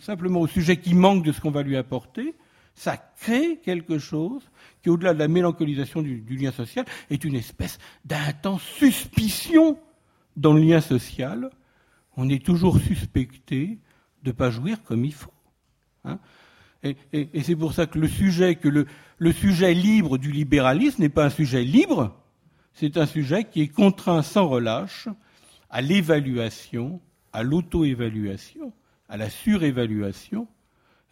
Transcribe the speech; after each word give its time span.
simplement 0.00 0.40
au 0.40 0.46
sujet 0.46 0.76
qui 0.76 0.94
manque 0.94 1.24
de 1.24 1.32
ce 1.32 1.40
qu'on 1.40 1.50
va 1.50 1.62
lui 1.62 1.76
apporter, 1.76 2.34
ça 2.74 2.96
crée 2.96 3.60
quelque 3.64 3.98
chose 3.98 4.42
qui, 4.82 4.90
au-delà 4.90 5.14
de 5.14 5.18
la 5.18 5.28
mélancolisation 5.28 6.02
du, 6.02 6.36
lien 6.36 6.52
social, 6.52 6.84
est 7.10 7.24
une 7.24 7.36
espèce 7.36 7.78
d'intense 8.04 8.62
suspicion 8.62 9.78
dans 10.36 10.52
le 10.52 10.60
lien 10.60 10.80
social. 10.80 11.50
On 12.16 12.28
est 12.28 12.44
toujours 12.44 12.78
suspecté 12.78 13.78
de 14.22 14.30
ne 14.30 14.32
pas 14.32 14.50
jouir 14.50 14.82
comme 14.82 15.04
il 15.04 15.14
faut. 15.14 15.32
Hein. 16.04 16.18
et, 16.82 17.42
c'est 17.42 17.56
pour 17.56 17.72
ça 17.72 17.86
que 17.86 17.98
le 17.98 18.08
sujet, 18.08 18.56
que 18.56 18.68
le 18.68 19.32
sujet 19.32 19.72
libre 19.72 20.18
du 20.18 20.30
libéralisme 20.30 21.00
n'est 21.00 21.08
pas 21.08 21.26
un 21.26 21.30
sujet 21.30 21.62
libre, 21.62 22.14
c'est 22.74 22.96
un 22.96 23.06
sujet 23.06 23.44
qui 23.44 23.62
est 23.62 23.68
contraint 23.68 24.22
sans 24.22 24.48
relâche 24.48 25.08
à 25.70 25.80
l'évaluation, 25.80 27.00
à 27.32 27.42
l'auto-évaluation, 27.42 28.72
à 29.08 29.16
la 29.16 29.30
surévaluation, 29.30 30.48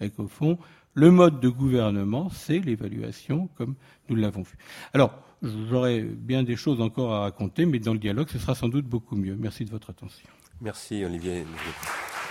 et 0.01 0.11
qu'au 0.11 0.29
fond, 0.29 0.59
le 0.95 1.11
mode 1.11 1.41
de 1.41 1.49
gouvernement, 1.49 2.29
c'est 2.31 2.59
l'évaluation, 2.59 3.49
comme 3.57 3.75
nous 4.09 4.17
l'avons 4.17 4.43
vu. 4.43 4.57
Alors, 4.93 5.19
j'aurais 5.43 6.01
bien 6.01 6.43
des 6.43 6.57
choses 6.57 6.81
encore 6.81 7.13
à 7.15 7.21
raconter, 7.21 7.65
mais 7.67 7.79
dans 7.79 7.93
le 7.93 7.99
dialogue, 7.99 8.29
ce 8.29 8.39
sera 8.39 8.55
sans 8.55 8.69
doute 8.69 8.87
beaucoup 8.87 9.17
mieux. 9.17 9.37
Merci 9.37 9.65
de 9.65 9.71
votre 9.71 9.91
attention. 9.91 10.29
Merci, 10.61 11.05
Olivier. 11.05 11.45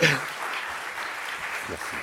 Merci. 1.68 1.96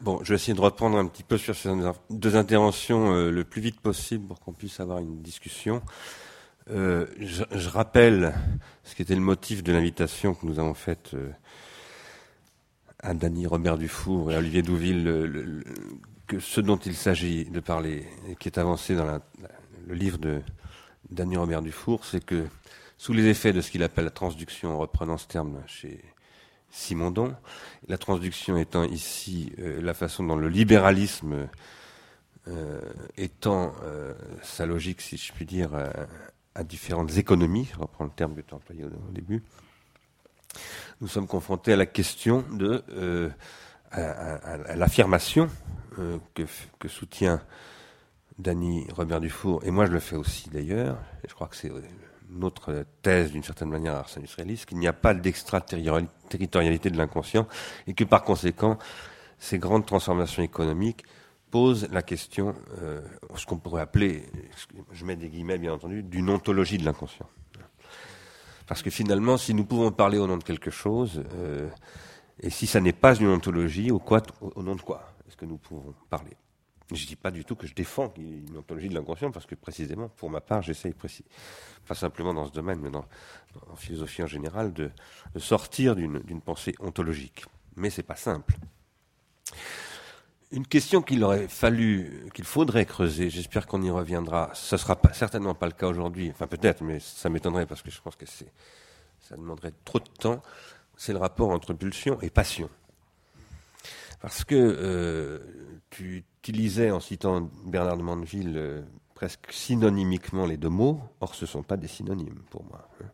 Bon, 0.00 0.20
je 0.22 0.30
vais 0.30 0.34
essayer 0.34 0.54
de 0.54 0.60
reprendre 0.60 0.98
un 0.98 1.06
petit 1.06 1.22
peu 1.22 1.38
sur 1.38 1.54
ces 1.54 1.70
deux 2.10 2.36
interventions 2.36 3.14
euh, 3.14 3.30
le 3.30 3.44
plus 3.44 3.62
vite 3.62 3.80
possible 3.80 4.26
pour 4.26 4.40
qu'on 4.40 4.52
puisse 4.52 4.80
avoir 4.80 4.98
une 4.98 5.22
discussion. 5.22 5.82
Euh, 6.70 7.06
je, 7.18 7.68
rappelle 7.68 8.34
ce 8.84 8.94
qui 8.94 9.02
était 9.02 9.14
le 9.14 9.20
motif 9.20 9.62
de 9.62 9.72
l'invitation 9.72 10.34
que 10.34 10.46
nous 10.46 10.58
avons 10.58 10.72
faite 10.72 11.10
euh, 11.14 11.30
à 13.00 13.12
Dany 13.12 13.46
Robert 13.46 13.76
Dufour 13.76 14.32
et 14.32 14.36
à 14.36 14.38
Olivier 14.38 14.62
Douville, 14.62 15.62
que 16.26 16.40
ce 16.40 16.60
dont 16.62 16.78
il 16.78 16.94
s'agit 16.94 17.44
de 17.44 17.60
parler, 17.60 18.06
et 18.28 18.36
qui 18.36 18.48
est 18.48 18.58
avancé 18.58 18.96
dans 18.96 19.20
le 19.86 19.94
livre 19.94 20.16
de 20.16 20.40
Dany 21.10 21.36
Robert 21.36 21.60
Dufour, 21.60 22.04
c'est 22.04 22.24
que 22.24 22.46
sous 22.96 23.12
les 23.12 23.26
effets 23.26 23.52
de 23.52 23.60
ce 23.60 23.70
qu'il 23.70 23.82
appelle 23.82 24.04
la 24.04 24.10
transduction, 24.10 24.74
en 24.74 24.78
reprenant 24.78 25.18
ce 25.18 25.26
terme 25.26 25.62
chez 25.66 26.02
Simondon, 26.70 27.34
la 27.86 27.98
transduction 27.98 28.56
étant 28.56 28.84
ici 28.84 29.52
euh, 29.58 29.80
la 29.82 29.94
façon 29.94 30.24
dont 30.24 30.36
le 30.36 30.48
libéralisme 30.48 31.48
euh, 32.48 32.80
étend 33.16 33.74
euh, 33.84 34.14
sa 34.42 34.66
logique, 34.66 35.00
si 35.00 35.16
je 35.16 35.32
puis 35.32 35.44
dire, 35.44 35.70
à, 36.54 36.64
différentes 36.64 37.16
économies, 37.16 37.68
je 37.72 37.78
reprends 37.78 38.04
le 38.04 38.10
terme 38.10 38.34
que 38.34 38.40
tu 38.40 38.54
as 38.54 38.56
employé 38.56 38.84
au 38.84 39.12
début, 39.12 39.42
nous 41.00 41.08
sommes 41.08 41.26
confrontés 41.26 41.72
à 41.72 41.76
la 41.76 41.86
question 41.86 42.44
de 42.52 42.82
euh, 42.90 43.28
l'affirmation 44.74 45.48
euh, 45.98 46.18
que, 46.34 46.88
soutient 46.88 47.42
Dany 48.38 48.86
Robert 48.92 49.20
Dufour, 49.20 49.64
et 49.64 49.70
moi 49.70 49.86
je 49.86 49.92
le 49.92 50.00
fais 50.00 50.16
aussi 50.16 50.48
d'ailleurs, 50.50 50.96
et 51.22 51.28
je 51.28 51.34
crois 51.34 51.48
que 51.48 51.56
c'est 51.56 51.72
notre 52.30 52.84
thèse 53.02 53.32
d'une 53.32 53.44
certaine 53.44 53.70
manière 53.70 53.94
à 53.94 53.98
Ars 53.98 54.10
Industrialis, 54.16 54.64
qu'il 54.66 54.78
n'y 54.78 54.88
a 54.88 54.92
pas 54.92 55.14
d'extraterritorialité 55.14 56.90
de 56.90 56.96
l'inconscient, 56.96 57.46
et 57.86 57.94
que 57.94 58.04
par 58.04 58.24
conséquent, 58.24 58.78
ces 59.38 59.58
grandes 59.58 59.86
transformations 59.86 60.42
économiques 60.42 61.04
posent 61.54 61.88
la 61.92 62.02
question, 62.02 62.52
euh, 62.82 63.00
ce 63.36 63.46
qu'on 63.46 63.58
pourrait 63.58 63.82
appeler, 63.82 64.26
je 64.90 65.04
mets 65.04 65.14
des 65.14 65.28
guillemets 65.28 65.56
bien 65.56 65.72
entendu, 65.72 66.02
d'une 66.02 66.28
ontologie 66.28 66.78
de 66.78 66.84
l'inconscient. 66.84 67.28
Parce 68.66 68.82
que 68.82 68.90
finalement, 68.90 69.36
si 69.36 69.54
nous 69.54 69.64
pouvons 69.64 69.92
parler 69.92 70.18
au 70.18 70.26
nom 70.26 70.36
de 70.36 70.42
quelque 70.42 70.72
chose, 70.72 71.22
euh, 71.36 71.70
et 72.40 72.50
si 72.50 72.66
ça 72.66 72.80
n'est 72.80 72.92
pas 72.92 73.14
une 73.14 73.28
ontologie, 73.28 73.92
au, 73.92 74.02
nom 74.64 74.74
de 74.74 74.80
quoi 74.80 75.14
est-ce 75.28 75.36
que 75.36 75.44
nous 75.44 75.56
pouvons 75.56 75.94
parler? 76.10 76.36
Je 76.92 77.00
ne 77.00 77.06
dis 77.06 77.14
pas 77.14 77.30
du 77.30 77.44
tout 77.44 77.54
que 77.54 77.68
je 77.68 77.74
défends 77.74 78.12
une 78.16 78.56
ontologie 78.56 78.88
de 78.88 78.94
l'inconscient, 78.94 79.30
parce 79.30 79.46
que 79.46 79.54
précisément, 79.54 80.08
pour 80.08 80.30
ma 80.30 80.40
part, 80.40 80.60
j'essaye, 80.60 80.92
pas 81.86 81.94
simplement 81.94 82.34
dans 82.34 82.46
ce 82.46 82.52
domaine, 82.52 82.80
mais 82.80 82.90
en 82.96 83.76
philosophie 83.76 84.24
en 84.24 84.26
général, 84.26 84.72
de, 84.72 84.90
de 85.32 85.38
sortir 85.38 85.94
d'une 85.94 86.40
pensée 86.40 86.74
ontologique. 86.80 87.44
Mais 87.76 87.90
c'est 87.90 88.02
pas 88.02 88.16
simple. 88.16 88.56
Une 90.54 90.68
question 90.68 91.02
qu'il 91.02 91.24
aurait 91.24 91.48
fallu, 91.48 92.28
qu'il 92.32 92.44
faudrait 92.44 92.86
creuser, 92.86 93.28
j'espère 93.28 93.66
qu'on 93.66 93.82
y 93.82 93.90
reviendra, 93.90 94.50
ce 94.54 94.76
ne 94.76 94.78
sera 94.78 94.96
certainement 95.12 95.56
pas 95.56 95.66
le 95.66 95.72
cas 95.72 95.88
aujourd'hui, 95.88 96.30
enfin 96.30 96.46
peut-être, 96.46 96.80
mais 96.80 97.00
ça 97.00 97.28
m'étonnerait 97.28 97.66
parce 97.66 97.82
que 97.82 97.90
je 97.90 98.00
pense 98.00 98.14
que 98.14 98.24
ça 98.24 99.36
demanderait 99.36 99.72
trop 99.84 99.98
de 99.98 100.08
temps, 100.08 100.40
c'est 100.96 101.12
le 101.12 101.18
rapport 101.18 101.50
entre 101.50 101.74
pulsion 101.74 102.20
et 102.22 102.30
passion. 102.30 102.70
Parce 104.20 104.44
que 104.44 104.54
euh, 104.54 105.40
tu 105.90 106.24
utilisais, 106.38 106.92
en 106.92 107.00
citant 107.00 107.50
Bernard 107.66 107.96
de 107.96 108.02
Mandeville, 108.02 108.54
euh, 108.56 108.82
presque 109.16 109.50
synonymiquement 109.50 110.46
les 110.46 110.56
deux 110.56 110.68
mots, 110.68 111.00
or 111.20 111.34
ce 111.34 111.46
ne 111.46 111.48
sont 111.48 111.64
pas 111.64 111.76
des 111.76 111.88
synonymes 111.88 112.42
pour 112.50 112.62
moi. 112.62 112.88
Hein. 113.02 113.06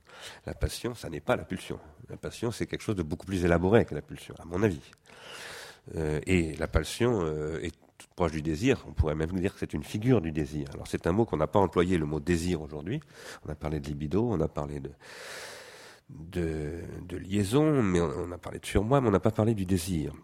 La 0.44 0.52
passion, 0.52 0.94
ça 0.94 1.08
n'est 1.08 1.20
pas 1.20 1.36
la 1.36 1.44
pulsion. 1.44 1.80
La 2.10 2.18
passion, 2.18 2.50
c'est 2.50 2.66
quelque 2.66 2.82
chose 2.82 2.96
de 2.96 3.02
beaucoup 3.02 3.24
plus 3.24 3.46
élaboré 3.46 3.86
que 3.86 3.94
la 3.94 4.02
pulsion, 4.02 4.34
à 4.38 4.44
mon 4.44 4.62
avis. 4.62 4.82
Euh, 5.96 6.20
et 6.26 6.54
la 6.56 6.68
passion 6.68 7.20
euh, 7.22 7.58
est 7.62 7.74
toute 7.98 8.10
proche 8.14 8.32
du 8.32 8.42
désir. 8.42 8.84
On 8.88 8.92
pourrait 8.92 9.14
même 9.14 9.32
dire 9.32 9.52
que 9.52 9.60
c'est 9.60 9.74
une 9.74 9.82
figure 9.82 10.20
du 10.20 10.32
désir. 10.32 10.68
Alors 10.74 10.86
c'est 10.86 11.06
un 11.06 11.12
mot 11.12 11.24
qu'on 11.24 11.36
n'a 11.36 11.46
pas 11.46 11.58
employé, 11.58 11.98
le 11.98 12.06
mot 12.06 12.20
désir 12.20 12.62
aujourd'hui. 12.62 13.00
On 13.46 13.50
a 13.50 13.54
parlé 13.54 13.80
de 13.80 13.86
libido, 13.86 14.28
on 14.30 14.40
a 14.40 14.48
parlé 14.48 14.80
de, 14.80 14.90
liaison, 17.16 17.82
mais 17.82 18.00
on, 18.00 18.32
a 18.32 18.38
parlé 18.38 18.58
de 18.58 18.66
surmoi, 18.66 19.00
mais 19.00 19.08
on 19.08 19.12
n'a 19.12 19.20
pas 19.20 19.30
parlé 19.30 19.54
du 19.54 19.66
désir. 19.66 20.14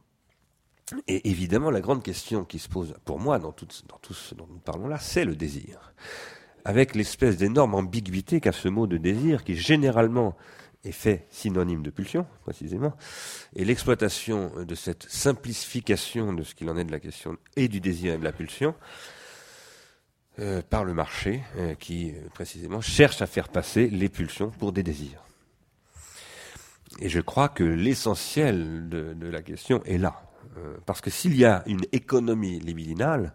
Et 1.08 1.28
évidemment, 1.28 1.70
la 1.70 1.80
grande 1.80 2.02
question 2.02 2.44
qui 2.44 2.58
se 2.58 2.68
pose 2.68 2.94
pour 3.04 3.18
moi 3.18 3.38
dans 3.38 3.52
tout 3.52 3.66
ce 3.68 4.34
dont 4.34 4.46
nous 4.48 4.58
parlons 4.58 4.86
là, 4.86 4.98
c'est 4.98 5.24
le 5.24 5.34
désir. 5.34 5.92
Avec 6.64 6.94
l'espèce 6.94 7.36
d'énorme 7.36 7.74
ambiguïté 7.74 8.40
qu'a 8.40 8.52
ce 8.52 8.68
mot 8.68 8.86
de 8.86 8.96
désir, 8.96 9.44
qui 9.44 9.54
généralement 9.54 10.36
fait 10.92 11.26
synonyme 11.30 11.82
de 11.82 11.90
pulsion, 11.90 12.26
précisément, 12.42 12.94
et 13.54 13.64
l'exploitation 13.64 14.52
de 14.64 14.74
cette 14.74 15.04
simplification 15.08 16.32
de 16.32 16.42
ce 16.42 16.54
qu'il 16.54 16.68
en 16.70 16.76
est 16.76 16.84
de 16.84 16.92
la 16.92 17.00
question 17.00 17.36
et 17.56 17.68
du 17.68 17.80
désir 17.80 18.14
et 18.14 18.18
de 18.18 18.24
la 18.24 18.32
pulsion 18.32 18.74
euh, 20.38 20.60
par 20.60 20.84
le 20.84 20.92
marché, 20.92 21.42
euh, 21.56 21.74
qui 21.74 22.10
euh, 22.10 22.28
précisément 22.34 22.82
cherche 22.82 23.22
à 23.22 23.26
faire 23.26 23.48
passer 23.48 23.88
les 23.88 24.10
pulsions 24.10 24.50
pour 24.50 24.70
des 24.70 24.82
désirs. 24.82 25.22
Et 27.00 27.08
je 27.08 27.20
crois 27.20 27.48
que 27.48 27.64
l'essentiel 27.64 28.90
de, 28.90 29.14
de, 29.14 29.28
la 29.28 29.40
question 29.40 29.82
est 29.84 29.96
là. 29.96 30.22
parce 30.84 31.00
que 31.00 31.08
s'il 31.08 31.34
y 31.36 31.46
a 31.46 31.62
une 31.66 31.84
économie 31.92 32.60
libidinale, 32.60 33.32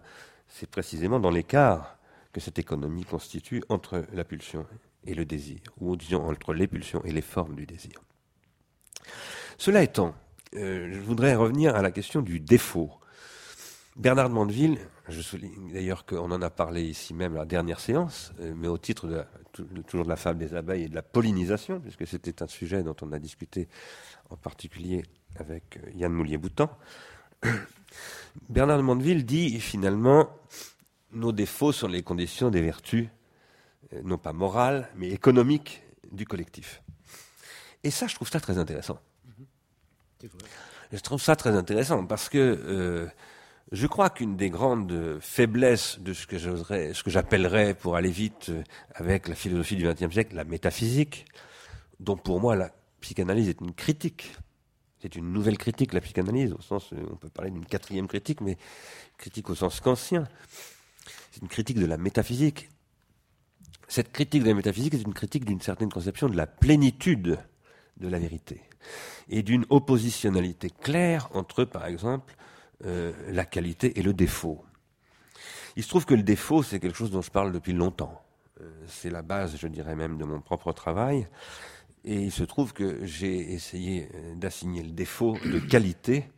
c'est 0.48 0.70
précisément 0.70 1.20
dans 1.20 1.32
l'écart 1.32 1.98
que 2.34 2.40
cette 2.40 2.60
économie 2.60 3.04
constitue 3.04 3.64
entre 3.68 4.06
la 4.14 4.24
pulsion 4.24 4.68
et 5.06 5.14
le 5.14 5.26
désir, 5.26 5.60
ou 5.80 5.96
disons 5.96 6.28
entre 6.30 6.54
les 6.54 6.68
pulsions 6.68 7.04
et 7.04 7.12
les 7.12 7.22
formes 7.22 7.56
du 7.56 7.66
désir. 7.66 8.02
Cela 9.58 9.84
étant, 9.84 10.16
euh, 10.56 10.90
je 10.94 11.00
voudrais 11.00 11.36
revenir 11.36 11.76
à 11.76 11.82
la 11.82 11.92
question 11.92 12.22
du 12.22 12.40
défaut. 12.40 12.92
Bernard 13.96 14.30
de 14.30 14.34
Mandeville, 14.34 14.78
je 15.08 15.22
souligne 15.22 15.72
d'ailleurs 15.74 16.06
qu'on 16.06 16.32
en 16.32 16.42
a 16.42 16.50
parlé 16.50 16.84
ici 16.84 17.14
même 17.14 17.36
à 17.36 17.40
la 17.40 17.46
dernière 17.46 17.80
séance, 17.80 18.32
euh, 18.40 18.54
mais 18.56 18.68
au 18.68 18.78
titre 18.78 19.28
toujours 19.88 20.06
de 20.06 20.10
la 20.10 20.16
fable 20.16 20.40
des 20.40 20.54
abeilles 20.56 20.84
et 20.84 20.90
de 20.90 20.96
la 20.96 21.02
pollinisation, 21.02 21.80
puisque 21.80 22.08
c'était 22.08 22.42
un 22.42 22.48
sujet 22.48 22.84
dont 22.84 22.96
on 23.02 23.12
a 23.12 23.20
discuté 23.20 23.68
en 24.30 24.38
particulier 24.38 25.04
avec 25.36 25.78
euh, 25.78 25.92
Yann 25.96 26.14
Moulier-Boutan. 26.14 26.70
Bernard 28.50 28.78
de 28.78 28.84
Mandeville 28.84 29.26
dit 29.26 29.60
finalement 29.60 30.30
nos 31.12 31.32
défauts 31.34 31.74
sont 31.74 31.88
les 31.88 32.04
conditions 32.04 32.50
des 32.50 32.62
vertus 32.62 33.10
non 34.04 34.18
pas 34.18 34.34
morale, 34.34 34.90
mais 34.96 35.10
économique 35.10 35.84
du 36.12 36.26
collectif. 36.26 36.82
Et 37.84 37.92
ça, 37.92 38.08
je 38.08 38.16
trouve 38.16 38.30
ça 38.30 38.40
très 38.40 38.58
intéressant. 38.58 39.00
Je 40.92 41.00
trouve 41.00 41.22
ça 41.22 41.36
très 41.36 41.56
intéressant 41.56 42.06
parce 42.06 42.30
que 42.30 42.38
euh, 42.38 43.08
je 43.72 43.88
crois 43.88 44.10
qu'une 44.10 44.36
des 44.36 44.50
grandes 44.50 45.20
faiblesses 45.22 46.00
de 46.00 46.14
ce 46.14 46.28
que 46.28 46.38
j'oserais, 46.38 46.94
ce 46.94 47.04
que 47.04 47.10
j'appellerais, 47.10 47.74
pour 47.74 47.96
aller 47.96 48.12
vite 48.12 48.50
euh, 48.50 48.64
avec 48.96 49.28
la 49.28 49.36
philosophie 49.36 49.78
du 49.78 49.88
XXe 49.88 50.12
siècle, 50.12 50.36
la 50.36 50.44
métaphysique, 50.44 51.26
dont 52.00 52.18
pour 52.18 52.40
moi 52.40 52.56
la 52.56 52.72
psychanalyse 53.00 53.50
est 53.50 53.62
une 53.62 53.74
critique. 53.74 54.36
C'est 55.02 55.16
une 55.16 55.34
nouvelle 55.34 55.58
critique, 55.58 55.94
la 55.94 56.02
psychanalyse, 56.02 56.54
au 56.54 56.62
sens, 56.62 56.92
on 56.92 57.16
peut 57.16 57.30
parler 57.30 57.50
d'une 57.50 57.66
quatrième 57.66 58.08
critique, 58.08 58.42
mais 58.42 58.58
critique 59.18 59.50
au 59.50 59.56
sens 59.56 59.80
kantien. 59.80 60.28
C'est 61.32 61.42
une 61.42 61.48
critique 61.48 61.80
de 61.80 61.88
la 61.88 61.98
métaphysique 61.98 62.70
cette 63.92 64.14
critique 64.14 64.44
de 64.44 64.48
la 64.48 64.54
métaphysique 64.54 64.94
est 64.94 65.02
une 65.02 65.14
critique 65.14 65.44
d'une 65.44 65.60
certaine 65.60 65.92
conception 65.92 66.30
de 66.30 66.38
la 66.38 66.48
plénitude 66.48 67.38
de 67.98 68.08
la 68.08 68.20
vérité 68.20 68.62
et 69.28 69.44
d'une 69.44 69.66
oppositionnalité 69.70 70.70
claire 70.70 71.28
entre, 71.34 71.66
par 71.66 71.86
exemple, 71.86 72.34
euh, 72.86 73.12
la 73.34 73.44
qualité 73.44 74.00
et 74.00 74.02
le 74.02 74.14
défaut. 74.14 74.64
Il 75.76 75.84
se 75.84 75.90
trouve 75.90 76.06
que 76.06 76.14
le 76.14 76.24
défaut, 76.24 76.64
c'est 76.64 76.80
quelque 76.80 76.96
chose 76.96 77.12
dont 77.12 77.22
je 77.22 77.32
parle 77.32 77.52
depuis 77.52 77.74
longtemps. 77.74 78.24
Euh, 78.62 78.72
c'est 78.88 79.10
la 79.10 79.24
base, 79.24 79.58
je 79.58 79.68
dirais 79.68 79.96
même, 79.96 80.18
de 80.18 80.24
mon 80.24 80.40
propre 80.40 80.72
travail. 80.72 81.28
Et 82.06 82.16
il 82.16 82.32
se 82.32 82.46
trouve 82.46 82.72
que 82.72 83.06
j'ai 83.06 83.52
essayé 83.52 84.08
euh, 84.16 84.36
d'assigner 84.36 84.84
le 84.84 84.92
défaut 84.92 85.36
de 85.44 85.60
qualité 85.60 86.32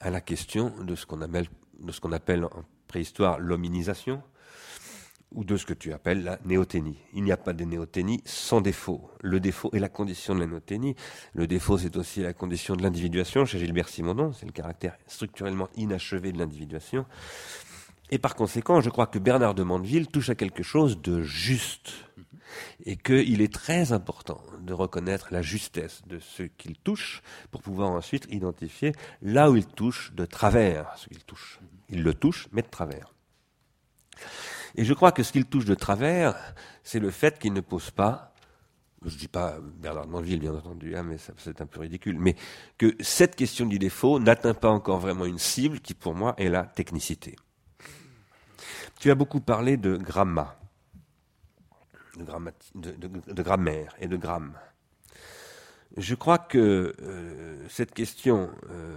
à 0.00 0.10
la 0.10 0.20
question 0.20 0.74
de 0.84 0.94
ce 0.94 1.06
qu'on 1.06 1.22
appelle, 1.22 1.46
de 1.80 1.90
ce 1.90 2.02
qu'on 2.02 2.12
appelle 2.12 2.44
en 2.44 2.64
préhistoire 2.86 3.38
l'hominisation, 3.38 4.22
ou 5.32 5.44
de 5.44 5.56
ce 5.56 5.66
que 5.66 5.74
tu 5.74 5.92
appelles 5.92 6.22
la 6.22 6.38
néothénie. 6.44 6.98
Il 7.12 7.24
n'y 7.24 7.32
a 7.32 7.36
pas 7.36 7.52
de 7.52 7.64
néothénie 7.64 8.22
sans 8.24 8.60
défaut. 8.60 9.10
Le 9.20 9.40
défaut 9.40 9.70
est 9.72 9.78
la 9.78 9.88
condition 9.88 10.34
de 10.34 10.40
la 10.40 10.46
néothénie. 10.46 10.94
Le 11.34 11.46
défaut, 11.46 11.78
c'est 11.78 11.96
aussi 11.96 12.22
la 12.22 12.32
condition 12.32 12.76
de 12.76 12.82
l'individuation. 12.82 13.44
Chez 13.44 13.58
Gilbert 13.58 13.88
Simondon, 13.88 14.32
c'est 14.32 14.46
le 14.46 14.52
caractère 14.52 14.96
structurellement 15.06 15.68
inachevé 15.76 16.32
de 16.32 16.38
l'individuation. 16.38 17.06
Et 18.10 18.18
par 18.18 18.36
conséquent, 18.36 18.80
je 18.80 18.88
crois 18.88 19.08
que 19.08 19.18
Bernard 19.18 19.54
de 19.54 19.64
Mandeville 19.64 20.06
touche 20.06 20.30
à 20.30 20.34
quelque 20.34 20.62
chose 20.62 21.00
de 21.02 21.22
juste. 21.22 21.92
Et 22.86 22.96
qu'il 22.96 23.42
est 23.42 23.52
très 23.52 23.92
important 23.92 24.40
de 24.60 24.72
reconnaître 24.72 25.28
la 25.30 25.42
justesse 25.42 26.02
de 26.06 26.20
ce 26.20 26.44
qu'il 26.44 26.76
touche 26.78 27.20
pour 27.50 27.60
pouvoir 27.60 27.90
ensuite 27.90 28.26
identifier 28.30 28.92
là 29.20 29.50
où 29.50 29.56
il 29.56 29.66
touche 29.66 30.12
de 30.14 30.24
travers 30.24 30.96
ce 30.96 31.08
qu'il 31.08 31.24
touche. 31.24 31.60
Il 31.90 32.02
le 32.02 32.14
touche, 32.14 32.48
mais 32.52 32.62
de 32.62 32.68
travers. 32.68 33.12
Et 34.76 34.84
je 34.84 34.92
crois 34.92 35.10
que 35.10 35.22
ce 35.22 35.32
qu'il 35.32 35.46
touche 35.46 35.64
de 35.64 35.74
travers, 35.74 36.36
c'est 36.84 37.00
le 37.00 37.10
fait 37.10 37.38
qu'il 37.38 37.54
ne 37.54 37.62
pose 37.62 37.90
pas, 37.90 38.34
je 39.04 39.14
ne 39.14 39.18
dis 39.18 39.28
pas 39.28 39.56
Bernard 39.60 40.06
Mandeville, 40.06 40.40
bien 40.40 40.54
entendu, 40.54 40.96
hein, 40.96 41.02
mais 41.02 41.16
c'est 41.38 41.60
un 41.60 41.66
peu 41.66 41.80
ridicule, 41.80 42.18
mais 42.18 42.36
que 42.76 42.94
cette 43.00 43.36
question 43.36 43.66
du 43.66 43.78
défaut 43.78 44.18
n'atteint 44.18 44.54
pas 44.54 44.68
encore 44.68 44.98
vraiment 44.98 45.24
une 45.24 45.38
cible 45.38 45.80
qui, 45.80 45.94
pour 45.94 46.14
moi, 46.14 46.34
est 46.38 46.48
la 46.48 46.64
technicité. 46.64 47.36
Tu 49.00 49.10
as 49.10 49.14
beaucoup 49.14 49.40
parlé 49.40 49.76
de 49.76 49.96
gramma, 49.96 50.58
de, 52.16 53.42
grammaire 53.42 53.94
et 54.00 54.08
de 54.08 54.16
gramme. 54.16 54.54
Je 55.96 56.14
crois 56.14 56.38
que 56.38 56.94
euh, 57.00 57.66
cette 57.68 57.94
question 57.94 58.50
euh, 58.70 58.96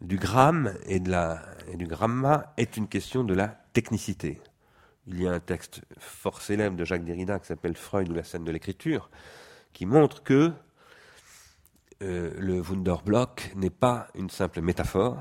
du 0.00 0.16
gramme 0.18 0.74
et, 0.86 1.00
de 1.00 1.10
la, 1.10 1.42
et 1.68 1.76
du 1.76 1.86
gramma 1.86 2.52
est 2.56 2.76
une 2.76 2.88
question 2.88 3.24
de 3.24 3.34
la 3.34 3.48
technicité. 3.72 4.40
Il 5.06 5.22
y 5.22 5.26
a 5.26 5.32
un 5.32 5.40
texte 5.40 5.82
fort 5.98 6.40
célèbre 6.40 6.76
de 6.76 6.84
Jacques 6.84 7.04
Derrida 7.04 7.38
qui 7.38 7.46
s'appelle 7.46 7.76
Freud 7.76 8.08
ou 8.08 8.14
la 8.14 8.24
scène 8.24 8.44
de 8.44 8.50
l'écriture, 8.50 9.08
qui 9.72 9.86
montre 9.86 10.22
que 10.22 10.52
euh, 12.02 12.32
le 12.38 12.60
Wunderblock 12.60 13.52
n'est 13.54 13.70
pas 13.70 14.08
une 14.14 14.30
simple 14.30 14.60
métaphore, 14.60 15.18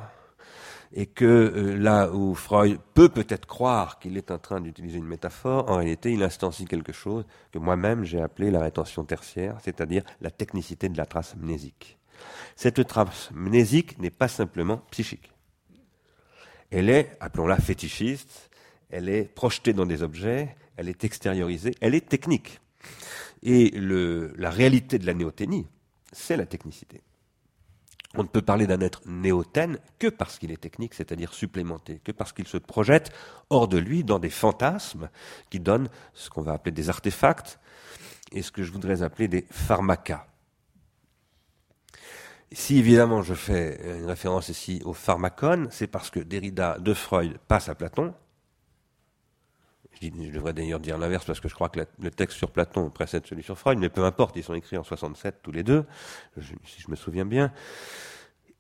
et 0.93 1.05
que 1.05 1.25
euh, 1.25 1.75
là 1.77 2.11
où 2.11 2.33
Freud 2.35 2.79
peut 2.93 3.09
peut-être 3.09 3.45
croire 3.45 3.99
qu'il 3.99 4.17
est 4.17 4.31
en 4.31 4.39
train 4.39 4.61
d'utiliser 4.61 4.97
une 4.97 5.07
métaphore, 5.07 5.69
en 5.69 5.77
réalité 5.77 6.11
il 6.11 6.23
instancie 6.23 6.65
quelque 6.65 6.93
chose 6.93 7.25
que 7.51 7.59
moi-même 7.59 8.03
j'ai 8.03 8.21
appelé 8.21 8.49
la 8.51 8.61
rétention 8.61 9.03
tertiaire, 9.03 9.57
c'est-à-dire 9.61 10.03
la 10.21 10.31
technicité 10.31 10.89
de 10.89 10.97
la 10.97 11.05
trace 11.05 11.35
mnésique. 11.35 11.97
Cette 12.55 12.87
trace 12.87 13.29
mnésique 13.33 13.99
n'est 13.99 14.09
pas 14.09 14.27
simplement 14.29 14.77
psychique. 14.89 15.31
Elle 16.71 16.89
est, 16.89 17.17
appelons-la 17.19 17.57
fétichiste, 17.57 18.49
elle 18.89 19.09
est 19.09 19.23
projetée 19.23 19.73
dans 19.73 19.85
des 19.85 20.03
objets, 20.03 20.55
elle 20.77 20.89
est 20.89 21.03
extériorisée, 21.03 21.73
elle 21.81 21.95
est 21.95 22.07
technique. 22.07 22.59
Et 23.43 23.71
la 23.75 24.49
réalité 24.49 24.99
de 24.99 25.05
la 25.05 25.13
néothénie, 25.13 25.67
c'est 26.11 26.37
la 26.37 26.45
technicité. 26.45 27.01
On 28.17 28.23
ne 28.23 28.27
peut 28.27 28.41
parler 28.41 28.65
d'un 28.65 28.79
être 28.79 29.01
néothène 29.05 29.77
que 29.99 30.07
parce 30.07 30.39
qu'il 30.39 30.51
est 30.51 30.61
technique, 30.61 30.93
c'est-à-dire 30.93 31.33
supplémenté, 31.33 31.99
que 32.03 32.13
parce 32.13 32.31
qu'il 32.31 32.47
se 32.47 32.57
projette 32.57 33.11
hors 33.49 33.67
de 33.67 33.77
lui 33.77 34.03
dans 34.03 34.19
des 34.19 34.29
fantasmes 34.29 35.09
qui 35.49 35.59
donnent 35.59 35.89
ce 36.13 36.29
qu'on 36.29 36.41
va 36.41 36.53
appeler 36.53 36.71
des 36.71 36.89
artefacts 36.89 37.59
et 38.31 38.41
ce 38.41 38.51
que 38.51 38.63
je 38.63 38.71
voudrais 38.71 39.03
appeler 39.03 39.27
des 39.27 39.45
pharmacas. 39.51 40.27
Si 42.53 42.77
évidemment 42.77 43.21
je 43.21 43.33
fais 43.33 43.97
une 43.99 44.05
référence 44.05 44.47
ici 44.47 44.81
au 44.85 44.93
pharmacone, 44.93 45.67
c'est 45.71 45.87
parce 45.87 46.09
que 46.09 46.21
Derrida 46.21 46.77
de 46.79 46.93
Freud 46.93 47.37
passe 47.49 47.67
à 47.67 47.75
Platon, 47.75 48.13
je, 50.13 50.31
devrais 50.31 50.54
d'ailleurs 50.54 50.80
dire 50.80 50.98
l'inverse 50.98 51.25
parce 51.25 51.40
que 51.40 51.48
je 51.48 51.56
crois 51.56 51.69
que 51.69 51.81
le 52.00 52.12
texte 52.12 52.38
sur 52.38 52.52
Platon 52.52 52.90
précède 52.90 53.25
celui 53.25 53.44
sur 53.44 53.57
Freud, 53.57 53.78
mais 53.78 53.90
peu 53.90 54.04
importe, 54.04 54.36
ils 54.36 54.44
sont 54.44 54.54
écrits 54.54 54.78
en 54.78 54.84
67 54.84 55.40
tous 55.42 55.52
les 55.52 55.63
deux, 55.63 55.86
si 56.42 56.81
je 56.81 56.90
me 56.90 56.96
souviens 56.96 57.25
bien. 57.25 57.52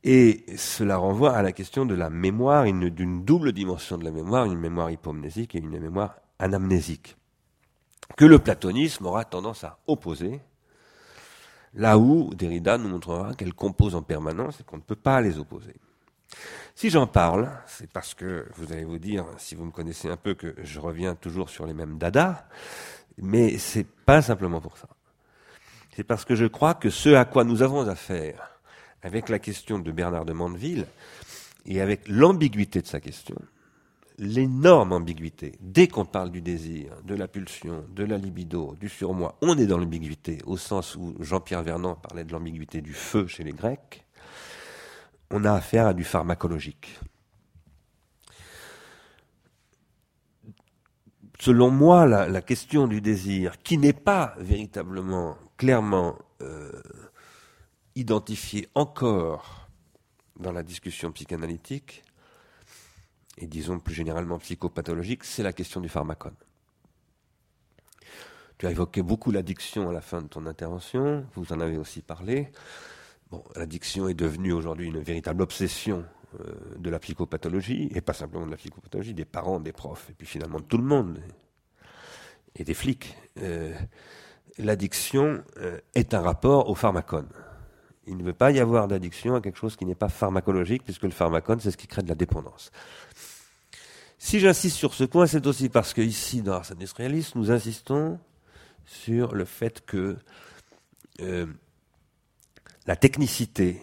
Et 0.03 0.45
cela 0.55 0.97
renvoie 0.97 1.35
à 1.35 1.41
la 1.41 1.51
question 1.51 1.85
de 1.85 1.95
la 1.95 2.11
mémoire, 2.11 2.65
d'une 2.65 3.25
double 3.25 3.53
dimension 3.53 3.97
de 3.97 4.03
la 4.03 4.11
mémoire, 4.11 4.45
une 4.45 4.59
mémoire 4.59 4.91
hypomnésique 4.91 5.55
et 5.55 5.57
une 5.57 5.79
mémoire 5.79 6.17
anamnésique, 6.37 7.17
que 8.15 8.25
le 8.25 8.37
platonisme 8.37 9.07
aura 9.07 9.25
tendance 9.25 9.63
à 9.63 9.79
opposer, 9.87 10.41
là 11.73 11.97
où 11.97 12.33
Derrida 12.35 12.77
nous 12.77 12.89
montrera 12.89 13.33
qu'elle 13.33 13.55
compose 13.55 13.95
en 13.95 14.03
permanence 14.03 14.59
et 14.59 14.63
qu'on 14.63 14.77
ne 14.77 14.83
peut 14.83 14.95
pas 14.95 15.21
les 15.21 15.39
opposer. 15.39 15.75
Si 16.75 16.89
j'en 16.89 17.07
parle, 17.07 17.49
c'est 17.67 17.89
parce 17.89 18.13
que 18.13 18.45
vous 18.57 18.73
allez 18.73 18.83
vous 18.83 18.99
dire, 18.99 19.25
si 19.37 19.55
vous 19.55 19.65
me 19.65 19.71
connaissez 19.71 20.09
un 20.09 20.17
peu, 20.17 20.33
que 20.33 20.55
je 20.63 20.79
reviens 20.79 21.15
toujours 21.15 21.49
sur 21.49 21.65
les 21.65 21.73
mêmes 21.73 21.97
dadas, 21.97 22.43
mais 23.17 23.57
c'est 23.57 23.87
pas 23.87 24.21
simplement 24.21 24.59
pour 24.59 24.77
ça. 24.77 24.89
C'est 25.95 26.03
parce 26.03 26.25
que 26.25 26.35
je 26.35 26.45
crois 26.45 26.73
que 26.73 26.89
ce 26.89 27.13
à 27.13 27.23
quoi 27.23 27.45
nous 27.45 27.61
avons 27.61 27.87
affaire 27.87 28.59
avec 29.01 29.29
la 29.29 29.39
question 29.39 29.79
de 29.79 29.91
Bernard 29.91 30.25
de 30.25 30.33
Mandeville 30.33 30.85
et 31.65 31.79
avec 31.79 32.07
l'ambiguïté 32.09 32.81
de 32.81 32.87
sa 32.87 32.99
question, 32.99 33.37
l'énorme 34.17 34.91
ambiguïté. 34.91 35.53
Dès 35.61 35.87
qu'on 35.87 36.05
parle 36.05 36.31
du 36.31 36.41
désir, 36.41 36.91
de 37.03 37.15
la 37.15 37.27
pulsion, 37.27 37.85
de 37.95 38.03
la 38.03 38.17
libido, 38.17 38.75
du 38.79 38.89
surmoi, 38.89 39.37
on 39.41 39.57
est 39.57 39.67
dans 39.67 39.77
l'ambiguïté, 39.77 40.39
au 40.45 40.57
sens 40.57 40.95
où 40.95 41.15
Jean-Pierre 41.21 41.63
Vernant 41.63 41.95
parlait 41.95 42.25
de 42.25 42.33
l'ambiguïté 42.33 42.81
du 42.81 42.93
feu 42.93 43.27
chez 43.27 43.43
les 43.43 43.53
Grecs 43.53 44.04
on 45.31 45.43
a 45.43 45.53
affaire 45.53 45.87
à 45.87 45.93
du 45.93 46.03
pharmacologique. 46.03 46.99
Selon 51.39 51.69
moi, 51.69 52.05
la, 52.05 52.41
question 52.41 52.87
du 52.87 53.01
désir, 53.01 53.61
qui 53.61 53.77
n'est 53.77 53.93
pas 53.93 54.33
véritablement 54.39 55.37
clairement 55.57 56.17
euh, 56.41 56.81
identifiée 57.95 58.69
encore 58.73 59.67
dans 60.39 60.51
la 60.51 60.63
discussion 60.63 61.11
psychanalytique, 61.11 62.03
et 63.37 63.47
disons 63.47 63.79
plus 63.79 63.93
généralement 63.93 64.39
psychopathologique, 64.39 65.23
c'est 65.23 65.43
la 65.43 65.53
question 65.53 65.81
du 65.81 65.89
pharmacone. 65.89 66.35
Tu 68.57 68.65
as 68.67 68.71
évoqué 68.71 69.01
beaucoup 69.01 69.31
l'addiction 69.31 69.89
à 69.89 69.93
la 69.93 70.01
fin 70.01 70.21
de 70.21 70.27
ton 70.27 70.45
intervention, 70.45 71.25
vous 71.35 71.51
en 71.51 71.59
avez 71.59 71.77
aussi 71.77 72.01
parlé. 72.01 72.51
Bon, 73.31 73.43
l'addiction 73.55 74.07
est 74.07 74.13
devenue 74.13 74.53
aujourd'hui 74.53 74.87
une 74.87 74.99
véritable 74.99 75.41
obsession 75.41 76.05
euh, 76.39 76.53
de 76.77 76.89
la 76.89 76.99
psychopathologie, 76.99 77.89
et 77.95 78.01
pas 78.01 78.13
simplement 78.13 78.45
de 78.45 78.51
la 78.51 78.57
psychopathologie, 78.57 79.13
des 79.13 79.25
parents, 79.25 79.59
des 79.59 79.71
profs, 79.71 80.09
et 80.11 80.13
puis 80.13 80.27
finalement 80.27 80.59
de 80.59 80.65
tout 80.65 80.77
le 80.77 80.83
monde, 80.83 81.19
et 82.55 82.63
des 82.63 82.75
flics. 82.75 83.15
Euh, 83.41 83.73
l'addiction 84.59 85.43
euh, 85.57 85.79
est 85.95 86.13
un 86.13 86.21
rapport 86.21 86.69
au 86.69 86.75
pharmacone. 86.75 87.29
Il 88.05 88.17
ne 88.17 88.23
veut 88.23 88.33
pas 88.33 88.51
y 88.51 88.59
avoir 88.59 88.87
d'addiction 88.87 89.33
à 89.33 89.41
quelque 89.41 89.57
chose 89.57 89.75
qui 89.75 89.85
n'est 89.85 89.95
pas 89.95 90.09
pharmacologique, 90.09 90.83
puisque 90.83 91.03
le 91.03 91.09
pharmacone, 91.09 91.59
c'est 91.59 91.71
ce 91.71 91.77
qui 91.77 91.87
crée 91.87 92.03
de 92.03 92.09
la 92.09 92.15
dépendance. 92.15 92.71
Si 94.19 94.39
j'insiste 94.39 94.77
sur 94.77 94.93
ce 94.93 95.03
point, 95.03 95.25
c'est 95.25 95.47
aussi 95.47 95.69
parce 95.69 95.95
que 95.95 96.01
ici, 96.01 96.43
dans 96.43 96.53
Ars 96.53 96.71
Industrialis, 96.71 97.31
nous 97.33 97.49
insistons 97.49 98.19
sur 98.85 99.33
le 99.33 99.45
fait 99.45 99.83
que 99.83 100.17
la 102.85 102.95
technicité 102.95 103.81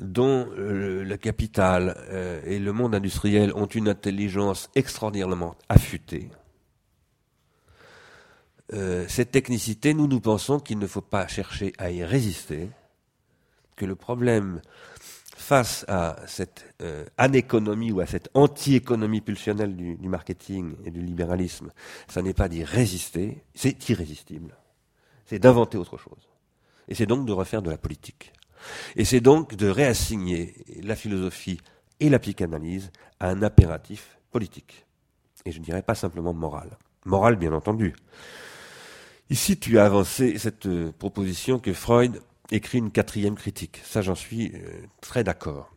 dont 0.00 0.48
euh, 0.56 1.04
le 1.04 1.16
capital 1.16 1.96
euh, 2.10 2.42
et 2.44 2.58
le 2.58 2.72
monde 2.72 2.94
industriel 2.94 3.52
ont 3.54 3.66
une 3.66 3.88
intelligence 3.88 4.70
extraordinairement 4.74 5.56
affûtée, 5.68 6.30
euh, 8.72 9.04
cette 9.08 9.30
technicité, 9.30 9.92
nous 9.92 10.06
nous 10.06 10.20
pensons 10.20 10.58
qu'il 10.58 10.78
ne 10.78 10.86
faut 10.86 11.02
pas 11.02 11.26
chercher 11.28 11.72
à 11.78 11.90
y 11.90 12.02
résister, 12.02 12.70
que 13.76 13.84
le 13.84 13.94
problème 13.94 14.62
face 15.36 15.84
à 15.88 16.16
cette 16.26 16.64
anéconomie 17.18 17.92
ou 17.92 18.00
à 18.00 18.06
cette 18.06 18.30
anti-économie 18.34 19.20
pulsionnelle 19.20 19.76
du, 19.76 20.08
marketing 20.08 20.76
et 20.84 20.90
du 20.90 21.02
libéralisme, 21.02 21.72
ça 22.08 22.22
n'est 22.22 22.32
pas 22.32 22.48
d'y 22.48 22.64
résister, 22.64 23.42
c'est 23.54 23.88
irrésistible, 23.88 24.56
c'est 25.26 25.40
d'inventer 25.40 25.76
autre 25.76 25.98
chose. 25.98 26.33
Et 26.88 26.94
c'est 26.94 27.06
donc 27.06 27.26
de 27.26 27.32
refaire 27.32 27.62
de 27.62 27.70
la 27.70 27.78
politique. 27.78 28.32
Et 28.96 29.04
c'est 29.04 29.20
donc 29.20 29.54
de 29.54 29.68
réassigner 29.68 30.54
la 30.82 30.96
philosophie 30.96 31.60
et 32.00 32.08
la 32.08 32.18
psychanalyse 32.18 32.90
à 33.20 33.28
un 33.30 33.42
impératif 33.42 34.18
politique. 34.30 34.86
Et 35.44 35.52
je 35.52 35.58
ne 35.58 35.64
dirais 35.64 35.82
pas 35.82 35.94
simplement 35.94 36.32
moral. 36.32 36.76
Moral, 37.04 37.36
bien 37.36 37.52
entendu. 37.52 37.94
Ici, 39.30 39.58
tu 39.58 39.78
as 39.78 39.86
avancé 39.86 40.38
cette 40.38 40.66
euh, 40.66 40.92
proposition 40.98 41.58
que 41.58 41.72
Freud 41.72 42.22
écrit 42.50 42.78
une 42.78 42.90
quatrième 42.90 43.36
critique. 43.36 43.80
Ça, 43.84 44.02
j'en 44.02 44.14
suis 44.14 44.52
euh, 44.54 44.86
très 45.00 45.24
d'accord. 45.24 45.70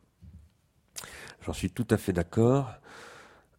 J'en 1.45 1.53
suis 1.53 1.69
tout 1.69 1.87
à 1.89 1.97
fait 1.97 2.13
d'accord. 2.13 2.71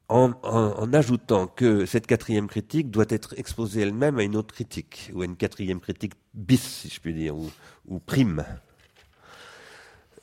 En, 0.09 0.93
ajoutant 0.93 1.47
que 1.47 1.85
cette 1.85 2.07
quatrième 2.07 2.49
critique 2.49 2.91
doit 2.91 3.05
être 3.09 3.35
exposée 3.39 3.83
elle-même 3.83 4.19
à 4.19 4.23
une 4.23 4.37
autre 4.37 4.55
critique, 4.55 5.11
ou 5.15 5.23
à 5.23 5.27
une 5.27 5.37
quatrième 5.37 5.81
critique 5.81 6.15
bis, 6.35 6.63
si 6.63 6.89
je 6.89 7.01
puis 7.01 7.13
dire, 7.13 7.37
ou, 7.37 7.99
prime. 8.01 8.45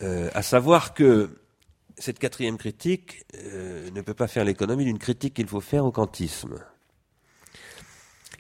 Euh, 0.02 0.30
à 0.34 0.42
savoir 0.42 0.94
que 0.94 1.30
cette 1.98 2.20
quatrième 2.20 2.58
critique 2.58 3.26
euh, 3.36 3.90
ne 3.92 4.02
peut 4.02 4.14
pas 4.14 4.28
faire 4.28 4.44
l'économie 4.44 4.86
d'une 4.86 5.00
critique 5.00 5.36
qu'il 5.36 5.48
faut 5.48 5.62
faire 5.62 5.86
au 5.86 5.92
kantisme. 5.92 6.56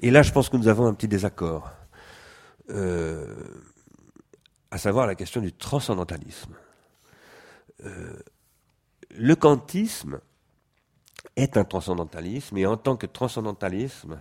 Et 0.01 0.11
là, 0.11 0.23
je 0.23 0.31
pense 0.31 0.49
que 0.49 0.57
nous 0.57 0.67
avons 0.67 0.87
un 0.87 0.93
petit 0.93 1.07
désaccord, 1.07 1.71
euh, 2.69 3.33
à 4.71 4.77
savoir 4.77 5.07
la 5.07 5.15
question 5.15 5.41
du 5.41 5.53
transcendantalisme. 5.53 6.55
le 9.11 9.35
kantisme 9.35 10.19
est 11.35 11.57
un 11.57 11.63
transcendantalisme, 11.63 12.57
et 12.57 12.65
en 12.65 12.77
tant 12.77 12.95
que 12.95 13.05
transcendantalisme, 13.05 14.19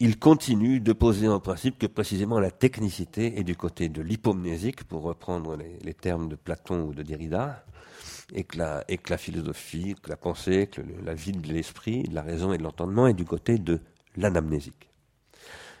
il 0.00 0.18
continue 0.18 0.80
de 0.80 0.92
poser 0.92 1.28
en 1.28 1.40
principe 1.40 1.78
que 1.78 1.86
précisément 1.86 2.40
la 2.40 2.50
technicité 2.50 3.38
est 3.38 3.44
du 3.44 3.56
côté 3.56 3.88
de 3.88 4.02
l'hypomnésique, 4.02 4.84
pour 4.84 5.02
reprendre 5.02 5.56
les, 5.56 5.94
termes 5.94 6.28
de 6.28 6.36
Platon 6.36 6.82
ou 6.82 6.94
de 6.94 7.02
Derrida, 7.02 7.64
et 8.32 8.44
que 8.44 8.58
la, 8.58 9.18
philosophie, 9.18 9.94
que 10.02 10.08
la 10.08 10.16
pensée, 10.16 10.66
que 10.66 10.80
la 11.04 11.14
vie 11.14 11.32
de 11.32 11.52
l'esprit, 11.52 12.02
de 12.04 12.14
la 12.14 12.22
raison 12.22 12.52
et 12.52 12.58
de 12.58 12.62
l'entendement 12.62 13.06
est 13.06 13.14
du 13.14 13.24
côté 13.24 13.58
de 13.58 13.80
l'anamnésique. 14.16 14.90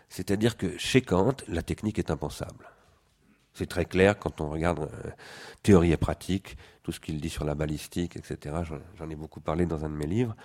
C'est-à-dire 0.08 0.56
que 0.56 0.78
chez 0.78 1.00
Kant, 1.00 1.36
la 1.48 1.62
technique 1.62 1.98
est 1.98 2.10
impensable. 2.10 2.70
C'est 3.52 3.68
très 3.68 3.84
clair 3.84 4.18
quand 4.18 4.40
on 4.40 4.50
regarde 4.50 4.80
euh, 4.80 5.10
théorie 5.62 5.92
et 5.92 5.96
pratique, 5.96 6.56
tout 6.84 6.92
ce 6.92 7.00
qu'il 7.00 7.20
dit 7.20 7.30
sur 7.30 7.44
la 7.44 7.56
balistique, 7.56 8.16
etc. 8.16 8.56
J'en 8.96 9.10
ai 9.10 9.16
beaucoup 9.16 9.40
parlé 9.40 9.66
dans 9.66 9.84
un 9.84 9.88
de 9.88 9.96
mes 9.96 10.06
livres. 10.06 10.36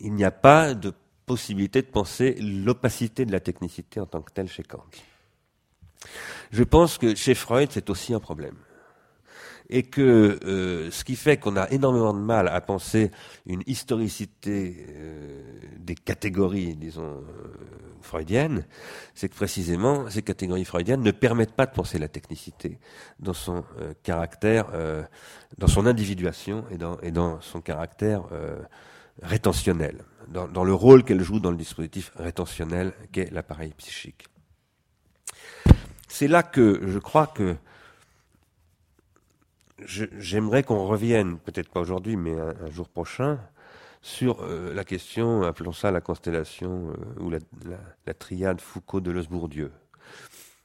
Il 0.00 0.12
n'y 0.12 0.24
a 0.24 0.32
pas 0.32 0.74
de 0.74 0.92
possibilité 1.24 1.80
de 1.80 1.86
penser 1.86 2.34
l'opacité 2.40 3.24
de 3.24 3.32
la 3.32 3.40
technicité 3.40 4.00
en 4.00 4.06
tant 4.06 4.20
que 4.20 4.32
telle 4.32 4.48
chez 4.48 4.64
Kant. 4.64 4.84
Je 6.50 6.64
pense 6.64 6.98
que 6.98 7.14
chez 7.14 7.34
Freud, 7.34 7.70
c'est 7.70 7.88
aussi 7.88 8.12
un 8.12 8.20
problème 8.20 8.56
et 9.72 9.84
que 9.84 10.38
euh, 10.44 10.90
ce 10.90 11.02
qui 11.02 11.16
fait 11.16 11.38
qu'on 11.38 11.56
a 11.56 11.68
énormément 11.70 12.12
de 12.12 12.18
mal 12.20 12.46
à 12.48 12.60
penser 12.60 13.10
une 13.46 13.62
historicité 13.66 14.86
euh, 14.90 15.42
des 15.78 15.94
catégories, 15.94 16.76
disons, 16.76 17.02
euh, 17.02 17.22
freudiennes, 18.02 18.66
c'est 19.14 19.30
que 19.30 19.34
précisément 19.34 20.10
ces 20.10 20.20
catégories 20.20 20.66
freudiennes 20.66 21.00
ne 21.00 21.10
permettent 21.10 21.54
pas 21.54 21.64
de 21.64 21.72
penser 21.72 21.98
la 21.98 22.08
technicité 22.08 22.78
dans 23.18 23.32
son 23.32 23.64
caractère, 24.02 24.66
dans 25.56 25.68
son 25.68 25.86
individuation 25.86 26.64
et 26.72 26.78
dans, 26.78 26.98
et 27.00 27.12
dans 27.12 27.40
son 27.40 27.60
caractère 27.60 28.24
rétentionnel, 29.22 30.02
dans, 30.26 30.48
dans 30.48 30.64
le 30.64 30.74
rôle 30.74 31.04
qu'elle 31.04 31.22
joue 31.22 31.38
dans 31.38 31.52
le 31.52 31.56
dispositif 31.56 32.10
rétentionnel 32.16 32.92
qu'est 33.12 33.30
l'appareil 33.30 33.72
psychique. 33.78 34.26
C'est 36.08 36.28
là 36.28 36.42
que 36.42 36.80
je 36.88 36.98
crois 36.98 37.28
que 37.28 37.54
j'aimerais 39.86 40.62
qu'on 40.62 40.86
revienne, 40.86 41.38
peut-être 41.38 41.68
pas 41.70 41.80
aujourd'hui, 41.80 42.16
mais 42.16 42.38
un, 42.38 42.70
jour 42.70 42.88
prochain, 42.88 43.40
sur 44.00 44.42
euh, 44.42 44.74
la 44.74 44.84
question, 44.84 45.42
appelons 45.42 45.72
ça 45.72 45.90
la 45.90 46.00
constellation 46.00 46.90
euh, 46.90 47.20
ou 47.20 47.30
la, 47.30 47.38
la, 48.06 48.14
triade 48.14 48.60
Foucault-Deleuze-Bourdieu. 48.60 49.70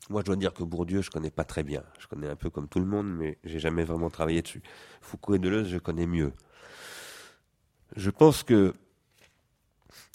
Moi, 0.10 0.22
je 0.22 0.26
dois 0.26 0.36
dire 0.36 0.54
que 0.54 0.64
Bourdieu, 0.64 1.02
je 1.02 1.10
connais 1.10 1.30
pas 1.30 1.44
très 1.44 1.64
bien. 1.64 1.84
Je 2.00 2.08
connais 2.08 2.28
un 2.28 2.36
peu 2.36 2.50
comme 2.50 2.68
tout 2.68 2.80
le 2.80 2.86
monde, 2.86 3.08
mais 3.08 3.38
j'ai 3.44 3.60
jamais 3.60 3.84
vraiment 3.84 4.10
travaillé 4.10 4.42
dessus. 4.42 4.64
Foucault 5.02 5.36
et 5.36 5.40
Deleuze, 5.40 5.68
je 5.68 5.78
connais 5.78 6.08
mieux. 6.08 6.32
Je 7.96 8.10
pense 8.10 8.44
que 8.44 8.74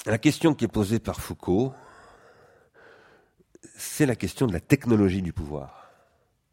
la 0.07 0.19
question 0.19 0.55
qui 0.55 0.65
est 0.65 0.69
posée 0.69 0.99
par 0.99 1.21
Foucault, 1.21 1.75
c'est 3.77 4.07
la 4.07 4.17
question 4.17 4.47
de 4.47 4.53
la 4.53 4.61
technologie 4.61 5.23
du 5.23 5.33
pouvoir. 5.33 5.82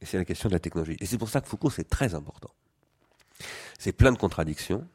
Et 0.01 0.05
c'est 0.05 0.17
la 0.17 0.25
question 0.25 0.49
de 0.49 0.53
la 0.53 0.59
technologie. 0.59 0.97
Et 0.99 1.05
c'est 1.05 1.17
pour 1.17 1.29
ça 1.29 1.41
que 1.41 1.47
Foucault, 1.47 1.69
c'est 1.69 1.89
très 1.89 2.15
important. 2.15 2.51
C'est 3.77 3.91
plein 3.91 4.11
de 4.11 4.17
contradictions. 4.17 4.87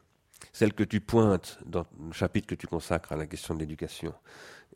Celle 0.53 0.73
que 0.73 0.83
tu 0.83 1.01
pointes 1.01 1.59
dans 1.65 1.85
le 1.99 2.13
chapitre 2.13 2.47
que 2.47 2.55
tu 2.55 2.67
consacres 2.67 3.11
à 3.11 3.15
la 3.15 3.25
question 3.25 3.53
de 3.53 3.59
l'éducation, 3.59 4.13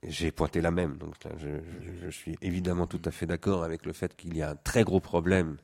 j'ai 0.04 0.32
pointé 0.32 0.62
la 0.62 0.72
même. 0.72 0.98
Donc 0.98 1.16
je, 1.38 1.60
je, 2.04 2.10
suis 2.10 2.38
évidemment 2.42 2.88
tout 2.88 3.02
à 3.06 3.12
fait 3.12 3.26
d'accord 3.26 3.64
avec 3.64 3.86
le 3.86 3.94
fait 3.94 4.16
qu'il 4.16 4.36
y 4.36 4.42
a 4.42 4.52
un 4.52 4.56
très 4.56 4.84
gros 4.84 5.00
problème 5.00 5.58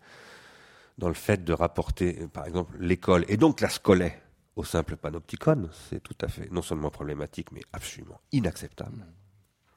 dans 0.98 1.07
le 1.07 1.13
fait 1.13 1.43
de 1.43 1.53
rapporter, 1.53 2.27
par 2.27 2.45
exemple, 2.45 2.75
l'école 2.79 3.25
et 3.27 3.38
donc 3.38 3.62
la 3.62 3.69
scolaire 3.69 4.17
au 4.55 4.63
simple 4.63 4.95
panopticon. 4.95 5.69
C'est 5.89 6.01
tout 6.01 6.15
à 6.22 6.27
fait 6.27 6.50
non 6.51 6.62
seulement 6.62 6.89
problématique, 6.89 7.51
mais 7.51 7.62
absolument 7.74 8.19
inacceptable. 8.31 9.05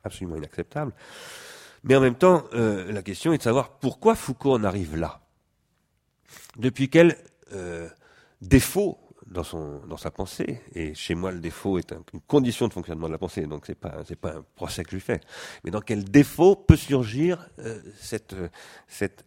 Absolument 0.04 0.36
inacceptable. 0.36 0.92
Mais 1.84 1.96
en 1.96 2.00
même 2.00 2.16
temps, 2.16 2.44
euh, 2.54 2.90
la 2.92 3.02
question 3.02 3.32
est 3.32 3.38
de 3.38 3.42
savoir 3.42 3.78
pourquoi 3.78 4.14
Foucault 4.14 4.54
en 4.54 4.64
arrive 4.64 4.96
là. 4.96 5.20
Depuis 6.56 6.88
quel 6.88 7.16
euh, 7.52 7.88
défaut 8.40 8.98
dans, 9.26 9.44
son, 9.44 9.80
dans 9.86 9.96
sa 9.96 10.10
pensée, 10.10 10.60
et 10.74 10.94
chez 10.94 11.14
moi 11.14 11.30
le 11.30 11.40
défaut 11.40 11.78
est 11.78 11.92
une 12.12 12.20
condition 12.20 12.66
de 12.66 12.72
fonctionnement 12.72 13.06
de 13.06 13.12
la 13.12 13.18
pensée, 13.18 13.46
donc 13.46 13.66
c'est 13.66 13.74
pas 13.74 14.02
c'est 14.06 14.18
pas 14.18 14.36
un 14.36 14.44
procès 14.54 14.82
que 14.82 14.90
je 14.90 14.96
lui 14.96 15.02
fais, 15.02 15.20
mais 15.64 15.70
dans 15.70 15.80
quel 15.82 16.04
défaut 16.04 16.56
peut 16.56 16.76
surgir 16.76 17.48
euh, 17.58 17.80
cette 18.00 18.34
cette 18.86 19.24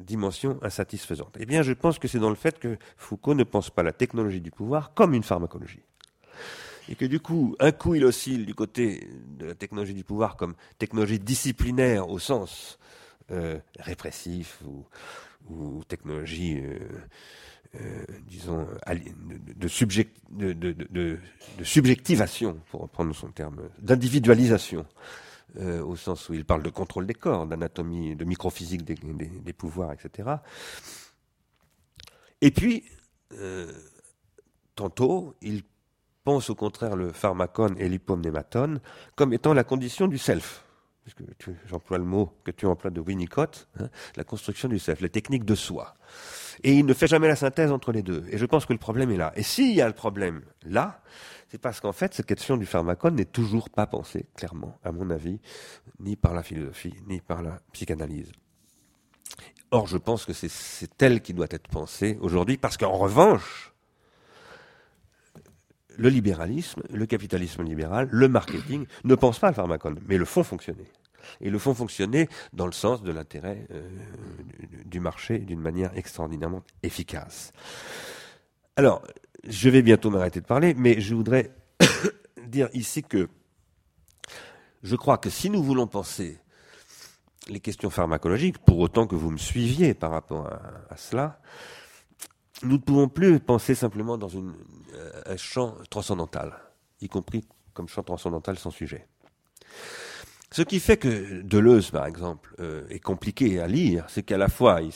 dimension 0.00 0.58
insatisfaisante? 0.62 1.36
Eh 1.38 1.46
bien, 1.46 1.62
je 1.62 1.72
pense 1.72 1.98
que 1.98 2.08
c'est 2.08 2.18
dans 2.18 2.28
le 2.28 2.36
fait 2.36 2.58
que 2.58 2.76
Foucault 2.96 3.34
ne 3.34 3.44
pense 3.44 3.70
pas 3.70 3.82
la 3.82 3.92
technologie 3.92 4.40
du 4.40 4.50
pouvoir 4.50 4.92
comme 4.94 5.14
une 5.14 5.22
pharmacologie 5.22 5.82
et 6.88 6.94
que 6.94 7.04
du 7.04 7.20
coup, 7.20 7.56
un 7.58 7.72
coup, 7.72 7.94
il 7.94 8.04
oscille 8.04 8.46
du 8.46 8.54
côté 8.54 9.08
de 9.38 9.46
la 9.46 9.54
technologie 9.54 9.94
du 9.94 10.04
pouvoir 10.04 10.36
comme 10.36 10.54
technologie 10.78 11.18
disciplinaire 11.18 12.08
au 12.08 12.18
sens 12.18 12.78
euh, 13.30 13.58
répressif 13.78 14.62
ou, 15.48 15.84
technologie, 15.86 16.60
disons, 18.26 18.66
de, 19.56 19.68
subject, 19.68 20.16
de, 20.30 20.52
de, 20.52 20.72
de, 20.72 21.18
subjectivation, 21.62 22.58
pour 22.70 22.80
reprendre 22.80 23.14
son 23.14 23.28
terme, 23.28 23.68
d'individualisation. 23.78 24.86
Euh, 25.58 25.82
au 25.82 25.96
sens 25.96 26.28
où 26.28 26.34
il 26.34 26.44
parle 26.44 26.62
de 26.62 26.68
contrôle 26.68 27.06
des 27.06 27.14
corps, 27.14 27.46
d'anatomie, 27.46 28.14
de 28.14 28.24
microphysique 28.26 28.84
des, 28.84 28.94
des, 28.94 29.26
des, 29.26 29.52
pouvoirs, 29.54 29.92
etc. 29.92 30.28
Et 32.42 32.50
puis, 32.50 32.84
euh, 33.32 33.72
tantôt, 34.74 35.34
il 35.40 35.62
pense 36.26 36.50
au 36.50 36.56
contraire 36.56 36.96
le 36.96 37.12
pharmacone 37.12 37.76
et 37.78 37.88
l'hypomnématone 37.88 38.80
comme 39.14 39.32
étant 39.32 39.54
la 39.54 39.62
condition 39.62 40.08
du 40.08 40.18
self. 40.18 40.64
J'emploie 41.66 41.98
le 41.98 42.04
mot 42.04 42.32
que 42.42 42.50
tu 42.50 42.66
emploies 42.66 42.90
de 42.90 43.00
Winnicott, 43.00 43.68
hein, 43.78 43.88
la 44.16 44.24
construction 44.24 44.68
du 44.68 44.80
self, 44.80 45.00
la 45.00 45.08
technique 45.08 45.44
de 45.44 45.54
soi. 45.54 45.94
Et 46.64 46.72
il 46.72 46.84
ne 46.84 46.94
fait 46.94 47.06
jamais 47.06 47.28
la 47.28 47.36
synthèse 47.36 47.70
entre 47.70 47.92
les 47.92 48.02
deux. 48.02 48.24
Et 48.32 48.38
je 48.38 48.44
pense 48.44 48.66
que 48.66 48.72
le 48.72 48.80
problème 48.80 49.12
est 49.12 49.16
là. 49.16 49.32
Et 49.36 49.44
s'il 49.44 49.72
y 49.72 49.80
a 49.80 49.86
le 49.86 49.94
problème 49.94 50.42
là, 50.64 51.00
c'est 51.48 51.58
parce 51.58 51.78
qu'en 51.78 51.92
fait, 51.92 52.12
cette 52.12 52.26
question 52.26 52.56
du 52.56 52.66
pharmacone 52.66 53.14
n'est 53.14 53.24
toujours 53.24 53.70
pas 53.70 53.86
pensée, 53.86 54.26
clairement, 54.34 54.76
à 54.82 54.90
mon 54.90 55.10
avis, 55.10 55.38
ni 56.00 56.16
par 56.16 56.34
la 56.34 56.42
philosophie, 56.42 56.94
ni 57.06 57.20
par 57.20 57.40
la 57.40 57.60
psychanalyse. 57.72 58.32
Or, 59.70 59.86
je 59.86 59.96
pense 59.96 60.24
que 60.24 60.32
c'est 60.32 61.02
elle 61.02 61.22
qui 61.22 61.34
doit 61.34 61.46
être 61.50 61.68
pensée 61.68 62.18
aujourd'hui, 62.20 62.56
parce 62.56 62.76
qu'en 62.76 62.98
revanche, 62.98 63.75
le 65.96 66.08
libéralisme, 66.08 66.82
le 66.90 67.06
capitalisme 67.06 67.62
libéral, 67.62 68.08
le 68.10 68.28
marketing 68.28 68.86
ne 69.04 69.14
pensent 69.14 69.38
pas 69.38 69.48
le 69.48 69.54
pharmacone, 69.54 69.98
mais 70.06 70.18
le 70.18 70.24
font 70.24 70.44
fonctionner. 70.44 70.86
Et 71.40 71.50
le 71.50 71.58
font 71.58 71.74
fonctionner 71.74 72.28
dans 72.52 72.66
le 72.66 72.72
sens 72.72 73.02
de 73.02 73.10
l'intérêt 73.10 73.66
euh, 73.72 73.88
du 74.84 75.00
marché 75.00 75.38
d'une 75.38 75.60
manière 75.60 75.96
extraordinairement 75.96 76.62
efficace. 76.82 77.52
Alors, 78.76 79.02
je 79.44 79.68
vais 79.68 79.82
bientôt 79.82 80.10
m'arrêter 80.10 80.40
de 80.40 80.46
parler, 80.46 80.74
mais 80.74 81.00
je 81.00 81.14
voudrais 81.14 81.50
dire 82.46 82.68
ici 82.74 83.02
que 83.02 83.28
je 84.82 84.94
crois 84.94 85.18
que 85.18 85.30
si 85.30 85.50
nous 85.50 85.62
voulons 85.62 85.86
penser 85.86 86.38
les 87.48 87.60
questions 87.60 87.90
pharmacologiques, 87.90 88.58
pour 88.58 88.78
autant 88.78 89.06
que 89.06 89.14
vous 89.14 89.30
me 89.30 89.38
suiviez 89.38 89.94
par 89.94 90.10
rapport 90.10 90.48
à 90.90 90.96
cela, 90.96 91.40
nous 92.62 92.76
ne 92.76 92.78
pouvons 92.78 93.08
plus 93.08 93.40
penser 93.40 93.74
simplement 93.74 94.16
dans 94.18 94.28
une, 94.28 94.54
euh, 94.94 95.10
un 95.26 95.36
champ 95.36 95.74
transcendantal, 95.90 96.54
y 97.00 97.08
compris 97.08 97.44
comme 97.74 97.88
champ 97.88 98.02
transcendantal 98.02 98.58
sans 98.58 98.70
sujet. 98.70 99.06
Ce 100.52 100.62
qui 100.62 100.78
fait 100.80 100.96
que 100.96 101.42
Deleuze, 101.42 101.90
par 101.90 102.06
exemple, 102.06 102.54
euh, 102.60 102.86
est 102.88 103.00
compliqué 103.00 103.60
à 103.60 103.66
lire, 103.66 104.06
c'est 104.08 104.22
qu'à 104.22 104.38
la 104.38 104.48
fois 104.48 104.80
il, 104.80 104.92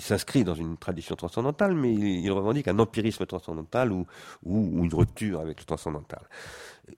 s'inscrit 0.00 0.44
dans 0.44 0.54
une 0.54 0.76
tradition 0.76 1.16
transcendantale, 1.16 1.74
mais 1.74 1.92
il, 1.92 2.30
revendique 2.30 2.68
un 2.68 2.78
empirisme 2.78 3.26
transcendantal 3.26 3.90
ou, 3.90 4.06
ou, 4.44 4.84
une 4.84 4.94
rupture 4.94 5.40
avec 5.40 5.58
le 5.60 5.64
transcendantal. 5.64 6.22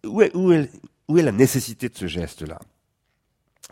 Où 0.04 0.22
est, 0.22 0.34
où 0.36 0.52
est, 0.52 0.70
où 1.08 1.18
est 1.18 1.22
la 1.22 1.32
nécessité 1.32 1.88
de 1.88 1.96
ce 1.96 2.06
geste-là? 2.08 2.58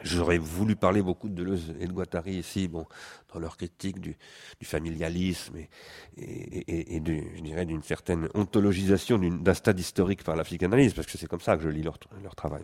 J'aurais 0.03 0.39
voulu 0.39 0.77
parler 0.77 1.03
beaucoup 1.03 1.29
de 1.29 1.35
Deleuze 1.35 1.75
et 1.79 1.87
de 1.87 1.93
Guattari 1.93 2.37
ici, 2.37 2.69
bon, 2.69 2.87
dans 3.33 3.41
leur 3.41 3.57
critique 3.57 4.01
du, 4.01 4.17
familialisme 4.63 5.57
et, 5.57 5.69
et, 6.17 6.97
et, 6.97 7.03
je 7.37 7.41
dirais 7.43 7.67
d'une 7.67 7.83
certaine 7.83 8.29
ontologisation 8.35 9.19
d'un 9.19 9.55
stade 9.55 9.79
historique 9.79 10.23
par 10.25 10.37
la 10.37 10.45
psychanalyse, 10.45 10.95
parce 10.95 11.07
que 11.07 11.19
c'est 11.19 11.27
comme 11.27 11.41
ça 11.41 11.57
que 11.57 11.63
je 11.63 11.69
lis 11.69 11.83
leur, 11.83 11.99
leur 12.23 12.35
travail. 12.35 12.63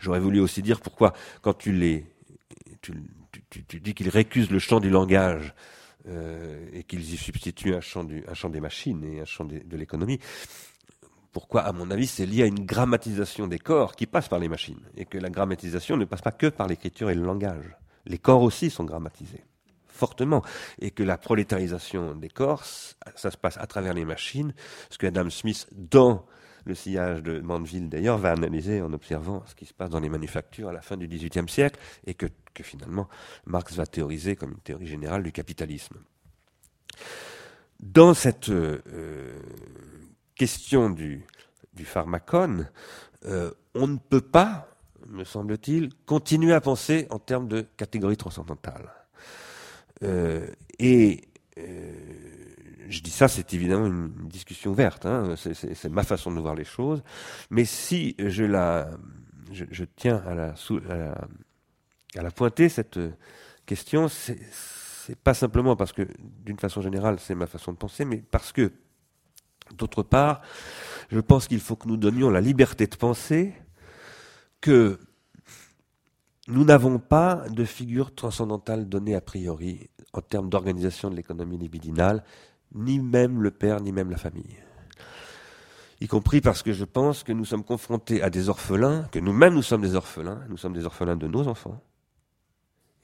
J'aurais 0.00 0.20
voulu 0.20 0.40
aussi 0.40 0.62
dire 0.62 0.80
pourquoi, 0.80 1.12
quand 1.42 1.54
tu 1.54 1.72
les, 1.72 2.06
tu, 2.82 2.92
tu, 3.68 3.80
dis 3.80 3.94
qu'ils 3.94 4.08
récusent 4.08 4.50
le 4.50 4.58
champ 4.58 4.80
du 4.80 4.90
langage 4.90 5.54
euh, 6.08 6.66
et 6.72 6.84
qu'ils 6.84 7.14
y 7.14 7.16
substituent 7.16 7.74
un 7.74 7.80
champ, 7.80 8.04
du, 8.04 8.24
un 8.28 8.34
champ 8.34 8.50
des 8.50 8.60
machines 8.60 9.02
et 9.04 9.20
un 9.20 9.24
champ 9.24 9.44
de 9.44 9.76
l'économie, 9.76 10.20
pourquoi, 11.34 11.62
à 11.62 11.72
mon 11.72 11.90
avis, 11.90 12.06
c'est 12.06 12.26
lié 12.26 12.44
à 12.44 12.46
une 12.46 12.64
grammatisation 12.64 13.48
des 13.48 13.58
corps 13.58 13.96
qui 13.96 14.06
passe 14.06 14.28
par 14.28 14.38
les 14.38 14.48
machines, 14.48 14.80
et 14.96 15.04
que 15.04 15.18
la 15.18 15.30
grammatisation 15.30 15.96
ne 15.96 16.04
passe 16.04 16.22
pas 16.22 16.32
que 16.32 16.46
par 16.46 16.68
l'écriture 16.68 17.10
et 17.10 17.14
le 17.14 17.24
langage. 17.24 17.76
Les 18.06 18.18
corps 18.18 18.42
aussi 18.42 18.70
sont 18.70 18.84
grammatisés, 18.84 19.44
fortement, 19.88 20.42
et 20.80 20.92
que 20.92 21.02
la 21.02 21.18
prolétarisation 21.18 22.14
des 22.14 22.28
corps, 22.28 22.64
ça 22.64 23.30
se 23.32 23.36
passe 23.36 23.58
à 23.58 23.66
travers 23.66 23.94
les 23.94 24.04
machines, 24.04 24.54
ce 24.90 24.96
que 24.96 25.08
Adam 25.08 25.28
Smith, 25.28 25.66
dans 25.72 26.24
le 26.66 26.74
sillage 26.76 27.20
de 27.22 27.40
Mandeville 27.40 27.88
d'ailleurs, 27.88 28.16
va 28.16 28.30
analyser 28.30 28.80
en 28.80 28.92
observant 28.92 29.42
ce 29.46 29.56
qui 29.56 29.66
se 29.66 29.74
passe 29.74 29.90
dans 29.90 30.00
les 30.00 30.08
manufactures 30.08 30.68
à 30.68 30.72
la 30.72 30.82
fin 30.82 30.96
du 30.96 31.08
XVIIIe 31.08 31.48
siècle, 31.48 31.80
et 32.06 32.14
que, 32.14 32.28
finalement 32.62 33.08
Marx 33.46 33.74
va 33.74 33.84
théoriser 33.84 34.36
comme 34.36 34.52
une 34.52 34.60
théorie 34.60 34.86
générale 34.86 35.24
du 35.24 35.32
capitalisme. 35.32 35.96
Dans 37.80 38.14
cette 38.14 38.48
euh, 38.50 38.78
question 40.34 40.90
du, 40.90 41.24
du 41.74 41.84
pharmacone, 41.84 42.68
euh, 43.26 43.50
on 43.74 43.86
ne 43.86 43.96
peut 43.96 44.20
pas, 44.20 44.68
me 45.06 45.24
semble-t-il, 45.24 45.90
continuer 46.06 46.52
à 46.52 46.60
penser 46.60 47.06
en 47.10 47.18
termes 47.18 47.48
de 47.48 47.66
catégorie 47.76 48.16
transcendantale. 48.16 48.90
Euh, 50.02 50.46
et 50.78 51.22
euh, 51.58 51.92
je 52.88 53.00
dis 53.00 53.10
ça, 53.10 53.28
c'est 53.28 53.54
évidemment 53.54 53.86
une 53.86 54.28
discussion 54.28 54.72
ouverte, 54.72 55.06
hein, 55.06 55.34
c'est 55.36 55.88
ma 55.88 56.02
façon 56.02 56.32
de 56.32 56.40
voir 56.40 56.54
les 56.54 56.64
choses, 56.64 57.02
mais 57.50 57.64
si 57.64 58.14
je 58.18 58.44
la, 58.44 58.90
je, 59.52 59.84
tiens 59.96 60.22
à 60.26 60.34
la, 60.34 60.54
à 60.88 60.96
la, 60.96 61.28
à 62.16 62.22
la 62.22 62.30
pointer, 62.30 62.68
cette 62.68 62.98
question, 63.66 64.08
c'est 64.08 65.18
pas 65.22 65.34
simplement 65.34 65.76
parce 65.76 65.92
que, 65.92 66.06
d'une 66.44 66.58
façon 66.58 66.82
générale, 66.82 67.18
c'est 67.20 67.34
ma 67.34 67.46
façon 67.46 67.72
de 67.72 67.78
penser, 67.78 68.04
mais 68.04 68.18
parce 68.18 68.52
que 68.52 68.72
D'autre 69.72 70.02
part, 70.02 70.42
je 71.10 71.20
pense 71.20 71.48
qu'il 71.48 71.60
faut 71.60 71.76
que 71.76 71.88
nous 71.88 71.96
donnions 71.96 72.30
la 72.30 72.40
liberté 72.40 72.86
de 72.86 72.96
penser 72.96 73.54
que 74.60 74.98
nous 76.48 76.64
n'avons 76.64 76.98
pas 76.98 77.44
de 77.48 77.64
figure 77.64 78.14
transcendantale 78.14 78.88
donnée 78.88 79.14
a 79.14 79.20
priori 79.20 79.88
en 80.12 80.20
termes 80.20 80.50
d'organisation 80.50 81.10
de 81.10 81.16
l'économie 81.16 81.58
libidinale, 81.58 82.22
ni 82.74 82.98
même 82.98 83.42
le 83.42 83.50
père, 83.50 83.80
ni 83.80 83.92
même 83.92 84.10
la 84.10 84.16
famille. 84.16 84.56
Y 86.00 86.06
compris 86.06 86.40
parce 86.40 86.62
que 86.62 86.72
je 86.72 86.84
pense 86.84 87.22
que 87.22 87.32
nous 87.32 87.44
sommes 87.44 87.64
confrontés 87.64 88.22
à 88.22 88.28
des 88.28 88.48
orphelins, 88.48 89.08
que 89.10 89.18
nous-mêmes 89.18 89.54
nous 89.54 89.62
sommes 89.62 89.82
des 89.82 89.94
orphelins, 89.94 90.42
nous 90.48 90.56
sommes 90.56 90.74
des 90.74 90.84
orphelins 90.84 91.16
de 91.16 91.26
nos 91.26 91.48
enfants, 91.48 91.80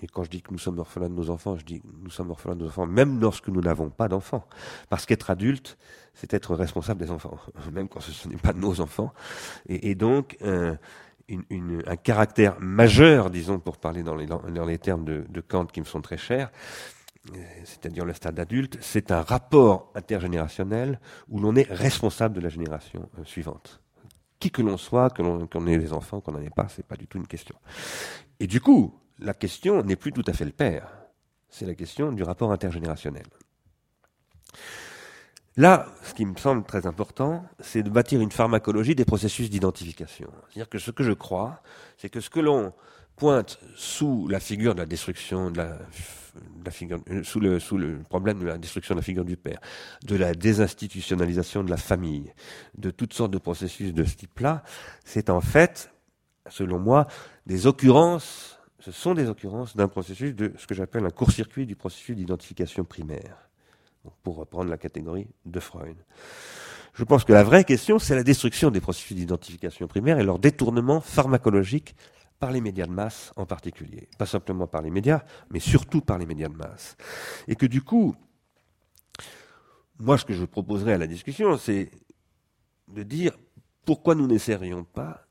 et 0.03 0.07
quand 0.07 0.25
je 0.25 0.31
dis 0.31 0.41
que 0.41 0.51
nous 0.51 0.59
sommes 0.59 0.79
orphelins 0.79 1.11
de 1.11 1.15
nos 1.15 1.31
enfants, 1.31 1.57
je 1.57 1.65
dis 1.65 1.81
que 1.81 1.87
nous 2.03 2.11
sommes 2.11 2.31
orphelins 2.31 2.57
de 2.57 2.63
nos 2.63 2.69
enfants, 2.69 2.87
même 2.87 3.21
lorsque 3.21 3.49
nous 3.49 3.61
n'avons 3.61 3.91
pas 3.91 4.09
d'enfants. 4.09 4.47
Parce 4.89 5.05
qu'être 5.05 5.31
adulte, 5.31 5.77
c'est 6.15 6.35
être 6.35 6.55
responsable 6.55 7.01
des 7.01 7.11
enfants, 7.11 7.39
même 7.73 7.89
quand 7.89 8.01
ce 8.01 8.29
n'est 8.29 8.37
pas 8.37 8.53
nos 8.53 8.81
enfants. 8.81 9.13
Et, 9.69 9.95
donc, 9.95 10.37
un 10.43 11.97
caractère 11.97 12.61
majeur, 12.61 13.31
disons, 13.31 13.59
pour 13.59 13.79
parler 13.79 14.03
dans 14.03 14.17
les, 14.17 14.79
termes 14.79 15.05
de, 15.05 15.41
Kant 15.41 15.67
qui 15.67 15.81
me 15.81 15.87
sont 15.87 16.01
très 16.01 16.17
chers, 16.19 16.51
euh, 17.35 17.39
c'est-à-dire 17.65 18.05
le 18.05 18.15
stade 18.15 18.41
adulte, 18.41 18.79
c'est 18.81 19.11
un 19.11 19.21
rapport 19.21 19.93
intergénérationnel 19.95 20.99
où 21.29 21.39
l'on 21.39 21.55
est 21.55 21.71
responsable 21.71 22.35
de 22.35 22.41
la 22.41 22.49
génération 22.49 23.11
euh, 23.19 23.25
suivante. 23.25 23.81
Qui 24.39 24.51
que 24.51 24.63
l'on 24.63 24.79
soit, 24.79 25.11
que 25.11 25.21
l'on 25.21 25.67
ait 25.67 25.79
des 25.79 25.93
enfants, 25.93 26.21
qu'on 26.21 26.33
n'en 26.33 26.41
ait 26.41 26.49
pas, 26.49 26.69
c'est 26.69 26.87
pas 26.87 26.97
du 26.97 27.07
tout 27.07 27.19
une 27.19 27.27
question. 27.27 27.55
Et 28.41 28.47
du 28.47 28.63
coup, 28.63 28.99
la 29.19 29.35
question 29.35 29.83
n'est 29.83 29.97
plus 29.97 30.13
tout 30.13 30.25
à 30.27 30.33
fait 30.33 30.47
le 30.47 30.53
père, 30.53 30.89
c'est 31.51 31.67
la 31.67 31.75
question 31.75 32.11
du 32.11 32.23
rapport 32.23 32.51
intergénérationnel. 32.53 33.27
Là, 35.61 35.85
ce 36.05 36.15
qui 36.15 36.25
me 36.25 36.35
semble 36.39 36.65
très 36.65 36.87
important, 36.87 37.45
c'est 37.59 37.83
de 37.83 37.91
bâtir 37.91 38.23
une 38.23 38.33
pharmacologie 38.33 38.95
des 38.95 39.05
processus 39.05 39.51
d'identification. 39.51 40.31
C'est-à-dire 40.49 40.71
que 40.71 40.79
ce 40.79 40.91
que 40.91 41.05
je 41.05 41.13
crois, 41.13 41.61
c'est 41.99 42.09
que 42.09 42.21
ce 42.21 42.31
que 42.31 42.41
l'on 42.41 42.73
pointe 43.15 43.61
sous 43.75 44.27
la 44.29 44.41
figure 44.41 44.75
de 44.75 44.81
la 44.81 44.87
destruction 44.87 45.51
de 45.51 45.59
la, 45.59 46.71
figure, 46.71 47.01
euh, 47.11 47.23
le, 47.41 47.61
sous 47.61 47.77
le 47.77 47.99
problème 48.09 48.39
de 48.39 48.47
la 48.47 48.57
destruction 48.57 48.95
de 48.95 49.01
la 49.01 49.05
figure 49.05 49.27
du 49.27 49.37
père, 49.37 49.61
de 50.07 50.17
la 50.17 50.33
désinstitutionnalisation 50.33 51.63
de 51.63 51.69
la 51.69 51.77
famille, 51.77 52.33
de 52.79 52.91
toutes 52.91 53.13
sortes 53.13 53.33
de 53.33 53.37
processus 53.37 53.93
de 53.93 54.05
ce 54.05 54.17
type-là, 54.17 54.63
c'est 55.05 55.29
en 55.29 55.43
fait, 55.43 55.93
selon 56.49 56.79
moi, 56.79 57.07
des 57.45 57.67
occurrences 57.67 58.57
ce 58.79 58.93
sont 58.93 59.13
des 59.13 59.29
occurrences 59.29 59.77
d'un 59.77 59.89
processus 59.89 60.35
de 60.35 60.55
ce 60.57 60.67
que 60.67 60.75
j'appelle 60.75 61.05
un 61.05 61.11
court-circuit 61.11 61.67
du 61.67 61.77
processus 61.77 62.17
d'identification 62.17 62.83
primaire, 62.83 63.50
pour 64.23 64.37
reprendre 64.37 64.71
la 64.71 64.79
catégorie 64.79 65.29
de 65.45 65.61
Freud. 65.61 65.97
Je 66.95 67.05
pense 67.05 67.25
que 67.25 67.33
la 67.33 67.45
vraie 67.45 67.65
question, 67.65 67.99
c'est 67.99 68.15
la 68.15 68.23
destruction 68.23 68.71
des 68.71 68.81
processus 68.81 69.17
d'identification 69.17 69.87
primaire 69.87 70.19
et 70.19 70.25
leur 70.25 70.39
détournement 70.39 71.01
pharmacologique 71.01 71.95
par 72.39 72.51
les 72.51 72.61
médias 72.61 72.87
de 72.87 72.93
masse 72.93 73.33
en 73.37 73.47
particulier. 73.47 74.09
Pas 74.19 74.27
simplement 74.27 74.67
par 74.67 74.83
les 74.83 74.91
médias, 74.91 75.23
mais 75.51 75.61
surtout 75.61 76.01
par 76.01 76.19
les 76.19 76.27
médias 76.27 76.49
de 76.49 76.57
masse. 76.57 76.97
Et 77.47 77.55
que 77.55 77.67
du 77.67 77.83
coup, 77.83 78.17
moi, 79.99 80.17
ce 80.19 80.25
que 80.25 80.33
je 80.33 80.45
proposerais 80.45 80.95
à 80.95 80.99
la 80.99 81.07
discussion, 81.07 81.59
c'est 81.59 81.91
de 82.89 83.03
dire 83.03 83.33
pourquoi 83.85 84.15
nous 84.15 84.27
n'essayerions 84.27 84.85
pas, 84.85 85.27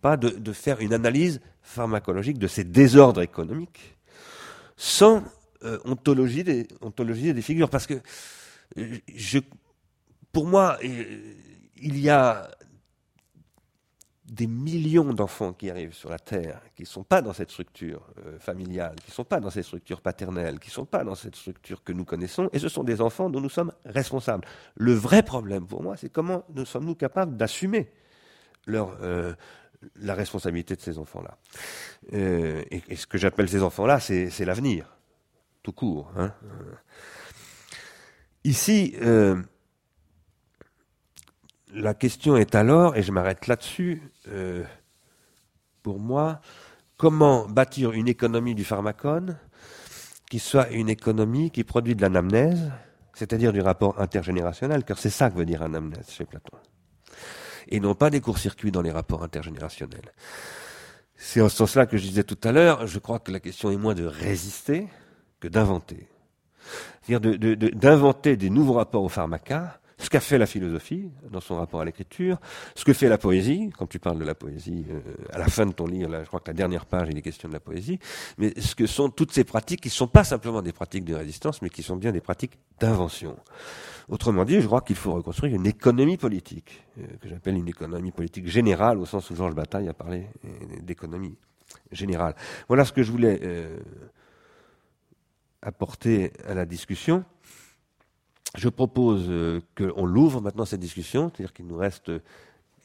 pas 0.00 0.16
de, 0.16 0.52
faire 0.52 0.80
une 0.80 0.92
analyse 0.92 1.40
pharmacologique 1.62 2.38
de 2.38 2.46
ces 2.46 2.64
désordres 2.64 3.22
économiques 3.22 3.96
sans 4.76 5.24
euh, 5.64 5.78
ontologie, 5.84 6.44
des, 6.44 7.42
figures 7.42 7.68
Parce 7.68 7.86
que 7.86 7.94
euh, 8.78 9.40
pour 10.30 10.46
moi, 10.46 10.78
euh, 10.84 11.34
il 11.76 11.98
y 11.98 12.08
a 12.08 12.48
des 14.24 14.46
millions 14.46 15.12
d'enfants 15.12 15.52
qui 15.52 15.68
arrivent 15.68 15.94
sur 15.94 16.10
la 16.10 16.18
Terre, 16.18 16.60
qui 16.76 16.82
ne 16.82 16.86
sont 16.86 17.02
pas 17.02 17.22
dans 17.22 17.32
cette 17.32 17.50
structure 17.50 18.06
familiale, 18.38 18.96
qui 19.02 19.10
ne 19.10 19.14
sont 19.14 19.24
pas 19.24 19.40
dans 19.40 19.48
cette 19.50 19.64
structure 19.64 20.02
paternelle, 20.02 20.60
qui 20.60 20.68
ne 20.68 20.74
sont 20.74 20.84
pas 20.84 21.02
dans 21.02 21.14
cette 21.14 21.34
structure 21.34 21.82
que 21.82 21.92
nous 21.92 22.04
connaissons, 22.04 22.50
et 22.52 22.58
ce 22.58 22.68
sont 22.68 22.84
des 22.84 23.00
enfants 23.00 23.30
dont 23.30 23.40
nous 23.40 23.48
sommes 23.48 23.72
responsables. 23.86 24.46
Le 24.76 24.92
vrai 24.92 25.22
problème 25.22 25.66
pour 25.66 25.82
moi, 25.82 25.96
c'est 25.96 26.10
comment 26.10 26.44
nous 26.54 26.66
sommes-nous 26.66 26.94
capables 26.94 27.38
d'assumer 27.38 27.90
la 28.66 30.14
responsabilité 30.14 30.76
de 30.76 30.82
ces 30.82 30.98
enfants-là. 30.98 31.38
Et, 32.12 32.96
ce 32.96 33.06
que 33.06 33.16
j'appelle 33.16 33.48
ces 33.48 33.62
enfants-là, 33.62 33.98
c'est 33.98 34.44
l'avenir, 34.44 34.97
tout 35.68 35.72
court. 35.72 36.10
Hein. 36.16 36.32
Ici, 38.44 38.96
la 41.74 41.92
question 41.94 42.36
est 42.36 42.54
alors, 42.54 42.96
et 42.96 43.02
je 43.02 43.12
m'arrête 43.12 43.46
là-dessus, 43.46 44.02
euh, 44.28 44.64
pour 45.82 45.98
moi, 45.98 46.40
comment 46.96 47.46
bâtir 47.46 47.92
une 47.92 48.08
économie 48.08 48.54
du 48.54 48.64
pharmacone 48.64 49.38
qui 50.30 50.38
soit 50.38 50.70
une 50.70 50.88
économie 50.88 51.50
qui 51.50 51.64
produit 51.64 51.94
de 51.94 52.00
l'anamnèse, 52.00 52.72
c'est-à-dire 53.12 53.52
du 53.52 53.60
rapport 53.60 54.00
intergénérationnel, 54.00 54.84
car 54.84 54.98
c'est 54.98 55.10
ça 55.10 55.30
que 55.30 55.36
veut 55.36 55.46
dire 55.46 55.62
anamnèse 55.62 56.08
chez 56.10 56.24
Platon, 56.24 56.56
et 57.68 57.80
non 57.80 57.94
pas 57.94 58.08
des 58.08 58.20
courts-circuits 58.20 58.72
dans 58.72 58.82
les 58.82 58.90
rapports 58.90 59.22
intergénérationnels. 59.22 60.12
C'est 61.16 61.40
en 61.40 61.48
ce 61.48 61.56
sens-là 61.56 61.86
que 61.86 61.98
je 61.98 62.06
disais 62.06 62.24
tout 62.24 62.38
à 62.44 62.52
l'heure, 62.52 62.86
je 62.86 62.98
crois 62.98 63.18
que 63.18 63.32
la 63.32 63.40
question 63.40 63.70
est 63.70 63.76
moins 63.76 63.94
de 63.94 64.06
résister 64.06 64.88
que 65.40 65.48
d'inventer. 65.48 66.08
C'est-à-dire 67.02 67.38
d'inventer 67.74 68.36
des 68.36 68.50
nouveaux 68.50 68.74
rapports 68.74 69.02
au 69.02 69.08
pharmaca 69.08 69.80
ce 69.98 70.08
qu'a 70.10 70.20
fait 70.20 70.38
la 70.38 70.46
philosophie 70.46 71.10
dans 71.30 71.40
son 71.40 71.56
rapport 71.56 71.80
à 71.80 71.84
l'écriture, 71.84 72.38
ce 72.76 72.84
que 72.84 72.92
fait 72.92 73.08
la 73.08 73.18
poésie, 73.18 73.70
quand 73.76 73.86
tu 73.86 73.98
parles 73.98 74.18
de 74.18 74.24
la 74.24 74.34
poésie, 74.34 74.86
euh, 74.90 75.00
à 75.32 75.38
la 75.38 75.46
fin 75.46 75.66
de 75.66 75.72
ton 75.72 75.86
livre, 75.86 76.20
je 76.22 76.26
crois 76.26 76.40
que 76.40 76.48
la 76.48 76.54
dernière 76.54 76.86
page, 76.86 77.08
il 77.10 77.18
est 77.18 77.22
question 77.22 77.48
de 77.48 77.54
la 77.54 77.60
poésie, 77.60 77.98
mais 78.38 78.58
ce 78.60 78.74
que 78.74 78.86
sont 78.86 79.10
toutes 79.10 79.32
ces 79.32 79.44
pratiques 79.44 79.80
qui 79.80 79.88
ne 79.88 79.92
sont 79.92 80.06
pas 80.06 80.24
simplement 80.24 80.62
des 80.62 80.72
pratiques 80.72 81.04
de 81.04 81.14
résistance, 81.14 81.62
mais 81.62 81.68
qui 81.68 81.82
sont 81.82 81.96
bien 81.96 82.12
des 82.12 82.20
pratiques 82.20 82.58
d'invention. 82.78 83.36
Autrement 84.08 84.44
dit, 84.44 84.60
je 84.60 84.66
crois 84.66 84.80
qu'il 84.82 84.96
faut 84.96 85.14
reconstruire 85.14 85.54
une 85.54 85.66
économie 85.66 86.16
politique, 86.16 86.84
euh, 86.98 87.02
que 87.20 87.28
j'appelle 87.28 87.56
une 87.56 87.68
économie 87.68 88.12
politique 88.12 88.46
générale, 88.46 88.98
au 88.98 89.04
sens 89.04 89.28
où 89.30 89.36
Georges 89.36 89.54
Bataille 89.54 89.88
a 89.88 89.94
parlé 89.94 90.26
euh, 90.44 90.48
d'économie 90.80 91.36
générale. 91.90 92.34
Voilà 92.68 92.84
ce 92.84 92.92
que 92.92 93.02
je 93.02 93.10
voulais 93.10 93.40
apporter 95.62 96.32
à 96.46 96.54
la 96.54 96.66
discussion 96.66 97.24
je 98.56 98.68
propose 98.68 99.26
euh, 99.28 99.60
qu'on 99.76 100.06
l'ouvre 100.06 100.40
maintenant 100.40 100.64
cette 100.64 100.80
discussion, 100.80 101.30
c'est-à-dire 101.30 101.52
qu'il 101.52 101.66
nous 101.66 101.76
reste 101.76 102.10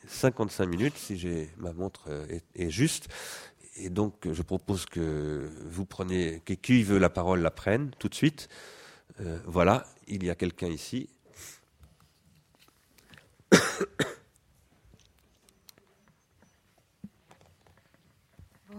55 0.07 0.65
minutes, 0.65 0.97
si 0.97 1.17
j'ai 1.17 1.49
ma 1.57 1.71
montre 1.73 2.05
euh, 2.09 2.39
est, 2.55 2.69
juste, 2.69 3.07
et 3.75 3.89
donc, 3.89 4.31
je 4.31 4.41
propose 4.41 4.85
que 4.85 5.49
vous 5.65 5.85
preniez, 5.85 6.41
que 6.45 6.53
qui 6.53 6.83
veut 6.83 6.99
la 6.99 7.09
parole 7.09 7.41
la 7.41 7.49
prenne 7.49 7.91
tout 7.97 8.07
de 8.07 8.13
suite. 8.13 8.49
Euh, 9.19 9.39
voilà, 9.47 9.87
il 10.07 10.23
y 10.23 10.29
a 10.29 10.35
quelqu'un 10.35 10.67
ici. 10.67 11.09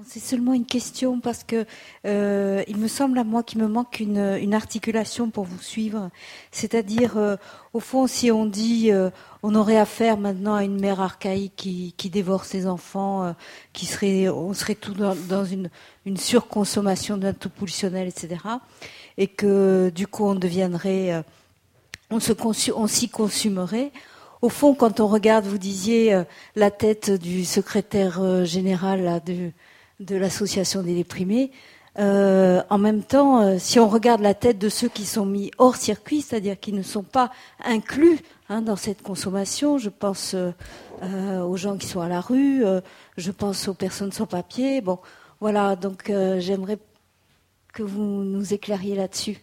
C'est 0.06 0.20
seulement 0.20 0.52
une 0.52 0.66
question 0.66 1.20
parce 1.20 1.44
que 1.44 1.64
euh, 2.04 2.62
il 2.68 2.76
me 2.76 2.88
semble 2.88 3.18
à 3.18 3.24
moi 3.24 3.42
qu'il 3.42 3.60
me 3.60 3.68
manque 3.68 4.00
une, 4.00 4.54
articulation 4.54 5.30
pour 5.30 5.44
vous 5.44 5.60
suivre. 5.60 6.10
C'est-à-dire, 6.50 7.16
euh, 7.16 7.36
au 7.72 7.80
fond, 7.80 8.06
si 8.06 8.30
on 8.30 8.44
dit 8.44 8.90
euh, 8.92 9.10
on 9.42 9.54
aurait 9.54 9.78
affaire 9.78 10.18
maintenant 10.18 10.54
à 10.54 10.64
une 10.64 10.80
mère 10.80 11.00
archaïque 11.00 11.54
qui, 11.54 12.10
dévore 12.10 12.44
ses 12.44 12.66
enfants, 12.66 13.34
qui 13.72 13.86
serait, 13.86 14.28
on 14.28 14.52
serait 14.52 14.74
tout 14.74 14.94
dans, 14.94 15.44
une, 15.44 15.70
une, 16.06 16.16
surconsommation 16.16 17.16
d'un 17.16 17.32
tout 17.32 17.50
pulsionnel, 17.50 18.08
etc. 18.08 18.40
Et 19.16 19.26
que 19.26 19.90
du 19.94 20.06
coup 20.06 20.24
on 20.24 20.34
deviendrait, 20.34 21.24
on 22.10 22.20
se 22.20 22.32
on 22.74 22.86
s'y 22.86 23.08
consumerait. 23.08 23.92
Au 24.42 24.48
fond, 24.48 24.74
quand 24.74 25.00
on 25.00 25.06
regarde, 25.06 25.46
vous 25.46 25.58
disiez 25.58 26.22
la 26.56 26.70
tête 26.70 27.10
du 27.10 27.44
secrétaire 27.44 28.44
général 28.44 29.02
là, 29.02 29.20
de 30.00 30.16
l'association 30.16 30.82
des 30.82 30.94
déprimés. 30.94 31.50
Euh, 31.98 32.62
en 32.70 32.78
même 32.78 33.04
temps, 33.04 33.40
euh, 33.40 33.56
si 33.58 33.78
on 33.78 33.88
regarde 33.88 34.20
la 34.20 34.34
tête 34.34 34.58
de 34.58 34.68
ceux 34.68 34.88
qui 34.88 35.06
sont 35.06 35.24
mis 35.24 35.52
hors 35.58 35.76
circuit, 35.76 36.22
c'est-à-dire 36.22 36.58
qui 36.58 36.72
ne 36.72 36.82
sont 36.82 37.04
pas 37.04 37.30
inclus 37.62 38.18
hein, 38.48 38.62
dans 38.62 38.74
cette 38.74 39.02
consommation, 39.02 39.78
je 39.78 39.90
pense 39.90 40.34
euh, 40.34 41.40
aux 41.42 41.56
gens 41.56 41.76
qui 41.76 41.86
sont 41.86 42.00
à 42.00 42.08
la 42.08 42.20
rue, 42.20 42.64
je 43.16 43.30
pense 43.30 43.68
aux 43.68 43.74
personnes 43.74 44.10
sans 44.10 44.26
papier. 44.26 44.80
Bon, 44.80 44.98
voilà, 45.40 45.76
donc 45.76 46.10
j'aimerais 46.38 46.78
que 47.72 47.82
vous 47.82 48.02
nous 48.02 48.54
éclairiez 48.54 48.96
là-dessus. 48.96 49.38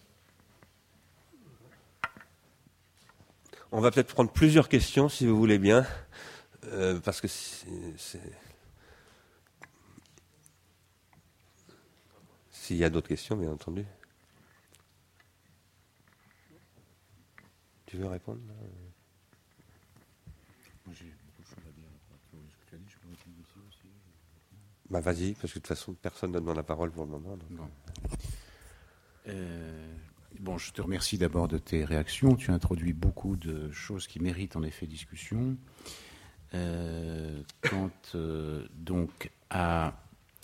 On 3.71 3.79
va 3.79 3.91
peut-être 3.91 4.13
prendre 4.13 4.31
plusieurs 4.31 4.67
questions, 4.67 5.07
si 5.07 5.25
vous 5.25 5.37
voulez 5.37 5.59
bien, 5.59 5.85
parce 7.03 7.21
que 7.21 7.27
c'est 7.27 8.19
S'il 12.71 12.79
y 12.79 12.85
a 12.85 12.89
d'autres 12.89 13.09
questions, 13.09 13.35
bien 13.35 13.51
entendu. 13.51 13.83
Tu 17.85 17.97
veux 17.97 18.07
répondre 18.07 18.39
Bah 24.89 25.01
vas-y, 25.01 25.33
parce 25.33 25.51
que 25.51 25.59
de 25.59 25.63
toute 25.63 25.67
façon, 25.67 25.93
personne 25.95 26.31
ne 26.31 26.39
demande 26.39 26.55
la 26.55 26.63
parole 26.63 26.91
pour 26.91 27.03
le 27.03 27.11
moment. 27.11 27.37
Euh, 29.27 29.93
bon, 30.39 30.57
je 30.57 30.71
te 30.71 30.81
remercie 30.81 31.17
d'abord 31.17 31.49
de 31.49 31.57
tes 31.57 31.83
réactions. 31.83 32.37
Tu 32.37 32.51
as 32.51 32.53
introduit 32.53 32.93
beaucoup 32.93 33.35
de 33.35 33.69
choses 33.71 34.07
qui 34.07 34.21
méritent 34.21 34.55
en 34.55 34.63
effet 34.63 34.87
discussion. 34.87 35.57
Euh, 36.53 37.43
quant 37.59 37.91
euh, 38.15 38.65
donc 38.71 39.29
à 39.49 40.00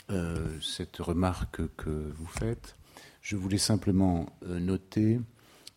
euh, 0.09 0.57
cette 0.61 0.97
remarque 0.97 1.61
que 1.75 1.89
vous 2.15 2.27
faites. 2.27 2.77
Je 3.21 3.35
voulais 3.35 3.57
simplement 3.57 4.27
euh, 4.43 4.57
noter 4.57 5.19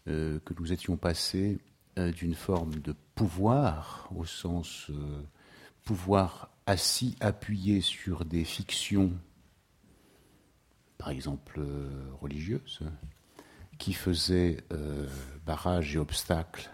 euh, 0.06 0.38
que 0.44 0.54
nous 0.58 0.72
étions 0.72 0.96
passés 0.96 1.58
d'une 1.96 2.36
forme 2.36 2.76
de 2.76 2.94
pouvoir, 3.14 4.08
au 4.14 4.24
sens 4.24 4.90
pouvoir 5.84 6.50
assis, 6.64 7.16
appuyé 7.20 7.82
sur 7.82 8.24
des 8.24 8.44
fictions, 8.44 9.12
par 10.96 11.10
exemple 11.10 11.60
religieuses, 12.22 12.80
qui 13.76 13.92
faisaient 13.92 14.64
barrage 15.44 15.96
et 15.96 15.98
obstacle 15.98 16.70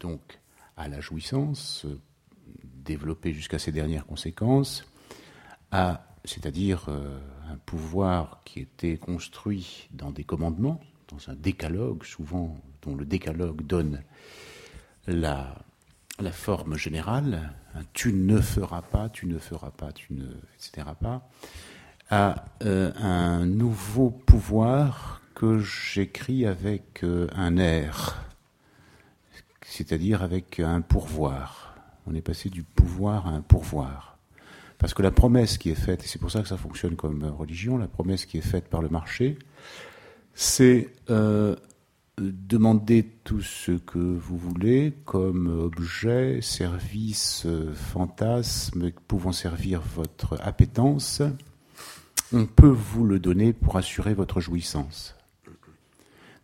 donc 0.00 0.38
à 0.76 0.88
la 0.88 1.00
jouissance, 1.00 1.86
développée 2.64 3.32
jusqu'à 3.32 3.60
ses 3.60 3.72
dernières 3.72 4.04
conséquences, 4.04 4.84
à 5.70 6.13
c'est-à-dire 6.24 6.86
euh, 6.88 7.18
un 7.50 7.56
pouvoir 7.56 8.40
qui 8.44 8.60
était 8.60 8.96
construit 8.96 9.88
dans 9.92 10.10
des 10.10 10.24
commandements, 10.24 10.80
dans 11.08 11.30
un 11.30 11.34
décalogue, 11.34 12.04
souvent 12.04 12.56
dont 12.82 12.96
le 12.96 13.04
décalogue 13.04 13.62
donne 13.62 14.02
la, 15.06 15.54
forme 16.32 16.76
générale, 16.76 17.52
tu 17.92 18.12
ne 18.12 18.40
feras 18.40 18.82
pas, 18.82 19.08
tu 19.08 19.26
ne 19.26 19.38
feras 19.38 19.70
pas, 19.70 19.92
tu 19.92 20.14
ne, 20.14 20.26
etc. 20.54 20.88
pas, 20.98 21.28
à 22.10 22.44
euh, 22.62 22.92
un 22.96 23.44
nouveau 23.44 24.10
pouvoir 24.10 25.22
que 25.34 25.58
j'écris 25.58 26.46
avec 26.46 27.02
euh, 27.04 27.26
un 27.34 27.56
air, 27.56 28.24
c'est-à-dire 29.62 30.22
avec 30.22 30.60
un 30.60 30.80
pourvoir. 30.80 31.74
On 32.06 32.14
est 32.14 32.22
passé 32.22 32.48
du 32.48 32.62
pouvoir 32.62 33.26
à 33.26 33.30
un 33.30 33.40
pourvoir. 33.40 34.13
Parce 34.78 34.94
que 34.94 35.02
la 35.02 35.10
promesse 35.10 35.58
qui 35.58 35.70
est 35.70 35.74
faite, 35.74 36.04
et 36.04 36.06
c'est 36.06 36.18
pour 36.18 36.30
ça 36.30 36.42
que 36.42 36.48
ça 36.48 36.56
fonctionne 36.56 36.96
comme 36.96 37.24
religion, 37.24 37.78
la 37.78 37.88
promesse 37.88 38.26
qui 38.26 38.38
est 38.38 38.42
faite 38.42 38.68
par 38.68 38.82
le 38.82 38.88
marché, 38.88 39.38
c'est 40.34 40.90
euh, 41.10 41.56
demander 42.18 43.04
tout 43.24 43.40
ce 43.40 43.72
que 43.72 43.98
vous 43.98 44.36
voulez 44.36 44.94
comme 45.04 45.46
objet, 45.46 46.40
service, 46.42 47.46
fantasme 47.74 48.90
pouvant 49.08 49.32
servir 49.32 49.80
votre 49.80 50.38
appétence. 50.42 51.22
On 52.32 52.46
peut 52.46 52.66
vous 52.66 53.04
le 53.06 53.18
donner 53.18 53.52
pour 53.52 53.76
assurer 53.76 54.14
votre 54.14 54.40
jouissance. 54.40 55.14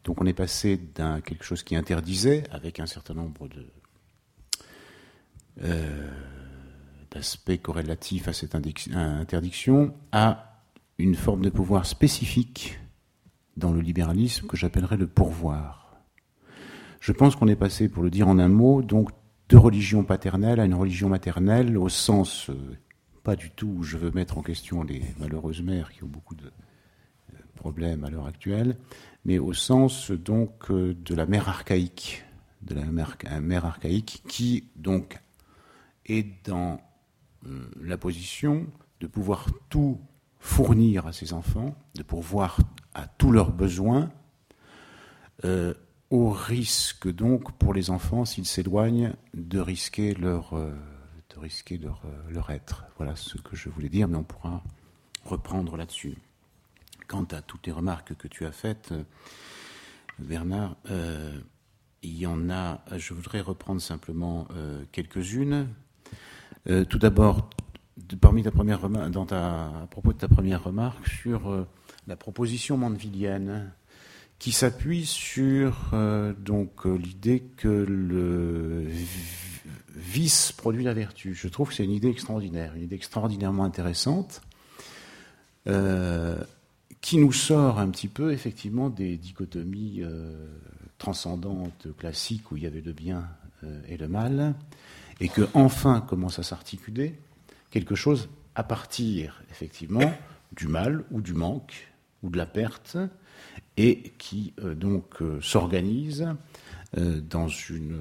Donc 0.04 0.20
on 0.20 0.26
est 0.26 0.32
passé 0.32 0.80
d'un 0.94 1.20
quelque 1.20 1.44
chose 1.44 1.62
qui 1.62 1.76
interdisait, 1.76 2.44
avec 2.50 2.80
un 2.80 2.86
certain 2.86 3.14
nombre 3.14 3.48
de 3.48 3.66
euh, 5.62 6.08
d'aspect 7.10 7.58
corrélatif 7.58 8.28
à 8.28 8.32
cette 8.32 8.54
interdiction 8.54 9.94
à 10.12 10.62
une 10.98 11.14
forme 11.14 11.42
de 11.42 11.50
pouvoir 11.50 11.86
spécifique 11.86 12.78
dans 13.56 13.72
le 13.72 13.80
libéralisme 13.80 14.46
que 14.46 14.56
j'appellerais 14.56 14.96
le 14.96 15.06
pourvoir. 15.06 15.98
Je 17.00 17.12
pense 17.12 17.34
qu'on 17.34 17.48
est 17.48 17.56
passé, 17.56 17.88
pour 17.88 18.02
le 18.02 18.10
dire 18.10 18.28
en 18.28 18.38
un 18.38 18.48
mot, 18.48 18.82
donc 18.82 19.10
de 19.48 19.56
religion 19.56 20.04
paternelle 20.04 20.60
à 20.60 20.64
une 20.64 20.74
religion 20.74 21.08
maternelle 21.08 21.76
au 21.76 21.88
sens, 21.88 22.50
euh, 22.50 22.76
pas 23.24 23.36
du 23.36 23.50
tout 23.50 23.74
où 23.78 23.82
je 23.82 23.96
veux 23.96 24.10
mettre 24.12 24.38
en 24.38 24.42
question 24.42 24.82
les 24.82 25.02
malheureuses 25.18 25.62
mères 25.62 25.90
qui 25.92 26.04
ont 26.04 26.08
beaucoup 26.08 26.34
de 26.34 26.46
euh, 26.46 27.38
problèmes 27.56 28.04
à 28.04 28.10
l'heure 28.10 28.26
actuelle, 28.26 28.76
mais 29.24 29.38
au 29.38 29.52
sens 29.52 30.10
donc 30.10 30.70
euh, 30.70 30.94
de 30.94 31.14
la 31.14 31.26
mère 31.26 31.48
archaïque, 31.48 32.24
de 32.62 32.74
la 32.74 32.84
mère, 32.84 33.16
mère 33.40 33.64
archaïque 33.64 34.22
qui 34.28 34.64
donc 34.76 35.18
est 36.06 36.26
dans 36.44 36.80
la 37.80 37.96
position 37.96 38.66
de 39.00 39.06
pouvoir 39.06 39.46
tout 39.68 39.98
fournir 40.38 41.06
à 41.06 41.12
ses 41.12 41.32
enfants, 41.32 41.74
de 41.94 42.02
pourvoir 42.02 42.58
à 42.94 43.06
tous 43.06 43.30
leurs 43.30 43.52
besoins, 43.52 44.10
euh, 45.44 45.74
au 46.10 46.30
risque 46.30 47.08
donc 47.08 47.52
pour 47.52 47.72
les 47.72 47.90
enfants, 47.90 48.24
s'ils 48.24 48.46
s'éloignent, 48.46 49.12
de 49.34 49.60
risquer 49.60 50.14
leur, 50.14 50.54
euh, 50.54 50.74
risquer 51.36 51.78
leur, 51.78 52.50
être. 52.50 52.84
Voilà 52.96 53.14
ce 53.16 53.38
que 53.38 53.54
je 53.54 53.68
voulais 53.68 53.88
dire, 53.88 54.08
mais 54.08 54.16
on 54.16 54.24
pourra 54.24 54.62
reprendre 55.24 55.76
là-dessus. 55.76 56.18
Quant 57.06 57.24
à 57.24 57.42
toutes 57.42 57.66
les 57.66 57.72
remarques 57.72 58.14
que 58.16 58.28
tu 58.28 58.44
as 58.44 58.52
faites, 58.52 58.92
Bernard, 60.18 60.76
il 62.02 62.16
y 62.16 62.26
en 62.26 62.50
a, 62.50 62.82
je 62.96 63.14
voudrais 63.14 63.40
reprendre 63.40 63.80
simplement 63.80 64.46
quelques-unes. 64.92 65.68
Euh, 66.68 66.84
tout 66.84 66.98
d'abord, 66.98 67.48
parmi 68.20 68.42
ta 68.42 68.50
première 68.50 68.88
dans 68.88 69.24
ta, 69.24 69.66
à 69.66 69.86
propos 69.90 70.12
de 70.12 70.18
ta 70.18 70.28
première 70.28 70.62
remarque 70.62 71.06
sur 71.08 71.50
euh, 71.50 71.66
la 72.06 72.16
proposition 72.16 72.76
mandevilienne, 72.76 73.72
qui 74.38 74.52
s'appuie 74.52 75.06
sur 75.06 75.90
euh, 75.92 76.34
donc 76.34 76.84
l'idée 76.84 77.40
que 77.56 77.68
le 77.68 78.86
vice 79.94 80.52
produit 80.52 80.84
la 80.84 80.92
vertu. 80.92 81.34
Je 81.34 81.48
trouve 81.48 81.70
que 81.70 81.74
c'est 81.74 81.84
une 81.84 81.92
idée 81.92 82.08
extraordinaire, 82.08 82.74
une 82.76 82.82
idée 82.82 82.96
extraordinairement 82.96 83.64
intéressante, 83.64 84.42
qui 87.00 87.18
nous 87.18 87.32
sort 87.32 87.78
un 87.78 87.90
petit 87.90 88.08
peu 88.08 88.32
effectivement 88.32 88.90
des 88.90 89.16
dichotomies 89.16 90.02
transcendantes 90.98 91.86
classiques 91.96 92.50
où 92.50 92.56
il 92.56 92.64
y 92.64 92.66
avait 92.66 92.80
le 92.80 92.92
bien 92.92 93.28
et 93.88 93.96
le 93.96 94.08
mal, 94.08 94.54
et 95.20 95.28
que 95.28 95.48
enfin 95.54 96.00
commence 96.00 96.38
à 96.38 96.42
s'articuler 96.42 97.18
quelque 97.70 97.94
chose 97.94 98.28
à 98.54 98.62
partir 98.62 99.42
effectivement 99.50 100.12
du 100.52 100.66
mal 100.66 101.04
ou 101.10 101.20
du 101.20 101.34
manque 101.34 101.88
ou 102.22 102.30
de 102.30 102.36
la 102.36 102.46
perte 102.46 102.96
et 103.76 104.12
qui 104.18 104.52
euh, 104.62 104.74
donc 104.74 105.22
euh, 105.22 105.40
s'organise 105.40 106.28
euh, 106.98 107.20
dans 107.20 107.48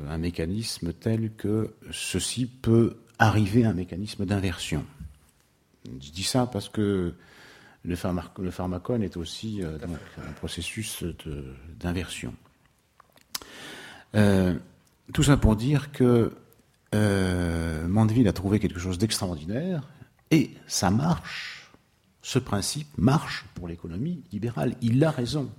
un 0.09 0.17
mécanisme 0.17 0.93
tel 0.93 1.31
que 1.33 1.73
ceci 1.91 2.45
peut 2.47 2.97
arriver 3.19 3.65
à 3.65 3.69
un 3.69 3.73
mécanisme 3.73 4.25
d'inversion. 4.25 4.85
Je 5.85 6.11
dis 6.11 6.23
ça 6.23 6.47
parce 6.47 6.69
que 6.69 7.13
le, 7.83 7.95
pharmacone 7.95 9.03
est 9.03 9.17
aussi 9.17 9.61
un 9.63 10.31
processus 10.33 11.03
d'inversion. 11.79 12.33
Tout 14.13 15.23
ça 15.23 15.37
pour 15.37 15.55
dire 15.55 15.91
que 15.91 16.31
euh, 16.95 17.87
Mandeville 17.87 18.27
a 18.27 18.33
trouvé 18.33 18.59
quelque 18.59 18.79
chose 18.79 18.97
d'extraordinaire 18.97 19.87
et 20.31 20.51
ça 20.67 20.89
marche. 20.89 21.71
Ce 22.21 22.39
principe 22.39 22.87
marche 22.97 23.45
pour 23.55 23.67
l'économie 23.67 24.23
libérale. 24.31 24.75
Il 24.81 25.03
a 25.03 25.11
raison. 25.11 25.49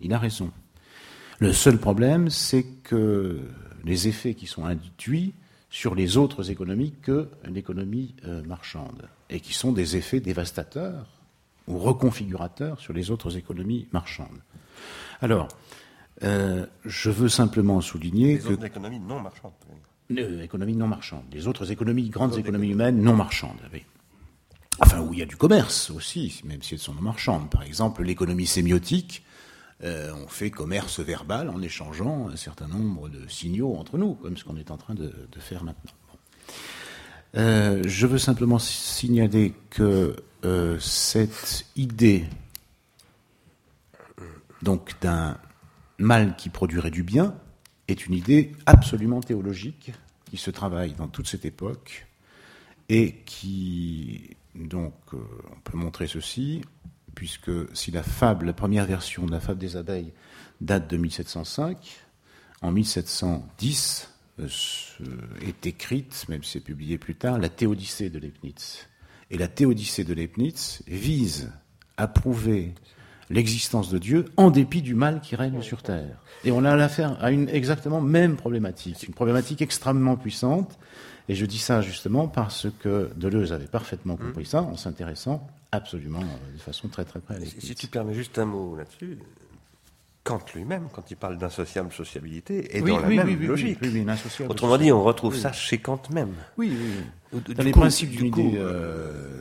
Il 0.00 0.12
a 0.12 0.18
raison. 0.18 0.50
Le 1.38 1.52
seul 1.52 1.78
problème, 1.78 2.30
c'est 2.30 2.64
que 2.64 3.40
les 3.84 4.08
effets 4.08 4.34
qui 4.34 4.46
sont 4.46 4.64
induits 4.64 5.34
sur 5.70 5.94
les 5.94 6.18
autres 6.18 6.50
économies 6.50 6.92
que 7.02 7.28
l'économie 7.44 8.14
euh, 8.26 8.42
marchande, 8.44 9.08
et 9.30 9.40
qui 9.40 9.54
sont 9.54 9.72
des 9.72 9.96
effets 9.96 10.20
dévastateurs 10.20 11.06
ou 11.66 11.78
reconfigurateurs 11.78 12.78
sur 12.78 12.92
les 12.92 13.10
autres 13.10 13.38
économies 13.38 13.88
marchandes. 13.92 14.42
Alors, 15.22 15.48
euh, 16.22 16.66
je 16.84 17.10
veux 17.10 17.28
simplement 17.28 17.80
souligner 17.80 18.36
les 18.36 18.46
Autres 18.46 18.66
économies 18.66 19.00
non 19.00 19.20
marchandes. 19.20 19.52
Euh, 20.18 20.42
économies 20.42 20.76
non 20.76 20.88
marchandes. 20.88 21.24
Les 21.32 21.46
autres 21.46 21.70
économies, 21.70 22.08
grandes 22.08 22.38
économies 22.38 22.70
humaines 22.70 23.00
non 23.00 23.14
marchandes. 23.14 23.60
Oui. 23.72 23.84
Enfin, 24.78 25.00
où 25.00 25.12
il 25.12 25.18
y 25.18 25.22
a 25.22 25.26
du 25.26 25.36
commerce 25.36 25.90
aussi, 25.90 26.40
même 26.44 26.62
si 26.62 26.74
elles 26.74 26.80
sont 26.80 26.94
non 26.94 27.02
marchandes. 27.02 27.50
Par 27.50 27.62
exemple, 27.62 28.02
l'économie 28.02 28.46
sémiotique, 28.46 29.24
euh, 29.84 30.12
on 30.24 30.28
fait 30.28 30.50
commerce 30.50 31.00
verbal 31.00 31.48
en 31.50 31.60
échangeant 31.62 32.28
un 32.28 32.36
certain 32.36 32.68
nombre 32.68 33.08
de 33.08 33.26
signaux 33.28 33.76
entre 33.76 33.98
nous, 33.98 34.14
comme 34.14 34.36
ce 34.36 34.44
qu'on 34.44 34.56
est 34.56 34.70
en 34.70 34.76
train 34.76 34.94
de, 34.94 35.12
faire 35.38 35.64
maintenant. 35.64 35.92
Euh, 37.36 37.82
je 37.86 38.06
veux 38.06 38.18
simplement 38.18 38.58
signaler 38.58 39.54
que 39.70 40.16
cette 40.80 41.66
idée 41.76 42.24
donc 44.62 44.94
d'un 45.00 45.38
mal 45.98 46.34
qui 46.36 46.48
produirait 46.48 46.90
du 46.90 47.02
bien 47.02 47.34
est 47.92 48.06
une 48.06 48.14
idée 48.14 48.52
absolument 48.66 49.20
théologique 49.20 49.92
qui 50.30 50.36
se 50.36 50.50
travaille 50.50 50.92
dans 50.92 51.08
toute 51.08 51.28
cette 51.28 51.44
époque 51.44 52.06
et 52.88 53.16
qui 53.24 54.36
donc 54.54 54.94
on 55.12 55.60
peut 55.64 55.76
montrer 55.76 56.06
ceci 56.06 56.62
puisque 57.14 57.50
si 57.74 57.90
la 57.90 58.02
fable, 58.02 58.46
la 58.46 58.52
première 58.52 58.86
version 58.86 59.26
de 59.26 59.30
la 59.30 59.40
fable 59.40 59.60
des 59.60 59.76
abeilles 59.76 60.12
date 60.60 60.88
de 60.88 60.96
1705, 60.96 61.76
en 62.62 62.72
1710 62.72 64.08
euh, 64.40 64.48
est 65.42 65.66
écrite, 65.66 66.26
même 66.28 66.42
si 66.42 66.52
c'est 66.52 66.60
publié 66.60 66.98
plus 66.98 67.14
tard, 67.14 67.38
la 67.38 67.48
Théodicée 67.48 68.10
de 68.10 68.18
Leibniz. 68.18 68.88
Et 69.30 69.38
la 69.38 69.48
Théodicée 69.48 70.04
de 70.04 70.14
Leibniz 70.14 70.82
vise 70.86 71.52
à 71.96 72.06
prouver 72.06 72.74
l'existence 73.32 73.90
de 73.90 73.98
Dieu 73.98 74.26
en 74.36 74.50
dépit 74.50 74.82
du 74.82 74.94
mal 74.94 75.20
qui 75.20 75.34
règne 75.34 75.62
sur 75.62 75.82
Terre. 75.82 76.22
Et 76.44 76.52
on 76.52 76.64
a 76.64 76.76
l'affaire 76.76 77.16
à 77.22 77.30
une 77.30 77.48
exactement 77.48 78.00
même 78.00 78.36
problématique, 78.36 79.02
une 79.06 79.14
problématique 79.14 79.62
extrêmement 79.62 80.16
puissante. 80.16 80.78
Et 81.28 81.34
je 81.34 81.46
dis 81.46 81.58
ça 81.58 81.80
justement 81.80 82.28
parce 82.28 82.66
que 82.80 83.10
Deleuze 83.16 83.52
avait 83.52 83.66
parfaitement 83.66 84.16
compris 84.16 84.44
ça 84.44 84.62
en 84.62 84.76
s'intéressant 84.76 85.46
absolument 85.70 86.20
euh, 86.20 86.52
de 86.54 86.60
façon 86.60 86.88
très 86.88 87.04
très 87.04 87.20
près. 87.20 87.38
Si 87.58 87.74
tu 87.74 87.86
permets 87.86 88.12
juste 88.12 88.38
un 88.38 88.44
mot 88.44 88.76
là-dessus, 88.76 89.18
Kant 90.24 90.40
lui-même, 90.54 90.88
quand 90.92 91.10
il 91.10 91.16
parle 91.16 91.38
d'insociable 91.38 91.92
sociabilité, 91.92 92.76
est 92.76 92.82
dans 92.82 93.00
la 93.00 93.08
même 93.08 93.46
logique. 93.46 93.78
Autrement 94.48 94.78
dit, 94.78 94.92
on 94.92 95.02
retrouve 95.02 95.36
ça 95.36 95.52
chez 95.52 95.78
Kant 95.78 96.02
même. 96.12 96.34
Oui, 96.56 96.72
oui. 97.32 97.40
Dans 97.54 97.64
les 97.64 97.72
principes 97.72 98.10
d'une 98.10 98.26
idée 98.26 98.52
euh, 98.56 99.40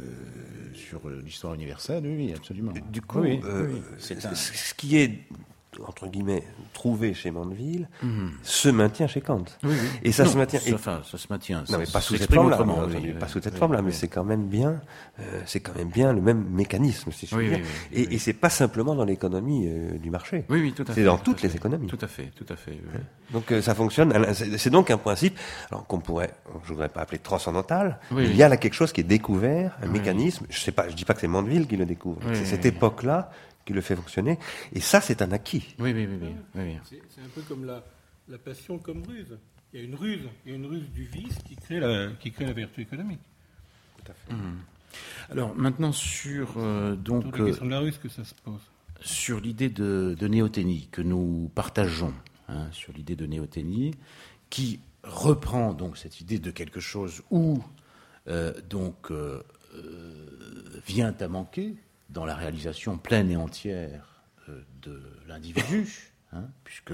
sur 0.91 1.09
l'histoire 1.09 1.53
universelle, 1.53 2.03
oui, 2.05 2.33
absolument. 2.35 2.73
Du 2.91 3.01
coup, 3.01 3.23
euh, 3.23 3.79
ce 3.97 4.73
qui 4.73 4.97
est 4.97 5.19
entre 5.87 6.07
guillemets, 6.07 6.43
trouvé 6.73 7.13
chez 7.13 7.31
Mandeville, 7.31 7.87
mhm. 8.03 8.31
se 8.43 8.69
maintient 8.69 9.07
chez 9.07 9.21
Kant. 9.21 9.45
Et 10.03 10.11
ça 10.11 10.25
se 10.25 10.37
maintient. 10.37 10.59
Enfin, 10.73 11.01
ça 11.09 11.17
se 11.17 11.27
maintient. 11.29 11.63
Non, 11.69 11.77
mais 11.77 11.85
pas 11.85 12.01
sous 12.01 12.17
cette 12.17 12.33
forme-là. 12.33 12.57
Pas 13.19 13.27
sous 13.27 13.41
cette 13.41 13.57
forme-là, 13.57 13.81
mais 13.81 13.91
c'est 13.91 14.07
quand 14.07 14.23
même 14.23 14.47
bien, 14.47 14.81
euh, 15.19 15.41
c'est 15.45 15.61
quand 15.61 15.75
même 15.75 15.89
bien 15.89 16.13
le 16.13 16.21
même 16.21 16.45
mécanisme, 16.49 17.11
si 17.11 17.25
je 17.25 17.35
puis 17.35 17.49
dire. 17.49 17.59
Et, 17.93 18.15
et 18.15 18.17
c'est 18.19 18.33
pas 18.33 18.49
simplement 18.49 18.95
dans 18.95 19.05
l'économie 19.05 19.67
euh, 19.67 19.97
du 19.97 20.09
marché. 20.09 20.45
Oui, 20.49 20.61
oui, 20.61 20.73
tout 20.73 20.83
à 20.83 20.87
fait. 20.87 20.93
C'est 20.93 21.03
dans 21.03 21.17
toutes 21.17 21.41
les 21.41 21.55
économies. 21.55 21.87
Tout 21.87 21.99
à 22.01 22.07
fait, 22.07 22.31
tout 22.35 22.45
à 22.49 22.55
fait. 22.55 22.77
Donc 23.31 23.51
euh, 23.51 23.61
ça 23.61 23.73
fonctionne. 23.73 24.13
C'est 24.33 24.69
donc 24.69 24.91
un 24.91 24.97
principe, 24.97 25.37
alors 25.69 25.85
qu'on 25.87 25.99
pourrait, 25.99 26.33
je 26.63 26.69
voudrais 26.69 26.89
pas 26.89 27.01
appeler 27.01 27.19
transcendantal. 27.19 27.99
il 28.17 28.35
y 28.35 28.43
a 28.43 28.49
là 28.49 28.57
quelque 28.57 28.73
chose 28.73 28.91
qui 28.91 29.01
est 29.01 29.05
découvert, 29.05 29.77
un 29.81 29.87
mécanisme. 29.87 30.45
Je 30.49 30.59
sais 30.59 30.71
pas, 30.71 30.89
je 30.89 30.95
dis 30.95 31.05
pas 31.05 31.13
que 31.13 31.21
c'est 31.21 31.27
Mandeville 31.27 31.67
qui 31.67 31.77
le 31.77 31.85
découvre. 31.85 32.19
c'est 32.33 32.45
cette 32.45 32.65
époque-là 32.65 33.31
qui 33.65 33.73
le 33.73 33.81
fait 33.81 33.95
fonctionner. 33.95 34.37
Et 34.73 34.81
ça, 34.81 35.01
c'est 35.01 35.21
un 35.21 35.31
acquis. 35.31 35.75
Oui, 35.79 35.93
oui, 35.93 36.07
oui. 36.07 36.29
oui, 36.55 36.77
C'est 36.85 37.21
un 37.21 37.29
peu 37.33 37.41
comme 37.41 37.65
la, 37.65 37.83
la, 38.27 38.37
passion 38.37 38.77
comme 38.79 39.03
ruse. 39.03 39.37
Il 39.73 39.79
y 39.79 39.83
a 39.83 39.85
une 39.85 39.95
ruse, 39.95 40.27
il 40.45 40.51
y 40.51 40.53
a 40.53 40.57
une 40.57 40.65
ruse 40.65 40.89
du 40.89 41.03
vice 41.03 41.37
qui 41.45 41.55
crée 41.55 41.79
la, 41.79 42.11
qui 42.19 42.31
crée 42.31 42.45
la 42.45 42.53
vertu 42.53 42.81
économique. 42.81 43.21
Tout 43.97 44.11
à 44.11 44.13
fait. 44.13 44.33
Mmh. 44.33 44.57
Alors 45.29 45.55
maintenant 45.55 45.91
sur 45.91 46.55
euh, 46.57 46.95
donc 46.95 47.37
la 47.37 47.45
question 47.45 47.65
de 47.65 47.71
la 47.71 47.79
ruse 47.79 47.97
que 47.97 48.09
ça 48.09 48.25
se 48.25 48.33
pose. 48.33 48.61
Sur 48.99 49.39
l'idée 49.39 49.69
de, 49.69 50.15
de, 50.19 50.27
néothénie 50.27 50.89
que 50.91 51.01
nous 51.01 51.49
partageons, 51.55 52.13
hein, 52.49 52.67
sur 52.71 52.93
l'idée 52.93 53.15
de 53.15 53.25
néothénie, 53.25 53.95
qui 54.49 54.79
reprend 55.03 55.73
donc 55.73 55.97
cette 55.97 56.21
idée 56.21 56.37
de 56.37 56.51
quelque 56.51 56.79
chose 56.79 57.23
où 57.31 57.63
euh, 58.27 58.53
donc 58.69 59.09
euh, 59.11 59.41
vient 60.85 61.15
à 61.19 61.27
manquer, 61.27 61.75
dans 62.11 62.25
la 62.25 62.35
réalisation 62.35 62.97
pleine 62.97 63.31
et 63.31 63.35
entière 63.35 64.23
euh, 64.49 64.61
de 64.81 65.01
l'individu, 65.27 66.13
hein, 66.33 66.45
puisque 66.63 66.93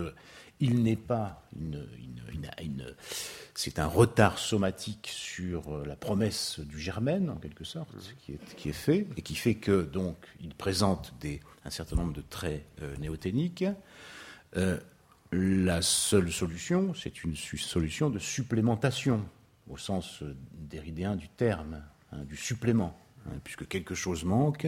il 0.59 0.83
n'est 0.83 0.95
pas 0.95 1.43
une, 1.59 1.87
c'est 3.53 3.79
un 3.79 3.87
retard 3.87 4.37
somatique 4.37 5.09
sur 5.11 5.73
euh, 5.73 5.85
la 5.85 5.95
promesse 5.95 6.59
du 6.59 6.79
germaine 6.79 7.29
en 7.29 7.37
quelque 7.37 7.63
sorte 7.63 7.89
qui 8.19 8.33
est, 8.33 8.55
qui 8.55 8.69
est 8.69 8.73
fait 8.73 9.07
et 9.17 9.21
qui 9.21 9.35
fait 9.35 9.55
que 9.55 9.83
donc 9.83 10.17
il 10.41 10.53
présente 10.53 11.13
des, 11.19 11.39
un 11.65 11.69
certain 11.69 11.95
nombre 11.95 12.13
de 12.13 12.21
traits 12.21 12.65
euh, 12.81 12.95
néothéniques. 12.97 13.65
la 15.31 15.81
seule 15.81 16.31
solution, 16.31 16.93
c'est 16.93 17.23
une 17.23 17.35
solution 17.35 18.09
de 18.09 18.19
supplémentation 18.19 19.25
au 19.69 19.77
sens 19.77 20.23
déridéen 20.53 21.15
du 21.15 21.27
terme, 21.27 21.83
hein, 22.11 22.23
du 22.23 22.37
supplément. 22.37 22.97
Hein, 23.27 23.39
puisque 23.43 23.67
quelque 23.67 23.95
chose 23.95 24.23
manque, 24.23 24.67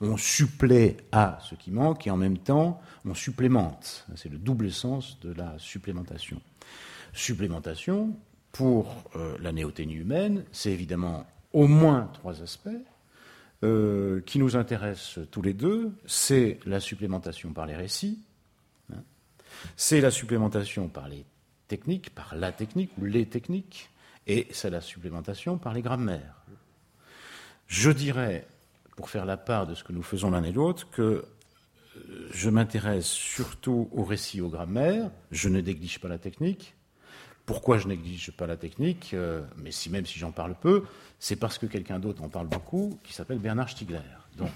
on 0.00 0.16
supplée 0.16 0.96
à 1.12 1.38
ce 1.42 1.54
qui 1.54 1.70
manque 1.70 2.06
et 2.06 2.10
en 2.10 2.16
même 2.16 2.38
temps 2.38 2.80
on 3.04 3.14
supplémente. 3.14 4.06
C'est 4.16 4.28
le 4.28 4.38
double 4.38 4.70
sens 4.70 5.20
de 5.20 5.32
la 5.32 5.54
supplémentation. 5.58 6.40
Supplémentation, 7.12 8.16
pour 8.52 9.04
euh, 9.16 9.36
la 9.40 9.52
néothénie 9.52 9.94
humaine, 9.94 10.44
c'est 10.52 10.72
évidemment 10.72 11.26
au 11.52 11.66
moins 11.66 12.10
trois 12.12 12.42
aspects 12.42 12.68
euh, 13.64 14.20
qui 14.22 14.38
nous 14.38 14.56
intéressent 14.56 15.20
tous 15.30 15.42
les 15.42 15.54
deux. 15.54 15.92
C'est 16.06 16.58
la 16.66 16.80
supplémentation 16.80 17.52
par 17.52 17.66
les 17.66 17.76
récits, 17.76 18.18
hein. 18.92 19.02
c'est 19.76 20.00
la 20.00 20.10
supplémentation 20.10 20.88
par 20.88 21.08
les 21.08 21.24
techniques, 21.68 22.14
par 22.14 22.34
la 22.34 22.52
technique 22.52 22.90
ou 22.98 23.04
les 23.04 23.26
techniques, 23.26 23.90
et 24.26 24.46
c'est 24.50 24.70
la 24.70 24.80
supplémentation 24.80 25.58
par 25.58 25.72
les 25.72 25.82
grammaires. 25.82 26.41
Je 27.66 27.90
dirais, 27.90 28.46
pour 28.96 29.10
faire 29.10 29.24
la 29.24 29.36
part 29.36 29.66
de 29.66 29.74
ce 29.74 29.84
que 29.84 29.92
nous 29.92 30.02
faisons 30.02 30.30
l'un 30.30 30.44
et 30.44 30.52
l'autre, 30.52 30.88
que 30.90 31.02
euh, 31.96 32.28
je 32.32 32.50
m'intéresse 32.50 33.06
surtout 33.06 33.88
au 33.92 34.04
récit, 34.04 34.40
aux 34.40 34.48
grammaires, 34.48 35.10
je 35.30 35.48
ne 35.48 35.60
néglige 35.60 35.98
pas 35.98 36.08
la 36.08 36.18
technique. 36.18 36.74
Pourquoi 37.46 37.78
je 37.78 37.88
néglige 37.88 38.30
pas 38.32 38.46
la 38.46 38.56
technique 38.56 39.10
euh, 39.14 39.42
Mais 39.56 39.72
si 39.72 39.90
même 39.90 40.06
si 40.06 40.18
j'en 40.18 40.30
parle 40.30 40.54
peu, 40.54 40.84
c'est 41.18 41.36
parce 41.36 41.58
que 41.58 41.66
quelqu'un 41.66 41.98
d'autre 41.98 42.22
en 42.22 42.28
parle 42.28 42.46
beaucoup, 42.46 42.98
qui 43.02 43.12
s'appelle 43.12 43.38
Bernard 43.38 43.68
Stiegler. 43.68 43.98
Donc, 44.36 44.52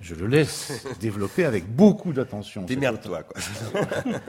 je 0.00 0.14
le 0.14 0.26
laisse 0.26 0.86
développer 1.00 1.44
avec 1.44 1.66
beaucoup 1.74 2.12
d'attention. 2.12 2.64
Démerde-toi, 2.64 3.22
quoi. 3.22 3.40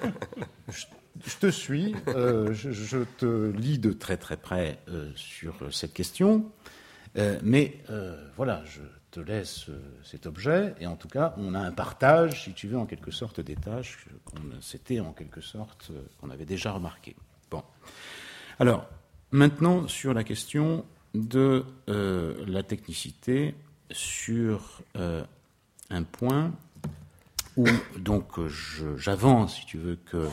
je, 0.69 1.37
te 1.37 1.51
suis, 1.51 1.93
euh, 2.07 2.53
je, 2.53 2.99
te 3.17 3.51
lis 3.51 3.79
de 3.79 3.91
très 3.91 4.17
très 4.17 4.37
près 4.37 4.79
sur 5.15 5.55
cette 5.71 5.93
question. 5.93 6.49
Euh, 7.17 7.39
mais 7.43 7.79
euh, 7.89 8.29
voilà, 8.35 8.63
je 8.65 8.81
te 9.11 9.19
laisse 9.19 9.67
euh, 9.69 9.79
cet 10.03 10.25
objet, 10.25 10.73
et 10.79 10.87
en 10.87 10.95
tout 10.95 11.09
cas, 11.09 11.33
on 11.37 11.53
a 11.53 11.59
un 11.59 11.71
partage, 11.71 12.45
si 12.45 12.53
tu 12.53 12.67
veux, 12.67 12.77
en 12.77 12.85
quelque 12.85 13.11
sorte, 13.11 13.41
des 13.41 13.55
tâches 13.55 14.05
qu'on 14.25 14.39
c'était 14.61 14.99
en 14.99 15.11
quelque 15.11 15.41
sorte 15.41 15.91
qu'on 16.19 16.29
avait 16.29 16.45
déjà 16.45 16.71
remarqué. 16.71 17.15
Bon. 17.49 17.63
Alors, 18.59 18.87
maintenant, 19.31 19.87
sur 19.87 20.13
la 20.13 20.23
question 20.23 20.85
de 21.13 21.65
la 21.87 22.63
technicité, 22.63 23.55
sur 23.91 24.81
un 24.95 26.03
point 26.03 26.53
où 27.57 27.67
donc 27.97 28.39
j'avance, 28.95 29.57
si 29.57 29.65
tu 29.65 29.77
veux, 29.77 29.97
que 29.97 30.29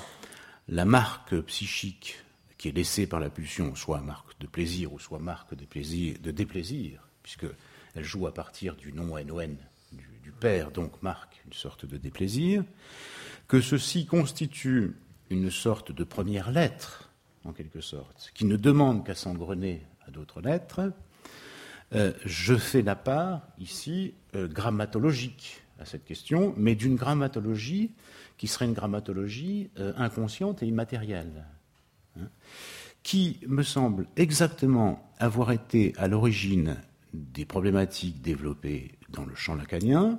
la 0.69 0.85
marque 0.85 1.41
psychique 1.41 2.19
qui 2.59 2.68
est 2.68 2.73
laissée 2.73 3.07
par 3.07 3.21
la 3.21 3.31
pulsion, 3.31 3.75
soit 3.75 4.01
marque 4.01 4.38
de 4.40 4.47
plaisir 4.47 4.92
ou 4.92 4.99
soit 4.99 5.21
marque 5.21 5.55
de, 5.55 5.64
plaisir, 5.64 6.16
de 6.21 6.31
déplaisir, 6.31 7.09
puisqu'elle 7.23 7.55
joue 8.05 8.27
à 8.27 8.35
partir 8.35 8.75
du 8.75 8.92
nom 8.92 9.16
NON 9.25 9.57
du, 9.92 10.07
du 10.23 10.33
père, 10.33 10.71
donc 10.71 11.01
marque 11.03 11.40
une 11.47 11.53
sorte 11.53 11.87
de 11.87 11.97
déplaisir, 11.97 12.64
que 13.47 13.61
ceci 13.61 14.07
constitue 14.07 14.97
une 15.31 15.51
sorte 15.51 15.92
de 15.92 16.05
première 16.05 16.51
lettre, 16.51 17.11
en 17.44 17.53
quelque 17.53 17.81
sorte, 17.81 18.33
qui 18.35 18.44
ne 18.44 18.57
demande 18.57 19.07
qu'à 19.07 19.14
s'engrener 19.14 19.87
à 20.07 20.11
d'autres 20.11 20.40
lettres, 20.40 20.92
euh, 21.94 22.12
je 22.25 22.55
fais 22.55 22.83
la 22.83 22.97
part 22.97 23.42
ici 23.59 24.14
euh, 24.35 24.47
grammatologique 24.47 25.62
à 25.79 25.85
cette 25.85 26.05
question, 26.05 26.55
mais 26.57 26.75
d'une 26.75 26.97
grammatologie 26.97 27.92
qui 28.37 28.47
serait 28.47 28.66
une 28.66 28.75
grammatologie 28.75 29.71
euh, 29.79 29.92
inconsciente 29.97 30.62
et 30.62 30.66
immatérielle, 30.66 31.47
qui 33.02 33.40
me 33.46 33.62
semble 33.62 34.07
exactement 34.16 35.12
avoir 35.18 35.52
été 35.52 35.94
à 35.96 36.09
l'origine 36.09 36.76
des 37.14 37.44
problématiques 37.44 38.20
développées 38.20 38.92
dans 39.11 39.24
le 39.24 39.35
champ 39.35 39.54
lacanien 39.54 40.18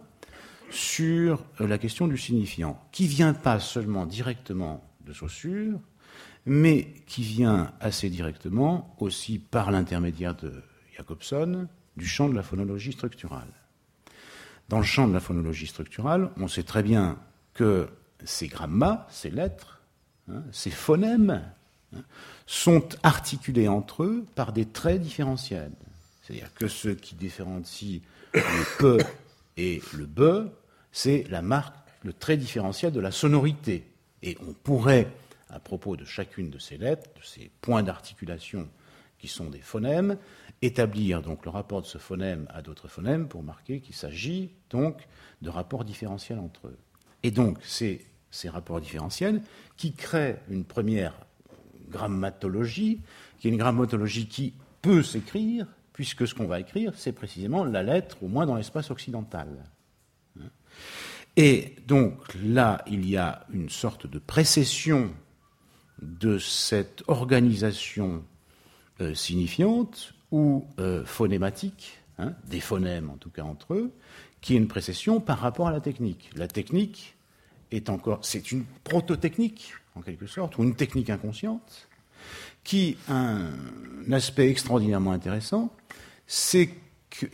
sur 0.71 1.43
la 1.59 1.77
question 1.77 2.07
du 2.07 2.17
signifiant, 2.17 2.79
qui 2.91 3.07
vient 3.07 3.33
pas 3.33 3.59
seulement 3.59 4.05
directement 4.05 4.83
de 5.05 5.13
Saussure, 5.13 5.79
mais 6.45 6.95
qui 7.07 7.23
vient 7.23 7.73
assez 7.79 8.09
directement 8.09 8.95
aussi 8.99 9.39
par 9.39 9.71
l'intermédiaire 9.71 10.35
de 10.35 10.63
Jacobson 10.95 11.67
du 11.97 12.07
champ 12.07 12.29
de 12.29 12.35
la 12.35 12.43
phonologie 12.43 12.91
structurale. 12.91 13.53
Dans 14.69 14.77
le 14.77 14.83
champ 14.83 15.07
de 15.07 15.13
la 15.13 15.19
phonologie 15.19 15.67
structurale, 15.67 16.31
on 16.38 16.47
sait 16.47 16.63
très 16.63 16.83
bien 16.83 17.17
que 17.53 17.88
ces 18.23 18.47
grammas, 18.47 19.07
ces 19.09 19.31
lettres, 19.31 19.81
hein, 20.31 20.43
ces 20.51 20.69
phonèmes, 20.69 21.41
sont 22.45 22.88
articulés 23.04 23.67
entre 23.67 24.04
eux 24.04 24.25
par 24.36 24.54
des 24.54 24.65
traits 24.65 25.02
différentiels. 25.02 25.71
C'est-à-dire 26.21 26.54
que 26.54 26.67
ce 26.67 26.89
qui 26.89 27.15
différencie 27.15 28.02
le 28.34 28.78
pe 28.80 28.97
et 29.58 29.82
le 29.93 30.06
be, 30.06 30.52
c'est 30.91 31.25
la 31.30 31.41
marque, 31.41 31.75
le 32.04 32.13
trait 32.13 32.38
différentiel 32.38 32.91
de 32.91 32.99
la 32.99 33.12
sonorité. 33.12 33.86
Et 34.21 34.38
on 34.47 34.54
pourrait, 34.54 35.12
à 35.49 35.60
propos 35.60 35.95
de 35.95 36.06
chacune 36.06 36.49
de 36.49 36.60
ces 36.60 36.78
lettres, 36.78 37.10
de 37.15 37.25
ces 37.25 37.52
points 37.62 37.84
d'articulation 37.84 38.67
qui 39.17 39.28
sont 39.28 39.49
des 39.49 39.60
phonèmes, 39.60 40.17
établir 40.62 41.21
donc 41.21 41.45
le 41.45 41.52
rapport 41.52 41.82
de 41.82 41.88
ce 41.88 41.97
phonème 41.97 42.47
à 42.54 42.62
d'autres 42.62 42.88
phonèmes 42.88 43.28
pour 43.28 43.43
marquer 43.43 43.80
qu'il 43.80 43.95
s'agit 43.95 44.52
donc 44.69 45.08
de 45.41 45.49
rapports 45.49 45.86
différentiels 45.86 46.39
entre 46.39 46.67
eux. 46.67 46.78
Et 47.23 47.32
donc, 47.32 47.58
c'est 47.63 48.02
ces 48.32 48.49
rapports 48.49 48.82
différentiels 48.82 49.41
qui 49.78 49.93
créent 49.93 50.39
une 50.49 50.63
première 50.63 51.13
grammatologie, 51.89 53.02
qui 53.39 53.47
est 53.47 53.52
une 53.52 53.58
grammatologie 53.58 54.28
qui 54.28 54.54
peut 54.82 55.04
s'écrire, 55.04 55.67
puisque 55.93 56.28
ce 56.28 56.34
qu'on 56.34 56.47
va 56.47 56.60
écrire, 56.60 56.93
c'est 56.95 57.12
précisément 57.12 57.65
la 57.65 57.84
lettre, 57.84 58.23
au 58.23 58.28
moins 58.28 58.45
dans 58.45 58.56
l'espace 58.56 58.91
occidental. 58.91 59.47
Et 61.36 61.75
donc 61.88 62.15
là, 62.43 62.84
il 62.88 63.10
y 63.10 63.17
a 63.17 63.45
une 63.54 63.69
sorte 63.69 64.08
de 64.08 64.19
précession 64.19 65.12
de 66.02 66.38
cette 66.38 67.04
organisation 67.08 68.23
euh, 69.02 69.13
signifiante 69.13 70.13
ou 70.32 70.67
euh, 70.80 71.04
phonématique, 71.06 71.99
hein, 72.17 72.34
des 72.45 72.60
phonèmes 72.60 73.10
en 73.10 73.17
tout 73.17 73.30
cas 73.30 73.43
entre 73.43 73.73
eux, 73.73 73.91
qui 74.41 74.54
est 74.54 74.58
une 74.58 74.67
précession 74.67 75.19
par 75.19 75.39
rapport 75.39 75.67
à 75.67 75.71
la 75.71 75.82
technique. 75.82 76.30
La 76.36 76.47
technique 76.47 77.15
est 77.71 77.89
encore, 77.89 78.19
c'est 78.23 78.52
une 78.52 78.65
proto-technique 78.84 79.73
en 79.99 80.01
quelque 80.01 80.27
sorte, 80.27 80.57
ou 80.57 80.63
une 80.63 80.75
technique 80.75 81.09
inconsciente, 81.09 81.88
qui 82.63 82.97
a 83.07 83.13
un 83.13 84.12
aspect 84.12 84.49
extraordinairement 84.49 85.12
intéressant, 85.12 85.73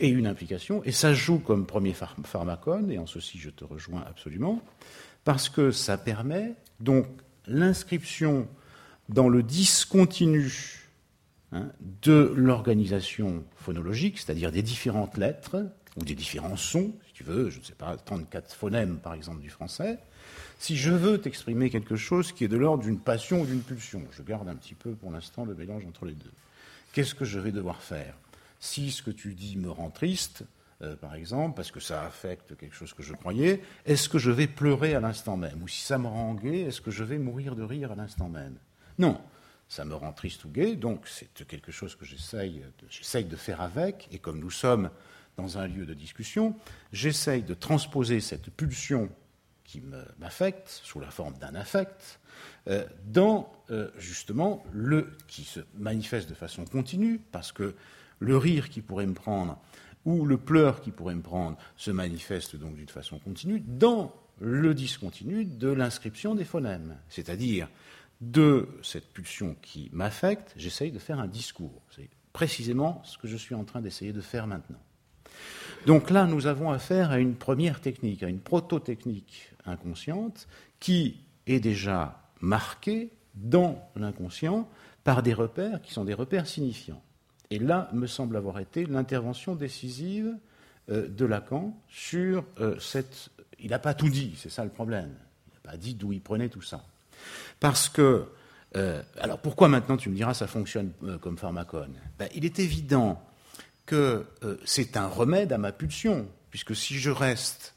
et 0.00 0.08
une 0.08 0.26
implication, 0.26 0.82
et 0.84 0.92
ça 0.92 1.14
joue 1.14 1.38
comme 1.38 1.66
premier 1.66 1.94
pharmacone, 2.24 2.90
et 2.90 2.98
en 2.98 3.06
ceci 3.06 3.38
je 3.38 3.50
te 3.50 3.64
rejoins 3.64 4.04
absolument, 4.08 4.62
parce 5.24 5.48
que 5.48 5.70
ça 5.70 5.98
permet 5.98 6.54
donc 6.80 7.06
l'inscription 7.46 8.48
dans 9.08 9.28
le 9.28 9.42
discontinu 9.42 10.86
Hein, 11.52 11.70
de 12.02 12.32
l'organisation 12.36 13.44
phonologique, 13.54 14.18
c'est-à-dire 14.18 14.50
des 14.50 14.62
différentes 14.62 15.16
lettres 15.16 15.64
ou 15.96 16.04
des 16.04 16.14
différents 16.14 16.56
sons, 16.56 16.92
si 17.06 17.12
tu 17.12 17.24
veux, 17.24 17.50
je 17.50 17.58
ne 17.58 17.64
sais 17.64 17.74
pas, 17.74 17.96
34 17.96 18.54
phonèmes 18.54 18.98
par 18.98 19.14
exemple 19.14 19.40
du 19.40 19.50
français, 19.50 19.98
si 20.58 20.76
je 20.76 20.90
veux 20.90 21.20
t'exprimer 21.20 21.70
quelque 21.70 21.96
chose 21.96 22.32
qui 22.32 22.44
est 22.44 22.48
de 22.48 22.56
l'ordre 22.56 22.84
d'une 22.84 22.98
passion 22.98 23.42
ou 23.42 23.46
d'une 23.46 23.62
pulsion, 23.62 24.02
je 24.10 24.22
garde 24.22 24.48
un 24.48 24.54
petit 24.54 24.74
peu 24.74 24.92
pour 24.92 25.10
l'instant 25.10 25.44
le 25.44 25.54
mélange 25.54 25.84
entre 25.86 26.04
les 26.04 26.14
deux, 26.14 26.32
qu'est-ce 26.92 27.14
que 27.14 27.24
je 27.24 27.38
vais 27.38 27.52
devoir 27.52 27.82
faire? 27.82 28.14
Si 28.60 28.90
ce 28.90 29.02
que 29.02 29.10
tu 29.10 29.34
dis 29.34 29.56
me 29.56 29.70
rend 29.70 29.90
triste, 29.90 30.44
euh, 30.82 30.96
par 30.96 31.14
exemple, 31.14 31.56
parce 31.56 31.70
que 31.70 31.80
ça 31.80 32.04
affecte 32.04 32.56
quelque 32.56 32.74
chose 32.74 32.92
que 32.92 33.02
je 33.02 33.14
croyais, 33.14 33.62
est-ce 33.86 34.08
que 34.08 34.18
je 34.18 34.30
vais 34.30 34.46
pleurer 34.46 34.94
à 34.94 35.00
l'instant 35.00 35.36
même? 35.36 35.62
Ou 35.62 35.68
si 35.68 35.82
ça 35.82 35.98
me 35.98 36.06
rend 36.06 36.34
gai, 36.34 36.62
est-ce 36.62 36.80
que 36.80 36.90
je 36.90 37.04
vais 37.04 37.18
mourir 37.18 37.56
de 37.56 37.62
rire 37.62 37.92
à 37.92 37.94
l'instant 37.94 38.28
même? 38.28 38.56
Non 38.98 39.20
ça 39.68 39.84
me 39.84 39.94
rend 39.94 40.12
triste 40.12 40.44
ou 40.44 40.48
gai, 40.48 40.76
donc 40.76 41.08
c'est 41.08 41.44
quelque 41.46 41.72
chose 41.72 41.96
que 41.96 42.04
j'essaye 42.04 42.62
de, 42.80 43.22
de 43.22 43.36
faire 43.36 43.60
avec, 43.60 44.08
et 44.12 44.18
comme 44.18 44.38
nous 44.38 44.50
sommes 44.50 44.90
dans 45.36 45.58
un 45.58 45.66
lieu 45.66 45.86
de 45.86 45.94
discussion, 45.94 46.54
j'essaye 46.92 47.42
de 47.42 47.54
transposer 47.54 48.20
cette 48.20 48.50
pulsion 48.50 49.10
qui 49.64 49.82
m'affecte, 50.18 50.68
sous 50.68 51.00
la 51.00 51.10
forme 51.10 51.36
d'un 51.38 51.54
affect, 51.54 52.20
euh, 52.68 52.86
dans 53.06 53.52
euh, 53.70 53.90
justement 53.98 54.64
le 54.72 55.10
qui 55.26 55.42
se 55.42 55.60
manifeste 55.74 56.28
de 56.28 56.34
façon 56.34 56.64
continue, 56.64 57.20
parce 57.32 57.52
que 57.52 57.74
le 58.20 58.36
rire 58.36 58.70
qui 58.70 58.80
pourrait 58.80 59.06
me 59.06 59.14
prendre 59.14 59.60
ou 60.04 60.24
le 60.24 60.38
pleur 60.38 60.80
qui 60.80 60.92
pourrait 60.92 61.16
me 61.16 61.22
prendre 61.22 61.58
se 61.76 61.90
manifeste 61.90 62.56
donc 62.56 62.76
d'une 62.76 62.88
façon 62.88 63.18
continue 63.18 63.60
dans 63.60 64.14
le 64.40 64.72
discontinu 64.74 65.44
de 65.44 65.68
l'inscription 65.68 66.34
des 66.34 66.44
phonèmes. 66.44 66.96
C'est-à-dire, 67.08 67.68
de 68.20 68.68
cette 68.82 69.12
pulsion 69.12 69.56
qui 69.62 69.90
m'affecte, 69.92 70.54
j'essaye 70.56 70.92
de 70.92 70.98
faire 70.98 71.18
un 71.18 71.26
discours. 71.26 71.82
C'est 71.94 72.08
précisément 72.32 73.02
ce 73.04 73.18
que 73.18 73.28
je 73.28 73.36
suis 73.36 73.54
en 73.54 73.64
train 73.64 73.80
d'essayer 73.80 74.12
de 74.12 74.20
faire 74.20 74.46
maintenant. 74.46 74.80
Donc 75.86 76.10
là, 76.10 76.26
nous 76.26 76.46
avons 76.46 76.70
affaire 76.70 77.10
à 77.10 77.18
une 77.18 77.34
première 77.34 77.80
technique, 77.80 78.22
à 78.22 78.28
une 78.28 78.40
proto-technique 78.40 79.52
inconsciente 79.64 80.48
qui 80.80 81.18
est 81.46 81.60
déjà 81.60 82.20
marquée 82.40 83.10
dans 83.34 83.88
l'inconscient 83.94 84.68
par 85.04 85.22
des 85.22 85.34
repères 85.34 85.80
qui 85.82 85.92
sont 85.92 86.04
des 86.04 86.14
repères 86.14 86.46
signifiants. 86.46 87.02
Et 87.50 87.58
là 87.58 87.88
me 87.92 88.06
semble 88.06 88.36
avoir 88.36 88.58
été 88.58 88.86
l'intervention 88.86 89.54
décisive 89.54 90.34
euh, 90.90 91.08
de 91.08 91.24
Lacan 91.24 91.76
sur 91.88 92.44
euh, 92.60 92.78
cette... 92.80 93.30
Il 93.60 93.70
n'a 93.70 93.78
pas 93.78 93.94
tout 93.94 94.08
dit, 94.08 94.34
c'est 94.36 94.50
ça 94.50 94.64
le 94.64 94.70
problème. 94.70 95.14
Il 95.48 95.54
n'a 95.54 95.72
pas 95.72 95.76
dit 95.76 95.94
d'où 95.94 96.12
il 96.12 96.20
prenait 96.20 96.48
tout 96.48 96.62
ça. 96.62 96.84
Parce 97.60 97.88
que, 97.88 98.24
euh, 98.76 99.02
alors 99.20 99.38
pourquoi 99.38 99.68
maintenant 99.68 99.96
tu 99.96 100.10
me 100.10 100.16
diras 100.16 100.34
ça 100.34 100.46
fonctionne 100.46 100.92
comme 101.20 101.38
pharmacone? 101.38 101.94
Ben, 102.18 102.28
Il 102.34 102.44
est 102.44 102.58
évident 102.58 103.22
que 103.86 104.26
euh, 104.42 104.56
c'est 104.64 104.96
un 104.96 105.06
remède 105.06 105.52
à 105.52 105.58
ma 105.58 105.72
pulsion, 105.72 106.28
puisque 106.50 106.76
si 106.76 106.98
je 106.98 107.10
reste 107.10 107.74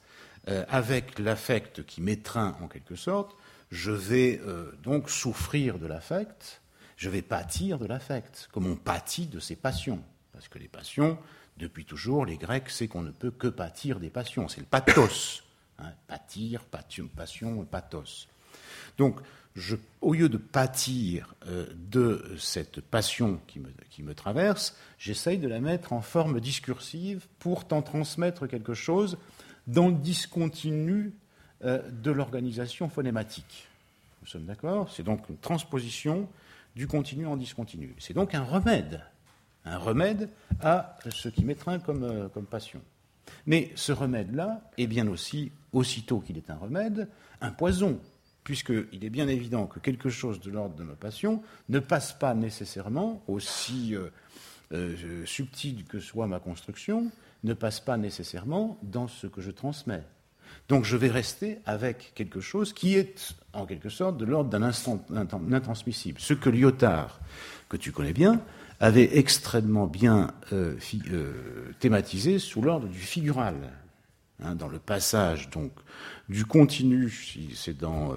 avec 0.70 1.20
l'affect 1.20 1.86
qui 1.86 2.02
m'étreint 2.02 2.58
en 2.60 2.68
quelque 2.68 2.96
sorte, 2.96 3.36
je 3.70 3.92
vais 3.92 4.42
donc 4.82 5.12
souffrir 5.12 5.78
de 5.78 5.86
l'affect, 5.86 6.62
je 6.98 7.08
vais 7.10 7.22
pâtir 7.22 7.78
de 7.78 7.86
l'affect, 7.86 8.50
comme 8.52 8.66
on 8.66 8.76
pâtit 8.76 9.28
de 9.28 9.40
ses 9.40 9.56
passions. 9.56 10.02
Parce 10.34 10.48
que 10.48 10.58
les 10.58 10.68
passions, 10.68 11.20
depuis 11.58 11.86
toujours, 11.86 12.26
les 12.26 12.38
Grecs, 12.38 12.70
c'est 12.70 12.88
qu'on 12.88 13.04
ne 13.04 13.12
peut 13.12 13.30
que 13.30 13.48
pâtir 13.48 14.00
des 14.00 14.10
passions. 14.10 14.48
C'est 14.48 14.62
le 14.62 14.66
pathos. 14.66 15.44
Hein, 15.78 15.92
pâtir, 16.08 16.66
passion, 16.66 17.08
passion, 17.16 17.66
pathos. 17.66 18.28
Donc, 18.98 19.20
au 20.02 20.14
lieu 20.14 20.30
de 20.30 20.38
pâtir 20.38 21.36
euh, 21.48 21.66
de 21.90 22.36
cette 22.38 22.82
passion 22.82 23.40
qui 23.48 23.60
me, 24.02 24.14
traverse, 24.14 24.76
j'essaye 24.98 25.38
de 25.38 25.48
la 25.48 25.60
mettre 25.60 25.94
en 25.94 26.02
forme 26.02 26.40
discursive 26.40 27.28
pour 27.40 27.66
t'en 27.66 27.82
transmettre 27.82 28.48
quelque 28.48 28.74
chose 28.74 29.18
dans 29.68 29.90
le 29.90 29.96
discontinu 29.96 31.14
euh, 31.64 31.82
de 31.92 32.12
l'organisation 32.12 32.90
phonématique. 32.90 33.68
Nous 34.22 34.28
sommes 34.28 34.46
d'accord? 34.46 34.92
C'est 34.92 35.04
donc 35.04 35.28
une 35.30 35.38
transposition 35.38 36.28
du 36.76 36.88
continu 36.88 37.26
en 37.26 37.36
discontinu. 37.36 37.96
C'est 38.00 38.14
donc 38.14 38.36
un 38.36 38.44
remède, 38.44 39.02
un 39.66 39.78
remède 39.78 40.30
à 40.62 40.98
ce 41.10 41.30
qui 41.30 41.44
m'étreint 41.44 41.80
comme, 41.80 42.04
euh, 42.04 42.30
comme 42.30 42.46
passion. 42.46 42.82
Mais 43.46 43.72
ce 43.76 43.92
remède-là 43.92 44.62
est 44.78 44.88
bien 44.88 45.08
aussi, 45.08 45.52
aussitôt 45.74 46.20
qu'il 46.20 46.38
est 46.38 46.50
un 46.50 46.58
remède, 46.58 47.08
un 47.42 47.52
poison 47.52 48.00
puisqu'il 48.50 49.06
est 49.06 49.12
bien 49.12 49.28
évident 49.28 49.68
que 49.68 49.78
quelque 49.78 50.10
chose 50.10 50.40
de 50.40 50.50
l'ordre 50.50 50.74
de 50.74 50.84
ma 50.84 50.96
passion 50.96 51.44
ne 51.70 51.78
passe 51.78 52.14
pas 52.14 52.34
nécessairement, 52.34 53.22
aussi 53.28 53.96
euh, 53.96 54.10
euh, 54.72 55.24
subtil 55.24 55.86
que 55.86 56.00
soit 56.00 56.26
ma 56.26 56.40
construction, 56.40 57.12
ne 57.44 57.54
passe 57.54 57.80
pas 57.80 57.96
nécessairement 57.96 58.80
dans 58.82 59.08
ce 59.08 59.28
que 59.28 59.40
je 59.40 59.52
transmets. 59.52 60.02
Donc 60.68 60.84
je 60.84 60.98
vais 60.98 61.10
rester 61.10 61.60
avec 61.68 62.14
quelque 62.16 62.42
chose 62.42 62.74
qui 62.74 62.96
est 62.96 63.36
en 63.54 63.68
quelque 63.68 63.90
sorte 63.90 64.18
de 64.18 64.26
l'ordre 64.26 64.50
d'un 64.50 64.64
instant 64.64 65.06
intransmissible. 65.16 66.20
Ce 66.20 66.34
que 66.34 66.50
Lyotard, 66.50 67.20
que 67.70 67.78
tu 67.78 67.92
connais 67.92 68.14
bien, 68.14 68.42
avait 68.80 69.20
extrêmement 69.20 69.86
bien 69.86 70.32
euh, 70.54 70.76
thématisé 71.80 72.40
sous 72.40 72.64
l'ordre 72.64 72.88
du 72.88 72.98
figural. 72.98 73.58
Hein, 74.42 74.56
dans 74.56 74.70
le 74.70 74.80
passage 74.80 75.50
donc 75.50 75.74
du 76.30 76.46
continu, 76.46 77.12
c'est 77.56 77.78
dans 77.78 78.16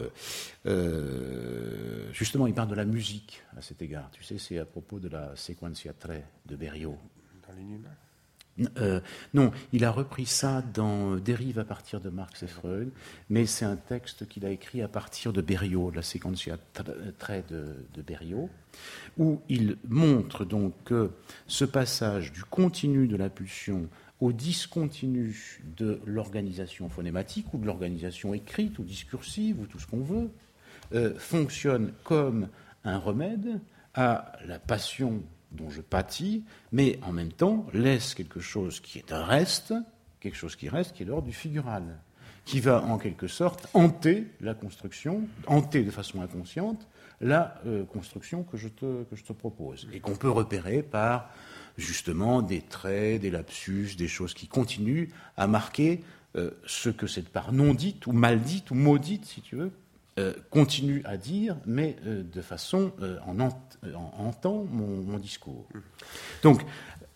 justement 2.13 2.47
il 2.47 2.55
parle 2.55 2.69
de 2.69 2.75
la 2.75 2.85
musique 2.85 3.43
à 3.57 3.63
cet 3.63 3.83
égard. 3.83 4.09
Tu 4.13 4.23
sais, 4.23 4.39
c'est 4.39 4.59
à 4.59 4.65
propos 4.65 5.01
de 5.01 5.09
la 5.09 5.35
sequencia 5.35 5.93
3 5.93 6.17
de 6.47 6.57
Berriot. 6.57 6.99
Dans 7.49 7.55
l'inhumain 7.55 7.97
euh, 8.77 9.01
non, 9.33 9.51
il 9.73 9.85
a 9.85 9.91
repris 9.91 10.27
ça 10.27 10.63
dans 10.75 11.17
Dérive 11.17 11.59
à 11.59 11.65
partir 11.65 12.01
de 12.01 12.11
Marx 12.11 12.43
et 12.43 12.47
Freud, 12.47 12.91
mais 13.31 13.47
c'est 13.47 13.65
un 13.65 13.77
texte 13.77 14.29
qu'il 14.29 14.45
a 14.45 14.51
écrit 14.51 14.83
à 14.83 14.89
partir 14.89 15.33
de 15.33 15.41
Berriot, 15.41 15.91
la 15.91 16.03
séquence 16.03 16.49
trait 17.19 17.45
de, 17.49 17.87
de 17.95 18.03
Berriot, 18.03 18.51
où 19.17 19.41
il 19.49 19.79
montre 19.89 20.45
donc 20.45 20.75
que 20.85 21.11
ce 21.47 21.65
passage 21.65 22.33
du 22.33 22.45
continu 22.45 23.09
de 23.09 23.17
la 23.17 23.31
pulsion 23.31 23.89
au 24.23 24.31
discontinu 24.31 25.61
de 25.77 26.01
l'organisation 26.07 26.89
phonématique 26.89 27.53
ou 27.53 27.59
de 27.59 27.67
l'organisation 27.67 28.33
écrite 28.35 28.79
ou 28.79 28.85
discursive 28.85 29.59
ou 29.59 29.67
tout 29.67 29.81
ce 29.81 29.89
qu'on 29.89 30.01
veut, 30.01 30.31
euh, 30.95 31.13
fonctionne 31.19 31.93
comme 32.05 32.47
un 32.85 32.99
remède 32.99 33.59
à 33.95 34.31
la 34.47 34.61
passion 34.61 35.25
dont 35.51 35.71
je 35.71 35.81
pâtis, 35.81 36.45
mais 36.71 37.01
en 37.03 37.11
même 37.11 37.33
temps 37.33 37.67
laisse 37.75 38.15
quelque 38.15 38.39
chose 38.39 38.79
qui 38.79 38.99
est 38.99 39.11
un 39.11 39.25
reste, 39.25 39.75
quelque 40.21 40.37
chose 40.37 40.55
qui 40.55 40.69
reste, 40.69 40.95
qui 40.95 41.03
est 41.03 41.07
l'ordre 41.07 41.27
du 41.27 41.33
figural, 41.33 41.83
qui 42.45 42.61
va 42.61 42.81
en 42.85 42.99
quelque 42.99 43.27
sorte 43.27 43.69
hanter 43.75 44.29
la 44.41 44.55
construction, 44.55 45.23
hanter 45.49 45.83
de 45.83 45.91
façon 45.91 46.23
inconsciente 46.23 46.87
la 47.21 47.61
euh, 47.67 47.85
construction 47.87 48.45
que 48.45 48.57
je, 48.57 48.69
te, 48.69 49.03
que 49.03 49.17
je 49.17 49.25
te 49.25 49.33
propose, 49.33 49.89
et 49.93 49.99
qu'on 49.99 50.15
peut 50.15 50.31
repérer 50.31 50.85
par 50.85 51.29
justement 51.77 52.43
des 52.43 52.61
traits, 52.61 53.23
des 53.23 53.31
lapsus, 53.31 53.97
des 53.97 54.09
choses 54.09 54.35
qui 54.35 54.47
continuent 54.47 55.09
à 55.37 55.47
marquer 55.47 56.03
euh, 56.37 56.51
ce 56.67 56.89
que 56.89 57.07
cette 57.07 57.29
part 57.29 57.53
non 57.53 57.75
dite 57.75 58.07
ou 58.07 58.13
mal 58.13 58.41
dite 58.41 58.71
ou 58.71 58.75
maudite, 58.75 59.27
si 59.27 59.43
tu 59.43 59.57
veux, 59.57 59.71
euh, 60.19 60.33
continue 60.51 61.03
à 61.05 61.19
dire, 61.19 61.57
mais 61.67 61.97
euh, 62.07 62.23
de 62.23 62.41
façon 62.41 62.93
en, 63.27 63.39
entend 64.19 64.65
mon, 64.65 65.19
discours. 65.19 65.67
Donc, 66.43 66.63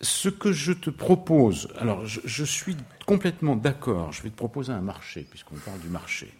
ce 0.01 0.29
que 0.29 0.51
je 0.51 0.71
te 0.71 0.91
propose, 0.91 1.67
alors 1.79 2.05
je, 2.05 2.43
suis 2.43 2.77
complètement 3.07 3.55
d'accord, 3.55 4.11
je 4.11 4.21
vais 4.21 4.29
te 4.29 4.35
proposer 4.35 4.71
un 4.71 4.81
marché, 4.81 5.25
puisqu'on 5.27 5.55
parle 5.55 5.79
du 5.79 5.89
marché. 5.89 6.31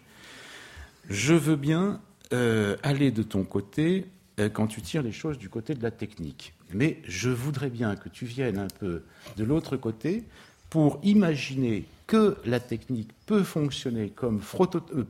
Je 1.08 1.34
veux 1.34 1.56
bien 1.56 2.00
aller 2.30 3.10
de 3.10 3.22
ton 3.22 3.42
côté 3.42 4.06
quand 4.52 4.66
tu 4.66 4.82
tires 4.82 5.02
les 5.02 5.12
choses 5.12 5.38
du 5.38 5.48
côté 5.48 5.74
de 5.74 5.82
la 5.82 5.90
technique. 5.90 6.52
Mais 6.72 6.98
je 7.04 7.30
voudrais 7.30 7.70
bien 7.70 7.96
que 7.96 8.08
tu 8.08 8.24
viennes 8.24 8.58
un 8.58 8.68
peu 8.78 9.02
de 9.36 9.44
l'autre 9.44 9.76
côté 9.76 10.24
pour 10.70 11.00
imaginer 11.02 11.86
que 12.06 12.36
la 12.44 12.60
technique 12.60 13.10
peut 13.26 13.42
fonctionner 13.42 14.10
comme 14.10 14.40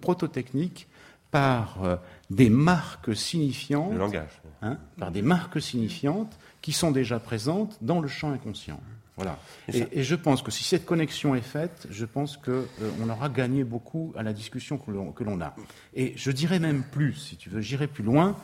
prototechnique 0.01 0.89
par 1.31 1.85
euh, 1.85 1.97
des 2.31 2.51
marques 2.51 3.15
signifiantes. 3.15 3.95
Hein, 4.63 4.79
par 4.99 5.13
des 5.13 5.23
marques 5.23 5.63
signifiantes 5.63 6.37
qui 6.63 6.73
sont 6.73 6.91
déjà 6.91 7.21
présentes 7.21 7.79
dans 7.81 8.01
le 8.01 8.09
champ 8.09 8.33
inconscient. 8.33 8.81
Voilà. 9.17 9.39
Et, 9.73 10.03
je 10.05 10.15
pense 10.15 10.43
que 10.43 10.51
si 10.53 10.63
cette 10.63 10.85
connexion 10.85 11.35
est 11.35 11.41
faite, 11.41 11.89
je 11.91 12.05
pense 12.05 12.37
qu'on 12.37 12.53
euh, 12.53 13.09
aura 13.09 13.29
gagné 13.29 13.65
beaucoup 13.65 14.13
à 14.17 14.23
la 14.23 14.33
discussion 14.33 14.79
que 14.79 15.25
l'on 15.25 15.41
a. 15.41 15.55
Et 15.95 16.13
je 16.17 16.31
dirais 16.31 16.61
même 16.61 16.85
plus, 16.85 17.15
si 17.15 17.37
tu 17.37 17.51
veux, 17.51 17.61
j'irai 17.61 17.89
plus 17.89 18.05
loin, 18.05 18.37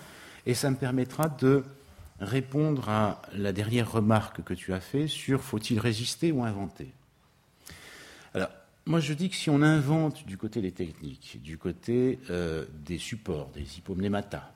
et 0.46 0.54
ça 0.54 0.70
me 0.70 0.76
permettra 0.76 1.28
de 1.28 1.64
répondre 2.20 2.88
à 2.88 3.22
la 3.34 3.52
dernière 3.52 3.90
remarque 3.90 4.42
que 4.42 4.54
tu 4.54 4.72
as 4.72 4.80
faite 4.80 5.08
sur 5.08 5.42
faut-il 5.42 5.78
résister 5.78 6.32
ou 6.32 6.44
inventer. 6.44 6.92
Alors, 8.34 8.50
moi, 8.86 9.00
je 9.00 9.14
dis 9.14 9.30
que 9.30 9.36
si 9.36 9.48
on 9.48 9.62
invente 9.62 10.26
du 10.26 10.36
côté 10.36 10.60
des 10.60 10.72
techniques, 10.72 11.40
du 11.42 11.56
côté 11.56 12.18
euh, 12.30 12.66
des 12.84 12.98
supports, 12.98 13.50
des 13.50 13.78
hypomnématas, 13.78 14.50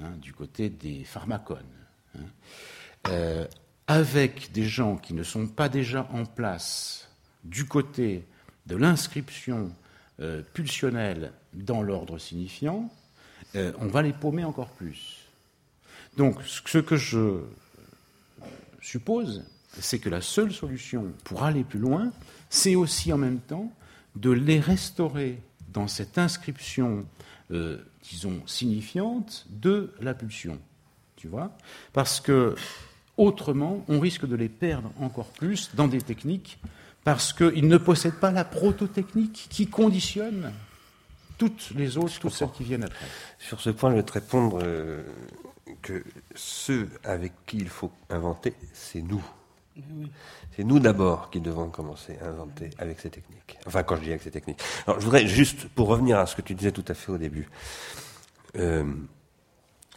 hein, 0.00 0.12
du 0.20 0.32
côté 0.32 0.68
des 0.68 1.04
pharmacones, 1.04 1.58
hein, 2.16 2.22
euh, 3.08 3.46
avec 3.88 4.52
des 4.52 4.64
gens 4.64 4.96
qui 4.96 5.14
ne 5.14 5.24
sont 5.24 5.48
pas 5.48 5.68
déjà 5.68 6.08
en 6.12 6.24
place 6.24 7.10
du 7.42 7.66
côté 7.66 8.24
de 8.66 8.76
l'inscription 8.76 9.72
euh, 10.20 10.42
pulsionnelle 10.54 11.32
dans 11.52 11.82
l'ordre 11.82 12.18
signifiant, 12.18 12.90
on 13.54 13.86
va 13.86 14.00
les 14.00 14.14
paumer 14.14 14.44
encore 14.44 14.70
plus. 14.70 15.21
Donc, 16.16 16.36
ce 16.44 16.78
que 16.78 16.96
je 16.96 17.40
suppose, 18.80 19.44
c'est 19.78 19.98
que 19.98 20.08
la 20.08 20.20
seule 20.20 20.52
solution 20.52 21.12
pour 21.24 21.44
aller 21.44 21.64
plus 21.64 21.78
loin, 21.78 22.12
c'est 22.50 22.74
aussi 22.74 23.12
en 23.12 23.18
même 23.18 23.40
temps 23.40 23.72
de 24.16 24.30
les 24.30 24.60
restaurer 24.60 25.40
dans 25.72 25.88
cette 25.88 26.18
inscription, 26.18 27.06
euh, 27.50 27.78
disons, 28.02 28.42
signifiante 28.46 29.46
de 29.48 29.94
la 30.00 30.12
pulsion. 30.12 30.58
Tu 31.16 31.28
vois? 31.28 31.56
Parce 31.92 32.20
que 32.20 32.54
autrement, 33.16 33.84
on 33.88 34.00
risque 34.00 34.26
de 34.26 34.36
les 34.36 34.48
perdre 34.48 34.90
encore 35.00 35.28
plus 35.28 35.70
dans 35.74 35.88
des 35.88 36.02
techniques, 36.02 36.58
parce 37.04 37.32
qu'ils 37.32 37.68
ne 37.68 37.78
possèdent 37.78 38.20
pas 38.20 38.32
la 38.32 38.44
prototechnique 38.44 39.48
qui 39.50 39.66
conditionne 39.66 40.52
toutes 41.38 41.72
les 41.74 41.96
autres, 41.96 42.18
toutes 42.20 42.32
celles 42.32 42.50
qui 42.50 42.64
viennent 42.64 42.84
après. 42.84 43.06
Sur 43.38 43.60
ce 43.60 43.70
point, 43.70 43.90
je 43.90 43.96
vais 43.96 44.02
te 44.02 44.12
répondre 44.12 44.60
euh, 44.62 45.02
que 45.80 46.04
ceux 46.34 46.88
avec 47.04 47.32
qui 47.46 47.58
il 47.58 47.68
faut 47.68 47.90
inventer, 48.10 48.54
c'est 48.72 49.02
nous. 49.02 49.22
C'est 50.54 50.64
nous 50.64 50.78
d'abord 50.78 51.30
qui 51.30 51.40
devons 51.40 51.70
commencer 51.70 52.18
à 52.20 52.26
inventer 52.26 52.70
avec 52.78 53.00
ces 53.00 53.08
techniques. 53.08 53.58
Enfin, 53.66 53.82
quand 53.82 53.96
je 53.96 54.02
dis 54.02 54.10
avec 54.10 54.22
ces 54.22 54.30
techniques. 54.30 54.60
Alors, 54.86 55.00
je 55.00 55.04
voudrais 55.06 55.26
juste, 55.26 55.66
pour 55.68 55.88
revenir 55.88 56.18
à 56.18 56.26
ce 56.26 56.36
que 56.36 56.42
tu 56.42 56.54
disais 56.54 56.72
tout 56.72 56.84
à 56.88 56.94
fait 56.94 57.10
au 57.10 57.16
début, 57.16 57.48
euh, 58.56 58.84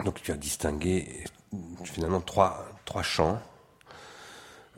donc 0.04 0.22
tu 0.22 0.32
as 0.32 0.38
distingué 0.38 1.26
finalement 1.84 2.22
trois, 2.22 2.66
trois 2.86 3.04
champs, 3.04 3.42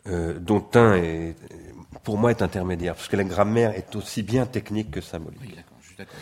euh, 0.07 0.39
dont 0.39 0.65
un 0.73 0.95
est, 0.95 1.35
pour 2.03 2.17
moi 2.17 2.31
est 2.31 2.41
intermédiaire, 2.41 2.95
parce 2.95 3.07
que 3.07 3.17
la 3.17 3.23
grammaire 3.23 3.71
est 3.75 3.95
aussi 3.95 4.23
bien 4.23 4.45
technique 4.45 4.89
que 4.89 5.01
symbolique. 5.01 5.41
Oui, 5.41 5.53
d'accord, 5.55 5.77
je 5.81 5.87
suis 5.87 5.97
d'accord. 5.97 6.15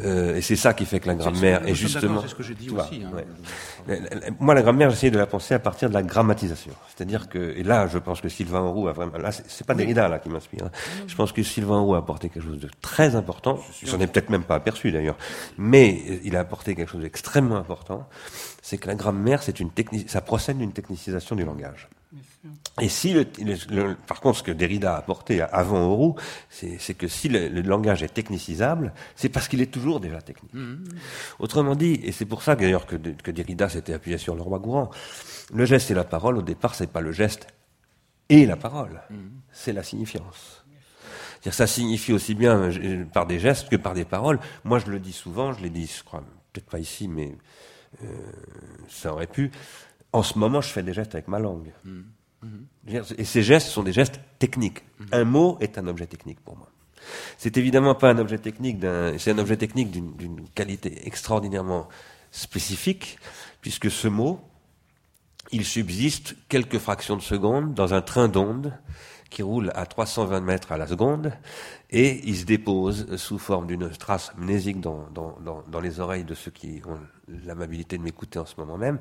Euh, 0.00 0.36
et 0.36 0.40
c'est 0.40 0.56
ça 0.56 0.72
qui 0.74 0.86
fait 0.86 1.00
que 1.00 1.06
la 1.06 1.14
grammaire 1.14 1.66
est, 1.66 1.74
justement. 1.74 2.22
C'est 2.22 2.28
ce 2.28 2.34
que 2.34 2.42
j'ai 2.42 2.54
dit 2.54 2.70
aussi. 2.70 3.02
Hein. 3.04 3.92
Moi, 4.40 4.54
la 4.54 4.62
grammaire, 4.62 4.90
j'essaie 4.90 5.10
de 5.10 5.18
la 5.18 5.26
penser 5.26 5.54
à 5.54 5.58
partir 5.58 5.88
de 5.88 5.94
la 5.94 6.02
grammatisation. 6.02 6.72
C'est-à-dire 6.94 7.28
que, 7.28 7.38
et 7.56 7.62
là, 7.62 7.86
je 7.86 7.98
pense 7.98 8.20
que 8.20 8.28
Sylvain 8.28 8.60
Roux 8.60 8.88
a 8.88 8.92
vraiment. 8.92 9.18
Là, 9.18 9.30
c'est 9.32 9.66
pas 9.66 9.74
Derrida 9.74 10.08
là 10.08 10.18
qui 10.18 10.28
m'inspire. 10.28 10.64
Hein. 10.66 10.70
Je 11.06 11.14
pense 11.14 11.32
que 11.32 11.42
Sylvain 11.42 11.80
Roux 11.80 11.94
a 11.94 11.98
apporté 11.98 12.28
quelque 12.28 12.44
chose 12.44 12.60
de 12.60 12.68
très 12.80 13.14
important. 13.16 13.58
J'en 13.82 14.00
ai 14.00 14.06
peut-être 14.06 14.30
même 14.30 14.44
pas 14.44 14.54
aperçu 14.54 14.92
d'ailleurs, 14.92 15.16
mais 15.58 16.20
il 16.24 16.36
a 16.36 16.40
apporté 16.40 16.74
quelque 16.74 16.90
chose 16.90 17.02
d'extrêmement 17.02 17.56
important. 17.56 18.08
C'est 18.62 18.78
que 18.78 18.88
la 18.88 18.94
grammaire, 18.94 19.42
c'est 19.42 19.60
une 19.60 19.70
technique, 19.70 20.08
ça 20.08 20.20
procède 20.20 20.58
d'une 20.58 20.72
technicisation 20.72 21.36
du 21.36 21.44
langage. 21.44 21.88
Et 22.80 22.88
si, 22.88 23.12
le, 23.14 23.94
par 24.06 24.20
contre, 24.20 24.38
ce 24.38 24.42
que 24.42 24.50
Derrida 24.50 24.94
a 24.94 24.98
apporté 24.98 25.42
avant 25.42 25.86
Auroux, 25.86 26.16
c'est 26.48 26.94
que 26.94 27.06
si 27.06 27.28
le, 27.28 27.48
langage 27.62 28.02
est 28.02 28.12
technicisable, 28.12 28.92
c'est 29.14 29.28
parce 29.28 29.46
qu'il 29.46 29.60
est 29.60 29.70
toujours 29.70 30.00
déjà 30.00 30.20
technique. 30.20 30.52
Mmh. 30.52 30.84
Autrement 31.38 31.76
dit, 31.76 32.00
et 32.02 32.10
c'est 32.10 32.24
pour 32.24 32.42
ça 32.42 32.56
d'ailleurs 32.56 32.86
que, 32.86 32.96
que, 32.96 33.30
Derrida 33.30 33.68
s'était 33.68 33.92
appuyé 33.92 34.18
sur 34.18 34.34
le 34.34 34.42
roi 34.42 34.58
Gourand, 34.58 34.90
le 35.54 35.64
geste 35.66 35.90
et 35.90 35.94
la 35.94 36.04
parole, 36.04 36.36
au 36.38 36.42
départ, 36.42 36.74
c'est 36.74 36.90
pas 36.90 37.00
le 37.00 37.12
geste 37.12 37.46
et 38.28 38.46
la 38.46 38.56
parole, 38.56 39.02
mmh. 39.10 39.16
c'est 39.52 39.72
la 39.72 39.82
signifiance. 39.82 40.64
C'est-à-dire, 41.34 41.54
ça 41.54 41.66
signifie 41.66 42.12
aussi 42.12 42.34
bien 42.34 42.70
euh, 42.70 43.04
par 43.04 43.26
des 43.26 43.38
gestes 43.38 43.68
que 43.68 43.76
par 43.76 43.94
des 43.94 44.04
paroles. 44.04 44.40
Moi, 44.64 44.78
je 44.78 44.86
le 44.86 44.98
dis 44.98 45.12
souvent, 45.12 45.52
je 45.52 45.62
l'ai 45.62 45.70
dit, 45.70 45.86
je 45.86 46.02
crois, 46.02 46.24
peut-être 46.52 46.70
pas 46.70 46.78
ici, 46.78 47.08
mais 47.08 47.36
euh, 48.02 48.06
ça 48.88 49.12
aurait 49.12 49.26
pu. 49.26 49.50
En 50.12 50.22
ce 50.22 50.38
moment, 50.38 50.60
je 50.60 50.68
fais 50.68 50.82
des 50.82 50.92
gestes 50.92 51.14
avec 51.14 51.28
ma 51.28 51.38
langue. 51.38 51.72
Mmh. 51.84 52.02
Et 53.16 53.24
ces 53.24 53.42
gestes 53.42 53.68
sont 53.68 53.82
des 53.82 53.92
gestes 53.92 54.20
techniques. 54.38 54.82
Un 55.12 55.24
mot 55.24 55.58
est 55.60 55.78
un 55.78 55.86
objet 55.86 56.06
technique 56.06 56.40
pour 56.40 56.56
moi. 56.56 56.68
C'est 57.36 57.56
évidemment 57.56 57.94
pas 57.94 58.10
un 58.10 58.18
objet 58.18 58.38
technique 58.38 58.78
c'est 59.18 59.32
un 59.32 59.38
objet 59.38 59.56
technique 59.56 59.90
d'une 59.90 60.48
qualité 60.54 61.06
extraordinairement 61.06 61.88
spécifique, 62.30 63.18
puisque 63.60 63.90
ce 63.90 64.08
mot, 64.08 64.40
il 65.50 65.64
subsiste 65.64 66.36
quelques 66.48 66.78
fractions 66.78 67.16
de 67.16 67.22
seconde 67.22 67.74
dans 67.74 67.94
un 67.94 68.00
train 68.00 68.28
d'ondes 68.28 68.72
qui 69.28 69.42
roule 69.42 69.70
à 69.74 69.86
320 69.86 70.40
mètres 70.40 70.72
à 70.72 70.76
la 70.76 70.86
seconde 70.86 71.32
et 71.90 72.20
il 72.24 72.36
se 72.36 72.44
dépose 72.44 73.16
sous 73.16 73.38
forme 73.38 73.66
d'une 73.66 73.88
trace 73.90 74.32
mnésique 74.36 74.80
dans, 74.80 75.08
dans 75.10 75.80
les 75.80 76.00
oreilles 76.00 76.24
de 76.24 76.34
ceux 76.34 76.50
qui 76.50 76.82
ont 76.86 76.98
l'amabilité 77.46 77.96
de 77.96 78.02
m'écouter 78.02 78.38
en 78.38 78.46
ce 78.46 78.54
moment 78.58 78.76
même 78.76 78.98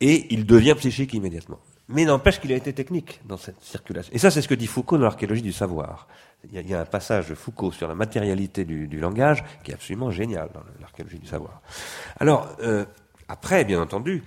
et 0.00 0.32
il 0.32 0.46
devient 0.46 0.74
psychique 0.76 1.14
immédiatement. 1.14 1.58
Mais 1.88 2.04
n'empêche 2.04 2.40
qu'il 2.40 2.52
a 2.52 2.56
été 2.56 2.72
technique 2.72 3.20
dans 3.26 3.36
cette 3.36 3.60
circulation. 3.60 4.12
Et 4.14 4.18
ça, 4.18 4.30
c'est 4.30 4.40
ce 4.40 4.48
que 4.48 4.54
dit 4.54 4.66
Foucault 4.66 4.96
dans 4.96 5.04
l'archéologie 5.04 5.42
du 5.42 5.52
savoir. 5.52 6.08
Il 6.50 6.68
y, 6.68 6.74
a, 6.74 6.80
un 6.80 6.84
passage 6.84 7.28
de 7.28 7.34
Foucault 7.34 7.72
sur 7.72 7.88
la 7.88 7.94
matérialité 7.94 8.64
du, 8.64 8.98
langage 8.98 9.44
qui 9.62 9.70
est 9.70 9.74
absolument 9.74 10.10
génial 10.10 10.50
dans 10.52 10.62
l'archéologie 10.80 11.18
du 11.18 11.26
savoir. 11.26 11.62
Alors, 12.18 12.54
euh, 12.60 12.84
après, 13.28 13.64
bien 13.64 13.80
entendu, 13.80 14.22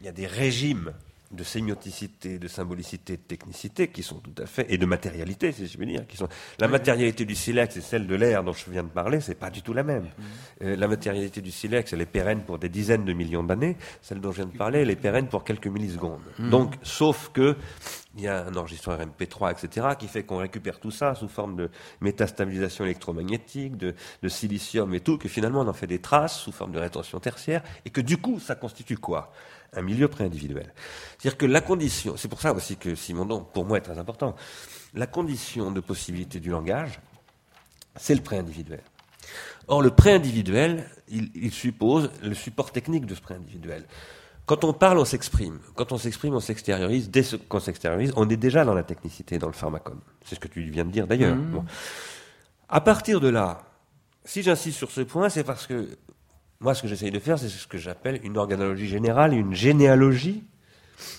il 0.00 0.06
y 0.06 0.08
a 0.08 0.12
des 0.12 0.26
régimes 0.26 0.92
de 1.30 1.44
sémioticité, 1.44 2.38
de 2.38 2.48
symbolicité, 2.48 3.16
de 3.16 3.22
technicité, 3.22 3.88
qui 3.88 4.02
sont 4.02 4.16
tout 4.16 4.42
à 4.42 4.46
fait, 4.46 4.66
et 4.70 4.78
de 4.78 4.86
matérialité, 4.86 5.52
si 5.52 5.66
je 5.66 5.78
veux 5.78 5.86
dire, 5.86 6.06
qui 6.06 6.16
sont. 6.16 6.28
La 6.58 6.68
matérialité 6.68 7.24
du 7.24 7.34
silex 7.34 7.76
et 7.76 7.80
celle 7.80 8.06
de 8.06 8.14
l'air 8.14 8.42
dont 8.42 8.52
je 8.52 8.70
viens 8.70 8.82
de 8.82 8.88
parler, 8.88 9.20
c'est 9.20 9.34
pas 9.34 9.50
du 9.50 9.62
tout 9.62 9.74
la 9.74 9.82
même. 9.82 10.04
Mm. 10.04 10.22
Euh, 10.62 10.76
la 10.76 10.88
matérialité 10.88 11.40
du 11.40 11.50
silex, 11.50 11.92
elle 11.92 12.00
est 12.00 12.06
pérenne 12.06 12.42
pour 12.42 12.58
des 12.58 12.68
dizaines 12.68 13.04
de 13.04 13.12
millions 13.12 13.44
d'années. 13.44 13.76
Celle 14.00 14.20
dont 14.20 14.30
je 14.30 14.36
viens 14.36 14.50
de 14.50 14.56
parler, 14.56 14.80
elle 14.80 14.90
est 14.90 14.96
pérenne 14.96 15.28
pour 15.28 15.44
quelques 15.44 15.66
millisecondes. 15.66 16.22
Mm. 16.38 16.50
Donc, 16.50 16.74
sauf 16.82 17.30
que 17.32 17.56
il 18.16 18.24
y 18.24 18.28
a 18.28 18.46
un 18.46 18.54
enregistreur 18.56 18.98
MP3, 18.98 19.52
etc., 19.52 19.88
qui 19.96 20.08
fait 20.08 20.24
qu'on 20.24 20.38
récupère 20.38 20.80
tout 20.80 20.90
ça 20.90 21.14
sous 21.14 21.28
forme 21.28 21.54
de 21.54 21.70
métastabilisation 22.00 22.84
électromagnétique, 22.84 23.76
de, 23.76 23.94
de 24.22 24.28
silicium 24.28 24.92
et 24.92 25.00
tout, 25.00 25.18
que 25.18 25.28
finalement 25.28 25.60
on 25.60 25.68
en 25.68 25.72
fait 25.72 25.86
des 25.86 26.00
traces 26.00 26.40
sous 26.40 26.50
forme 26.50 26.72
de 26.72 26.80
rétention 26.80 27.20
tertiaire, 27.20 27.62
et 27.84 27.90
que 27.90 28.00
du 28.00 28.16
coup, 28.16 28.40
ça 28.40 28.56
constitue 28.56 28.98
quoi? 28.98 29.32
Un 29.72 29.82
milieu 29.82 30.08
pré-individuel. 30.08 30.72
C'est-à-dire 31.18 31.38
que 31.38 31.46
la 31.46 31.60
condition, 31.60 32.16
c'est 32.16 32.28
pour 32.28 32.40
ça 32.40 32.52
aussi 32.52 32.76
que 32.76 32.94
Simondon, 32.94 33.44
pour 33.52 33.64
moi, 33.64 33.78
est 33.78 33.82
très 33.82 33.98
important, 33.98 34.34
la 34.94 35.06
condition 35.06 35.70
de 35.70 35.80
possibilité 35.80 36.40
du 36.40 36.50
langage, 36.50 37.00
c'est 37.96 38.14
le 38.14 38.22
pré-individuel. 38.22 38.80
Or, 39.66 39.82
le 39.82 39.90
pré-individuel, 39.90 40.88
il, 41.08 41.52
suppose 41.52 42.10
le 42.22 42.34
support 42.34 42.72
technique 42.72 43.04
de 43.04 43.14
ce 43.14 43.20
pré-individuel. 43.20 43.84
Quand 44.46 44.64
on 44.64 44.72
parle, 44.72 44.98
on 44.98 45.04
s'exprime. 45.04 45.58
Quand 45.74 45.92
on 45.92 45.98
s'exprime, 45.98 46.34
on 46.34 46.40
s'extériorise. 46.40 47.10
Dès 47.10 47.22
qu'on 47.48 47.60
s'extériorise, 47.60 48.12
on 48.16 48.26
est 48.30 48.38
déjà 48.38 48.64
dans 48.64 48.72
la 48.72 48.82
technicité, 48.82 49.38
dans 49.38 49.46
le 49.48 49.52
pharmacone. 49.52 50.00
C'est 50.24 50.36
ce 50.36 50.40
que 50.40 50.48
tu 50.48 50.62
viens 50.62 50.86
de 50.86 50.90
dire 50.90 51.06
d'ailleurs. 51.06 51.36
Mmh. 51.36 51.66
À 52.70 52.80
partir 52.80 53.20
de 53.20 53.28
là, 53.28 53.62
si 54.24 54.42
j'insiste 54.42 54.78
sur 54.78 54.90
ce 54.90 55.02
point, 55.02 55.28
c'est 55.28 55.44
parce 55.44 55.66
que 55.66 55.88
moi, 56.60 56.74
ce 56.74 56.82
que 56.82 56.88
j'essaye 56.88 57.10
de 57.10 57.18
faire, 57.20 57.38
c'est 57.38 57.48
ce 57.48 57.66
que 57.66 57.78
j'appelle 57.78 58.20
une 58.24 58.36
organologie 58.36 58.88
générale, 58.88 59.32
une 59.32 59.54
généalogie 59.54 60.42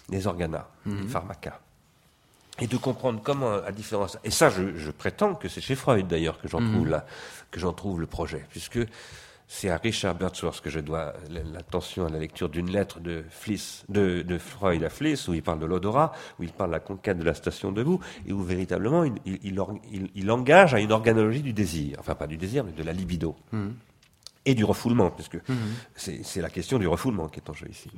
des 0.10 0.28
organas, 0.28 0.68
des 0.86 0.92
mhm. 0.92 1.08
pharmacas. 1.08 1.60
Et 2.60 2.68
de 2.68 2.76
comprendre 2.76 3.22
comment, 3.24 3.54
à 3.54 3.72
différence. 3.72 4.18
Et 4.26 4.32
ça, 4.32 4.50
je, 4.50 4.92
prétends 4.92 5.34
que 5.34 5.48
c'est 5.48 5.62
chez 5.62 5.76
Freud, 5.76 6.08
d'ailleurs, 6.08 6.42
que 6.42 6.50
j'en 6.50 6.58
trouve 6.58 6.86
mhm. 6.86 6.90
là, 6.90 7.06
que 7.52 7.60
j'en 7.60 7.72
trouve 7.72 8.02
le 8.02 8.06
projet, 8.06 8.46
puisque 8.50 8.80
c'est 9.48 9.70
à 9.70 9.78
Richard 9.78 10.14
Birdsworth 10.16 10.60
que 10.60 10.70
je 10.70 10.82
dois 10.82 11.14
l'attention 11.30 12.06
à 12.06 12.10
la 12.10 12.20
lecture 12.20 12.50
d'une 12.50 12.70
lettre 12.70 13.00
de, 13.00 13.24
Fliss, 13.30 13.86
de, 13.88 14.22
de, 14.22 14.38
Freud 14.38 14.84
à 14.84 14.90
Fliss, 14.90 15.30
où 15.30 15.34
il 15.34 15.42
parle 15.42 15.60
de 15.60 15.66
l'odorat, 15.66 16.12
où 16.38 16.44
il 16.44 16.52
parle 16.52 16.72
de 16.72 16.76
la 16.76 16.80
conquête 16.82 17.18
de 17.18 17.24
la 17.24 17.34
station 17.34 17.72
debout, 17.72 18.02
et 18.28 18.34
où 18.34 18.44
véritablement 18.44 19.06
il, 19.06 19.14
il, 19.26 20.10
il, 20.16 20.32
engage 20.32 20.74
à 20.74 20.82
une 20.82 20.92
organologie 20.92 21.42
du 21.42 21.54
désir, 21.54 21.96
enfin 22.00 22.14
pas 22.14 22.28
du 22.28 22.36
désir, 22.36 22.66
mais 22.66 22.74
de 22.74 22.84
la 22.84 22.92
libido. 22.92 23.38
Mhm 23.54 23.74
et 24.46 24.56
du 24.56 24.64
refoulement, 24.64 25.12
puisque 25.12 25.36
mhm. 25.48 25.58
c'est 25.96 26.42
la 26.42 26.50
question 26.50 26.80
du 26.80 26.88
refoulement 26.88 27.28
qui 27.28 27.40
est 27.40 27.50
en 27.50 27.54
jeu 27.54 27.68
ici. 27.70 27.90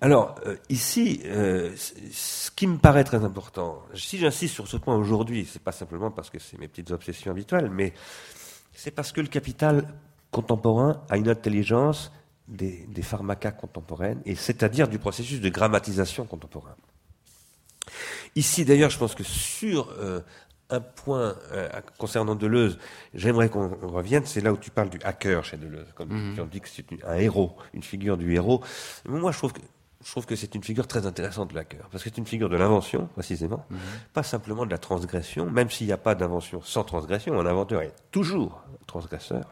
Alors, 0.00 0.36
euh, 0.46 0.56
ici, 0.68 1.20
euh, 1.24 1.74
ce 1.76 2.50
qui 2.50 2.66
me 2.66 2.78
paraît 2.78 3.04
très 3.04 3.24
important, 3.24 3.82
si 3.94 4.18
j'insiste 4.18 4.54
sur 4.54 4.68
ce 4.68 4.76
point 4.76 4.96
aujourd'hui, 4.96 5.48
c'est 5.50 5.62
pas 5.62 5.72
simplement 5.72 6.10
parce 6.10 6.30
que 6.30 6.38
c'est 6.38 6.58
mes 6.58 6.68
petites 6.68 6.90
obsessions 6.92 7.32
habituelles, 7.32 7.70
mais 7.70 7.92
c'est 8.72 8.90
parce 8.90 9.12
que 9.12 9.20
le 9.20 9.28
capital 9.28 9.94
contemporain 10.30 11.02
a 11.08 11.16
une 11.16 11.28
intelligence 11.28 12.12
des, 12.46 12.86
des 12.88 13.02
pharmacas 13.02 13.52
contemporaines, 13.52 14.20
et 14.24 14.36
c'est-à-dire 14.36 14.88
du 14.88 14.98
processus 14.98 15.40
de 15.40 15.48
grammatisation 15.48 16.26
contemporain. 16.26 16.76
Ici, 18.36 18.64
d'ailleurs, 18.64 18.90
je 18.90 18.98
pense 18.98 19.14
que 19.14 19.24
sur 19.24 19.90
euh, 19.98 20.20
un 20.70 20.80
point 20.80 21.36
euh, 21.52 21.68
concernant 21.98 22.34
Deleuze, 22.34 22.78
j'aimerais 23.14 23.48
qu'on 23.48 23.68
revienne, 23.82 24.24
c'est 24.26 24.40
là 24.40 24.52
où 24.52 24.56
tu 24.56 24.70
parles 24.70 24.90
du 24.90 24.98
hacker 25.04 25.44
chez 25.44 25.56
Deleuze, 25.56 25.86
comme 25.94 26.08
mhm. 26.08 26.34
tu 26.34 26.42
dit 26.50 26.60
que 26.60 26.68
c'est 26.68 26.84
un 27.04 27.14
héros, 27.14 27.56
une 27.72 27.82
figure 27.82 28.16
du 28.16 28.34
héros. 28.34 28.62
moi, 29.06 29.32
je 29.32 29.38
trouve 29.38 29.52
que 29.52 29.60
je 30.04 30.12
trouve 30.12 30.26
que 30.26 30.36
c'est 30.36 30.54
une 30.54 30.62
figure 30.62 30.86
très 30.86 31.04
intéressante, 31.04 31.52
le 31.52 31.60
hacker, 31.60 31.88
parce 31.90 32.04
que 32.04 32.10
c'est 32.10 32.18
une 32.18 32.26
figure 32.26 32.48
de 32.48 32.56
l'invention, 32.56 33.08
précisément, 33.14 33.66
mhm. 33.70 33.78
pas 34.12 34.22
simplement 34.22 34.64
de 34.64 34.70
la 34.70 34.78
transgression, 34.78 35.50
même 35.50 35.70
s'il 35.70 35.88
n'y 35.88 35.92
a 35.92 35.96
pas 35.96 36.14
d'invention 36.14 36.62
sans 36.62 36.84
transgression, 36.84 37.40
un 37.40 37.46
inventeur 37.46 37.82
est 37.82 37.94
toujours 38.12 38.62
transgresseur. 38.86 39.44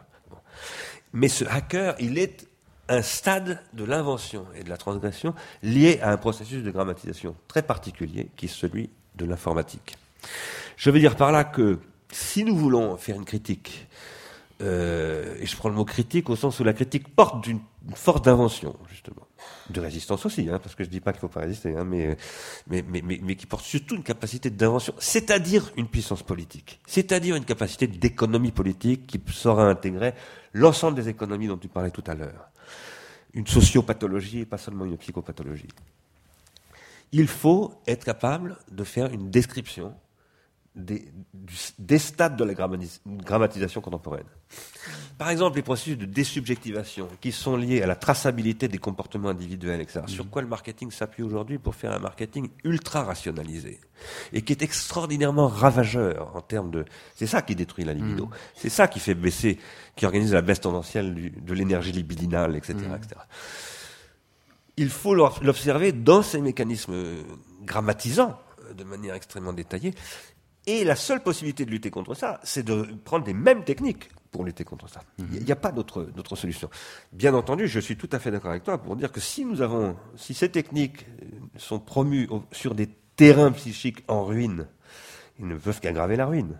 Mais 1.11 1.27
ce 1.27 1.43
hacker, 1.45 1.95
il 1.99 2.17
est 2.17 2.47
un 2.87 3.01
stade 3.01 3.61
de 3.73 3.83
l'invention 3.83 4.45
et 4.55 4.63
de 4.63 4.69
la 4.69 4.77
transgression 4.77 5.33
lié 5.63 5.99
à 6.01 6.11
un 6.11 6.17
processus 6.17 6.63
de 6.63 6.71
grammatisation 6.71 7.35
très 7.47 7.61
particulier, 7.61 8.29
qui 8.35 8.45
est 8.45 8.49
celui 8.49 8.89
de 9.15 9.25
l'informatique. 9.25 9.97
Je 10.77 10.89
veux 10.89 10.99
dire 10.99 11.15
par 11.15 11.31
là 11.31 11.43
que 11.43 11.79
si 12.11 12.43
nous 12.43 12.55
voulons 12.55 12.97
faire 12.97 13.15
une 13.15 13.25
critique, 13.25 13.87
euh, 14.61 15.35
et 15.39 15.45
je 15.45 15.55
prends 15.57 15.67
le 15.67 15.75
mot 15.75 15.83
critique 15.83 16.29
au 16.29 16.35
sens 16.35 16.59
où 16.59 16.63
la 16.63 16.73
critique 16.73 17.13
porte 17.13 17.43
d'une 17.43 17.59
forte 17.93 18.27
invention, 18.27 18.75
justement, 18.89 19.27
de 19.69 19.81
résistance 19.81 20.25
aussi, 20.25 20.49
hein, 20.49 20.59
parce 20.59 20.75
que 20.75 20.83
je 20.83 20.89
dis 20.89 21.01
pas 21.01 21.11
qu'il 21.11 21.19
faut 21.19 21.27
pas 21.27 21.41
résister, 21.41 21.75
hein, 21.75 21.83
mais, 21.83 22.15
mais, 22.67 22.83
mais, 22.87 23.01
mais, 23.01 23.35
qui 23.35 23.45
porte 23.47 23.65
surtout 23.65 23.95
une 23.95 24.03
capacité 24.03 24.49
d'invention, 24.49 24.93
c'est-à-dire 24.97 25.71
une 25.75 25.87
puissance 25.87 26.23
politique, 26.23 26.79
c'est-à-dire 26.87 27.35
une 27.35 27.43
capacité 27.43 27.85
d'économie 27.87 28.51
politique 28.51 29.07
qui 29.07 29.21
saura 29.31 29.67
intégrer 29.67 30.13
l'ensemble 30.53 30.95
des 30.95 31.09
économies 31.09 31.47
dont 31.47 31.57
tu 31.57 31.67
parlais 31.67 31.91
tout 31.91 32.03
à 32.07 32.15
l'heure. 32.15 32.49
Une 33.33 33.47
sociopathologie 33.47 34.39
et 34.39 34.45
pas 34.45 34.57
seulement 34.57 34.85
une 34.85 34.97
psychopathologie. 34.97 35.67
Il 37.11 37.27
faut 37.27 37.73
être 37.85 38.05
capable 38.05 38.57
de 38.71 38.85
faire 38.85 39.11
une 39.11 39.29
description 39.29 39.93
des, 40.75 41.05
des, 41.79 41.97
stades 41.97 42.35
de 42.35 42.43
la 42.43 42.53
grammatisation 42.53 43.81
contemporaine. 43.81 44.25
Par 45.17 45.29
exemple, 45.29 45.55
les 45.55 45.63
processus 45.63 45.97
de 45.97 46.05
désubjectivation 46.05 47.07
qui 47.21 47.31
sont 47.31 47.55
liés 47.55 47.81
à 47.81 47.87
la 47.87 47.95
traçabilité 47.95 48.67
des 48.67 48.77
comportements 48.77 49.29
individuels, 49.29 49.79
etc. 49.79 50.01
Sur 50.07 50.29
quoi 50.29 50.41
le 50.41 50.49
marketing 50.49 50.91
s'appuie 50.91 51.23
aujourd'hui 51.23 51.57
pour 51.57 51.75
faire 51.75 51.93
un 51.93 51.99
marketing 51.99 52.49
ultra 52.65 53.03
rationalisé 53.03 53.79
et 54.33 54.41
qui 54.41 54.51
est 54.51 54.61
extraordinairement 54.61 55.47
ravageur 55.47 56.35
en 56.35 56.41
termes 56.41 56.71
de. 56.71 56.83
C'est 57.15 57.27
ça 57.27 57.41
qui 57.41 57.55
détruit 57.55 57.85
la 57.85 57.93
libido. 57.93 58.25
Mm. 58.25 58.31
C'est 58.55 58.69
ça 58.69 58.87
qui 58.89 58.99
fait 58.99 59.15
baisser, 59.15 59.57
qui 59.95 60.05
organise 60.05 60.33
la 60.33 60.41
baisse 60.41 60.59
tendancielle 60.59 61.31
de 61.41 61.53
l'énergie 61.53 61.93
libidinale, 61.93 62.57
etc., 62.57 62.73
mm. 62.73 62.95
etc. 62.95 63.21
Il 64.77 64.89
faut 64.89 65.15
l'observer 65.15 65.93
dans 65.93 66.21
ces 66.21 66.41
mécanismes 66.41 66.95
grammatisants 67.63 68.37
de 68.75 68.83
manière 68.83 69.15
extrêmement 69.15 69.53
détaillée 69.53 69.93
et 70.67 70.83
la 70.83 70.95
seule 70.95 71.21
possibilité 71.21 71.65
de 71.65 71.71
lutter 71.71 71.91
contre 71.91 72.15
ça, 72.15 72.39
c'est 72.43 72.63
de 72.63 72.87
prendre 73.03 73.25
les 73.25 73.33
mêmes 73.33 73.63
techniques 73.63 74.09
pour 74.31 74.43
lutter 74.43 74.63
contre 74.63 74.89
ça. 74.89 75.01
Il 75.19 75.43
n'y 75.43 75.51
a, 75.51 75.55
pas 75.55 75.71
d'autre 75.71 76.35
solution. 76.35 76.69
Bien 77.13 77.33
entendu, 77.33 77.67
je 77.67 77.79
suis 77.79 77.95
tout 77.95 78.09
à 78.11 78.19
fait 78.19 78.31
d'accord 78.31 78.51
avec 78.51 78.63
toi 78.63 78.77
pour 78.77 78.95
dire 78.95 79.11
que 79.11 79.19
si 79.19 79.45
nous 79.45 79.61
avons, 79.61 79.95
si 80.17 80.33
ces 80.33 80.49
techniques 80.49 81.05
sont 81.57 81.79
promues 81.79 82.27
sur 82.51 82.75
des 82.75 82.89
terrains 83.15 83.51
psychiques 83.51 84.03
en 84.07 84.25
ruine, 84.25 84.67
ils 85.39 85.47
ne 85.47 85.55
peuvent 85.55 85.79
qu'aggraver 85.79 86.15
la 86.15 86.25
ruine. 86.25 86.57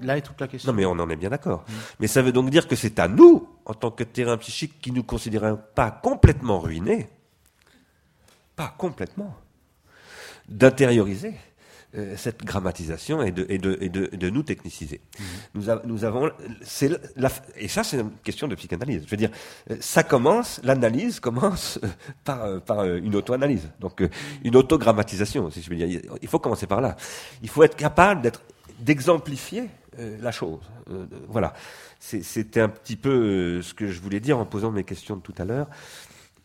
là 0.00 0.16
est 0.16 0.22
toute 0.22 0.40
la 0.40 0.48
question. 0.48 0.72
Non, 0.72 0.76
mais 0.76 0.86
on 0.86 0.92
en 0.92 1.10
est 1.10 1.16
bien 1.16 1.28
d'accord. 1.28 1.64
Mm. 1.68 1.72
Mais 2.00 2.06
ça 2.06 2.22
veut 2.22 2.32
donc 2.32 2.50
dire 2.50 2.68
que 2.68 2.76
c'est 2.76 2.98
à 2.98 3.08
nous, 3.08 3.48
en 3.64 3.74
tant 3.74 3.90
que 3.90 4.04
terrain 4.04 4.36
psychique, 4.38 4.80
qui 4.80 4.92
nous 4.92 5.02
considérons 5.02 5.58
pas 5.74 5.90
complètement 5.90 6.60
ruinés, 6.60 7.08
pas 8.56 8.74
complètement, 8.78 9.36
d'intérioriser 10.48 11.34
euh, 11.96 12.14
cette 12.16 12.44
grammatisation 12.44 13.20
et 13.20 13.32
de, 13.32 13.44
et 13.48 13.58
de, 13.58 13.76
et 13.80 13.88
de, 13.88 14.30
nous 14.30 14.44
techniciser. 14.44 15.00
Mhm. 15.18 15.24
Nous, 15.54 15.62
nous, 15.86 16.04
avons, 16.04 16.30
la, 17.16 17.30
et 17.56 17.66
ça 17.66 17.82
c'est 17.82 17.98
une 17.98 18.12
question 18.22 18.46
de 18.46 18.54
psychanalyse. 18.54 19.02
Je 19.06 19.10
veux 19.10 19.16
dire, 19.16 19.30
euh, 19.72 19.76
ça 19.80 20.04
commence, 20.04 20.60
l'analyse 20.62 21.18
commence 21.18 21.80
euh, 21.84 21.88
par, 22.22 22.60
par 22.62 22.84
une 22.84 23.16
auto-analyse, 23.16 23.68
donc 23.80 24.04
une 24.44 24.54
auto-grammatisation, 24.54 25.50
si 25.50 25.62
je 25.62 25.70
veux 25.70 25.74
dire. 25.74 26.00
Il 26.22 26.28
faut 26.28 26.38
commencer 26.38 26.68
par 26.68 26.80
là. 26.80 26.94
Il 27.42 27.48
faut 27.48 27.64
être 27.64 27.76
capable 27.76 28.22
d'être, 28.22 28.42
d'exemplifier 28.78 29.68
la 29.98 30.30
chose. 30.30 30.60
voilà. 31.28 31.52
C'était 31.98 32.60
un 32.60 32.68
petit 32.68 32.96
peu 32.96 33.60
ce 33.60 33.74
que 33.74 33.88
je 33.88 34.00
voulais 34.00 34.20
dire 34.20 34.38
en 34.38 34.46
posant 34.46 34.70
mes 34.70 34.84
questions 34.84 35.16
de 35.16 35.20
tout 35.20 35.34
à 35.36 35.44
l'heure. 35.44 35.66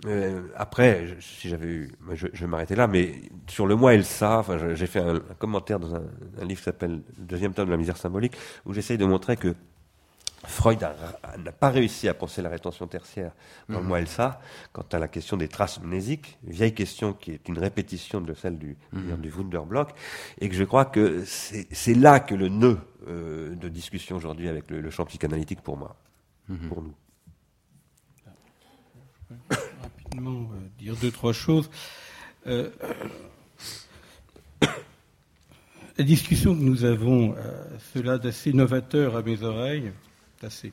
Euh, 0.06 0.48
après, 0.56 1.16
si 1.20 1.50
j'avais 1.50 1.68
eu, 1.68 1.92
je, 2.14 2.28
je 2.32 2.42
vais 2.42 2.48
m'arrêter 2.48 2.76
là, 2.76 2.88
mais 2.88 3.22
sur 3.48 3.66
le 3.66 3.76
moi 3.76 3.94
et 3.94 3.98
le 3.98 4.04
ça, 4.04 4.40
enfin, 4.40 4.76
j'ai 4.76 4.88
fait 4.88 5.00
un, 5.00 5.20
commentaire 5.40 5.80
dans 5.80 5.96
un, 5.96 6.04
un 6.42 6.46
livre 6.46 6.60
qui 6.60 6.66
s'appelle 6.66 7.02
Le 7.18 7.26
deuxième 7.26 7.54
tome 7.54 7.68
de 7.68 7.72
la 7.72 7.78
misère 7.78 7.98
symbolique, 7.98 8.36
où 8.66 8.74
j'essaye 8.74 8.98
de 8.98 9.06
montrer 9.06 9.38
que 9.38 9.56
Freud 10.48 10.80
n'a 11.44 11.52
pas 11.52 11.70
réussi 11.70 12.08
à 12.08 12.14
penser 12.14 12.42
la 12.42 12.50
rétention 12.50 12.88
tertiaire 12.88 13.32
dans 13.70 13.78
le 13.78 13.84
mhm. 13.84 13.88
moi 13.88 13.98
et 14.00 14.02
le 14.02 14.08
ça 14.08 14.42
quant 14.74 14.86
à 14.92 15.00
la 15.00 15.08
question 15.08 15.38
des 15.38 15.48
traces 15.48 15.82
mnésiques, 15.82 16.38
vieille 16.44 16.74
question 16.74 17.14
qui 17.14 17.32
est 17.32 17.48
une 17.48 17.58
répétition 17.58 18.22
de 18.22 18.34
celle 18.34 18.58
du, 18.58 18.78
du 18.94 19.32
Wunderblock, 19.32 19.94
et 20.40 20.50
que 20.50 20.56
je 20.56 20.64
crois 20.64 20.86
que 20.86 21.24
c'est 21.26 21.96
là 21.96 22.20
que 22.20 22.36
le 22.36 22.50
nœud 22.50 22.78
euh, 23.08 23.56
de 23.56 23.70
discussion 23.70 24.16
aujourd'hui 24.16 24.50
avec 24.50 24.70
le, 24.70 24.82
le, 24.82 24.90
champ 24.90 25.06
psychanalytique 25.06 25.62
pour 25.62 25.78
moi, 25.78 25.96
mhm. 26.48 26.68
pour 26.68 26.82
nous. 26.82 26.94
Euh, 30.20 30.70
dire 30.80 30.96
deux, 30.96 31.12
trois 31.12 31.34
choses. 31.34 31.70
Euh, 32.48 32.70
la 35.98 36.04
discussion 36.04 36.56
que 36.56 36.62
nous 36.62 36.86
avons, 36.86 37.36
euh, 37.36 37.64
cela 37.94 38.18
d'assez 38.18 38.54
novateur 38.54 39.16
à 39.16 39.22
mes 39.22 39.44
oreilles, 39.44 39.92
assez, 40.42 40.72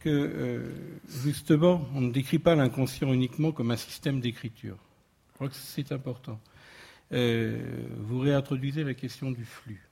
que 0.00 0.72
justement, 1.08 1.86
on 1.94 2.00
ne 2.00 2.12
décrit 2.12 2.38
pas 2.38 2.54
l'inconscient 2.54 3.12
uniquement 3.12 3.52
comme 3.52 3.70
un 3.70 3.76
système 3.76 4.20
d'écriture. 4.20 4.78
Je 5.30 5.34
crois 5.34 5.48
que 5.48 5.54
c'est 5.56 5.92
important. 5.92 6.40
Vous 7.10 8.20
réintroduisez 8.20 8.84
la 8.84 8.94
question 8.94 9.32
du 9.32 9.44
flux. 9.44 9.86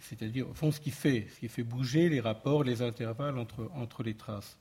C'est-à-dire, 0.00 0.48
au 0.48 0.54
fond, 0.54 0.70
ce 0.70 0.80
qui, 0.80 0.90
fait, 0.90 1.26
ce 1.34 1.40
qui 1.40 1.48
fait 1.48 1.64
bouger 1.64 2.08
les 2.08 2.20
rapports, 2.20 2.64
les 2.64 2.80
intervalles 2.80 3.36
entre, 3.36 3.68
entre 3.74 4.04
les 4.04 4.14
traces. 4.14 4.56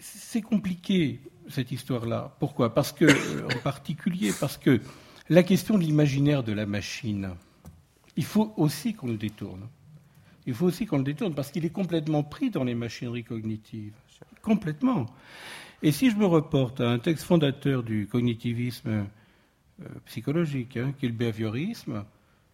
C'est 0.00 0.42
compliqué, 0.42 1.20
cette 1.48 1.72
histoire-là. 1.72 2.34
Pourquoi? 2.40 2.74
Parce 2.74 2.92
que, 2.92 3.06
en 3.44 3.58
particulier, 3.60 4.32
parce 4.38 4.56
que 4.58 4.80
la 5.28 5.42
question 5.42 5.78
de 5.78 5.82
l'imaginaire 5.82 6.42
de 6.42 6.52
la 6.52 6.66
machine, 6.66 7.30
il 8.16 8.24
faut 8.24 8.52
aussi 8.56 8.94
qu'on 8.94 9.08
le 9.08 9.16
détourne. 9.16 9.68
Il 10.46 10.54
faut 10.54 10.66
aussi 10.66 10.86
qu'on 10.86 10.98
le 10.98 11.04
détourne 11.04 11.34
parce 11.34 11.50
qu'il 11.50 11.64
est 11.64 11.70
complètement 11.70 12.22
pris 12.22 12.50
dans 12.50 12.64
les 12.64 12.74
machineries 12.74 13.24
cognitives. 13.24 13.94
Complètement. 14.42 15.06
Et 15.82 15.92
si 15.92 16.10
je 16.10 16.16
me 16.16 16.26
reporte 16.26 16.80
à 16.80 16.90
un 16.90 16.98
texte 16.98 17.24
fondateur 17.24 17.82
du 17.82 18.06
cognitivisme 18.06 19.06
euh, 19.82 19.88
psychologique, 20.06 20.76
hein, 20.76 20.92
qui 20.98 21.06
est 21.06 21.08
le 21.08 21.14
behaviorisme, 21.14 22.04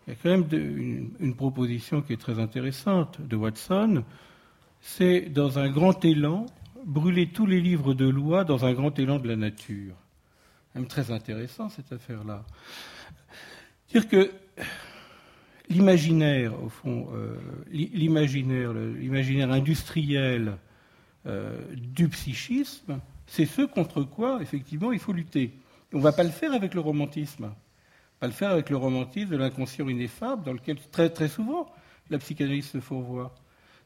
il 0.07 0.11
y 0.11 0.13
a 0.13 0.19
quand 0.23 0.31
même 0.31 1.11
une, 1.21 1.35
proposition 1.35 2.03
qui 2.03 2.13
est 2.13 2.21
très 2.21 2.39
intéressante 2.39 3.21
de 3.21 3.37
Watson. 3.37 4.05
C'est 4.81 5.21
dans 5.23 5.59
un 5.59 5.71
grand 5.71 6.05
élan, 6.05 6.47
brûler 6.85 7.29
tous 7.29 7.47
les 7.47 7.61
livres 7.61 7.95
de 7.95 8.09
loi 8.09 8.45
dans 8.45 8.65
un 8.65 8.73
grand 8.73 8.99
élan 8.99 9.19
de 9.19 9.29
la 9.29 9.37
nature. 9.37 9.95
Même 10.75 10.87
très 10.87 11.11
intéressant 11.11 11.69
cette 11.69 11.93
affaire-là. 11.93 12.45
Dire 13.93 14.09
que 14.09 14.31
l'imaginaire, 15.69 16.63
au 16.63 16.69
fond, 16.69 17.09
euh, 17.13 17.37
l'imaginaire, 17.71 18.73
l'imaginaire 18.73 19.51
industriel 19.51 20.57
euh, 21.27 21.61
du 21.75 22.09
psychisme, 22.09 23.01
c'est 23.27 23.47
ce 23.47 23.63
contre 23.63 24.03
quoi, 24.03 24.41
effectivement, 24.43 24.93
il 24.93 24.99
faut 24.99 25.13
lutter. 25.13 25.53
on 25.93 25.99
ne 25.99 26.03
va 26.03 26.13
pas 26.13 26.25
le 26.25 26.31
faire 26.31 26.53
avec 26.53 26.75
le 26.75 26.81
romantisme. 26.81 27.53
Pas 28.19 28.27
le 28.27 28.33
faire 28.33 28.51
avec 28.51 28.71
le 28.71 28.77
romantisme 28.77 29.31
de 29.31 29.37
l'inconscient 29.37 29.89
ineffable, 29.89 30.45
dans 30.45 30.53
lequel 30.53 30.79
très, 30.91 31.11
très 31.11 31.29
souvent 31.29 31.73
la 32.11 32.19
psychanalyse 32.19 32.69
se 32.69 32.81
fourvoie. 32.81 33.35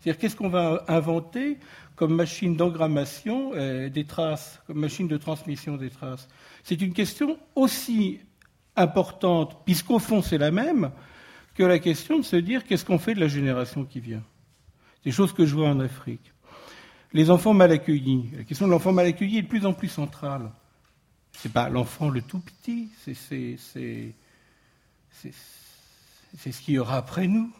C'est-à-dire, 0.01 0.21
qu'est-ce 0.21 0.37
qu'on 0.37 0.49
va 0.49 0.85
inventer 0.89 1.59
comme 1.97 2.15
machine 2.15 2.57
d'engrammation 2.57 3.53
euh, 3.55 3.89
des 3.89 4.05
traces, 4.05 4.61
comme 4.67 4.79
machine 4.79 5.09
de 5.09 5.17
transmission 5.17 5.77
des 5.77 5.91
traces? 5.91 6.29
C'est 6.63 6.81
une 6.83 6.93
question 6.93 7.39
aussi 7.55 8.21
importante, 8.77 9.65
puisqu'au 9.65 9.99
fond 9.99 10.21
c'est 10.21 10.39
la 10.39 10.51
même, 10.51 10.91
que 11.55 11.63
la 11.63 11.79
question 11.79 12.19
de 12.19 12.25
se 12.25 12.37
dire 12.37 12.65
qu'est-ce 12.65 12.85
qu'on 12.85 12.99
fait 12.99 13.15
de 13.15 13.21
la 13.21 13.29
génération 13.29 13.85
qui 13.85 14.01
vient? 14.01 14.23
Des 15.05 15.13
choses 15.13 15.33
que 15.33 15.47
je 15.47 15.55
vois 15.55 15.69
en 15.69 15.81
Afrique. 15.81 16.33
Les 17.13 17.31
enfants 17.31 17.55
mal 17.55 17.71
accueillis. 17.71 18.31
La 18.37 18.45
question 18.45 18.67
de 18.67 18.73
l'enfant 18.73 18.93
mal 18.93 19.07
accueilli 19.07 19.39
est 19.39 19.43
de 19.43 19.47
plus 19.47 19.67
en 19.67 19.73
plus 19.73 19.89
centrale. 19.89 20.51
C'est 21.33 21.53
pas 21.53 21.69
l'enfant 21.69 22.11
le 22.11 22.23
tout 22.23 22.41
petit, 22.41 22.89
c'est 23.05 23.15
c'est 23.15 23.57
ce 26.53 26.61
qu'il 26.61 26.75
y 26.75 26.79
aura 26.79 26.97
après 26.97 27.29
nous. 27.29 27.53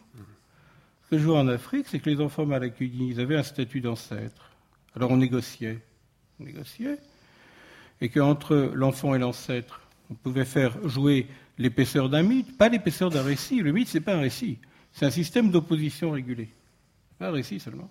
Ce 1.17 1.23
que 1.23 1.29
en 1.29 1.47
Afrique, 1.47 1.85
c'est 1.89 1.99
que 1.99 2.09
les 2.09 2.19
enfants 2.19 2.45
mal 2.45 2.63
accueillis, 2.63 3.09
ils 3.11 3.19
avaient 3.21 3.37
un 3.37 3.43
statut 3.43 3.79
d'ancêtre. 3.79 4.51
Alors 4.95 5.11
on 5.11 5.17
négociait. 5.17 5.79
On 6.39 6.43
négociait. 6.43 6.97
Et 8.01 8.09
qu'entre 8.09 8.71
l'enfant 8.73 9.15
et 9.15 9.19
l'ancêtre, 9.19 9.81
on 10.11 10.15
pouvait 10.15 10.45
faire 10.45 10.75
jouer 10.87 11.27
l'épaisseur 11.57 12.09
d'un 12.09 12.23
mythe, 12.23 12.57
pas 12.57 12.67
l'épaisseur 12.67 13.09
d'un 13.09 13.23
récit. 13.23 13.61
Le 13.61 13.71
mythe, 13.71 13.87
ce 13.87 13.97
n'est 13.97 14.03
pas 14.03 14.15
un 14.15 14.19
récit. 14.19 14.57
C'est 14.91 15.05
un 15.05 15.11
système 15.11 15.51
d'opposition 15.51 16.11
régulé. 16.11 16.49
Pas 17.17 17.29
un 17.29 17.31
récit 17.31 17.61
seulement. 17.61 17.89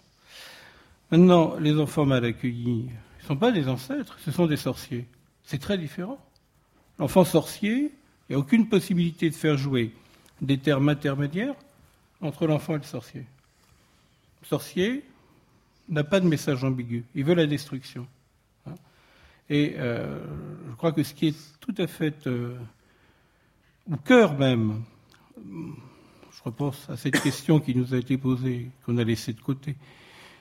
Maintenant, 1.10 1.56
les 1.58 1.78
enfants 1.78 2.04
mal 2.04 2.24
accueillis, 2.24 2.88
ils 2.88 3.22
ne 3.22 3.26
sont 3.26 3.36
pas 3.36 3.52
des 3.52 3.68
ancêtres, 3.68 4.18
ce 4.22 4.30
sont 4.30 4.46
des 4.46 4.56
sorciers. 4.58 5.06
C'est 5.44 5.60
très 5.60 5.78
différent. 5.78 6.18
L'enfant 6.98 7.24
sorcier, 7.24 7.90
il 8.28 8.32
n'y 8.32 8.36
a 8.36 8.38
aucune 8.38 8.68
possibilité 8.68 9.30
de 9.30 9.34
faire 9.34 9.56
jouer 9.56 9.94
des 10.42 10.58
termes 10.58 10.90
intermédiaires 10.90 11.54
entre 12.24 12.46
l'enfant 12.46 12.74
et 12.74 12.78
le 12.78 12.84
sorcier. 12.84 13.24
Le 14.42 14.46
sorcier 14.46 15.04
n'a 15.88 16.04
pas 16.04 16.20
de 16.20 16.26
message 16.26 16.64
ambigu, 16.64 17.04
il 17.14 17.24
veut 17.24 17.34
la 17.34 17.46
destruction. 17.46 18.06
Hein. 18.66 18.74
Et 19.50 19.74
euh, 19.78 20.18
je 20.70 20.74
crois 20.76 20.92
que 20.92 21.02
ce 21.02 21.14
qui 21.14 21.28
est 21.28 21.36
tout 21.60 21.74
à 21.78 21.86
fait, 21.86 22.26
euh, 22.26 22.56
au 23.90 23.96
cœur 23.96 24.38
même, 24.38 24.82
je 25.36 26.42
repense 26.42 26.88
à 26.88 26.96
cette 26.96 27.20
question 27.20 27.60
qui 27.60 27.74
nous 27.74 27.94
a 27.94 27.98
été 27.98 28.16
posée, 28.16 28.70
qu'on 28.84 28.98
a 28.98 29.04
laissée 29.04 29.32
de 29.32 29.40
côté, 29.40 29.76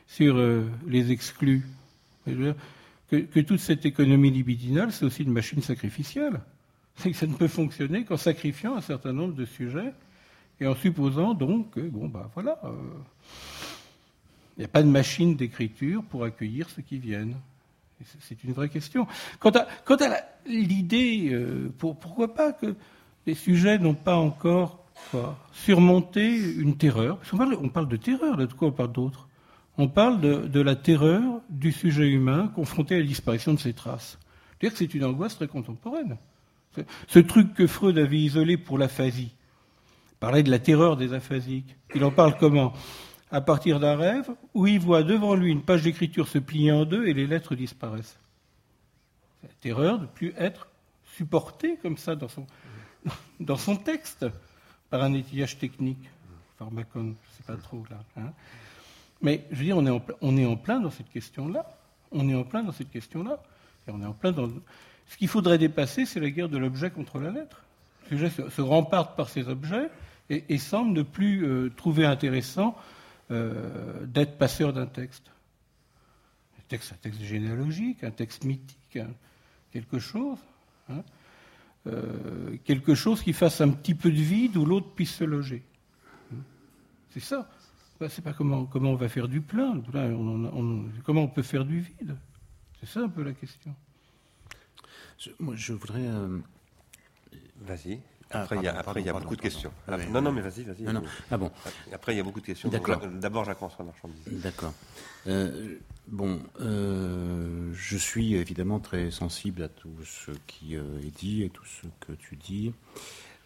sur 0.07 0.37
euh, 0.37 0.69
les 0.87 1.11
exclus. 1.11 1.65
Que, 2.25 3.17
que, 3.17 3.39
toute 3.41 3.59
cette 3.59 3.85
économie 3.85 4.31
libidinale, 4.31 4.93
c'est 4.93 5.03
aussi 5.03 5.23
une 5.23 5.33
machine 5.33 5.61
sacrificielle 5.61 6.39
c'est 6.95 7.11
que 7.11 7.17
ça 7.17 7.27
ne 7.27 7.33
peut 7.33 7.47
fonctionner 7.47 8.05
qu'en 8.05 8.17
sacrifiant 8.17 8.75
un 8.75 8.81
certain 8.81 9.13
nombre 9.13 9.33
de 9.33 9.45
sujets 9.45 9.93
et 10.59 10.67
en 10.67 10.75
supposant 10.75 11.33
donc 11.33 11.71
que, 11.71 11.81
bon, 11.81 12.07
ben 12.07 12.29
voilà, 12.33 12.59
il 12.63 12.69
euh, 12.69 13.03
n'y 14.59 14.65
a 14.65 14.67
pas 14.67 14.83
de 14.83 14.87
machine 14.87 15.35
d'écriture 15.35 16.03
pour 16.03 16.23
accueillir 16.23 16.69
ceux 16.69 16.81
qui 16.81 16.97
viennent. 16.97 17.35
C'est 18.19 18.43
une 18.43 18.51
vraie 18.51 18.69
question. 18.69 19.07
Quant 19.39 19.51
à, 19.51 19.67
l'idée, 20.45 21.29
euh, 21.31 21.71
pourquoi 21.77 22.33
pas 22.33 22.51
que 22.51 22.75
les 23.25 23.33
sujets 23.33 23.77
n'ont 23.77 23.93
pas 23.93 24.17
encore 24.17 24.83
surmonté 25.53 26.35
une 26.35 26.75
terreur? 26.75 27.19
On 27.31 27.69
parle 27.69 27.87
de 27.87 27.95
terreur, 27.95 28.35
de 28.35 28.45
quoi 28.45 28.69
on 28.69 28.71
parle 28.71 28.91
d'autre? 28.91 29.29
On 29.77 29.87
parle 29.87 30.21
de, 30.21 30.47
de, 30.47 30.59
la 30.59 30.75
terreur 30.75 31.41
du 31.49 31.71
sujet 31.71 32.07
humain 32.09 32.51
confronté 32.53 32.95
à 32.95 32.99
la 32.99 33.05
disparition 33.05 33.53
de 33.53 33.59
ses 33.59 33.73
traces. 33.73 34.19
C'est-à-dire 34.51 34.73
que 34.73 34.77
c'est 34.77 34.93
une 34.93 35.05
angoisse 35.05 35.35
très 35.35 35.47
contemporaine. 35.47 36.17
Ce 37.07 37.19
truc 37.19 37.53
que 37.53 37.67
Freud 37.67 37.97
avait 37.97 38.19
isolé 38.19 38.57
pour 38.57 38.77
l'aphasie, 38.77 39.33
parlait 40.23 40.41
de 40.41 40.51
la 40.51 40.59
terreur 40.59 40.95
des 40.95 41.11
aphasiques. 41.11 41.75
Il 41.93 42.05
en 42.05 42.09
parle 42.09 42.37
comment? 42.37 42.71
À 43.29 43.41
partir 43.41 43.81
d'un 43.81 43.97
rêve 43.97 44.29
où 44.53 44.67
il 44.67 44.79
voit 44.79 45.03
devant 45.03 45.35
lui 45.35 45.51
une 45.51 45.63
page 45.63 45.81
d'écriture 45.81 46.29
se 46.29 46.37
plier 46.37 46.71
en 46.71 46.85
deux 46.85 47.07
et 47.07 47.13
les 47.13 47.27
lettres 47.27 47.55
disparaissent. 47.55 48.17
La 49.43 49.49
terreur 49.59 49.97
de 49.97 50.03
ne 50.03 50.07
plus 50.07 50.33
être 50.37 50.69
supporté 51.17 51.75
comme 51.81 51.97
ça 51.97 52.15
dans 52.15 52.29
son, 52.29 52.47
dans 53.41 53.57
son 53.57 53.75
texte 53.75 54.25
par 54.89 55.03
un 55.03 55.13
étillage 55.13 55.57
technique. 55.57 56.09
Pharmacon, 56.57 57.01
je 57.01 57.07
ne 57.09 57.13
sais 57.35 57.43
pas 57.45 57.57
trop 57.57 57.83
là. 57.89 57.97
Hein. 58.15 58.31
Mais 59.21 59.45
je 59.51 59.57
veux 59.57 59.65
dire, 59.65 59.77
on 59.77 59.85
est 59.85 59.89
en, 59.89 60.01
on 60.21 60.37
est 60.37 60.45
en 60.45 60.55
plein 60.55 60.79
dans 60.79 60.91
cette 60.91 61.09
question-là. 61.09 61.65
On 62.13 62.29
est 62.29 62.35
en 62.35 62.45
plein 62.45 62.63
dans 62.63 62.71
cette 62.71 62.91
question-là. 62.91 63.43
On 63.89 64.01
est 64.01 64.05
en 64.05 64.13
plein 64.13 64.31
dans, 64.31 64.47
ce 65.05 65.17
qu'il 65.17 65.27
faudrait 65.27 65.57
dépasser, 65.57 66.05
c'est 66.05 66.21
la 66.21 66.29
guerre 66.29 66.47
de 66.47 66.57
l'objet 66.57 66.91
contre 66.91 67.19
la 67.19 67.29
lettre. 67.29 67.61
Le 68.09 68.17
sujet 68.17 68.29
se, 68.29 68.61
rempart 68.61 69.15
par 69.15 69.27
ces 69.27 69.49
objets 69.49 69.89
et, 70.49 70.57
semble 70.57 70.93
ne 70.93 71.01
plus 71.01 71.45
euh, 71.45 71.69
trouver 71.75 72.05
intéressant 72.05 72.75
euh, 73.31 74.05
d'être 74.05 74.37
passeur 74.37 74.73
d'un 74.73 74.85
texte. 74.85 75.31
Un 76.59 76.63
texte, 76.67 76.93
un 76.93 76.97
texte 76.97 77.21
généalogique, 77.21 78.03
un 78.03 78.11
texte 78.11 78.43
mythique, 78.43 78.99
quelque 79.71 79.99
chose. 79.99 80.37
Hein, 80.89 81.03
euh, 81.87 82.57
quelque 82.63 82.95
chose 82.95 83.21
qui 83.21 83.33
fasse 83.33 83.59
un 83.61 83.69
petit 83.69 83.95
peu 83.95 84.09
de 84.09 84.21
vide 84.21 84.57
où 84.57 84.65
l'autre 84.65 84.89
puisse 84.93 85.15
se 85.15 85.23
loger. 85.23 85.63
C'est 87.11 87.19
ça. 87.19 87.49
C'est 88.09 88.23
pas 88.23 88.33
comment, 88.33 88.65
comment 88.65 88.91
on 88.91 88.95
va 88.95 89.07
faire 89.07 89.27
du 89.27 89.39
plein. 89.39 89.81
comment 91.05 91.21
on 91.21 91.27
peut 91.27 91.43
faire 91.43 91.63
du 91.63 91.79
vide. 91.79 92.17
C'est 92.79 92.89
ça 92.89 93.01
un 93.01 93.09
peu 93.09 93.23
la 93.23 93.33
question. 93.33 93.73
Je, 95.17 95.29
moi, 95.39 95.55
je 95.55 95.73
voudrais. 95.73 96.05
Vas-y. 97.61 98.01
Ah, 98.33 98.41
après, 98.41 98.57
il 98.57 98.63
y 98.63 98.67
a, 98.67 98.77
après, 98.77 99.01
il 99.01 99.05
y 99.05 99.09
a 99.09 99.13
beaucoup 99.13 99.35
de 99.35 99.41
questions. 99.41 99.71
Ah, 99.87 99.97
non, 99.97 100.21
non, 100.21 100.31
mais 100.31 100.41
vas-y, 100.41 100.63
vas-y. 100.63 100.83
Non, 100.83 100.93
non. 100.93 101.03
Ah 101.29 101.37
bon. 101.37 101.51
Après, 101.93 102.13
il 102.13 102.17
y 102.17 102.19
a 102.19 102.23
beaucoup 102.23 102.41
de 102.41 102.45
questions. 102.45 102.69
D'abord, 102.69 103.45
Jacques 103.45 103.57
François 103.57 103.85
Marchandise. 103.85 104.41
D'accord. 104.41 104.73
Euh, 105.27 105.77
bon, 106.07 106.41
euh, 106.59 107.71
je 107.73 107.97
suis 107.97 108.35
évidemment 108.35 108.79
très 108.79 109.11
sensible 109.11 109.63
à 109.63 109.69
tout 109.69 109.95
ce 110.03 110.31
qui 110.47 110.75
euh, 110.75 110.99
est 111.01 111.15
dit 111.17 111.43
et 111.43 111.49
tout 111.49 111.65
ce 111.65 111.87
que 112.05 112.13
tu 112.13 112.35
dis, 112.35 112.73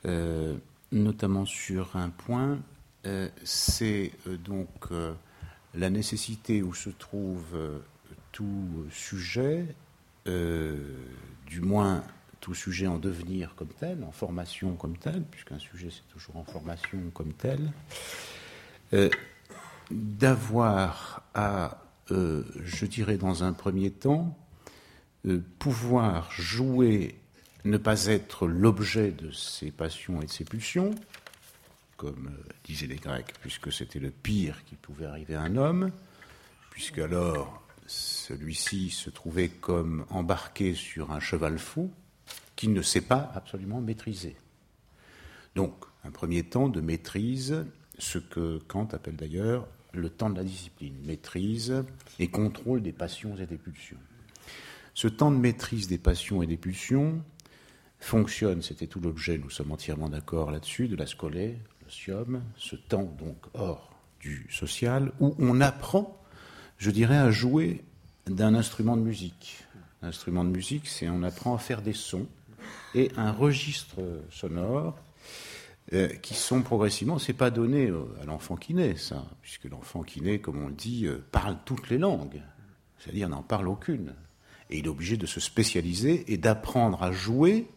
euh, 0.06 0.56
notamment 0.92 1.46
sur 1.46 1.96
un 1.96 2.10
point. 2.10 2.60
C'est 3.46 4.12
donc 4.44 4.90
la 5.74 5.90
nécessité 5.90 6.62
où 6.62 6.74
se 6.74 6.90
trouve 6.90 7.58
tout 8.34 8.86
sujet 8.92 9.66
du 10.26 11.62
moins 11.62 12.04
tout 12.48 12.56
sujet 12.56 12.88
en 12.88 12.98
devenir 12.98 13.56
comme 13.56 13.74
tel, 13.78 14.06
en 14.06 14.14
formation 14.14 14.78
comme 14.78 14.98
tel, 14.98 15.22
puisqu'un 15.24 15.60
sujet 15.60 15.90
c'est 15.92 16.08
toujours 16.14 16.38
en 16.38 16.46
formation 16.46 16.98
comme 17.14 17.34
tel, 17.34 17.74
euh, 18.94 19.10
d'avoir 19.92 21.24
à, 21.34 21.84
euh, 22.12 22.46
je 22.64 22.86
dirais 22.86 23.18
dans 23.18 23.44
un 23.44 23.52
premier 23.52 23.92
temps, 23.92 24.38
euh, 25.26 25.44
pouvoir 25.60 26.32
jouer, 26.32 27.20
ne 27.66 27.76
pas 27.76 28.06
être 28.06 28.48
l'objet 28.48 29.12
de 29.12 29.30
ses 29.32 29.72
passions 29.72 30.22
et 30.22 30.28
de 30.28 30.32
ses 30.32 30.46
pulsions, 30.46 30.92
comme 31.98 32.32
disaient 32.64 32.88
les 32.88 32.96
Grecs, 32.96 33.34
puisque 33.42 33.74
c'était 33.74 34.00
le 34.00 34.10
pire 34.12 34.64
qui 34.64 34.76
pouvait 34.76 35.08
arriver 35.08 35.36
à 35.36 35.42
un 35.42 35.58
homme, 35.58 35.92
puisque 36.72 37.00
alors 37.00 37.62
celui-ci 37.88 38.90
se 38.90 39.10
trouvait 39.10 39.50
comme 39.50 40.06
embarqué 40.10 40.76
sur 40.76 41.12
un 41.12 41.20
cheval 41.20 41.60
fou 41.60 41.92
qu'il 42.56 42.74
ne 42.74 42.82
sait 42.82 43.02
pas 43.02 43.32
absolument 43.36 43.82
maîtriser. 43.82 44.36
Donc, 45.56 45.74
un 46.04 46.12
premier 46.12 46.44
temps 46.44 46.70
de 46.70 46.82
maîtrise, 46.82 47.66
ce 47.98 48.18
que 48.18 48.60
Kant 48.68 48.88
appelle 48.94 49.16
d'ailleurs 49.16 49.68
le 49.94 50.10
temps 50.10 50.30
de 50.30 50.38
la 50.38 50.44
discipline, 50.44 50.96
maîtrise 51.06 51.84
et 52.20 52.28
contrôle 52.28 52.82
des 52.82 52.92
passions 52.92 53.36
et 53.38 53.46
des 53.46 53.58
pulsions. 53.58 53.98
Ce 54.94 55.08
temps 55.08 55.32
de 55.32 55.38
maîtrise 55.38 55.88
des 55.88 55.98
passions 55.98 56.42
et 56.42 56.48
des 56.48 56.58
pulsions 56.58 57.22
fonctionne, 58.00 58.62
c'était 58.62 58.88
tout 58.88 59.00
l'objet, 59.00 59.38
nous 59.38 59.50
sommes 59.50 59.72
entièrement 59.72 60.10
d'accord 60.10 60.52
là-dessus, 60.52 60.88
de 60.88 60.96
la 60.96 61.08
scolée, 61.08 61.58
le 61.84 61.90
sium, 61.90 62.44
ce 62.58 62.76
temps 62.76 63.12
donc 63.20 63.38
hors 63.54 63.92
du 64.20 64.48
social, 64.52 65.12
où 65.20 65.36
on 65.40 65.62
apprend, 65.62 66.20
je 66.78 66.92
dirais, 66.92 67.18
à 67.18 67.32
jouer 67.32 67.84
d'un 68.28 68.56
instrument 68.56 68.98
de 68.98 69.02
musique. 69.02 69.64
L'instrument 70.02 70.44
de 70.44 70.50
musique, 70.50 70.88
c'est 70.88 71.10
on 71.10 71.24
apprend 71.24 71.56
à 71.56 71.58
faire 71.58 71.82
des 71.82 71.94
sons 71.94 72.28
et 72.94 73.12
un 73.18 73.32
registre 73.32 73.98
sonore 74.30 74.96
euh, 75.94 76.10
qui 76.22 76.34
sont 76.34 76.64
progressivement, 76.64 77.18
c'est 77.18 77.32
pas 77.32 77.50
donné 77.50 77.88
euh, 77.88 78.04
à 78.22 78.26
l'enfant 78.26 78.58
qui 78.58 78.74
naît, 78.74 78.98
ça, 78.98 79.26
puisque 79.42 79.66
l'enfant 79.66 80.04
qui 80.04 80.22
naît, 80.22 80.40
comme 80.40 80.62
on 80.62 80.68
le 80.68 80.74
dit, 80.74 81.06
euh, 81.06 81.24
parle 81.32 81.56
toutes 81.64 81.90
les 81.90 81.98
langues, 81.98 82.42
c'est-à-dire 83.00 83.30
n'en 83.30 83.42
parle 83.42 83.70
aucune. 83.70 84.14
Et 84.70 84.80
il 84.80 84.86
est 84.86 84.90
obligé 84.90 85.16
de 85.16 85.26
se 85.26 85.40
spécialiser 85.40 86.32
et 86.32 86.38
d'apprendre 86.38 87.02
à 87.02 87.14
jouer 87.14 87.70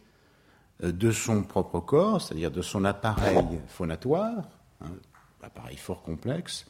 de 0.83 1.11
son 1.11 1.43
propre 1.43 1.79
corps, 1.79 2.21
c'est-à-dire 2.21 2.51
de 2.51 2.61
son 2.61 2.83
appareil 2.83 3.59
phonatoire, 3.69 4.49
hein, 4.81 4.91
appareil 5.41 5.77
fort 5.77 6.01
complexe, 6.01 6.65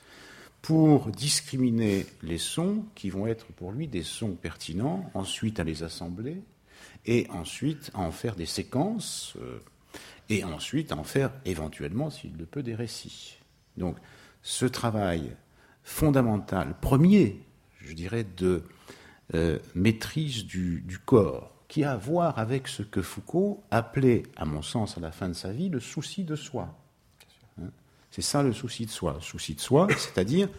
pour 0.62 1.08
discriminer 1.08 2.06
les 2.22 2.38
sons 2.38 2.86
qui 2.96 3.10
vont 3.10 3.28
être 3.28 3.48
pour 3.48 3.72
lui 3.72 3.88
des 3.88 4.04
sons 4.04 4.36
pertinents, 4.36 5.10
ensuite 5.14 5.60
à 5.60 5.64
les 5.64 5.84
assembler, 5.84 6.42
et 7.06 7.28
ensuite 7.32 7.92
à 7.94 8.00
en 8.00 8.12
faire 8.12 8.36
des 8.36 8.46
séquences, 8.46 9.34
euh, 9.42 9.60
et 10.30 10.44
ensuite 10.44 10.92
à 10.92 10.98
en 10.98 11.04
faire 11.04 11.32
éventuellement, 11.46 12.10
s'il 12.10 12.38
le 12.38 12.46
peut, 12.46 12.64
des 12.64 12.76
récits. 12.76 13.38
Donc 13.78 13.98
ce 14.44 14.66
travail 14.66 15.36
fondamental, 15.84 16.76
premier, 16.80 17.42
je 17.80 17.94
dirais, 17.94 18.26
de 18.38 18.64
euh, 19.34 19.60
maîtrise 19.74 20.46
du, 20.46 20.82
du 20.82 21.00
corps, 21.00 21.52
qui 21.68 21.84
a 21.84 21.94
à 21.94 21.98
voir 21.98 22.38
avec 22.38 22.68
ce 22.68 22.84
que 22.84 23.02
Foucault 23.02 23.64
appelait, 23.72 24.24
à 24.36 24.46
mon 24.46 24.62
sens, 24.62 24.98
à 24.98 25.02
la 25.02 25.12
fin 25.12 25.30
de 25.30 25.34
sa 25.34 25.52
vie, 25.52 25.70
le 25.70 25.80
souci 25.80 26.24
de 26.24 26.36
soi. 26.36 26.81
C'est 28.12 28.22
ça 28.22 28.44
le 28.44 28.54
souci 28.54 28.86
de 28.86 28.92
soi. 28.92 29.14
Le 29.16 29.22
souci 29.22 29.56
de 29.56 29.62
soi, 29.62 29.88
c'est-à-dire, 29.98 30.50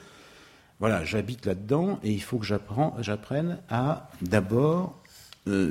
voilà, 0.80 1.04
j'habite 1.04 1.46
là-dedans 1.46 2.00
et 2.02 2.10
il 2.10 2.22
faut 2.22 2.38
que 2.38 2.46
j'apprenne 2.46 3.58
à 3.68 4.10
d'abord 4.22 5.00
euh, 5.48 5.70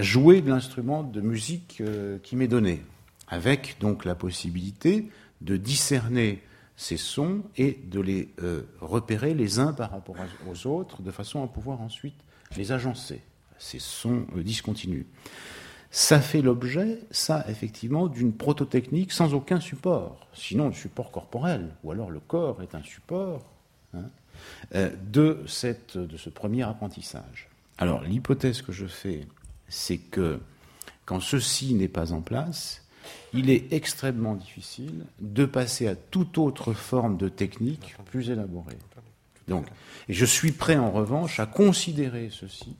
jouer 0.00 0.40
de 0.40 0.48
l'instrument 0.48 1.02
de 1.02 1.20
musique 1.20 1.78
euh, 1.80 2.18
qui 2.22 2.36
m'est 2.36 2.48
donné, 2.48 2.82
avec 3.28 3.76
donc 3.80 4.04
la 4.04 4.14
possibilité 4.14 5.10
de 5.40 5.56
discerner 5.56 6.42
ces 6.76 6.96
sons 6.96 7.42
et 7.56 7.78
de 7.84 8.00
les 8.00 8.30
euh, 8.42 8.62
repérer 8.80 9.34
les 9.34 9.58
uns 9.58 9.72
par 9.72 9.90
rapport 9.90 10.16
aux 10.48 10.66
autres, 10.66 11.02
de 11.02 11.10
façon 11.10 11.42
à 11.44 11.46
pouvoir 11.46 11.80
ensuite 11.80 12.14
les 12.56 12.72
agencer 12.72 13.20
ces 13.58 13.78
sons 13.78 14.26
discontinus. 14.36 15.04
Ça 15.90 16.20
fait 16.20 16.40
l'objet, 16.40 17.00
ça, 17.10 17.44
effectivement, 17.48 18.06
d'une 18.06 18.32
prototechnique 18.32 19.10
sans 19.10 19.34
aucun 19.34 19.58
support, 19.58 20.28
sinon 20.34 20.68
le 20.68 20.72
support 20.72 21.10
corporel, 21.10 21.70
ou 21.82 21.90
alors 21.90 22.10
le 22.10 22.20
corps 22.20 22.62
est 22.62 22.76
un 22.76 22.82
support 22.82 23.42
hein, 23.94 24.04
euh, 24.76 24.90
de, 25.10 25.42
cette, 25.48 25.98
de 25.98 26.16
ce 26.16 26.30
premier 26.30 26.62
apprentissage. 26.62 27.48
Alors, 27.78 28.02
l'hypothèse 28.02 28.62
que 28.62 28.72
je 28.72 28.86
fais, 28.86 29.26
c'est 29.68 29.98
que 29.98 30.38
quand 31.06 31.20
ceci 31.20 31.74
n'est 31.74 31.88
pas 31.88 32.12
en 32.12 32.20
place, 32.20 32.84
il 33.32 33.50
est 33.50 33.72
extrêmement 33.72 34.36
difficile 34.36 35.06
de 35.20 35.44
passer 35.44 35.88
à 35.88 35.96
toute 35.96 36.38
autre 36.38 36.72
forme 36.72 37.16
de 37.16 37.28
technique 37.28 37.96
plus 38.04 38.30
élaborée. 38.30 38.78
Donc, 39.48 39.66
et 40.08 40.12
je 40.12 40.24
suis 40.24 40.52
prêt 40.52 40.76
en 40.76 40.92
revanche 40.92 41.40
à 41.40 41.46
considérer 41.46 42.28
ceci 42.30 42.76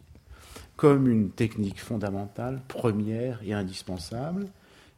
comme 0.81 1.09
une 1.09 1.29
technique 1.29 1.79
fondamentale, 1.79 2.63
première 2.67 3.43
et 3.45 3.53
indispensable, 3.53 4.47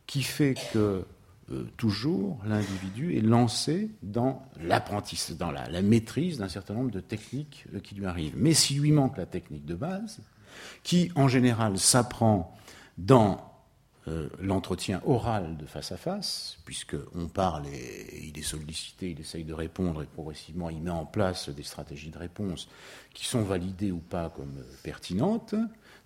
qui 0.06 0.22
fait 0.22 0.54
que 0.72 1.04
euh, 1.50 1.64
toujours 1.76 2.38
l'individu 2.46 3.16
est 3.16 3.20
lancé 3.20 3.90
dans 4.00 4.44
l'apprentissage, 4.62 5.36
dans 5.38 5.50
la, 5.50 5.82
maîtrise 5.82 6.38
d'un 6.38 6.48
certain 6.48 6.74
nombre 6.74 6.92
de 6.92 7.00
techniques 7.00 7.66
euh, 7.74 7.80
qui 7.80 7.96
lui 7.96 8.06
arrivent. 8.06 8.34
Mais 8.36 8.54
s'il 8.54 8.80
lui 8.80 8.92
manque 8.92 9.16
la 9.16 9.26
technique 9.26 9.66
de 9.66 9.74
base, 9.74 10.20
qui 10.84 11.10
en 11.16 11.26
général 11.26 11.76
s'apprend 11.76 12.56
dans 12.96 13.51
euh, 14.09 14.28
l'entretien 14.40 15.00
oral 15.07 15.57
de 15.57 15.64
face 15.64 15.92
à 15.92 15.96
face, 15.96 16.59
puisqu'on 16.64 17.28
parle 17.28 17.68
et 17.68 18.26
il 18.26 18.36
est 18.36 18.42
sollicité, 18.42 19.11
il 19.11 19.20
essaye 19.20 19.44
de 19.44 19.55
répondre 19.55 20.03
et 20.03 20.07
progressivement 20.07 20.70
il 20.70 20.82
met 20.82 20.90
en 20.90 21.07
place 21.07 21.48
des 21.50 21.62
stratégies 21.62 22.11
de 22.11 22.18
réponse 22.18 22.68
qui 23.14 23.26
sont 23.26 23.42
validées 23.42 23.92
ou 23.92 23.98
pas 23.98 24.28
comme 24.30 24.64
pertinentes. 24.82 25.55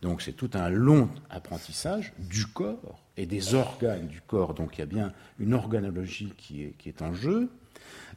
Donc 0.03 0.20
c'est 0.20 0.34
tout 0.34 0.51
un 0.53 0.68
long 0.68 1.09
apprentissage 1.30 2.12
du 2.18 2.44
corps 2.44 3.03
et 3.16 3.24
des 3.24 3.55
organes 3.55 4.09
du 4.09 4.20
corps. 4.20 4.53
Donc 4.53 4.76
il 4.76 4.80
y 4.80 4.82
a 4.82 4.86
bien 4.86 5.14
une 5.38 5.55
organologie 5.55 6.34
qui 6.36 6.64
est, 6.64 6.74
qui 6.78 6.90
est 6.90 7.01
en 7.01 7.14
jeu. 7.14 7.51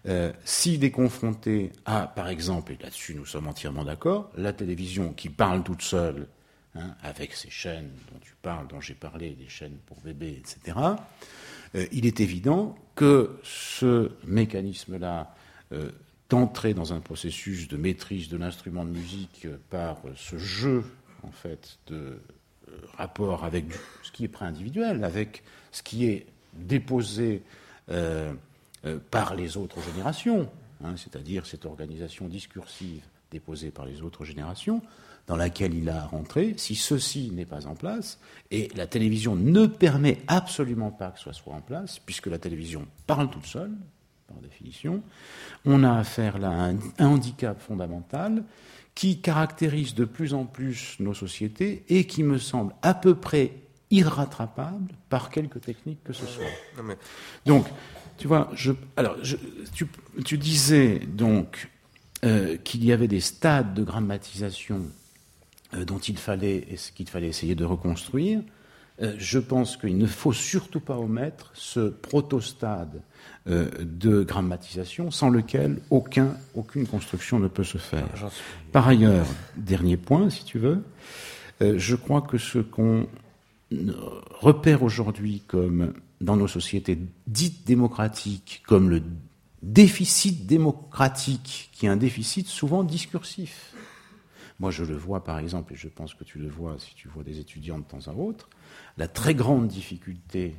Euh, 0.08 0.34
S'il 0.44 0.84
est 0.84 0.92
confronté 0.92 1.72
à, 1.86 2.08
par 2.08 2.28
exemple, 2.28 2.74
et 2.74 2.78
là-dessus 2.84 3.16
nous 3.16 3.26
sommes 3.26 3.48
entièrement 3.48 3.86
d'accord, 3.86 4.30
la 4.36 4.52
télévision 4.52 5.14
qui 5.14 5.30
parle 5.30 5.64
toute 5.64 5.82
seule 5.82 6.28
Hein, 6.76 6.94
avec 7.02 7.34
ces 7.34 7.50
chaînes 7.50 7.90
dont 8.12 8.20
tu 8.22 8.36
parles, 8.44 8.68
dont 8.68 8.80
j'ai 8.80 8.94
parlé, 8.94 9.32
des 9.32 9.50
chaînes 9.50 9.78
pour 9.88 10.00
bébés, 10.02 10.40
etc., 10.40 10.78
euh, 11.74 11.88
il 11.92 12.06
est 12.06 12.20
évident 12.20 12.78
que 12.94 13.40
ce 13.42 14.12
mécanisme-là 14.26 15.36
euh, 15.72 15.90
d'entrer 16.30 16.76
dans 16.76 16.94
un 16.94 17.00
processus 17.00 17.68
de 17.68 17.76
maîtrise 17.76 18.30
de 18.30 18.38
l'instrument 18.38 18.86
de 18.86 18.92
musique 18.92 19.48
par 19.72 19.98
ce 20.16 20.38
jeu, 20.38 20.84
en 21.24 21.32
fait, 21.32 21.80
de 21.88 21.96
euh, 21.96 22.72
rapport 22.98 23.46
avec 23.46 23.66
ce 24.04 24.12
qui 24.12 24.26
est 24.26 24.28
pré-individuel, 24.28 25.04
avec 25.04 25.42
ce 25.72 25.82
qui 25.82 26.06
est 26.06 26.28
déposé 26.54 27.42
par 29.10 29.34
les 29.34 29.58
autres 29.58 29.82
générations, 29.82 30.48
hein, 30.84 30.94
c'est-à-dire 30.98 31.48
cette 31.48 31.66
organisation 31.66 32.28
discursive 32.28 33.02
déposée 33.32 33.72
par 33.72 33.86
les 33.86 34.04
autres 34.04 34.24
générations, 34.24 34.84
dans 35.30 35.36
laquelle 35.36 35.76
il 35.76 35.88
a 35.90 36.06
rentré, 36.06 36.56
si 36.58 36.74
ceci 36.74 37.30
n'est 37.32 37.46
pas 37.46 37.68
en 37.68 37.76
place, 37.76 38.18
et 38.50 38.68
la 38.76 38.88
télévision 38.88 39.36
ne 39.36 39.68
permet 39.68 40.18
absolument 40.28 40.90
pas 40.90 41.12
que 41.12 41.20
ce 41.20 41.32
soit 41.32 41.54
en 41.54 41.62
place, 41.62 42.00
puisque 42.00 42.26
la 42.26 42.40
télévision 42.40 42.88
parle 43.06 43.30
toute 43.30 43.46
seule, 43.46 43.72
par 44.28 44.38
définition, 44.38 45.04
on 45.66 45.84
a 45.84 46.00
affaire 46.00 46.40
là 46.40 46.50
à 46.50 46.72
un, 46.72 46.80
handicap 46.98 47.62
fondamental 47.62 48.44
qui 48.96 49.22
caractérise 49.22 49.94
de 49.94 50.04
plus 50.04 50.34
en 50.34 50.46
plus 50.46 50.96
nos 51.00 51.14
sociétés 51.14 51.84
et 51.90 52.08
qui 52.08 52.24
me 52.24 52.40
semble 52.40 52.74
à 52.82 52.96
peu 52.96 53.14
près 53.14 53.54
irrattrapable 53.92 54.94
par 55.10 55.30
quelque 55.30 55.60
technique 55.60 56.04
que 56.04 56.14
ce 56.14 56.26
soit. 56.26 56.44
Donc, 57.46 57.68
tu 58.18 58.28
vois, 58.28 58.50
je, 58.56 58.72
alors, 58.98 59.16
tu, 60.26 60.38
disais 60.40 61.00
donc 61.00 61.70
euh, 62.26 62.58
qu'il 62.58 62.84
y 62.84 62.92
avait 62.92 63.08
des 63.08 63.22
stades 63.22 63.76
de 63.76 63.84
grammatisation 63.84 64.82
dont 65.74 66.00
il 66.00 66.18
fallait, 66.18 66.68
qu'il 66.96 67.08
fallait 67.08 67.28
essayer 67.28 67.56
de 67.56 67.66
reconstruire. 67.66 68.42
Euh, 69.02 69.14
je 69.18 69.40
pense 69.40 69.78
qu'il 69.78 69.98
ne 69.98 70.08
faut 70.08 70.34
surtout 70.34 70.80
pas 70.80 70.98
omettre 70.98 71.52
ce 71.54 71.90
protostade 71.90 73.02
euh, 73.48 73.70
de 73.80 74.24
grammatisation 74.24 75.12
sans 75.12 75.30
lequel 75.30 75.80
aucun, 75.90 76.36
aucune 76.56 76.86
construction 76.86 77.40
ne 77.40 77.48
peut 77.48 77.64
se 77.64 77.78
faire. 77.78 78.08
Par 78.72 78.88
ailleurs, 78.88 79.28
dernier 79.56 79.96
point, 79.96 80.30
si 80.30 80.44
tu 80.44 80.60
veux, 80.60 80.84
je 81.62 81.96
crois 81.96 82.22
que 82.22 82.38
ce 82.38 82.60
qu'on 82.60 83.08
repère 84.40 84.84
aujourd'hui 84.84 85.44
comme 85.46 85.94
dans 86.22 86.36
nos 86.36 86.48
sociétés 86.48 86.98
dites 87.28 87.66
démocratiques, 87.66 88.64
comme 88.68 88.90
le 88.90 89.02
déficit 89.62 90.46
démocratique, 90.46 91.70
qui 91.74 91.86
est 91.86 91.90
un 91.90 91.98
déficit 91.98 92.48
souvent 92.48 92.84
discursif. 92.84 93.74
Moi, 94.60 94.72
je 94.72 94.84
le 94.84 94.96
vois, 94.96 95.24
par 95.24 95.40
exemple, 95.40 95.74
et 95.74 95.78
je 95.78 95.88
pense 95.88 96.14
que 96.14 96.24
tu 96.24 96.38
le 96.38 96.50
vois 96.50 96.78
si 96.80 96.94
tu 96.96 97.08
vois 97.08 97.24
des 97.24 97.40
étudiants 97.40 97.80
de 97.80 97.84
temps 97.84 98.08
à 98.08 98.14
autre, 98.14 98.50
la 98.98 99.08
très 99.08 99.34
grande 99.34 99.68
difficulté 99.68 100.56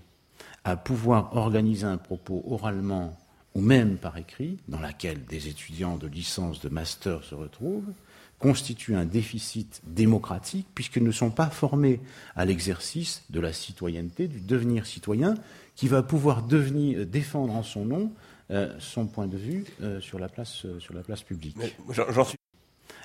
à 0.65 0.77
pouvoir 0.77 1.37
organiser 1.37 1.87
un 1.87 1.99
propos 1.99 2.43
oralement 2.47 3.17
ou 3.55 3.61
même 3.61 3.97
par 3.97 4.17
écrit, 4.17 4.59
dans 4.69 4.81
laquelle 4.81 5.25
des 5.25 5.49
étudiants 5.49 5.97
de 5.97 6.07
licence, 6.07 6.61
de 6.61 6.69
master 6.69 7.25
se 7.25 7.35
retrouvent, 7.35 7.93
constitue 8.39 8.95
un 8.95 9.05
déficit 9.05 9.83
démocratique 9.85 10.67
puisqu'ils 10.75 11.05
ne 11.05 11.13
sont 11.13 11.31
pas 11.31 11.51
formés 11.51 12.01
à 12.37 12.45
l'exercice 12.45 13.25
de 13.31 13.41
la 13.41 13.53
citoyenneté, 13.53 14.29
du 14.29 14.41
devenir 14.41 14.87
citoyen, 14.87 15.35
qui 15.75 15.89
va 15.89 16.03
pouvoir 16.03 16.43
devenir, 16.43 17.07
défendre 17.07 17.55
en 17.55 17.63
son 17.63 17.85
nom 17.85 18.13
euh, 18.51 18.75
son 18.79 19.07
point 19.07 19.27
de 19.27 19.37
vue 19.37 19.65
euh, 19.83 20.01
sur, 20.01 20.19
la 20.19 20.29
place, 20.29 20.67
sur 20.79 20.95
la 20.95 21.03
place 21.03 21.23
publique. 21.23 21.57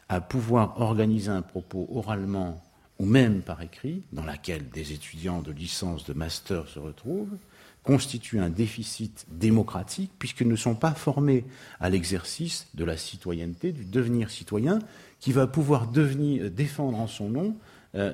À 0.09 0.21
pouvoir 0.21 0.79
organiser 0.81 1.29
un 1.29 1.41
propos 1.41 1.87
oralement 1.91 2.61
ou 2.99 3.05
même 3.05 3.41
par 3.41 3.61
écrit, 3.61 4.03
dans 4.13 4.23
laquelle 4.23 4.69
des 4.69 4.93
étudiants 4.93 5.41
de 5.41 5.51
licence, 5.51 6.05
de 6.05 6.13
master 6.13 6.67
se 6.67 6.79
retrouvent, 6.79 7.37
constitue 7.83 8.39
un 8.39 8.49
déficit 8.49 9.25
démocratique 9.29 10.11
puisqu'ils 10.17 10.47
ne 10.47 10.55
sont 10.55 10.75
pas 10.75 10.93
formés 10.93 11.45
à 11.79 11.89
l'exercice 11.89 12.67
de 12.73 12.85
la 12.85 12.97
citoyenneté, 12.97 13.71
du 13.71 13.85
devenir 13.85 14.29
citoyen, 14.29 14.79
qui 15.19 15.31
va 15.31 15.45
pouvoir 15.47 15.87
devenir, 15.87 16.49
défendre 16.49 16.99
en 16.99 17.07
son 17.07 17.29
nom 17.29 17.55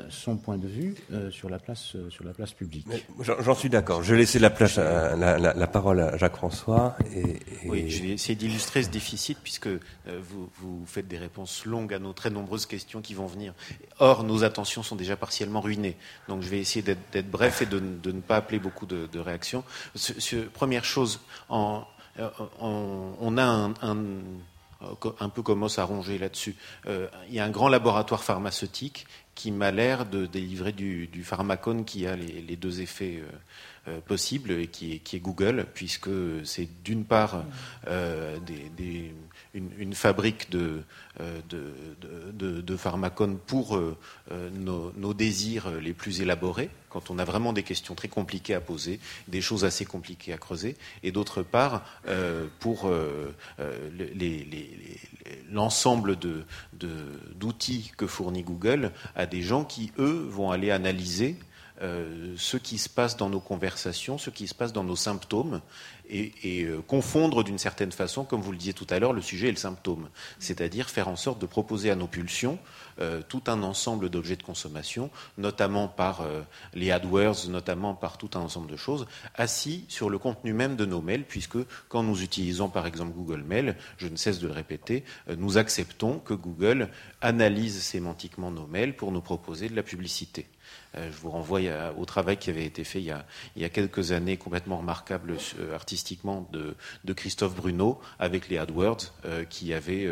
son 0.10 0.38
point 0.38 0.58
de 0.58 0.68
vue 0.68 0.96
euh, 1.12 1.32
sur, 1.32 1.50
la 1.50 1.58
place, 1.58 1.96
euh, 1.96 2.10
sur 2.10 2.24
la 2.24 2.34
place 2.34 2.54
publique. 2.54 2.88
J'en 3.20 3.56
suis 3.56 3.70
d'accord. 3.70 4.04
Je 4.04 4.12
vais 4.14 4.20
laisser 4.20 4.38
la, 4.38 4.50
place 4.50 4.78
la, 4.78 5.38
la, 5.38 5.68
parole 5.68 6.00
à 6.00 6.18
Jacques-François. 6.18 6.96
Et, 7.16 7.40
Oui, 7.66 7.90
je 7.90 8.04
vais 8.04 8.10
essayer 8.10 8.36
d'illustrer 8.36 8.84
ce 8.84 8.90
déficit 8.90 9.40
puisque 9.42 9.68
vous, 9.68 10.50
vous, 10.60 10.84
faites 10.86 11.08
des 11.08 11.18
réponses 11.18 11.66
longues 11.66 11.94
à 11.94 12.00
nos 12.00 12.14
très 12.14 12.30
nombreuses 12.30 12.66
questions 12.66 13.02
qui 13.02 13.14
vont 13.14 13.26
venir. 13.26 13.54
Or, 14.00 14.24
nos 14.24 14.44
attentions 14.44 14.84
sont 14.84 14.96
déjà 14.96 15.16
partiellement 15.16 15.62
ruinées. 15.62 15.98
Donc, 16.28 16.42
je 16.42 16.50
vais 16.50 16.60
essayer 16.60 16.84
d'être 16.84 17.32
bref 17.32 17.62
et 17.62 17.66
de, 17.66 17.80
de, 17.80 18.12
ne 18.12 18.22
pas 18.22 18.38
appeler 18.38 18.60
beaucoup 18.60 18.86
de, 18.86 19.08
de 19.12 19.20
réactions. 19.20 19.64
première 20.54 20.86
chose, 20.86 21.22
en, 21.50 21.86
on 22.60 23.38
a 23.38 23.44
un, 23.44 23.74
un 23.82 23.98
un 25.20 25.30
peu 25.30 25.44
comme 25.44 25.62
os 25.62 25.78
à 25.78 25.84
ronger 25.84 26.18
là-dessus. 26.18 26.56
il 26.88 27.34
y 27.36 27.40
a 27.40 27.46
un 27.46 27.52
grand 27.52 27.70
laboratoire 27.70 28.24
pharmaceutique 28.24 29.06
qui 29.42 29.50
m'a 29.50 29.72
l'air 29.72 30.06
de 30.06 30.28
délivrer 30.28 30.72
du, 30.72 31.24
pharmacone 31.24 31.84
qui 31.84 32.06
a 32.06 32.16
les, 32.16 32.56
deux 32.56 32.80
effets 32.80 33.24
euh, 33.24 33.92
euh, 33.92 34.00
possibles 34.00 34.52
et 34.52 34.68
qui 34.68 34.94
est, 34.94 35.20
Google, 35.20 35.66
puisque 35.74 36.12
c'est 36.44 36.70
d'une 36.84 37.06
part 37.06 37.44
euh, 37.88 38.38
une, 39.54 39.94
fabrique 39.94 40.50
de, 40.50 40.82
de, 41.20 42.78
pharmacone 42.78 43.38
pour 43.38 43.80
nos, 44.30 44.94
nos, 44.96 45.14
désirs 45.14 45.70
les 45.82 45.94
plus 45.94 46.22
élaborés, 46.22 46.70
quand 46.90 47.10
on 47.10 47.20
a 47.20 47.26
vraiment 47.26 47.54
des 47.54 47.64
questions 47.64 47.96
très 47.96 48.08
compliquées 48.08 48.54
à 48.54 48.62
poser, 48.62 49.00
des 49.28 49.42
choses 49.42 49.66
assez 49.66 49.86
compliquées 49.86 50.34
à 50.34 50.38
creuser, 50.38 50.78
et 51.04 51.12
d'autre 51.12 51.44
part 51.44 51.84
pour 52.60 52.90
l'ensemble 55.52 56.18
de, 56.18 56.46
d'outils 57.36 57.92
que 57.98 58.08
fournit 58.08 58.44
Google 58.44 58.92
à 59.16 59.26
des 59.26 59.42
gens 59.42 59.64
qui, 59.64 59.92
eux, 60.00 60.28
vont 60.30 60.52
aller 60.52 60.72
analyser 60.72 61.36
euh, 61.82 62.36
ce 62.38 62.58
qui 62.58 62.78
se 62.78 62.90
passe 62.90 63.18
dans 63.18 63.30
nos 63.30 63.40
conversations, 63.40 64.20
ce 64.20 64.30
qui 64.30 64.48
se 64.48 64.54
passe 64.54 64.72
dans 64.72 64.84
nos 64.84 64.96
symptômes, 64.96 65.62
et, 66.12 66.64
euh, 66.64 66.82
confondre 66.86 67.44
d'une 67.44 67.58
certaine 67.58 67.92
façon, 67.92 68.26
comme 68.26 68.42
vous 68.42 68.52
le 68.52 68.58
disiez 68.58 68.74
tout 68.74 68.88
à 68.90 69.00
l'heure, 69.00 69.14
le 69.14 69.22
sujet 69.22 69.48
et 69.48 69.52
le 69.52 69.58
symptôme. 69.58 70.10
C'est-à-dire 70.40 70.90
faire 70.90 71.08
en 71.08 71.16
sorte 71.16 71.40
de 71.40 71.46
proposer 71.46 71.90
à 71.90 71.96
nos 71.96 72.08
pulsions 72.08 72.60
euh, 73.00 73.22
tout 73.28 73.44
un 73.48 73.64
ensemble 73.64 74.10
d'objets 74.10 74.36
de 74.36 74.44
consommation, 74.44 75.10
notamment 75.38 75.88
par 75.88 76.26
les 76.74 76.92
AdWords, 76.92 77.48
notamment 77.50 77.96
par 77.96 78.18
tout 78.18 78.30
un 78.36 78.42
ensemble 78.42 78.70
de 78.70 78.76
choses, 78.76 79.08
assis 79.36 79.86
sur 79.88 80.10
le 80.10 80.18
contenu 80.18 80.54
même 80.54 80.76
de 80.76 80.86
nos 80.86 81.02
mails, 81.02 81.24
puisque 81.24 81.58
quand 81.88 82.04
nous 82.04 82.22
utilisons 82.22 82.70
par 82.70 82.86
exemple 82.86 83.14
Google 83.14 83.44
Mail, 83.44 83.76
je 83.98 84.08
ne 84.08 84.16
cesse 84.18 84.40
de 84.40 84.48
le 84.48 84.54
répéter, 84.54 85.04
nous 85.38 85.58
acceptons 85.58 86.20
que 86.20 86.34
Google 86.34 86.90
analyse 87.22 87.82
sémantiquement 87.82 88.52
nos 88.52 88.68
mails 88.68 88.96
pour 88.96 89.12
nous 89.12 89.22
proposer 89.22 89.70
de 89.70 89.76
la 89.76 89.84
publicité. 89.84 90.48
Euh, 90.98 91.10
je 91.12 91.18
vous 91.18 91.30
renvoie 91.30 91.62
au 91.98 92.06
travail 92.06 92.38
qui 92.38 92.50
avait 92.50 92.66
été 92.66 92.84
fait 92.84 93.00
il 93.02 93.14
y 93.56 93.66
a, 93.66 93.70
quelques 93.70 94.12
années, 94.12 94.38
complètement 94.38 94.78
remarquable 94.78 95.38
euh, 95.60 95.74
artistiquement, 95.74 96.48
de, 96.52 96.76
Christophe 97.14 97.56
Bruno 97.56 98.00
avec 98.20 98.50
les 98.50 98.58
AdWords, 98.58 99.14
euh, 99.26 99.44
qui 99.46 99.74
avait 99.74 100.08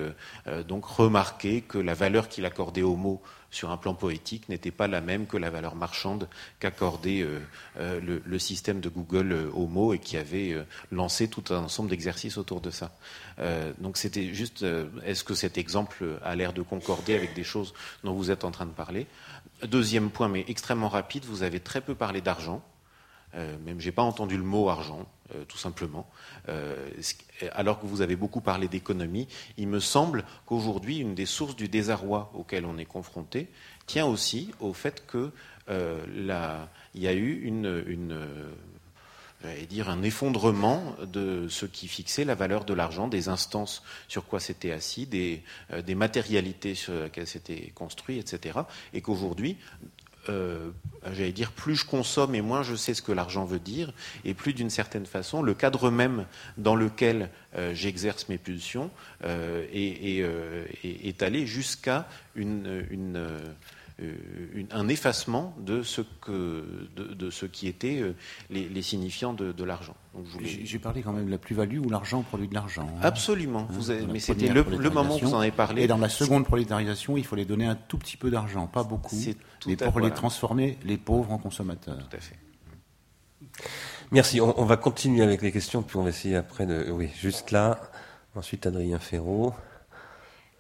donc 0.67 0.85
remarqué 0.85 1.61
que 1.61 1.77
la 1.77 1.93
valeur 1.93 2.29
qu'il 2.29 2.45
accordait 2.45 2.81
aux 2.81 2.95
mots 2.95 3.21
sur 3.51 3.71
un 3.71 3.77
plan 3.77 3.95
poétique 3.95 4.47
n'était 4.47 4.69
pas 4.69 4.87
la 4.87 5.01
même 5.01 5.25
que 5.25 5.37
la 5.37 5.49
valeur 5.49 5.75
marchande 5.75 6.27
qu'accordait 6.59 7.25
le, 7.79 8.39
système 8.39 8.79
de 8.79 8.89
Google 8.89 9.49
aux 9.53 9.65
mots 9.65 9.93
et 9.93 9.99
qui 9.99 10.17
avait 10.17 10.55
lancé 10.91 11.27
tout 11.27 11.43
un 11.49 11.63
ensemble 11.63 11.89
d'exercices 11.89 12.37
autour 12.37 12.61
de 12.61 12.69
ça. 12.69 12.91
donc 13.79 13.97
c'était 13.97 14.33
juste, 14.33 14.65
est-ce 15.03 15.23
que 15.23 15.33
cet 15.33 15.57
exemple 15.57 16.19
a 16.23 16.35
l'air 16.35 16.53
de 16.53 16.61
concorder 16.61 17.15
avec 17.15 17.33
des 17.33 17.43
choses 17.43 17.73
dont 18.03 18.13
vous 18.13 18.29
êtes 18.29 18.43
en 18.43 18.51
train 18.51 18.65
de 18.65 18.71
parler? 18.71 19.07
Deuxième 19.67 20.09
point, 20.09 20.29
mais 20.29 20.45
extrêmement 20.47 20.87
rapide, 20.87 21.25
vous 21.25 21.43
avez 21.43 21.59
très 21.59 21.81
peu 21.81 21.93
parlé 21.93 22.21
d'argent. 22.21 22.63
Euh, 23.35 23.57
même 23.65 23.79
j'ai 23.79 23.91
pas 23.91 24.01
entendu 24.01 24.37
le 24.37 24.43
mot 24.43 24.69
argent, 24.69 25.05
euh, 25.35 25.43
tout 25.45 25.57
simplement. 25.57 26.09
Euh, 26.47 26.89
alors 27.51 27.79
que 27.79 27.85
vous 27.85 28.01
avez 28.01 28.15
beaucoup 28.15 28.41
parlé 28.41 28.67
d'économie, 28.67 29.27
il 29.57 29.67
me 29.67 29.79
semble 29.79 30.23
qu'aujourd'hui, 30.45 30.99
une 30.99 31.13
des 31.13 31.25
sources 31.25 31.55
du 31.55 31.67
désarroi 31.67 32.31
auquel 32.33 32.65
on 32.65 32.77
est 32.77 32.85
confronté 32.85 33.49
tient 33.85 34.05
aussi 34.05 34.51
au 34.59 34.73
fait 34.73 35.05
qu'il 35.09 35.31
y 36.95 37.07
a 37.07 37.13
eu 37.13 37.41
une 37.43 38.03
et 39.45 39.65
dire 39.65 39.89
un 39.89 40.03
effondrement 40.03 40.95
de 41.05 41.47
ce 41.49 41.65
qui 41.65 41.87
fixait 41.87 42.25
la 42.25 42.35
valeur 42.35 42.65
de 42.65 42.73
l'argent, 42.73 43.07
des 43.07 43.29
instances 43.29 43.83
sur 44.07 44.25
quoi 44.25 44.39
c'était 44.39 44.71
assis, 44.71 45.05
des, 45.05 45.43
euh, 45.71 45.81
des 45.81 45.95
matérialités 45.95 46.75
sur 46.75 46.93
lesquelles 46.93 47.27
c'était 47.27 47.71
construit, 47.73 48.19
etc. 48.19 48.59
Et 48.93 49.01
qu'aujourd'hui, 49.01 49.57
euh, 50.27 50.71
j'allais 51.13 51.31
dire, 51.31 51.53
plus 51.53 51.77
je 51.77 51.85
consomme 51.85 52.35
et 52.35 52.41
moins 52.41 52.63
je 52.63 52.75
sais 52.75 52.93
ce 52.93 53.01
que 53.01 53.13
l'argent 53.13 53.45
veut 53.45 53.59
dire, 53.59 53.93
et 54.25 54.33
plus 54.33 54.53
d'une 54.53 54.69
certaine 54.69 55.05
façon, 55.05 55.41
le 55.41 55.53
cadre 55.53 55.89
même 55.89 56.25
dans 56.57 56.75
lequel 56.75 57.29
euh, 57.55 57.73
j'exerce 57.73 58.27
mes 58.27 58.37
pulsions 58.37 58.91
est, 59.23 60.25
est, 60.83 61.23
allé 61.23 61.45
jusqu'à 61.47 62.07
une, 62.35 62.85
une 62.91 63.25
euh, 64.01 64.63
un 64.71 64.87
effacement 64.87 65.53
de 65.59 65.83
ce, 65.83 66.01
que, 66.21 66.87
de, 66.95 67.29
ce 67.29 67.45
qui 67.45 67.67
était 67.67 67.99
euh, 67.99 68.13
les, 68.49 68.81
signifiants 68.81 69.33
de, 69.33 69.63
l'argent. 69.63 69.95
J'ai 70.41 70.79
parlé 70.79 71.01
quand 71.01 71.11
même 71.11 71.25
de 71.25 71.31
la 71.31 71.37
plus-value 71.37 71.79
où 71.79 71.89
l'argent 71.89 72.21
produit 72.21 72.47
de 72.47 72.53
l'argent. 72.53 72.87
Hein. 72.87 73.01
Absolument. 73.01 73.67
Hein, 73.69 73.73
vous 73.73 73.91
mais 74.11 74.19
c'était 74.19 74.47
le, 74.47 74.63
moment 74.89 75.15
où 75.15 75.19
vous 75.19 75.33
en 75.33 75.39
avez 75.39 75.51
parlé. 75.51 75.83
Et 75.83 75.87
dans 75.87 75.97
la 75.97 76.09
seconde 76.09 76.45
prolétarisation, 76.45 77.17
il 77.17 77.25
faut 77.25 77.35
les 77.35 77.45
donner 77.45 77.65
un 77.65 77.75
tout 77.75 77.97
petit 77.97 78.15
peu 78.15 78.29
d'argent, 78.29 78.67
pas 78.67 78.83
beaucoup, 78.83 79.17
mais 79.67 79.75
pour 79.75 79.99
les 79.99 80.11
transformer, 80.11 80.77
les 80.83 80.97
pauvres, 80.97 81.31
en 81.31 81.37
consommateurs. 81.37 81.97
Tout 81.97 82.15
à 82.15 82.19
fait. 82.19 82.35
Merci. 84.11 84.39
On, 84.39 84.59
on, 84.59 84.65
va 84.65 84.77
continuer 84.77 85.23
avec 85.23 85.41
les 85.41 85.51
questions, 85.51 85.81
puis 85.81 85.97
on 85.97 86.03
va 86.03 86.09
essayer 86.09 86.35
après 86.35 86.65
de. 86.65 86.89
Oui, 86.89 87.09
juste 87.19 87.51
là. 87.51 87.79
Ensuite, 88.35 88.65
Adrien 88.65 88.99
Ferraud. 88.99 89.53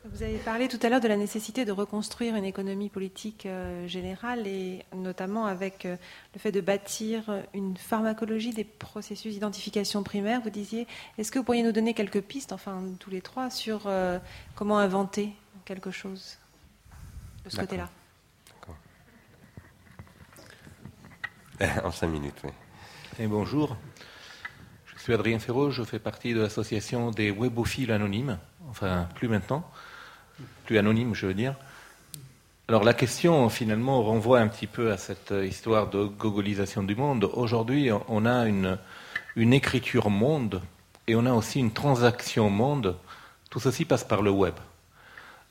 Vous 0.05 0.23
avez 0.23 0.37
parlé 0.37 0.69
tout 0.69 0.79
à 0.81 0.87
l'heure 0.87 1.01
de 1.01 1.09
la 1.09 1.17
nécessité 1.17 1.65
de 1.65 1.73
reconstruire 1.73 2.35
une 2.35 2.45
économie 2.45 2.87
politique 2.87 3.45
euh, 3.45 3.85
générale 3.85 4.47
et 4.47 4.85
notamment 4.95 5.45
avec 5.45 5.85
euh, 5.85 5.97
le 6.33 6.39
fait 6.39 6.53
de 6.53 6.61
bâtir 6.61 7.23
une 7.53 7.75
pharmacologie 7.75 8.53
des 8.53 8.63
processus 8.63 9.33
d'identification 9.33 10.01
primaire. 10.01 10.39
Vous 10.41 10.49
disiez, 10.49 10.87
est-ce 11.17 11.33
que 11.33 11.39
vous 11.39 11.43
pourriez 11.43 11.63
nous 11.63 11.73
donner 11.73 11.93
quelques 11.93 12.21
pistes, 12.21 12.53
enfin 12.53 12.81
tous 12.97 13.09
les 13.09 13.19
trois, 13.19 13.49
sur 13.49 13.87
euh, 13.87 14.19
comment 14.55 14.79
inventer 14.79 15.33
quelque 15.65 15.91
chose 15.91 16.37
de 17.43 17.49
ce 17.49 17.57
côté-là? 17.57 17.89
En 21.83 21.91
cinq 21.91 22.07
minutes, 22.07 22.37
oui. 22.45 22.51
Et 23.19 23.27
bonjour. 23.27 23.75
Je 24.95 25.01
suis 25.01 25.13
Adrien 25.13 25.39
Ferraud, 25.39 25.71
je 25.71 25.83
fais 25.83 25.99
partie 25.99 26.33
de 26.33 26.39
l'association 26.39 27.11
des 27.11 27.31
webophiles 27.31 27.91
anonymes, 27.91 28.39
enfin 28.69 29.09
plus 29.15 29.27
maintenant 29.27 29.69
plus 30.65 30.77
anonyme, 30.77 31.15
je 31.15 31.27
veux 31.27 31.33
dire. 31.33 31.55
Alors 32.67 32.83
la 32.83 32.93
question 32.93 33.49
finalement 33.49 34.03
renvoie 34.03 34.39
un 34.39 34.47
petit 34.47 34.67
peu 34.67 34.91
à 34.91 34.97
cette 34.97 35.33
histoire 35.43 35.89
de 35.89 36.03
gogolisation 36.03 36.83
du 36.83 36.95
monde. 36.95 37.29
Aujourd'hui, 37.33 37.89
on 38.07 38.25
a 38.25 38.45
une, 38.45 38.77
écriture 39.35 40.11
monde 40.11 40.61
et 41.07 41.15
on 41.15 41.25
a 41.25 41.33
aussi 41.33 41.59
une 41.59 41.71
transaction 41.71 42.49
monde. 42.51 42.95
Tout 43.49 43.59
ceci 43.59 43.85
passe 43.85 44.03
par 44.03 44.21
le 44.21 44.29
web. 44.29 44.53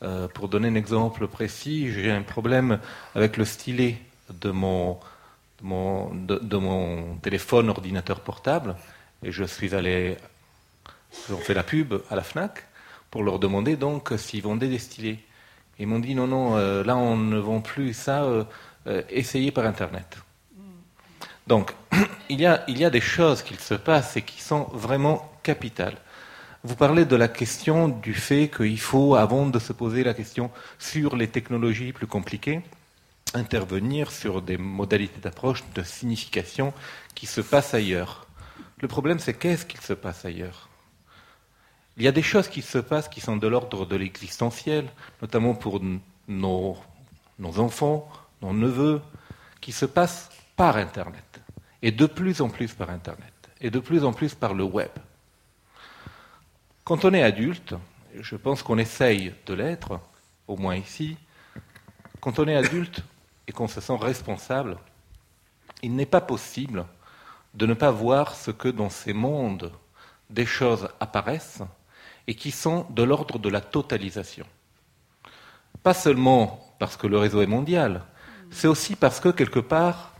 Euh, 0.05 0.29
pour 0.29 0.49
donner 0.49 0.69
un 0.69 0.77
exemple 0.77 1.27
précis, 1.27 1.91
j'ai 1.91 2.13
un 2.13 2.23
problème 2.23 2.79
avec 3.17 3.37
le 3.37 3.45
stylet 3.45 3.99
de 4.41 4.53
mon, 4.53 5.01
de 5.61 5.65
mon, 5.65 6.15
de 6.15 6.57
mon 6.57 7.17
téléphone 7.17 7.69
ordinateur 7.69 8.21
portable 8.21 8.77
et 9.25 9.33
je 9.33 9.43
suis 9.43 9.75
allé, 9.75 10.17
on 11.31 11.37
fait 11.37 11.55
la 11.55 11.65
pub 11.65 11.95
à 12.11 12.15
la 12.15 12.23
FNAC 12.23 12.68
pour 13.11 13.23
leur 13.23 13.39
demander 13.39 13.77
donc 13.77 14.13
s'ils 14.17 14.43
vendaient 14.43 14.69
des 14.69 14.79
stylés. 14.79 15.19
Ils 15.79 15.87
m'ont 15.87 16.01
dit 16.01 16.15
non, 16.15 16.27
non, 16.27 16.57
euh, 16.57 16.83
là 16.83 16.97
on 16.97 17.17
ne 17.17 17.39
vend 17.39 17.61
plus 17.61 17.95
ça, 17.95 18.25
euh, 18.25 18.45
euh, 18.87 19.03
essayez 19.11 19.51
par 19.53 19.65
Internet. 19.65 20.19
Donc, 21.47 21.75
il 22.29 22.41
y, 22.41 22.47
a, 22.47 22.65
il 22.69 22.79
y 22.79 22.85
a 22.85 22.91
des 22.91 23.01
choses 23.01 23.43
qui 23.43 23.55
se 23.55 23.75
passent 23.75 24.17
et 24.17 24.23
qui 24.23 24.43
sont 24.43 24.65
vraiment 24.73 25.33
capitales. 25.43 25.97
Vous 26.65 26.75
parlez 26.75 27.05
de 27.05 27.17
la 27.17 27.29
question 27.29 27.89
du 27.89 28.13
fait 28.13 28.49
qu'il 28.49 28.81
faut, 28.81 29.15
avant 29.15 29.47
de 29.47 29.59
se 29.59 29.73
poser 29.73 30.03
la 30.03 30.13
question 30.13 30.51
sur 30.79 31.17
les 31.17 31.29
technologies 31.29 31.93
plus 31.93 32.09
compliquées, 32.09 32.61
intervenir 33.33 34.11
sur 34.11 34.43
des 34.43 34.59
modalités 34.59 35.21
d'approche, 35.21 35.63
de 35.75 35.83
signification 35.83 36.75
qui 37.15 37.27
se 37.27 37.41
passent 37.41 37.75
ailleurs. 37.75 38.27
Le 38.81 38.89
problème, 38.89 39.19
c'est 39.21 39.35
qu'est-ce 39.35 39.65
qu'il 39.65 39.81
se 39.81 39.93
passe 39.93 40.25
ailleurs? 40.25 40.68
Il 41.99 42.05
y 42.05 42.09
a 42.09 42.13
des 42.13 42.23
choses 42.23 42.47
qui 42.47 42.63
se 42.63 42.79
passent 42.79 43.09
qui 43.09 43.21
sont 43.21 43.37
de 43.37 43.49
l'ordre 43.49 43.85
de 43.85 43.97
l'existentiel, 43.97 44.89
notamment 45.21 45.55
pour 45.55 45.81
nos, 46.29 46.79
enfants, 47.41 48.09
nos 48.41 48.53
neveux, 48.53 49.03
qui 49.61 49.73
se 49.73 49.85
passent 49.85 50.31
par 50.55 50.77
Internet, 50.77 51.41
et 51.83 51.91
de 51.91 52.07
plus 52.07 52.41
en 52.41 52.51
plus 52.51 52.73
par 52.73 52.91
Internet, 52.91 53.33
et 53.61 53.71
de 53.71 53.81
plus 53.81 54.05
en 54.05 54.13
plus 54.13 54.37
par 54.37 54.55
le 54.55 54.63
web. 54.63 54.91
Quand 56.85 57.05
on 57.05 57.13
est 57.13 57.25
adulte, 57.25 57.75
je 58.15 58.37
pense 58.37 58.63
qu'on 58.63 58.79
essaye 58.79 59.35
de 59.47 59.55
l'être, 59.55 59.99
au 60.47 60.57
moins 60.57 60.77
ici, 60.77 61.17
quand 62.21 62.39
on 62.39 62.47
est 62.47 62.55
adulte 62.55 63.03
et 63.49 63.53
qu'on 63.53 63.67
se 63.67 63.81
sent 63.81 63.97
responsable, 64.01 64.79
il 65.83 65.97
n'est 65.97 66.07
pas 66.07 66.21
possible 66.21 66.87
de 67.55 67.67
ne 67.67 67.75
pas 67.75 67.91
voir 67.91 68.37
ce 68.37 68.53
que 68.53 68.69
dans 68.69 68.89
ces 68.89 69.13
mondes 69.13 69.73
des 70.31 70.47
choses 70.47 70.89
apparaissent 71.01 71.63
et 72.29 72.35
qui 72.35 72.53
sont 72.53 72.87
de 72.91 73.03
l'ordre 73.03 73.39
de 73.39 73.49
la 73.49 73.63
totalisation. 73.63 74.47
Pas 75.83 75.95
seulement 75.95 76.61
parce 76.79 76.97
que 76.97 77.07
le 77.07 77.19
réseau 77.19 77.41
est 77.41 77.47
mondial, 77.47 78.05
c'est 78.51 78.69
aussi 78.69 78.95
parce 78.95 79.19
que 79.19 79.31
quelque 79.31 79.59
part, 79.59 80.15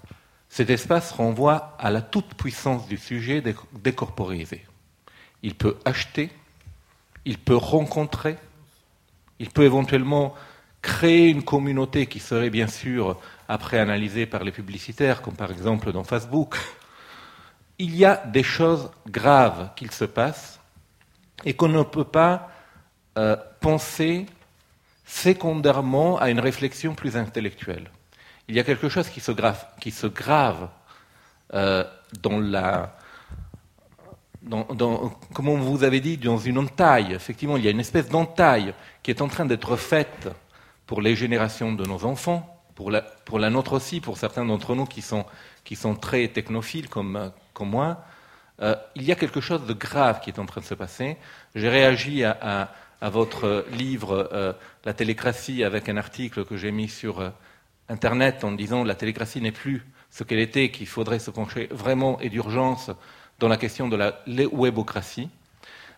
cet 0.49 0.71
espace 0.71 1.13
renvoie 1.13 1.77
à 1.79 1.91
la 1.91 2.01
toute-puissance 2.01 2.89
du 2.89 2.97
sujet 2.97 3.43
décorporisé. 3.75 4.65
Il 5.43 5.55
peut 5.55 5.77
acheter, 5.85 6.31
il 7.27 7.39
peut 7.39 7.57
rencontrer, 7.57 8.39
il 9.39 9.51
peut 9.51 9.65
éventuellement 9.65 10.35
créer 10.81 11.29
une 11.29 11.45
communauté 11.45 12.07
qui 12.07 12.21
serait 12.21 12.51
bien 12.51 12.69
sûr 12.69 13.21
après 13.49 13.79
analysée 13.79 14.25
par 14.25 14.45
les 14.45 14.53
publicitaires, 14.53 15.21
comme 15.21 15.37
par 15.37 15.51
exemple 15.51 15.93
dans 15.93 16.05
Facebook. 16.05 16.57
Il 17.79 17.95
y 17.95 18.07
a 18.07 18.17
des 18.17 18.43
choses 18.43 18.91
graves 19.07 19.71
qui 19.77 19.87
se 19.89 20.07
passent 20.07 20.58
et 21.45 21.55
qu'on 21.55 21.69
ne 21.69 21.83
peut 21.83 22.05
pas 22.05 22.51
euh, 23.17 23.37
penser 23.61 24.27
secondairement 25.05 26.19
à 26.19 26.31
une 26.31 26.41
réflexion 26.41 26.95
plus 26.95 27.17
intellectuelle. 27.17 27.91
Il 28.49 28.57
y 28.57 28.61
a 28.61 28.65
quelque 28.65 28.89
chose 28.89 29.09
qui 29.09 29.21
se 29.21 29.33
grave, 29.33 29.65
qui 29.81 29.91
se 29.91 30.07
grave 30.07 30.69
euh, 31.55 31.85
dans 32.23 32.39
la, 32.39 32.97
dans, 34.43 34.65
comme 35.35 35.49
vous 35.61 35.85
avez 35.85 36.01
dit, 36.01 36.17
dans 36.17 36.39
une 36.39 36.59
entaille. 36.59 37.13
Effectivement, 37.13 37.57
il 37.57 37.65
y 37.65 37.69
a 37.69 37.71
une 37.71 37.81
espèce 37.81 38.09
d'entaille 38.09 38.75
qui 39.03 39.11
est 39.11 39.23
en 39.23 39.29
train 39.29 39.47
d'être 39.47 39.77
faite 39.77 40.29
pour 40.87 41.03
les 41.03 41.17
générations 41.17 41.73
de 41.73 41.85
nos 41.85 42.05
enfants, 42.05 42.63
pour 42.75 42.91
la, 42.91 43.51
nôtre 43.51 43.73
aussi, 43.73 44.01
pour 44.01 44.17
certains 44.17 44.45
d'entre 44.45 44.75
nous 44.75 44.87
qui 44.87 45.03
sont, 45.03 45.95
très 45.97 46.29
technophiles 46.29 46.89
comme 46.89 47.33
moi. 47.61 48.05
Euh, 48.61 48.75
il 48.97 49.05
y 49.05 49.13
a 49.13 49.15
quelque 49.15 49.41
chose 49.41 49.65
de 49.67 49.73
grave 49.73 50.21
qui 50.21 50.31
est 50.31 50.39
en 50.39 50.47
train 50.47 50.61
de 50.61 50.67
se 50.67 50.75
passer. 50.75 51.17
J'ai 51.55 51.69
réagi 51.69 52.25
à, 52.25 52.71
votre 53.01 53.65
livre 53.71 54.29
euh, 54.33 54.53
La 54.85 54.93
télécratie 54.93 55.63
avec 55.63 55.89
un 55.89 55.97
article 55.97 56.45
que 56.45 56.57
j'ai 56.57 56.73
mis 56.73 56.89
sur 56.89 57.21
euh, 57.21 57.31
Internet 57.89 58.43
en 58.43 58.51
disant 58.51 58.83
que 58.83 58.89
la 58.89 58.97
télécratie 58.97 59.41
n'est 59.41 59.53
plus 59.53 59.87
ce 60.11 60.25
qu'elle 60.25 60.41
était, 60.41 60.71
qu'il 60.71 60.89
faudrait 60.89 61.21
se 61.21 61.31
pencher 61.31 61.69
vraiment 61.71 62.19
et 62.21 62.29
d'urgence 62.29 62.91
dans 63.39 63.47
la 63.47 63.57
question 63.57 63.89
de 63.89 63.95
la 63.95 64.21
webocratie. 64.27 65.31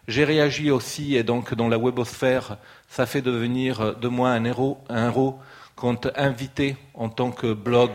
J'ai 0.08 0.24
réagi 0.24 0.70
aussi, 0.70 1.16
et 1.16 1.22
donc 1.22 1.54
dans 1.54 1.68
la 1.68 1.78
webosphère, 1.78 2.58
ça 2.88 3.06
fait 3.06 3.22
devenir 3.22 3.96
de 3.96 4.08
moi 4.08 4.30
un 4.30 4.44
héros, 4.44 4.78
un 4.88 5.06
héros 5.06 5.38
quand 5.76 6.08
invité 6.16 6.76
en 6.92 7.08
tant 7.08 7.30
que 7.30 7.54
blog, 7.54 7.92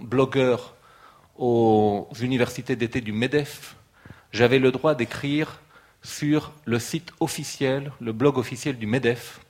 blogueur 0.00 0.74
aux 1.36 2.08
universités 2.20 2.76
d'été 2.76 3.00
du 3.00 3.12
MEDEF, 3.12 3.76
j'avais 4.32 4.58
le 4.58 4.72
droit 4.72 4.94
d'écrire 4.94 5.60
sur 6.02 6.52
le 6.64 6.78
site 6.78 7.12
officiel, 7.20 7.92
le 8.00 8.12
blog 8.12 8.38
officiel 8.38 8.76
du 8.78 8.86
MEDEF. 8.86 9.40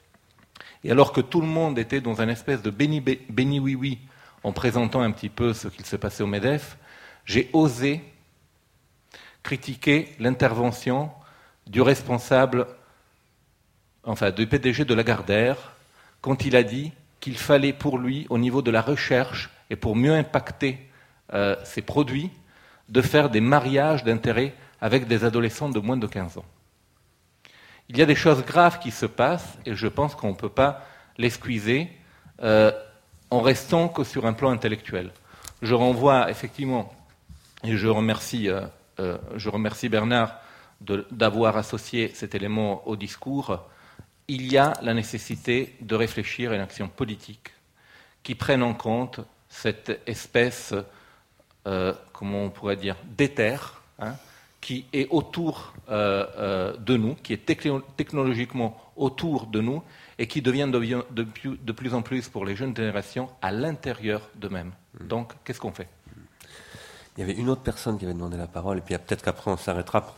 Et 0.85 0.91
alors 0.91 1.13
que 1.13 1.21
tout 1.21 1.41
le 1.41 1.47
monde 1.47 1.79
était 1.79 2.01
dans 2.01 2.21
un 2.21 2.29
espèce 2.29 2.63
de 2.63 2.71
béni-oui-oui 2.71 3.99
en 4.43 4.53
présentant 4.53 5.01
un 5.01 5.13
petit 5.13 5.29
peu 5.29 5.53
ce 5.53 5.69
qu'il 5.69 5.87
se 5.87 5.97
passait 5.97 6.23
au 6.23 6.27
MEDEF, 6.27 6.77
j'ai 7.25 7.49
osé 7.53 8.03
critiquer 9.43 10.09
l'intervention 10.19 11.11
du 11.67 11.81
responsable, 11.81 12.67
enfin 14.05 14.31
du 14.31 14.47
PDG 14.47 14.85
de 14.85 14.95
Lagardère, 14.95 15.77
quand 16.21 16.45
il 16.45 16.57
a 16.57 16.63
dit 16.63 16.93
qu'il 17.21 17.37
fallait 17.37 17.73
pour 17.73 17.99
lui, 17.99 18.27
au 18.31 18.39
niveau 18.39 18.63
de 18.63 18.71
la 18.71 18.83
recherche 18.83 19.51
et 19.71 19.77
pour 19.77 19.95
mieux 19.95 20.15
impacter 20.15 20.89
euh, 21.33 21.57
ses 21.65 21.83
produits, 21.83 22.31
de 22.89 23.01
faire 23.01 23.31
des 23.31 23.41
mariages 23.41 24.05
d'intérêt 24.05 24.55
avec 24.81 25.07
des 25.07 25.25
adolescents 25.25 25.69
de 25.69 25.81
moins 25.81 25.97
de 25.97 26.07
15 26.07 26.39
ans. 26.39 26.45
Il 27.89 27.99
y 27.99 28.03
a 28.03 28.07
des 28.07 28.15
choses 28.15 28.45
graves 28.45 28.79
qui 28.79 28.91
se 28.91 29.07
passent 29.07 29.59
et 29.67 29.75
je 29.75 29.87
pense 29.87 30.15
qu'on 30.15 30.31
ne 30.31 30.37
peut 30.37 30.49
pas 30.49 30.87
l'escuiser 31.19 31.91
euh, 32.43 32.73
en 33.31 33.41
restant 33.41 33.89
que 33.89 34.05
sur 34.05 34.27
un 34.27 34.33
plan 34.33 34.51
intellectuel. 34.51 35.11
Je 35.63 35.75
renvoie 35.75 36.31
effectivement, 36.31 36.93
et 37.65 37.77
je 37.77 37.89
remercie 37.89 38.49
euh, 38.49 38.63
euh, 39.01 39.17
je 39.37 39.49
remercie 39.49 39.89
Bernard 39.89 40.39
d'avoir 40.81 41.57
associé 41.57 42.11
cet 42.15 42.35
élément 42.35 42.87
au 42.87 42.97
discours, 42.97 43.69
il 44.27 44.51
y 44.51 44.59
a 44.59 44.73
la 44.83 44.95
nécessité 44.95 45.77
de 45.81 45.95
réfléchir 45.95 46.51
à 46.51 46.57
une 46.57 46.61
action 46.61 46.89
politique 46.89 47.53
qui 48.23 48.35
prenne 48.35 48.63
en 48.63 48.75
compte 48.75 49.21
cette 49.49 50.01
espèce, 50.07 50.75
euh, 51.67 51.93
comment 52.13 52.45
on 52.45 52.51
pourrait 52.51 52.77
dire, 52.77 52.97
d'éther, 53.17 53.83
hein, 53.99 54.15
qui 54.61 54.87
est 54.93 55.09
autour 55.11 55.75
euh, 55.91 56.77
de 56.77 56.97
nous, 56.97 57.15
qui 57.17 57.33
est 57.33 57.45
technologiquement 57.97 58.81
autour 58.97 59.47
de 59.47 59.61
nous 59.61 59.83
et 60.19 60.27
qui 60.27 60.43
devient 60.43 60.71
de, 60.71 61.27
de 61.61 61.73
plus 61.73 61.95
en 61.95 62.03
plus 62.03 62.29
pour 62.29 62.45
les 62.45 62.55
jeunes 62.55 62.77
générations 62.77 63.29
à 63.41 63.51
l'intérieur 63.51 64.29
d'eux-mêmes. 64.37 64.73
Donc, 65.01 65.33
qu'est-ce 65.45 65.61
qu'on 65.61 65.73
fait? 65.73 65.89
Il 67.17 67.21
y 67.21 67.23
avait 67.25 67.35
une 67.35 67.49
autre 67.49 67.63
personne 67.63 67.99
qui 67.99 68.05
avait 68.05 68.15
demandé 68.15 68.37
la 68.37 68.47
parole, 68.47 68.79
et 68.79 68.81
puis 68.81 68.97
peut-être 68.97 69.23
qu'après 69.23 69.51
on 69.51 69.57
s'arrêtera. 69.57 70.15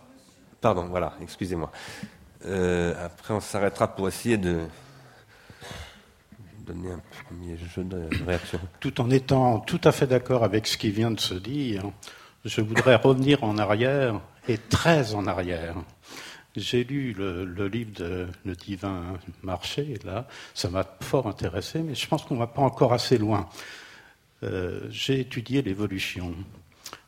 Pardon, 0.61 0.85
voilà, 0.85 1.15
excusez-moi. 1.21 1.73
Euh, 2.47 2.95
après 3.05 3.35
on 3.35 3.41
s'arrêtera 3.41 3.89
pour 3.89 4.07
essayer 4.07 4.37
de 4.37 4.61
donner 6.65 6.91
un 6.91 7.03
premier 7.27 7.57
jeu 7.57 7.85
de 7.85 8.09
réaction. 8.25 8.61
Tout 8.81 9.01
en 9.01 9.11
étant 9.11 9.61
tout 9.61 9.81
à 9.85 9.93
fait 9.93 10.07
d'accord 10.07 10.45
avec 10.45 10.67
ce 10.67 10.77
qui 10.77 10.91
vient 10.91 11.11
de 11.11 11.21
se 11.21 11.35
dire, 11.35 11.85
je 12.45 12.61
voudrais 12.61 12.97
revenir 12.97 13.45
en 13.45 13.59
arrière, 13.59 14.21
et 14.49 14.59
très 14.59 15.15
en 15.15 15.27
arrière. 15.27 15.77
J'ai 16.57 16.85
lu 16.85 17.13
le, 17.13 17.67
livre 17.67 17.93
de 17.95 18.29
Le 18.45 18.55
Divin 18.55 19.19
Marché, 19.43 19.99
là, 20.05 20.27
ça 20.55 20.69
m'a 20.69 20.85
fort 21.01 21.27
intéressé, 21.27 21.81
mais 21.81 21.95
je 21.95 22.07
pense 22.07 22.25
qu'on 22.25 22.35
ne 22.35 22.41
va 22.41 22.47
pas 22.47 22.63
encore 22.63 22.93
assez 22.93 23.19
loin. 23.19 23.49
Euh, 24.43 24.81
j'ai 24.91 25.21
étudié 25.21 25.63
l'évolution 25.63 26.35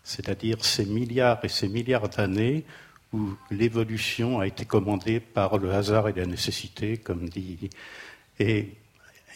c'est-à-dire 0.06 0.64
ces 0.64 0.86
milliards 0.86 1.44
et 1.44 1.48
ces 1.48 1.68
milliards 1.68 2.08
d'années 2.08 2.64
où 3.12 3.34
l'évolution 3.50 4.38
a 4.38 4.46
été 4.46 4.64
commandée 4.64 5.18
par 5.18 5.58
le 5.58 5.72
hasard 5.72 6.08
et 6.08 6.12
la 6.12 6.26
nécessité, 6.26 6.96
comme 6.96 7.28
dit. 7.28 7.68
Et 8.38 8.70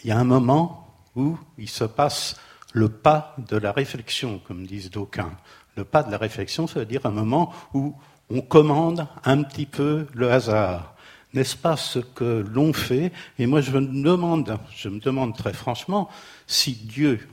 il 0.03 0.09
y 0.09 0.11
a 0.11 0.17
un 0.17 0.23
moment 0.23 0.87
où 1.15 1.37
il 1.57 1.69
se 1.69 1.83
passe 1.83 2.39
le 2.73 2.89
pas 2.89 3.35
de 3.37 3.57
la 3.57 3.71
réflexion, 3.71 4.39
comme 4.39 4.65
disent 4.65 4.89
d'aucuns. 4.89 5.35
Le 5.75 5.83
pas 5.83 6.03
de 6.03 6.11
la 6.11 6.17
réflexion, 6.17 6.67
ça 6.67 6.79
veut 6.79 6.85
dire 6.85 7.05
un 7.05 7.11
moment 7.11 7.53
où 7.73 7.95
on 8.29 8.41
commande 8.41 9.07
un 9.25 9.43
petit 9.43 9.65
peu 9.65 10.07
le 10.13 10.31
hasard. 10.31 10.95
N'est-ce 11.33 11.55
pas 11.55 11.77
ce 11.77 11.99
que 11.99 12.45
l'on 12.49 12.73
fait? 12.73 13.11
Et 13.39 13.45
moi, 13.45 13.61
je 13.61 13.71
me 13.71 14.03
demande, 14.03 14.57
je 14.75 14.89
me 14.89 14.99
demande 14.99 15.35
très 15.35 15.53
franchement, 15.53 16.09
si 16.47 16.73
Dieu 16.73 17.27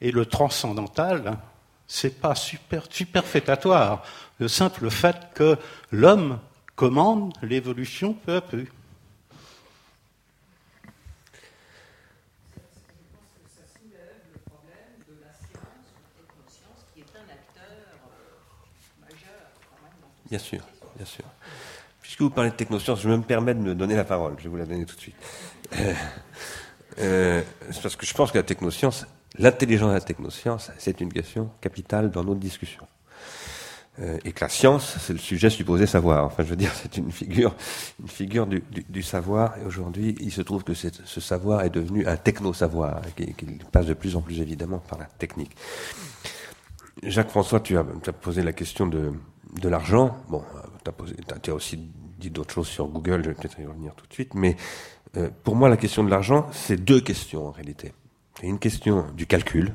est 0.00 0.10
le 0.10 0.24
transcendantal, 0.24 1.38
c'est 1.86 2.20
pas 2.20 2.34
super, 2.34 2.84
superfétatoire. 2.88 4.02
Le 4.38 4.48
simple 4.48 4.88
fait 4.90 5.16
que 5.34 5.58
l'homme 5.90 6.38
commande 6.74 7.34
l'évolution 7.42 8.14
peu 8.14 8.36
à 8.36 8.40
peu. 8.40 8.66
Bien 20.28 20.38
sûr, 20.38 20.60
bien 20.96 21.06
sûr. 21.06 21.24
Puisque 22.00 22.22
vous 22.22 22.30
parlez 22.30 22.50
de 22.50 22.56
technosciences, 22.56 23.02
je 23.02 23.08
me 23.08 23.20
permets 23.20 23.54
de 23.54 23.60
me 23.60 23.74
donner 23.74 23.94
la 23.94 24.04
parole. 24.04 24.34
Je 24.38 24.44
vais 24.44 24.48
vous 24.48 24.56
la 24.56 24.64
donner 24.64 24.86
tout 24.86 24.96
de 24.96 25.00
suite. 25.00 25.16
Euh, 25.78 25.94
euh, 26.98 27.42
c'est 27.70 27.82
parce 27.82 27.96
que 27.96 28.06
je 28.06 28.14
pense 28.14 28.32
que 28.32 28.38
la 28.38 28.44
technoscience 28.44 29.06
L'intelligence 29.38 29.88
de 29.88 29.94
la 29.94 30.00
technoscience, 30.00 30.70
c'est 30.78 31.00
une 31.00 31.12
question 31.12 31.50
capitale 31.60 32.10
dans 32.10 32.22
notre 32.22 32.40
discussion. 32.40 32.86
Euh, 34.00 34.18
et 34.24 34.32
que 34.32 34.40
la 34.42 34.48
science, 34.48 34.96
c'est 35.00 35.12
le 35.12 35.18
sujet 35.18 35.48
supposé 35.48 35.86
savoir. 35.86 36.24
Enfin, 36.24 36.44
je 36.44 36.50
veux 36.50 36.56
dire, 36.56 36.72
c'est 36.82 36.98
une 36.98 37.10
figure, 37.10 37.54
une 38.00 38.08
figure 38.08 38.46
du 38.46 39.02
savoir. 39.02 39.56
Et 39.58 39.64
aujourd'hui, 39.64 40.16
il 40.20 40.32
se 40.32 40.42
trouve 40.42 40.64
que 40.64 40.74
ce 40.74 41.20
savoir 41.20 41.62
est 41.62 41.70
devenu 41.70 42.06
un 42.06 42.16
techno-savoir, 42.16 43.00
qui, 43.16 43.32
qui, 43.34 43.46
passe 43.70 43.86
de 43.86 43.94
plus 43.94 44.16
en 44.16 44.20
plus 44.20 44.40
évidemment 44.40 44.78
par 44.78 44.98
la 44.98 45.06
technique. 45.06 45.56
Jacques 47.02 47.30
François, 47.30 47.60
tu 47.60 47.76
as, 47.76 47.84
posé 47.84 48.42
la 48.42 48.52
question 48.52 48.86
de, 48.86 49.12
l'argent. 49.68 50.16
Bon, 50.28 50.42
tu 50.84 50.88
as, 50.88 50.92
posé, 50.92 51.16
as, 51.30 51.50
as 51.50 51.54
aussi 51.54 51.78
dit 52.18 52.30
d'autres 52.30 52.54
choses 52.54 52.68
sur 52.68 52.86
Google, 52.86 53.22
je 53.24 53.30
vais 53.30 53.34
peut-être 53.34 53.58
y 53.58 53.66
revenir 53.66 53.94
tout 53.94 54.06
de 54.06 54.12
suite, 54.12 54.34
mais 54.34 54.56
euh, 55.16 55.28
pour 55.42 55.56
moi, 55.56 55.68
la 55.68 55.76
question 55.76 56.04
de 56.04 56.10
l'argent, 56.10 56.48
c'est 56.52 56.76
deux 56.76 57.00
questions 57.00 57.48
en 57.48 57.50
réalité. 57.50 57.92
C'est 58.40 58.46
une 58.46 58.58
question 58.58 59.06
du 59.14 59.26
calcul, 59.26 59.74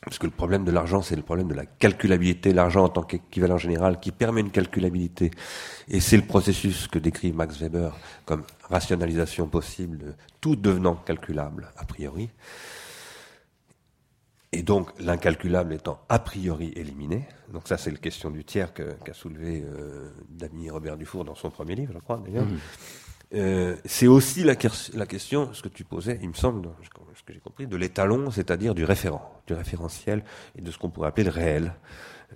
parce 0.00 0.18
que 0.18 0.26
le 0.26 0.32
problème 0.32 0.64
de 0.64 0.70
l'argent, 0.70 1.02
c'est 1.02 1.16
le 1.16 1.22
problème 1.22 1.48
de 1.48 1.54
la 1.54 1.66
calculabilité, 1.66 2.52
l'argent 2.52 2.84
en 2.84 2.88
tant 2.88 3.02
qu'équivalent 3.02 3.58
général 3.58 4.00
qui 4.00 4.12
permet 4.12 4.40
une 4.40 4.50
calculabilité. 4.50 5.30
Et 5.88 6.00
c'est 6.00 6.16
le 6.16 6.24
processus 6.24 6.86
que 6.86 6.98
décrit 6.98 7.32
Max 7.32 7.58
Weber 7.58 7.96
comme 8.24 8.44
rationalisation 8.70 9.48
possible, 9.48 10.16
tout 10.40 10.56
devenant 10.56 10.94
calculable 10.94 11.70
a 11.76 11.84
priori. 11.84 12.30
Et 14.52 14.62
donc 14.62 14.90
l'incalculable 15.00 15.74
étant 15.74 16.00
a 16.08 16.18
priori 16.18 16.72
éliminé. 16.76 17.26
Donc 17.52 17.68
ça, 17.68 17.76
c'est 17.76 17.90
la 17.90 17.98
question 17.98 18.30
du 18.30 18.44
tiers 18.44 18.72
qu'a 18.72 19.12
soulevé 19.12 19.64
euh, 19.64 20.10
Dami 20.28 20.70
Robert 20.70 20.96
Dufour 20.96 21.24
dans 21.24 21.34
son 21.34 21.50
premier 21.50 21.74
livre, 21.74 21.92
je 21.94 21.98
crois 21.98 22.22
d'ailleurs. 22.24 22.46
Mmh. 22.46 22.58
Euh, 23.34 23.76
c'est 23.84 24.06
aussi 24.06 24.44
la, 24.44 24.54
la, 24.94 25.06
question, 25.06 25.52
ce 25.52 25.62
que 25.62 25.68
tu 25.68 25.84
posais, 25.84 26.18
il 26.22 26.28
me 26.28 26.34
semble, 26.34 26.68
ce 26.82 27.22
que 27.24 27.32
j'ai 27.32 27.40
compris, 27.40 27.66
de 27.66 27.76
l'étalon, 27.76 28.30
c'est-à-dire 28.30 28.74
du 28.74 28.84
référent, 28.84 29.42
du 29.48 29.54
référentiel 29.54 30.22
et 30.56 30.62
de 30.62 30.70
ce 30.70 30.78
qu'on 30.78 30.90
pourrait 30.90 31.08
appeler 31.08 31.24
le 31.24 31.32
réel. 31.32 31.74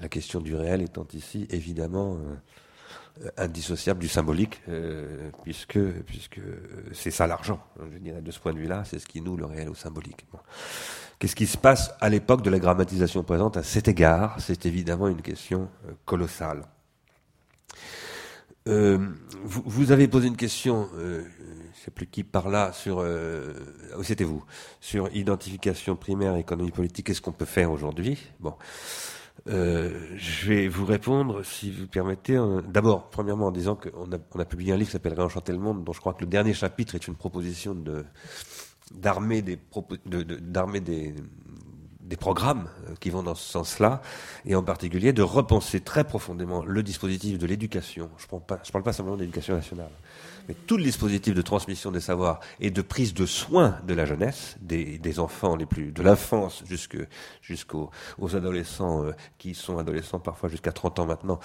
La 0.00 0.08
question 0.08 0.40
du 0.40 0.54
réel 0.54 0.82
étant 0.82 1.06
ici 1.14 1.46
évidemment 1.50 2.16
euh, 2.16 3.28
indissociable 3.36 4.00
du 4.00 4.08
symbolique, 4.08 4.62
euh, 4.68 5.30
puisque, 5.44 5.78
puisque 6.06 6.40
c'est 6.92 7.10
ça 7.10 7.26
l'argent. 7.26 7.60
Je 7.92 7.98
dirais 7.98 8.22
de 8.22 8.30
ce 8.30 8.40
point 8.40 8.52
de 8.52 8.58
vue-là, 8.58 8.84
c'est 8.84 8.98
ce 8.98 9.06
qui 9.06 9.20
noue 9.20 9.36
le 9.36 9.44
réel 9.44 9.68
au 9.68 9.74
symbolique. 9.74 10.26
Qu'est-ce 11.20 11.36
qui 11.36 11.46
se 11.46 11.58
passe 11.58 11.92
à 12.00 12.08
l'époque 12.08 12.40
de 12.40 12.48
la 12.48 12.58
grammatisation 12.58 13.22
présente 13.22 13.58
à 13.58 13.62
cet 13.62 13.88
égard? 13.88 14.36
C'est 14.40 14.64
évidemment 14.64 15.06
une 15.06 15.20
question 15.20 15.68
colossale. 16.06 16.62
Euh, 18.68 18.96
vous, 19.44 19.62
vous, 19.66 19.92
avez 19.92 20.08
posé 20.08 20.28
une 20.28 20.36
question, 20.36 20.88
euh, 20.96 21.22
je 21.22 21.44
ne 21.44 21.84
sais 21.84 21.90
plus 21.90 22.06
qui 22.06 22.24
par 22.24 22.48
là, 22.48 22.72
sur, 22.72 23.00
euh, 23.00 23.52
oh, 23.98 24.02
c'était 24.02 24.24
vous, 24.24 24.42
sur 24.80 25.14
identification 25.14 25.94
primaire, 25.94 26.36
économie 26.36 26.70
politique, 26.70 27.08
qu'est-ce 27.08 27.20
qu'on 27.20 27.32
peut 27.32 27.44
faire 27.44 27.70
aujourd'hui? 27.70 28.18
Bon, 28.38 28.54
euh, 29.46 30.16
je 30.16 30.48
vais 30.48 30.68
vous 30.68 30.86
répondre, 30.86 31.42
si 31.44 31.70
vous 31.70 31.86
permettez, 31.86 32.40
d'abord, 32.66 33.10
premièrement, 33.10 33.48
en 33.48 33.52
disant 33.52 33.76
qu'on 33.76 34.10
a, 34.10 34.18
on 34.34 34.40
a 34.40 34.46
publié 34.46 34.72
un 34.72 34.76
livre 34.78 34.88
qui 34.88 34.92
s'appelle 34.92 35.12
Réenchanter 35.14 35.52
le 35.52 35.58
monde, 35.58 35.84
dont 35.84 35.92
je 35.92 36.00
crois 36.00 36.14
que 36.14 36.22
le 36.22 36.30
dernier 36.30 36.54
chapitre 36.54 36.94
est 36.94 37.06
une 37.06 37.16
proposition 37.16 37.74
de 37.74 38.06
d'armer 38.90 39.42
des, 39.42 39.58
de, 40.06 40.22
des, 40.22 41.14
des 42.00 42.16
programmes 42.16 42.68
euh, 42.88 42.94
qui 42.98 43.08
vont 43.10 43.22
dans 43.22 43.36
ce 43.36 43.50
sens-là, 43.50 44.02
et 44.44 44.54
en 44.54 44.62
particulier 44.62 45.12
de 45.12 45.22
repenser 45.22 45.80
très 45.80 46.04
profondément 46.04 46.64
le 46.64 46.82
dispositif 46.82 47.38
de 47.38 47.46
l'éducation. 47.46 48.10
Je 48.18 48.26
ne 48.26 48.40
parle 48.72 48.82
pas 48.82 48.92
simplement 48.92 49.16
d'éducation 49.16 49.54
nationale, 49.54 49.90
mais 50.50 50.56
tout 50.66 50.76
le 50.76 50.82
dispositif 50.82 51.32
de 51.32 51.42
transmission 51.42 51.92
des 51.92 52.00
savoirs 52.00 52.40
et 52.58 52.72
de 52.72 52.82
prise 52.82 53.14
de 53.14 53.24
soins 53.24 53.78
de 53.86 53.94
la 53.94 54.04
jeunesse, 54.04 54.56
des, 54.60 54.98
des 54.98 55.20
enfants 55.20 55.54
les 55.54 55.64
plus, 55.64 55.92
de 55.92 56.02
l'enfance 56.02 56.64
jusqu'aux 56.66 57.90
aux 58.18 58.34
adolescents 58.34 59.04
euh, 59.04 59.12
qui 59.38 59.54
sont 59.54 59.78
adolescents 59.78 60.18
parfois 60.18 60.48
jusqu'à 60.48 60.72
30 60.72 60.98
ans 60.98 61.06
maintenant, 61.06 61.38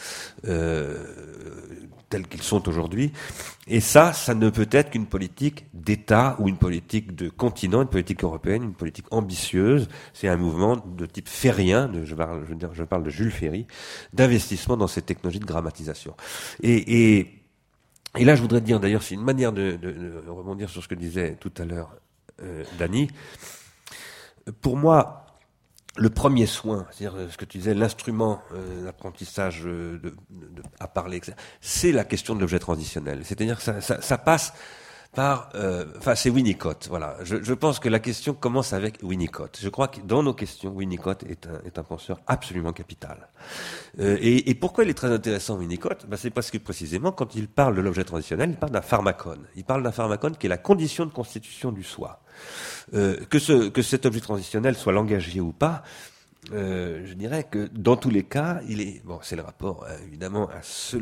euh, 0.48 1.06
tels 2.10 2.28
qu'ils 2.28 2.42
sont 2.42 2.68
aujourd'hui. 2.68 3.12
Et 3.68 3.80
ça, 3.80 4.12
ça 4.12 4.34
ne 4.34 4.50
peut 4.50 4.68
être 4.72 4.90
qu'une 4.90 5.06
politique 5.06 5.68
d'État 5.76 6.36
ou 6.40 6.50
une 6.50 6.58
politique 6.58 7.16
de 7.16 7.30
continent, 7.30 7.84
une 7.84 7.90
politique 7.90 8.24
européenne, 8.24 8.64
une 8.64 8.74
politique 8.74 9.06
ambitieuse. 9.12 9.88
C'est 10.14 10.30
un 10.30 10.38
mouvement 10.38 10.78
de 10.78 11.06
type 11.06 11.30
ferrien, 11.30 11.88
de, 11.90 12.06
je, 12.06 12.16
parle, 12.16 12.44
je, 12.50 12.56
je 12.74 12.84
parle 12.84 13.04
de 13.04 13.12
Jules 13.12 13.30
Ferry, 13.30 13.68
d'investissement 14.14 14.78
dans 14.78 14.88
ces 14.88 15.04
technologies 15.04 15.42
de 15.42 15.46
grammatisation. 15.46 16.16
Et, 16.64 17.18
et 17.20 17.45
et 18.18 18.26
là, 18.26 18.36
je 18.36 18.42
voudrais 18.42 18.62
dire, 18.62 18.80
d'ailleurs, 18.80 19.04
c'est 19.04 19.16
une 19.16 19.24
manière 19.24 19.52
de, 19.52 19.72
de, 19.72 19.92
de, 19.92 20.30
rebondir 20.30 20.70
sur 20.70 20.84
ce 20.84 20.88
que 20.88 20.96
disait 20.96 21.38
tout 21.40 21.52
à 21.58 21.66
l'heure 21.66 21.94
euh, 22.42 22.64
Dany. 22.78 23.10
Pour 24.62 24.78
moi, 24.78 25.26
le 25.98 26.10
premier 26.10 26.46
soin, 26.46 26.86
c'est-à-dire 26.92 27.18
euh, 27.18 27.30
ce 27.30 27.38
que 27.38 27.46
tu 27.46 27.58
disais, 27.58 27.74
l'instrument 27.74 28.42
euh, 28.54 28.86
d'apprentissage 28.86 29.64
euh, 29.66 30.00
de, 30.00 30.14
à 30.80 30.88
parler, 30.88 31.22
c'est 31.62 31.92
la 31.92 32.04
question 32.04 32.36
de 32.36 32.42
l'objet 32.42 32.60
transitionnel. 32.60 33.22
C'est-à-dire 33.24 33.58
que 33.58 33.64
ça, 33.64 33.82
ça, 33.82 34.02
ça 34.02 34.18
passe 34.18 34.54
par, 35.16 35.50
euh, 35.56 35.86
enfin 35.98 36.14
c'est 36.14 36.30
Winnicott. 36.30 36.88
Voilà, 36.90 37.16
je, 37.24 37.42
je, 37.42 37.54
pense 37.54 37.80
que 37.80 37.90
la 37.90 38.00
question 38.00 38.34
commence 38.34 38.74
avec 38.74 39.00
Winnicott. 39.02 39.58
Je 39.62 39.70
crois 39.70 39.88
que 39.88 40.02
dans 40.02 40.22
nos 40.22 40.34
questions, 40.34 40.72
Winnicott 40.72 41.24
est 41.24 41.48
un, 41.48 41.66
est 41.66 41.80
un 41.80 41.84
penseur 41.84 42.20
absolument 42.28 42.74
capital. 42.74 43.30
Euh, 44.00 44.18
et, 44.20 44.50
et, 44.50 44.56
pourquoi 44.56 44.84
il 44.84 44.90
est 44.90 44.96
très 44.96 45.12
intéressant 45.12 45.58
Winnicott? 45.58 46.06
Ben, 46.08 46.18
C'est 46.18 46.30
parce 46.30 46.52
que 46.52 46.58
précisément 46.58 47.12
quand 47.12 47.34
il 47.36 47.48
parle 47.48 47.76
de 47.76 47.82
l'objet 47.82 48.04
transitionnel, 48.04 48.52
il 48.52 48.58
parle 48.58 48.74
d'un 48.74 48.82
pharmacone. 48.82 49.46
Il 49.56 49.64
parle 49.64 49.82
d'un 49.82 49.92
pharmacone 49.92 50.36
qui 50.36 50.48
est 50.48 50.50
la 50.50 50.58
condition 50.58 51.06
de 51.06 51.12
constitution 51.12 51.72
du 51.72 51.84
soi. 51.84 52.22
Euh, 52.94 53.18
que, 53.30 53.40
ce, 53.40 53.70
que 53.70 53.82
cet 53.82 54.06
objet 54.06 54.20
transitionnel 54.20 54.76
soit 54.76 54.94
langagier 54.94 55.42
ou 55.42 55.54
pas, 55.54 55.84
euh, 56.52 57.04
je 57.06 57.14
dirais 57.14 57.46
que 57.50 57.70
dans 57.74 57.96
tous 57.96 58.10
les 58.12 58.24
cas, 58.24 58.60
il 58.68 58.82
est 58.82 59.02
bon. 59.06 59.20
C'est 59.24 59.38
le 59.38 59.42
rapport 59.42 59.88
évidemment 60.06 60.50
à, 60.50 60.58
à, 60.58 60.62
ce, 60.62 60.98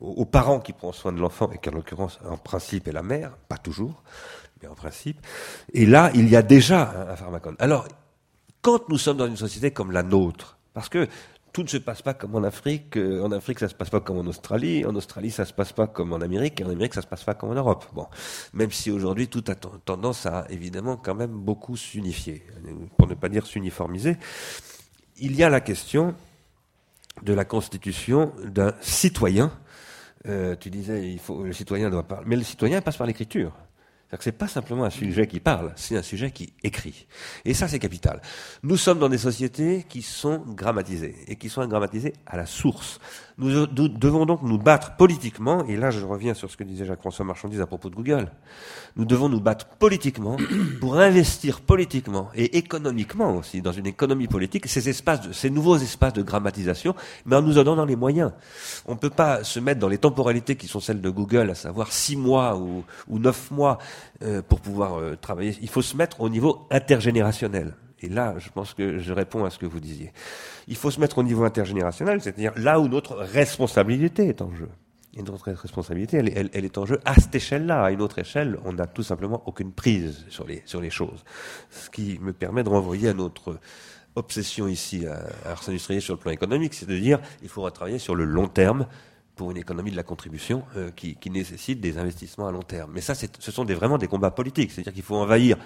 aux 0.00 0.24
parents 0.24 0.60
qui 0.60 0.72
prend 0.72 0.92
soin 0.92 1.12
de 1.12 1.20
l'enfant, 1.20 1.50
et 1.52 1.58
qui 1.58 1.68
en 1.68 1.72
l'occurrence, 1.72 2.18
en 2.24 2.36
principe, 2.36 2.88
est 2.88 2.92
la 2.92 3.02
mère, 3.02 3.36
pas 3.48 3.58
toujours, 3.58 4.02
mais 4.62 4.68
en 4.68 4.74
principe. 4.74 5.18
Et 5.72 5.86
là, 5.86 6.10
il 6.14 6.28
y 6.28 6.36
a 6.36 6.42
déjà 6.42 6.90
un, 6.90 7.12
un 7.12 7.16
pharmacone. 7.16 7.56
Alors, 7.58 7.86
quand 8.62 8.88
nous 8.88 8.98
sommes 8.98 9.16
dans 9.18 9.26
une 9.26 9.36
société 9.36 9.70
comme 9.70 9.92
la 9.92 10.02
nôtre, 10.02 10.58
parce 10.72 10.88
que 10.88 11.08
tout 11.52 11.62
ne 11.62 11.68
se 11.68 11.78
passe 11.78 12.02
pas 12.02 12.14
comme 12.14 12.34
en 12.36 12.42
Afrique. 12.44 12.96
Euh, 12.96 13.22
en 13.22 13.32
Afrique, 13.32 13.58
ça 13.58 13.68
se 13.68 13.74
passe 13.74 13.90
pas 13.90 14.00
comme 14.00 14.18
en 14.18 14.26
Australie. 14.26 14.84
En 14.84 14.94
Australie, 14.94 15.30
ça 15.30 15.44
se 15.44 15.52
passe 15.52 15.72
pas 15.72 15.86
comme 15.86 16.12
en 16.12 16.20
Amérique. 16.20 16.60
Et 16.60 16.64
en 16.64 16.70
Amérique, 16.70 16.94
ça 16.94 17.02
se 17.02 17.06
passe 17.06 17.24
pas 17.24 17.34
comme 17.34 17.50
en 17.50 17.54
Europe. 17.54 17.86
Bon, 17.92 18.06
même 18.52 18.70
si 18.70 18.90
aujourd'hui 18.90 19.28
tout 19.28 19.44
a 19.48 19.54
tendance 19.54 20.26
à 20.26 20.46
évidemment 20.50 20.96
quand 20.96 21.14
même 21.14 21.32
beaucoup 21.32 21.76
s'unifier, 21.76 22.44
pour 22.96 23.08
ne 23.08 23.14
pas 23.14 23.28
dire 23.28 23.46
s'uniformiser. 23.46 24.16
Il 25.18 25.34
y 25.34 25.42
a 25.42 25.50
la 25.50 25.60
question 25.60 26.14
de 27.22 27.32
la 27.32 27.44
constitution 27.44 28.32
d'un 28.44 28.72
citoyen 28.80 29.50
euh, 30.26 30.56
tu 30.56 30.70
disais, 30.70 31.10
il 31.10 31.18
faut, 31.18 31.42
le 31.42 31.52
citoyen 31.52 31.90
doit 31.90 32.02
parler. 32.02 32.26
Mais 32.28 32.36
le 32.36 32.44
citoyen 32.44 32.80
passe 32.80 32.96
par 32.96 33.06
l'écriture. 33.06 33.52
C'est-à-dire 34.10 34.18
que 34.18 34.24
c'est 34.24 34.32
pas 34.32 34.48
simplement 34.48 34.84
un 34.84 34.90
sujet 34.90 35.28
qui 35.28 35.38
parle, 35.38 35.72
c'est 35.76 35.96
un 35.96 36.02
sujet 36.02 36.32
qui 36.32 36.52
écrit. 36.64 37.06
Et 37.44 37.54
ça, 37.54 37.68
c'est 37.68 37.78
capital. 37.78 38.20
Nous 38.64 38.76
sommes 38.76 38.98
dans 38.98 39.08
des 39.08 39.18
sociétés 39.18 39.86
qui 39.88 40.02
sont 40.02 40.38
grammatisées, 40.38 41.14
et 41.28 41.36
qui 41.36 41.48
sont 41.48 41.64
grammatisées 41.68 42.14
à 42.26 42.36
la 42.36 42.44
source. 42.44 42.98
Nous, 43.40 43.66
devons 43.66 44.26
donc 44.26 44.42
nous 44.42 44.58
battre 44.58 44.96
politiquement, 44.96 45.64
et 45.64 45.76
là 45.76 45.90
je 45.90 46.04
reviens 46.04 46.34
sur 46.34 46.50
ce 46.50 46.58
que 46.58 46.64
disait 46.64 46.84
Jacques-François 46.84 47.24
Marchandise 47.24 47.62
à 47.62 47.66
propos 47.66 47.88
de 47.88 47.94
Google, 47.94 48.30
nous 48.96 49.06
devons 49.06 49.30
nous 49.30 49.40
battre 49.40 49.66
politiquement 49.78 50.36
pour 50.80 50.98
investir 50.98 51.62
politiquement 51.62 52.28
et 52.34 52.58
économiquement 52.58 53.36
aussi 53.36 53.62
dans 53.62 53.72
une 53.72 53.86
économie 53.86 54.26
politique 54.26 54.66
ces 54.66 54.90
espaces, 54.90 55.32
ces 55.32 55.48
nouveaux 55.48 55.78
espaces 55.78 56.12
de 56.12 56.22
grammatisation, 56.22 56.94
mais 57.24 57.36
en 57.36 57.40
nous 57.40 57.56
en 57.56 57.64
donnant 57.64 57.86
les 57.86 57.96
moyens. 57.96 58.32
On 58.84 58.92
ne 58.92 58.98
peut 58.98 59.08
pas 59.08 59.42
se 59.42 59.58
mettre 59.58 59.80
dans 59.80 59.88
les 59.88 59.96
temporalités 59.98 60.56
qui 60.56 60.68
sont 60.68 60.80
celles 60.80 61.00
de 61.00 61.10
Google, 61.10 61.48
à 61.48 61.54
savoir 61.54 61.92
six 61.92 62.16
mois 62.16 62.58
ou, 62.58 62.84
ou 63.08 63.18
neuf 63.18 63.50
mois 63.50 63.78
euh, 64.22 64.42
pour 64.42 64.60
pouvoir 64.60 64.98
euh, 64.98 65.16
travailler. 65.18 65.56
Il 65.62 65.68
faut 65.70 65.82
se 65.82 65.96
mettre 65.96 66.20
au 66.20 66.28
niveau 66.28 66.66
intergénérationnel. 66.70 67.74
Et 68.02 68.08
là, 68.08 68.34
je 68.38 68.48
pense 68.48 68.72
que 68.72 68.98
je 68.98 69.12
réponds 69.12 69.44
à 69.44 69.50
ce 69.50 69.58
que 69.58 69.66
vous 69.66 69.80
disiez. 69.80 70.12
Il 70.70 70.76
faut 70.76 70.90
se 70.90 71.00
mettre 71.00 71.18
au 71.18 71.22
niveau 71.22 71.44
intergénérationnel, 71.44 72.22
c'est-à-dire 72.22 72.52
là 72.56 72.80
où 72.80 72.88
notre 72.88 73.16
responsabilité 73.16 74.28
est 74.28 74.40
en 74.40 74.54
jeu. 74.54 74.68
Et 75.14 75.22
notre 75.22 75.50
responsabilité, 75.50 76.18
elle, 76.18 76.50
elle, 76.52 76.64
est 76.64 76.78
en 76.78 76.86
jeu 76.86 77.00
à 77.04 77.16
cette 77.16 77.34
échelle-là. 77.34 77.82
À 77.82 77.90
une 77.90 78.00
autre 78.00 78.20
échelle, 78.20 78.56
on 78.64 78.72
n'a 78.72 78.86
tout 78.86 79.02
simplement 79.02 79.42
aucune 79.46 79.72
prise 79.72 80.24
sur 80.28 80.46
les, 80.46 80.62
sur 80.66 80.80
les 80.80 80.90
choses. 80.90 81.24
Ce 81.70 81.90
qui 81.90 82.20
me 82.20 82.32
permet 82.32 82.62
de 82.62 82.68
renvoyer 82.68 83.08
à 83.08 83.12
notre 83.12 83.58
obsession 84.14 84.68
ici 84.68 85.06
à, 85.06 85.24
à 85.44 85.50
Ars 85.50 85.68
Industriel 85.68 86.00
sur 86.00 86.14
le 86.14 86.20
plan 86.20 86.30
économique, 86.30 86.74
c'est 86.74 86.88
de 86.88 86.96
dire 86.96 87.18
il 87.42 87.48
faudra 87.48 87.72
travailler 87.72 87.98
sur 87.98 88.14
le 88.14 88.24
long 88.24 88.46
terme 88.46 88.86
pour 89.40 89.52
une 89.52 89.56
économie 89.56 89.90
de 89.90 89.96
la 89.96 90.02
contribution 90.02 90.64
euh, 90.76 90.90
qui, 90.90 91.16
nécessite 91.30 91.80
des 91.80 91.96
investissements 91.96 92.46
à 92.46 92.52
long 92.52 92.60
terme. 92.60 92.90
Mais 92.92 93.00
ça, 93.00 93.14
ce 93.14 93.50
sont 93.50 93.64
vraiment 93.64 93.96
des 93.96 94.06
combats 94.06 94.30
politiques. 94.30 94.70
C'est-à-dire 94.70 94.92
qu'il 94.92 95.02
faut 95.02 95.16
envahir 95.16 95.56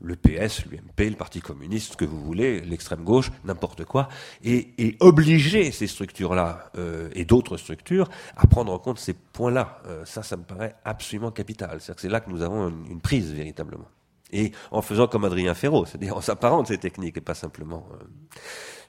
le 0.00 0.14
PS, 0.14 0.66
l'UMP, 0.66 1.10
le 1.10 1.16
Parti 1.16 1.40
communiste, 1.40 1.94
ce 1.94 1.96
que 1.96 2.04
vous 2.04 2.22
voulez, 2.22 2.60
l'extrême 2.60 3.02
gauche, 3.02 3.32
n'importe 3.44 3.86
quoi, 3.86 4.08
et, 4.44 4.96
obliger 5.00 5.72
ces 5.72 5.88
structures-là 5.88 6.70
euh, 6.78 7.10
et 7.16 7.24
d'autres 7.24 7.56
structures 7.56 8.08
à 8.36 8.46
prendre 8.46 8.72
en 8.72 8.78
compte 8.78 9.00
ces 9.00 9.14
points-là. 9.14 9.82
Euh, 9.88 10.04
ça, 10.04 10.22
ça 10.22 10.36
me 10.36 10.44
paraît 10.44 10.76
absolument 10.84 11.32
capital. 11.32 11.80
C'est-à-dire 11.80 11.94
que 11.96 12.02
c'est 12.02 12.08
là 12.08 12.20
que 12.20 12.30
nous 12.30 12.40
avons 12.40 12.68
une, 12.68 13.00
prise 13.00 13.32
véritablement. 13.32 13.88
Et 14.36 14.50
en 14.72 14.82
faisant 14.82 15.06
comme 15.06 15.24
Adrien 15.24 15.54
Ferraud, 15.54 15.86
c'est-à-dire 15.86 16.16
en 16.16 16.20
s'apparant 16.20 16.62
de 16.62 16.66
ces 16.66 16.78
techniques 16.78 17.16
et 17.16 17.20
pas 17.20 17.34
simplement. 17.34 17.86
Euh, 17.92 18.04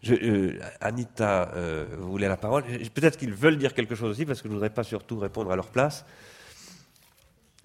je, 0.01 0.15
euh, 0.15 0.59
Anita 0.81 1.51
euh, 1.53 1.85
voulait 1.99 2.27
la 2.27 2.35
parole. 2.35 2.63
Peut-être 2.63 3.15
qu'ils 3.17 3.33
veulent 3.33 3.57
dire 3.57 3.75
quelque 3.75 3.93
chose 3.93 4.09
aussi, 4.09 4.25
parce 4.25 4.41
que 4.41 4.47
je 4.47 4.53
ne 4.53 4.55
voudrais 4.55 4.73
pas 4.73 4.83
surtout 4.83 5.19
répondre 5.19 5.51
à 5.51 5.55
leur 5.55 5.67
place. 5.67 6.03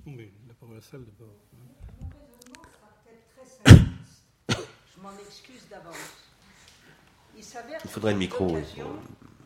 Oui, 0.06 0.30
la 0.46 0.54
parole 0.54 0.74
à 0.74 0.80
la 0.80 0.82
salle 0.82 1.04
d'abord. 1.04 1.34
Je 4.48 5.02
m'en 5.02 5.12
excuse 5.26 5.66
d'avance. 5.70 5.96
Il 7.36 7.42
s'avère 7.44 7.80
Il 7.82 7.90
faudrait 7.90 8.12
le 8.12 8.18
micro. 8.18 8.58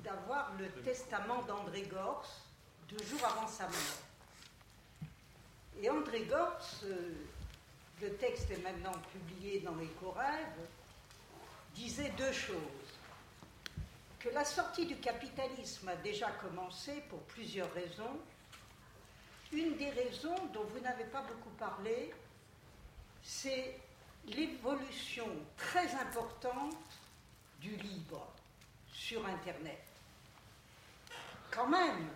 d'avoir 0.03 0.53
le 0.59 0.67
testament 0.83 1.45
d'André 1.47 1.83
Gors 1.89 2.27
deux 2.89 3.05
jours 3.05 3.25
avant 3.25 3.47
sa 3.47 3.65
mort. 3.65 4.03
Et 5.81 5.91
André 5.91 6.25
Gors, 6.31 6.59
euh, 6.85 7.13
le 8.05 8.17
texte 8.17 8.51
est 8.51 8.63
maintenant 8.63 8.93
publié 9.13 9.61
dans 9.61 9.75
les 9.77 9.89
Corrèves, 9.99 10.69
disait 11.75 12.13
deux 12.19 12.33
choses. 12.33 12.59
Que 14.19 14.29
la 14.29 14.45
sortie 14.45 14.85
du 14.85 14.97
capitalisme 14.97 15.89
a 15.89 15.97
déjà 15.97 16.31
commencé 16.33 17.03
pour 17.09 17.21
plusieurs 17.23 17.73
raisons. 17.73 18.21
Une 19.53 19.77
des 19.77 19.89
raisons 19.89 20.37
dont 20.53 20.65
vous 20.65 20.81
n'avez 20.81 21.05
pas 21.05 21.23
beaucoup 21.23 21.55
parlé, 21.59 22.13
c'est 23.23 23.81
l'évolution 24.27 25.29
très 25.57 25.95
importante 25.95 26.77
du 27.61 27.77
libre 27.77 28.27
sur 28.93 29.25
Internet. 29.25 29.83
Quand 31.51 31.69
même, 31.69 32.11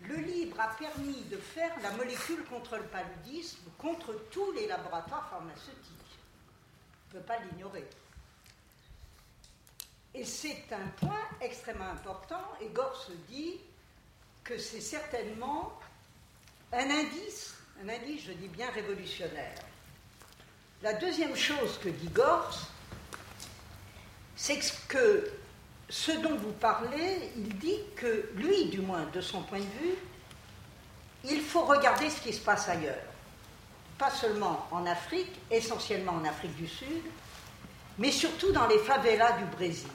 le 0.00 0.16
libre 0.16 0.60
a 0.60 0.68
permis 0.76 1.22
de 1.30 1.36
faire 1.36 1.72
la 1.82 1.90
molécule 1.92 2.44
contre 2.44 2.76
le 2.76 2.84
paludisme, 2.84 3.58
contre 3.78 4.14
tous 4.30 4.52
les 4.52 4.66
laboratoires 4.66 5.28
pharmaceutiques. 5.30 5.74
On 7.12 7.16
ne 7.16 7.20
peut 7.20 7.26
pas 7.26 7.38
l'ignorer. 7.38 7.86
Et 10.14 10.24
c'est 10.24 10.64
un 10.72 10.86
point 10.98 11.28
extrêmement 11.40 11.90
important, 11.90 12.42
et 12.60 12.68
Gore 12.68 12.96
se 12.96 13.12
dit 13.28 13.56
que 14.44 14.58
c'est 14.58 14.80
certainement 14.80 15.78
un 16.72 16.90
indice, 16.90 17.54
un 17.82 17.88
indice, 17.88 18.24
je 18.24 18.32
dis 18.32 18.48
bien 18.48 18.70
révolutionnaire. 18.70 19.58
La 20.82 20.94
deuxième 20.94 21.36
chose 21.36 21.78
que 21.78 21.88
dit 21.88 22.08
Gors, 22.08 22.68
c'est 24.36 24.60
que 24.88 25.30
ce 25.88 26.12
dont 26.12 26.36
vous 26.36 26.52
parlez, 26.52 27.30
il 27.36 27.56
dit 27.58 27.78
que 27.94 28.30
lui, 28.34 28.66
du 28.66 28.80
moins 28.80 29.04
de 29.12 29.20
son 29.20 29.42
point 29.42 29.58
de 29.58 29.64
vue, 29.64 29.94
il 31.24 31.40
faut 31.40 31.64
regarder 31.64 32.10
ce 32.10 32.20
qui 32.20 32.32
se 32.32 32.40
passe 32.40 32.68
ailleurs. 32.68 32.94
Pas 33.98 34.10
seulement 34.10 34.66
en 34.70 34.84
Afrique, 34.86 35.32
essentiellement 35.50 36.12
en 36.12 36.24
Afrique 36.24 36.56
du 36.56 36.66
Sud, 36.66 37.02
mais 37.98 38.10
surtout 38.10 38.52
dans 38.52 38.66
les 38.66 38.78
favelas 38.78 39.32
du 39.32 39.44
Brésil. 39.44 39.88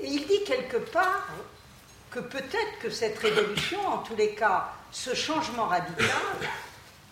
Et 0.00 0.08
il 0.08 0.26
dit 0.26 0.44
quelque 0.44 0.76
part 0.76 1.28
que 2.10 2.20
peut-être 2.20 2.78
que 2.80 2.90
cette 2.90 3.18
révolution, 3.18 3.86
en 3.86 3.98
tous 3.98 4.16
les 4.16 4.34
cas, 4.34 4.68
ce 4.90 5.14
changement 5.14 5.66
radical, 5.66 6.06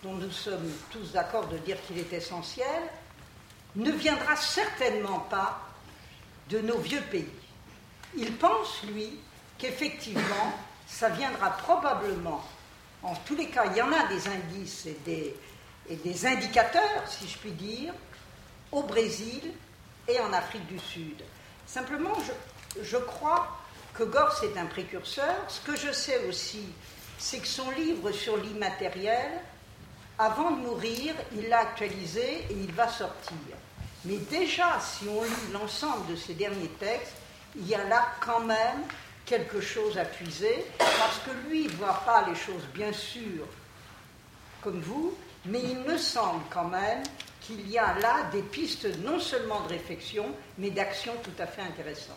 dont 0.03 0.15
nous 0.15 0.31
sommes 0.31 0.71
tous 0.91 1.13
d'accord 1.13 1.47
de 1.49 1.59
dire 1.59 1.79
qu'il 1.87 1.99
est 1.99 2.13
essentiel, 2.13 2.83
ne 3.75 3.91
viendra 3.91 4.37
certainement 4.37 5.21
pas 5.21 5.66
de 6.49 6.61
nos 6.61 6.79
vieux 6.79 7.03
pays. 7.11 7.29
Il 8.17 8.37
pense, 8.37 8.83
lui, 8.85 9.19
qu'effectivement, 9.59 10.53
ça 10.87 11.09
viendra 11.09 11.51
probablement, 11.51 12.45
en 13.03 13.15
tous 13.27 13.35
les 13.35 13.49
cas, 13.49 13.65
il 13.67 13.77
y 13.77 13.83
en 13.83 13.93
a 13.93 14.07
des 14.07 14.29
indices 14.29 14.87
et 14.87 14.99
des, 16.05 16.27
indicateurs, 16.27 17.07
si 17.07 17.29
je 17.29 17.39
puis 17.39 17.53
dire, 17.53 17.93
au 18.73 18.83
Brésil 18.83 19.53
et 20.09 20.19
en 20.21 20.33
Afrique 20.33 20.67
du 20.67 20.79
Sud. 20.79 21.23
Simplement, 21.67 22.17
je, 22.27 22.83
je 22.83 22.97
crois 22.97 23.59
que 23.95 24.05
Gors 24.05 24.43
est 24.43 24.59
un 24.59 24.67
précurseur. 24.67 25.35
Ce 25.49 25.61
que 25.61 25.77
je 25.77 25.93
sais 25.93 26.25
aussi, 26.29 26.65
c'est 27.19 27.39
que 27.39 27.47
son 27.47 27.71
livre 27.71 28.13
sur 28.13 28.37
l'immatériel, 28.37 29.33
avant 30.19 30.51
de 30.51 30.57
mourir, 30.57 31.15
il 31.35 31.49
l'a 31.49 31.61
actualisé 31.61 32.45
et 32.51 32.55
il 32.55 32.73
va 32.73 32.89
sortir. 32.89 33.37
Mais 34.07 34.19
déjà, 34.31 34.79
si 34.81 35.09
on 35.09 35.23
lit 35.23 35.53
l'ensemble 35.53 36.07
de 36.11 36.17
ces 36.17 36.35
derniers 36.35 36.71
textes, 36.79 37.15
il 37.57 37.67
y 37.67 37.75
a 37.75 37.85
là 37.85 38.07
quand 38.21 38.41
même 38.41 38.83
quelque 39.25 39.61
chose 39.61 39.99
à 39.99 40.05
puiser, 40.05 40.65
parce 40.79 41.19
que 41.25 41.49
lui, 41.49 41.65
ne 41.65 41.71
voit 41.71 42.01
pas 42.07 42.25
les 42.29 42.37
choses, 42.37 42.63
bien 42.73 42.93
sûr, 42.93 43.45
comme 44.63 44.81
vous, 44.81 45.15
mais 45.45 45.61
il 45.61 45.79
me 45.81 45.99
semble 45.99 46.43
quand 46.51 46.69
même 46.69 47.03
qu'il 47.41 47.69
y 47.69 47.79
a 47.79 47.99
là 47.99 48.25
des 48.33 48.43
pistes 48.43 48.89
non 49.05 49.19
seulement 49.19 49.61
de 49.63 49.69
réflexion, 49.69 50.27
mais 50.59 50.71
d'action 50.71 51.13
tout 51.23 51.43
à 51.43 51.47
fait 51.47 51.63
intéressantes. 51.63 52.17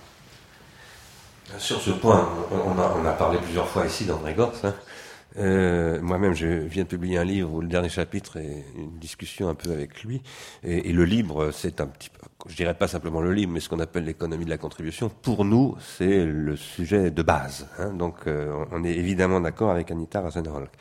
Sur 1.57 1.81
ce 1.81 1.91
point, 1.91 2.29
on 2.51 3.05
a, 3.05 3.11
parlé 3.13 3.39
plusieurs 3.39 3.67
fois 3.67 3.85
ici 3.87 4.05
d'André 4.05 4.35
Gors. 4.35 4.53
Hein. 4.63 4.75
Euh, 5.37 6.01
Moi-même, 6.01 6.33
je 6.33 6.47
viens 6.47 6.83
de 6.83 6.87
publier 6.87 7.17
un 7.17 7.23
livre 7.23 7.53
où 7.53 7.61
le 7.61 7.67
dernier 7.67 7.89
chapitre 7.89 8.37
est 8.37 8.65
une 8.75 8.97
discussion 8.97 9.49
un 9.49 9.55
peu 9.55 9.71
avec 9.71 10.03
lui. 10.03 10.21
Et, 10.63 10.91
le 10.91 11.05
libre, 11.05 11.51
c'est 11.51 11.81
un 11.81 11.87
petit 11.87 12.09
peu, 12.09 12.19
je 12.47 12.55
dirais 12.55 12.73
pas 12.73 12.87
simplement 12.87 13.21
le 13.21 13.33
libre, 13.33 13.53
mais 13.53 13.59
ce 13.59 13.69
qu'on 13.69 13.79
appelle 13.79 14.05
l'économie 14.05 14.45
de 14.45 14.49
la 14.49 14.57
contribution. 14.57 15.09
Pour 15.09 15.45
nous, 15.45 15.75
c'est 15.79 16.25
le 16.25 16.55
sujet 16.55 17.11
de 17.11 17.21
base. 17.21 17.67
Hein. 17.77 17.93
Donc, 17.93 18.15
euh, 18.27 18.65
on 18.71 18.83
est 18.83 18.95
évidemment 18.95 19.39
d'accord 19.39 19.71
avec 19.71 19.91
Anita 19.91 20.21
Rasenholk. 20.21 20.71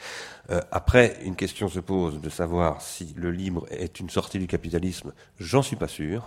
Euh, 0.51 0.61
après, 0.73 1.19
une 1.25 1.37
question 1.37 1.69
se 1.69 1.81
pose 1.81 2.21
de 2.21 2.31
savoir 2.31 2.81
si 2.81 3.15
le 3.17 3.31
libre 3.31 3.67
est 3.71 4.01
une 4.01 4.09
sortie 4.09 4.39
du 4.39 4.47
capitalisme. 4.47 5.13
J'en 5.39 5.63
suis 5.63 5.77
pas 5.77 5.89
sûr. 5.89 6.25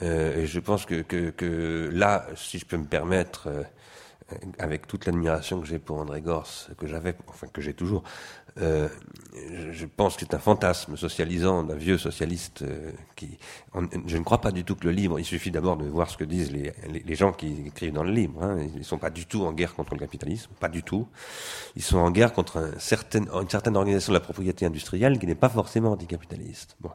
Euh, 0.00 0.42
et 0.42 0.46
je 0.46 0.60
pense 0.60 0.86
que, 0.86 1.02
que, 1.02 1.30
que, 1.30 1.90
là, 1.92 2.26
si 2.34 2.58
je 2.58 2.64
peux 2.64 2.76
me 2.76 2.86
permettre, 2.86 3.48
euh, 3.48 3.62
avec 4.58 4.86
toute 4.86 5.06
l'admiration 5.06 5.60
que 5.60 5.66
j'ai 5.66 5.78
pour 5.78 5.98
André 5.98 6.20
Gors, 6.20 6.68
que 6.78 6.86
j'avais, 6.86 7.14
enfin 7.28 7.46
que 7.52 7.60
j'ai 7.60 7.74
toujours, 7.74 8.02
euh, 8.60 8.88
je, 9.70 9.86
pense 9.86 10.14
que 10.14 10.20
c'est 10.20 10.34
un 10.34 10.38
fantasme 10.38 10.96
socialisant 10.96 11.62
d'un 11.62 11.74
vieux 11.74 11.96
socialiste 11.96 12.62
euh, 12.62 12.92
qui. 13.16 13.38
Je 14.06 14.16
ne 14.18 14.22
crois 14.22 14.42
pas 14.42 14.50
du 14.50 14.62
tout 14.64 14.74
que 14.74 14.84
le 14.84 14.90
livre. 14.90 15.18
Il 15.18 15.24
suffit 15.24 15.50
d'abord 15.50 15.76
de 15.76 15.86
voir 15.86 16.10
ce 16.10 16.18
que 16.18 16.24
disent 16.24 16.52
les, 16.52 16.72
les, 16.88 17.14
gens 17.14 17.32
qui 17.32 17.66
écrivent 17.66 17.94
dans 17.94 18.04
le 18.04 18.12
livre. 18.12 18.42
Hein, 18.42 18.58
ils 18.74 18.80
ne 18.80 18.84
sont 18.84 18.98
pas 18.98 19.10
du 19.10 19.24
tout 19.24 19.42
en 19.44 19.52
guerre 19.52 19.74
contre 19.74 19.94
le 19.94 20.00
capitalisme, 20.00 20.50
pas 20.60 20.68
du 20.68 20.82
tout. 20.82 21.08
Ils 21.76 21.82
sont 21.82 21.98
en 21.98 22.10
guerre 22.10 22.32
contre 22.34 22.58
une 22.58 22.78
certaine 22.78 23.76
organisation 23.76 24.12
de 24.12 24.18
la 24.18 24.24
propriété 24.24 24.66
industrielle 24.66 25.18
qui 25.18 25.26
n'est 25.26 25.34
pas 25.34 25.48
forcément 25.48 25.92
anticapitaliste. 25.92 26.76
Bon. 26.80 26.90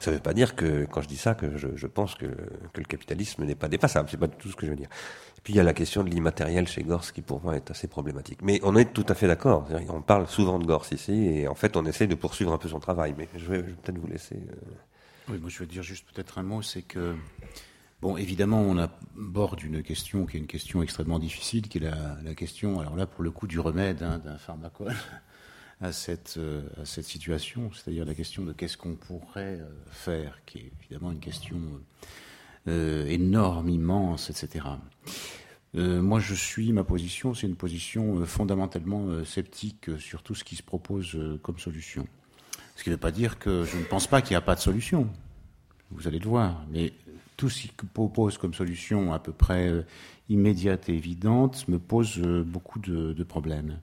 Ça 0.00 0.12
ne 0.12 0.16
veut 0.16 0.22
pas 0.22 0.32
dire 0.32 0.54
que, 0.54 0.84
quand 0.84 1.00
je 1.02 1.08
dis 1.08 1.16
ça, 1.16 1.34
que 1.34 1.56
je, 1.56 1.86
pense 1.86 2.14
que, 2.14 2.26
le 2.26 2.84
capitalisme 2.84 3.44
n'est 3.44 3.56
pas 3.56 3.68
dépassable. 3.68 4.08
C'est 4.08 4.16
pas 4.16 4.28
du 4.28 4.36
tout 4.36 4.48
ce 4.48 4.56
que 4.56 4.64
je 4.64 4.70
veux 4.70 4.76
dire. 4.76 4.88
Et 5.36 5.40
puis 5.42 5.52
il 5.52 5.56
y 5.56 5.60
a 5.60 5.64
la 5.64 5.74
question 5.74 6.04
de 6.04 6.10
l'immatériel 6.10 6.68
chez 6.68 6.82
Gors 6.82 7.12
qui 7.12 7.22
pour 7.22 7.42
moi 7.42 7.56
est 7.56 7.70
assez 7.70 7.88
problématique. 7.88 8.40
Mais 8.42 8.60
on 8.62 8.76
est 8.76 8.92
tout 8.92 9.06
à 9.08 9.14
fait 9.14 9.26
d'accord. 9.26 9.68
On 9.88 10.02
parle 10.02 10.28
souvent 10.28 10.58
de 10.58 10.64
Gors 10.64 10.86
ici 10.92 11.12
et 11.12 11.48
en 11.48 11.54
fait 11.54 11.76
on 11.76 11.84
essaie 11.84 12.06
de 12.06 12.14
poursuivre 12.14 12.52
un 12.52 12.58
peu 12.58 12.68
son 12.68 12.80
travail. 12.80 13.14
Mais 13.18 13.28
je 13.36 13.46
vais, 13.46 13.62
peut-être 13.62 13.98
vous 13.98 14.06
laisser. 14.06 14.36
Euh... 14.36 15.30
Oui, 15.30 15.38
moi 15.38 15.50
je 15.50 15.58
veux 15.58 15.66
dire 15.66 15.82
juste 15.82 16.06
peut-être 16.12 16.38
un 16.38 16.42
mot, 16.42 16.62
c'est 16.62 16.82
que 16.82 17.14
bon, 18.00 18.16
évidemment 18.16 18.60
on 18.62 18.78
aborde 18.78 19.62
une 19.62 19.82
question 19.82 20.26
qui 20.26 20.36
est 20.36 20.40
une 20.40 20.46
question 20.46 20.82
extrêmement 20.82 21.18
difficile, 21.18 21.68
qui 21.68 21.78
est 21.78 21.90
la, 22.22 22.34
question, 22.34 22.80
alors 22.80 22.96
là 22.96 23.06
pour 23.06 23.22
le 23.22 23.30
coup 23.30 23.46
du 23.46 23.60
remède 23.60 24.02
hein, 24.02 24.18
d'un 24.18 24.38
pharmacole 24.38 24.94
à 25.80 25.92
cette, 25.92 26.36
euh, 26.38 26.62
à 26.80 26.84
cette 26.84 27.04
situation, 27.04 27.70
c'est-à-dire 27.72 28.04
la 28.04 28.14
question 28.14 28.44
de 28.44 28.52
qu'est-ce 28.52 28.76
qu'on 28.76 28.94
pourrait 28.94 29.60
euh, 29.60 29.68
faire, 29.90 30.40
qui 30.44 30.58
est 30.58 30.72
évidemment 30.82 31.12
une 31.12 31.20
question 31.20 31.56
euh, 32.66 33.06
énorme, 33.06 33.68
immense, 33.68 34.30
etc. 34.30 34.66
Moi, 35.74 36.18
je 36.18 36.34
suis, 36.34 36.72
ma 36.72 36.82
position, 36.82 37.34
c'est 37.34 37.46
une 37.46 37.54
position 37.54 38.24
fondamentalement 38.26 39.24
sceptique 39.24 39.90
sur 40.00 40.24
tout 40.24 40.34
ce 40.34 40.42
qui 40.42 40.56
se 40.56 40.62
propose 40.62 41.16
comme 41.42 41.58
solution. 41.58 42.08
Ce 42.74 42.82
qui 42.82 42.88
ne 42.88 42.94
veut 42.94 43.00
pas 43.00 43.12
dire 43.12 43.38
que 43.38 43.62
je 43.62 43.76
ne 43.76 43.84
pense 43.84 44.08
pas 44.08 44.20
qu'il 44.20 44.30
n'y 44.30 44.38
a 44.38 44.40
pas 44.40 44.56
de 44.56 44.60
solution. 44.60 45.08
Vous 45.92 46.08
allez 46.08 46.18
le 46.18 46.26
voir. 46.28 46.64
Mais 46.72 46.94
tout 47.36 47.48
ce 47.48 47.60
qui 47.60 47.68
propose 47.68 48.38
comme 48.38 48.54
solution 48.54 49.12
à 49.12 49.20
peu 49.20 49.30
près 49.30 49.84
immédiate 50.28 50.88
et 50.88 50.94
évidente 50.94 51.68
me 51.68 51.78
pose 51.78 52.18
beaucoup 52.18 52.80
de, 52.80 53.22
problèmes. 53.22 53.78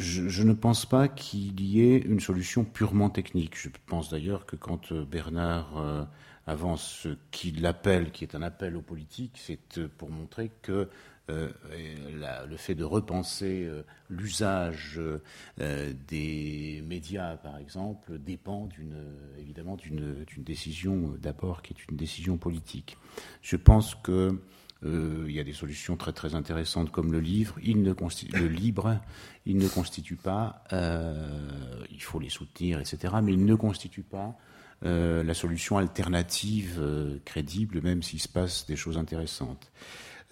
Je, 0.00 0.28
je, 0.28 0.42
ne 0.42 0.52
pense 0.52 0.86
pas 0.86 1.08
qu'il 1.08 1.60
y 1.60 1.80
ait 1.80 1.98
une 1.98 2.20
solution 2.20 2.64
purement 2.64 3.10
technique. 3.10 3.56
Je 3.56 3.68
pense 3.86 4.10
d'ailleurs 4.10 4.46
que 4.46 4.56
quand 4.56 4.92
Bernard 4.92 5.78
euh, 5.78 6.04
avance 6.46 7.00
ce 7.02 7.16
qu'il 7.30 7.64
appelle, 7.66 8.10
qui 8.10 8.24
est 8.24 8.34
un 8.34 8.42
appel 8.42 8.76
aux 8.76 8.82
politiques, 8.82 9.40
c'est 9.42 9.86
pour 9.88 10.10
montrer 10.10 10.50
que 10.62 10.88
euh, 11.30 11.48
le 12.48 12.56
fait 12.56 12.74
de 12.74 12.84
repenser 12.84 13.64
euh, 13.64 13.82
l'usage 14.08 14.98
euh, 15.60 15.92
des 16.08 16.82
médias, 16.86 17.36
par 17.36 17.58
exemple, 17.58 18.18
dépend 18.18 18.68
évidemment 19.38 19.76
d'une, 19.76 20.24
d'une 20.24 20.42
décision 20.42 21.14
d'abord 21.20 21.62
qui 21.62 21.74
est 21.74 21.90
une 21.90 21.96
décision 21.96 22.36
politique. 22.36 22.96
Je 23.42 23.56
pense 23.56 23.94
que 23.94 24.40
euh, 24.84 25.26
il 25.28 25.34
y 25.34 25.40
a 25.40 25.44
des 25.44 25.52
solutions 25.52 25.96
très 25.96 26.12
très 26.12 26.34
intéressantes 26.34 26.90
comme 26.90 27.12
le 27.12 27.20
livre. 27.20 27.56
Il 27.62 27.82
ne 27.82 27.92
le 27.92 28.48
libre, 28.48 28.98
il 29.46 29.58
ne 29.58 29.68
constitue 29.68 30.16
pas, 30.16 30.64
euh, 30.72 31.84
il 31.90 32.02
faut 32.02 32.18
les 32.18 32.30
soutenir, 32.30 32.80
etc. 32.80 33.14
Mais 33.22 33.32
il 33.32 33.44
ne 33.44 33.54
constitue 33.54 34.02
pas 34.02 34.36
euh, 34.84 35.22
la 35.22 35.34
solution 35.34 35.76
alternative 35.76 36.82
crédible, 37.24 37.82
même 37.82 38.02
s'il 38.02 38.20
se 38.20 38.28
passe 38.28 38.66
des 38.66 38.76
choses 38.76 38.98
intéressantes. 38.98 39.70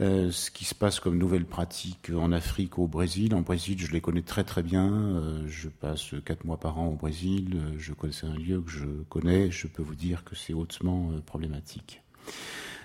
Ce 0.00 0.52
qui 0.52 0.64
se 0.64 0.76
passe 0.76 1.00
comme 1.00 1.18
nouvelle 1.18 1.44
pratique 1.44 2.12
en 2.14 2.30
Afrique, 2.30 2.78
au 2.78 2.86
Brésil. 2.86 3.34
En 3.34 3.40
Brésil, 3.40 3.76
je 3.80 3.90
les 3.90 4.00
connais 4.00 4.22
très 4.22 4.44
très 4.44 4.62
bien. 4.62 5.42
Je 5.48 5.68
passe 5.68 6.14
quatre 6.24 6.44
mois 6.44 6.60
par 6.60 6.78
an 6.78 6.86
au 6.86 6.94
Brésil. 6.94 7.60
Je 7.76 7.92
connais 7.94 8.14
un 8.22 8.36
lieu 8.36 8.60
que 8.60 8.70
je 8.70 8.86
connais. 9.08 9.50
Je 9.50 9.66
peux 9.66 9.82
vous 9.82 9.96
dire 9.96 10.22
que 10.22 10.36
c'est 10.36 10.52
hautement 10.52 11.10
problématique. 11.26 12.00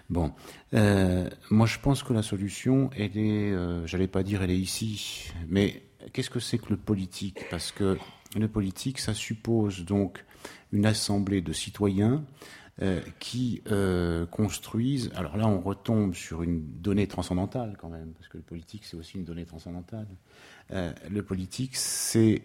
Bon, 0.10 0.34
euh, 0.74 1.30
moi 1.50 1.66
je 1.66 1.80
pense 1.80 2.04
que 2.04 2.14
la 2.14 2.22
solution, 2.22 2.90
elle 2.96 3.18
est, 3.18 3.52
euh, 3.52 3.88
j'allais 3.88 4.08
pas 4.08 4.24
dire 4.24 4.42
elle 4.42 4.52
est 4.52 4.58
ici, 4.58 5.32
mais 5.48 5.84
qu'est-ce 6.12 6.30
que 6.30 6.40
c'est 6.40 6.58
que 6.58 6.70
le 6.70 6.78
politique? 6.78 7.46
Parce 7.50 7.72
que 7.72 7.98
le 8.36 8.48
politique, 8.48 9.00
ça 9.00 9.14
suppose 9.14 9.86
donc 9.86 10.26
une 10.72 10.86
assemblée 10.86 11.42
de 11.42 11.54
citoyens 11.54 12.24
euh, 12.82 13.00
qui 13.20 13.62
construisent. 14.32 15.12
Alors 15.16 15.38
là, 15.38 15.48
on 15.48 15.62
retombe 15.62 16.14
sur 16.16 16.44
une 16.44 16.62
donnée 16.82 17.08
transcendantale 17.08 17.78
quand 17.80 17.90
même, 17.90 18.14
parce 18.14 18.28
que 18.28 18.38
le 18.38 18.44
politique, 18.44 18.84
c'est 18.84 18.98
aussi 18.98 19.18
une 19.18 19.24
donnée 19.24 19.46
transcendantale. 19.46 20.08
Le 20.70 21.22
politique, 21.22 21.76
c'est 21.76 22.42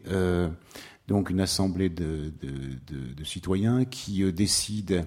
donc 1.09 1.31
une 1.31 1.41
assemblée 1.41 1.89
de, 1.89 2.33
citoyens 3.25 3.85
qui 3.85 4.31
décident 4.33 5.03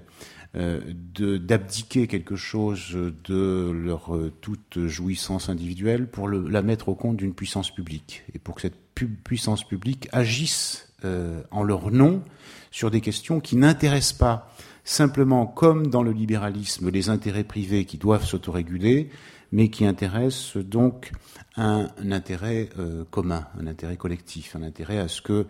d'abdiquer 0.53 2.07
quelque 2.07 2.35
chose 2.35 2.97
de 3.23 3.71
leur 3.71 4.13
euh, 4.13 4.33
toute 4.41 4.85
jouissance 4.87 5.47
individuelle 5.47 6.07
pour 6.07 6.27
le, 6.27 6.45
la 6.49 6.61
mettre 6.61 6.89
au 6.89 6.95
compte 6.95 7.15
d'une 7.15 7.33
puissance 7.33 7.73
publique 7.73 8.23
et 8.33 8.39
pour 8.39 8.55
que 8.55 8.61
cette 8.61 8.75
pu 8.93 9.07
puissance 9.07 9.65
publique 9.65 10.09
agisse 10.11 10.89
euh, 11.05 11.41
en 11.51 11.63
leur 11.63 11.89
nom 11.89 12.21
sur 12.69 12.91
des 12.91 12.99
questions 12.99 13.39
qui 13.39 13.55
n'intéressent 13.55 14.17
pas 14.17 14.53
simplement 14.83 15.45
comme 15.45 15.87
dans 15.87 16.03
le 16.03 16.11
libéralisme 16.11 16.89
les 16.89 17.09
intérêts 17.09 17.43
privés 17.43 17.85
qui 17.85 17.97
doivent 17.97 18.25
s'autoréguler, 18.25 19.09
mais 19.51 19.69
qui 19.69 19.85
intéressent 19.85 20.57
donc 20.57 21.11
un, 21.55 21.89
intérêt 22.11 22.69
euh, 22.77 23.03
commun, 23.09 23.47
un 23.59 23.67
intérêt 23.67 23.97
collectif, 23.97 24.55
un 24.55 24.63
intérêt 24.63 24.97
à 24.97 25.07
ce 25.07 25.21
que 25.21 25.47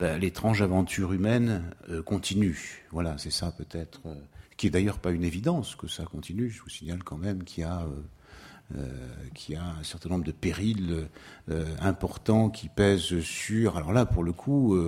ben, 0.00 0.18
l'étrange 0.18 0.62
aventure 0.62 1.12
humaine 1.12 1.62
euh, 1.90 2.02
continue. 2.02 2.84
Voilà, 2.90 3.16
c'est 3.18 3.30
ça 3.30 3.52
peut-être, 3.52 4.00
euh, 4.06 4.14
qui 4.62 4.68
est 4.68 4.70
d'ailleurs 4.70 5.00
pas 5.00 5.10
une 5.10 5.24
évidence 5.24 5.74
que 5.74 5.88
ça 5.88 6.04
continue. 6.04 6.48
Je 6.48 6.62
vous 6.62 6.68
signale 6.68 7.02
quand 7.02 7.16
même 7.16 7.42
qu'il 7.42 7.62
y 7.62 7.66
a 7.66 7.80
euh, 7.80 8.78
euh, 8.78 9.56
un 9.58 9.82
certain 9.82 10.08
nombre 10.08 10.22
de 10.22 10.30
périls 10.30 11.08
euh, 11.50 11.64
importants 11.80 12.48
qui 12.48 12.68
pèsent 12.68 13.18
sur, 13.22 13.76
alors 13.76 13.92
là, 13.92 14.06
pour 14.06 14.22
le 14.22 14.32
coup, 14.32 14.78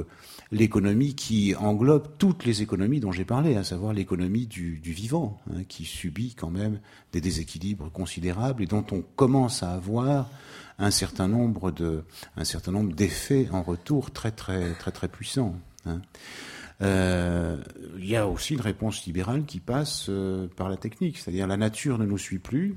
l'économie 0.52 1.16
qui 1.16 1.56
englobe 1.56 2.06
toutes 2.18 2.44
les 2.44 2.62
économies 2.62 3.00
dont 3.00 3.10
j'ai 3.10 3.24
parlé, 3.24 3.56
à 3.56 3.64
savoir 3.64 3.92
l'économie 3.92 4.46
du, 4.46 4.78
vivant, 4.80 5.40
hein, 5.50 5.64
qui 5.66 5.84
subit 5.84 6.36
quand 6.36 6.50
même 6.50 6.78
des 7.10 7.20
déséquilibres 7.20 7.90
considérables 7.90 8.62
et 8.62 8.66
dont 8.66 8.86
on 8.92 9.02
commence 9.16 9.64
à 9.64 9.72
avoir 9.72 10.30
un 10.78 10.92
certain 10.92 11.26
nombre 11.26 11.74
certain 12.44 12.70
nombre 12.70 12.92
d'effets 12.92 13.48
en 13.50 13.62
retour 13.62 14.12
très 14.12 14.30
très 14.30 14.74
très 14.74 14.92
très 14.92 15.08
puissants. 15.08 15.56
Hein. 15.84 16.00
Euh, 16.82 17.56
il 17.98 18.06
y 18.06 18.16
a 18.16 18.26
aussi 18.26 18.54
une 18.54 18.60
réponse 18.60 19.04
libérale 19.06 19.44
qui 19.44 19.60
passe 19.60 20.06
euh, 20.08 20.48
par 20.56 20.68
la 20.68 20.76
technique, 20.76 21.18
c'est-à-dire 21.18 21.46
la 21.46 21.56
nature 21.56 21.98
ne 21.98 22.06
nous 22.06 22.18
suit 22.18 22.38
plus, 22.38 22.76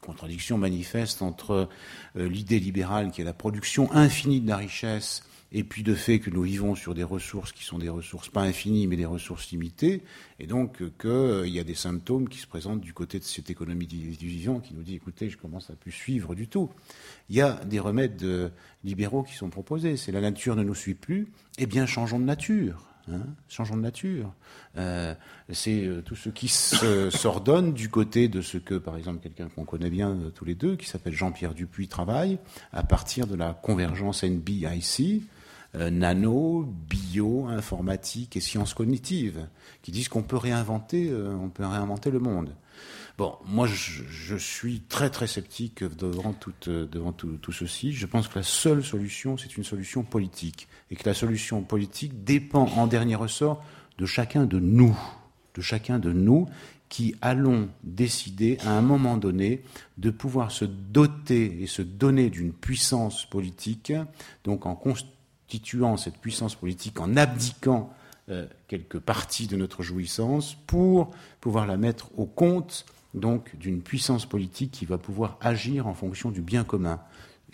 contradiction 0.00 0.56
manifeste 0.56 1.22
entre 1.22 1.68
euh, 2.16 2.28
l'idée 2.28 2.60
libérale 2.60 3.10
qui 3.10 3.20
est 3.20 3.24
la 3.24 3.34
production 3.34 3.92
infinie 3.92 4.40
de 4.40 4.48
la 4.48 4.56
richesse 4.56 5.22
et 5.50 5.64
puis 5.64 5.82
de 5.82 5.94
fait 5.94 6.18
que 6.18 6.30
nous 6.30 6.42
vivons 6.42 6.74
sur 6.74 6.94
des 6.94 7.02
ressources 7.02 7.52
qui 7.52 7.64
sont 7.64 7.78
des 7.78 7.88
ressources 7.88 8.28
pas 8.28 8.42
infinies 8.42 8.86
mais 8.86 8.96
des 8.96 9.06
ressources 9.06 9.50
limitées. 9.50 10.02
Et 10.38 10.46
donc 10.46 10.78
qu'il 10.98 11.48
y 11.48 11.58
a 11.58 11.64
des 11.64 11.74
symptômes 11.74 12.28
qui 12.28 12.38
se 12.38 12.46
présentent 12.46 12.80
du 12.80 12.94
côté 12.94 13.18
de 13.18 13.24
cette 13.24 13.50
économie 13.50 13.86
du, 13.86 14.10
vivant 14.10 14.60
qui 14.60 14.74
nous 14.74 14.82
dit 14.82 14.94
écoutez 14.94 15.28
je 15.28 15.36
commence 15.36 15.68
à 15.70 15.74
plus 15.74 15.92
suivre 15.92 16.34
du 16.34 16.48
tout. 16.48 16.70
Il 17.28 17.36
y 17.36 17.40
a 17.40 17.62
des 17.64 17.80
remèdes 17.80 18.52
libéraux 18.84 19.22
qui 19.22 19.34
sont 19.34 19.50
proposés, 19.50 19.96
c'est 19.96 20.12
la 20.12 20.20
nature 20.20 20.54
ne 20.54 20.62
nous 20.62 20.74
suit 20.74 20.94
plus, 20.94 21.28
eh 21.58 21.66
bien 21.66 21.86
changeons 21.86 22.20
de 22.20 22.24
nature. 22.24 22.88
Hein, 23.12 23.22
changeons 23.48 23.76
de 23.76 23.82
nature. 23.82 24.32
Euh, 24.76 25.14
c'est 25.50 25.84
euh, 25.84 26.02
tout 26.02 26.14
ce 26.14 26.28
qui 26.28 26.48
s'ordonne 27.10 27.72
du 27.72 27.88
côté 27.88 28.28
de 28.28 28.42
ce 28.42 28.58
que, 28.58 28.74
par 28.74 28.96
exemple, 28.96 29.20
quelqu'un 29.20 29.48
qu'on 29.48 29.64
connaît 29.64 29.90
bien 29.90 30.10
euh, 30.10 30.30
tous 30.30 30.44
les 30.44 30.54
deux, 30.54 30.76
qui 30.76 30.86
s'appelle 30.86 31.14
Jean-Pierre 31.14 31.54
Dupuis, 31.54 31.88
travaille 31.88 32.38
à 32.72 32.82
partir 32.82 33.26
de 33.26 33.34
la 33.34 33.54
convergence 33.54 34.24
NBIC, 34.24 35.22
nano, 35.74 36.64
bio, 36.88 37.46
informatique 37.46 38.36
et 38.36 38.40
sciences 38.40 38.74
cognitives, 38.74 39.46
qui 39.82 39.92
disent 39.92 40.08
qu'on 40.08 40.22
peut 40.22 40.36
réinventer, 40.36 41.10
euh, 41.10 41.34
on 41.34 41.48
peut 41.48 41.64
réinventer 41.64 42.10
le 42.10 42.18
monde. 42.18 42.54
Bon, 43.18 43.34
moi, 43.46 43.66
je, 43.66 44.36
suis 44.36 44.82
très 44.82 45.10
très 45.10 45.26
sceptique 45.26 45.82
devant 45.82 46.32
tout, 46.32 46.52
devant 46.66 47.12
tout, 47.12 47.36
tout, 47.42 47.50
ceci. 47.50 47.92
Je 47.92 48.06
pense 48.06 48.28
que 48.28 48.38
la 48.38 48.44
seule 48.44 48.84
solution, 48.84 49.36
c'est 49.36 49.56
une 49.56 49.64
solution 49.64 50.04
politique, 50.04 50.68
et 50.90 50.96
que 50.96 51.08
la 51.08 51.14
solution 51.14 51.62
politique 51.62 52.22
dépend 52.22 52.68
en 52.76 52.86
dernier 52.86 53.16
ressort 53.16 53.64
de 53.98 54.06
chacun 54.06 54.46
de 54.46 54.60
nous, 54.60 54.96
de 55.54 55.60
chacun 55.60 55.98
de 55.98 56.12
nous 56.12 56.46
qui 56.88 57.16
allons 57.20 57.68
décider 57.82 58.56
à 58.64 58.70
un 58.70 58.82
moment 58.82 59.16
donné 59.16 59.62
de 59.98 60.10
pouvoir 60.10 60.52
se 60.52 60.64
doter 60.64 61.60
et 61.60 61.66
se 61.66 61.82
donner 61.82 62.30
d'une 62.30 62.52
puissance 62.52 63.26
politique, 63.26 63.92
donc 64.44 64.64
en 64.64 64.74
constituant 64.74 65.17
cette 65.96 66.18
puissance 66.18 66.54
politique, 66.54 67.00
en 67.00 67.16
abdiquant 67.16 67.92
euh, 68.30 68.46
quelques 68.66 68.98
parties 68.98 69.46
de 69.46 69.56
notre 69.56 69.82
jouissance 69.82 70.56
pour 70.66 71.10
pouvoir 71.40 71.66
la 71.66 71.76
mettre 71.76 72.10
au 72.18 72.26
compte 72.26 72.84
donc 73.14 73.56
d'une 73.56 73.80
puissance 73.80 74.26
politique 74.26 74.70
qui 74.70 74.84
va 74.84 74.98
pouvoir 74.98 75.38
agir 75.40 75.86
en 75.86 75.94
fonction 75.94 76.30
du 76.30 76.42
bien 76.42 76.64
commun, 76.64 77.00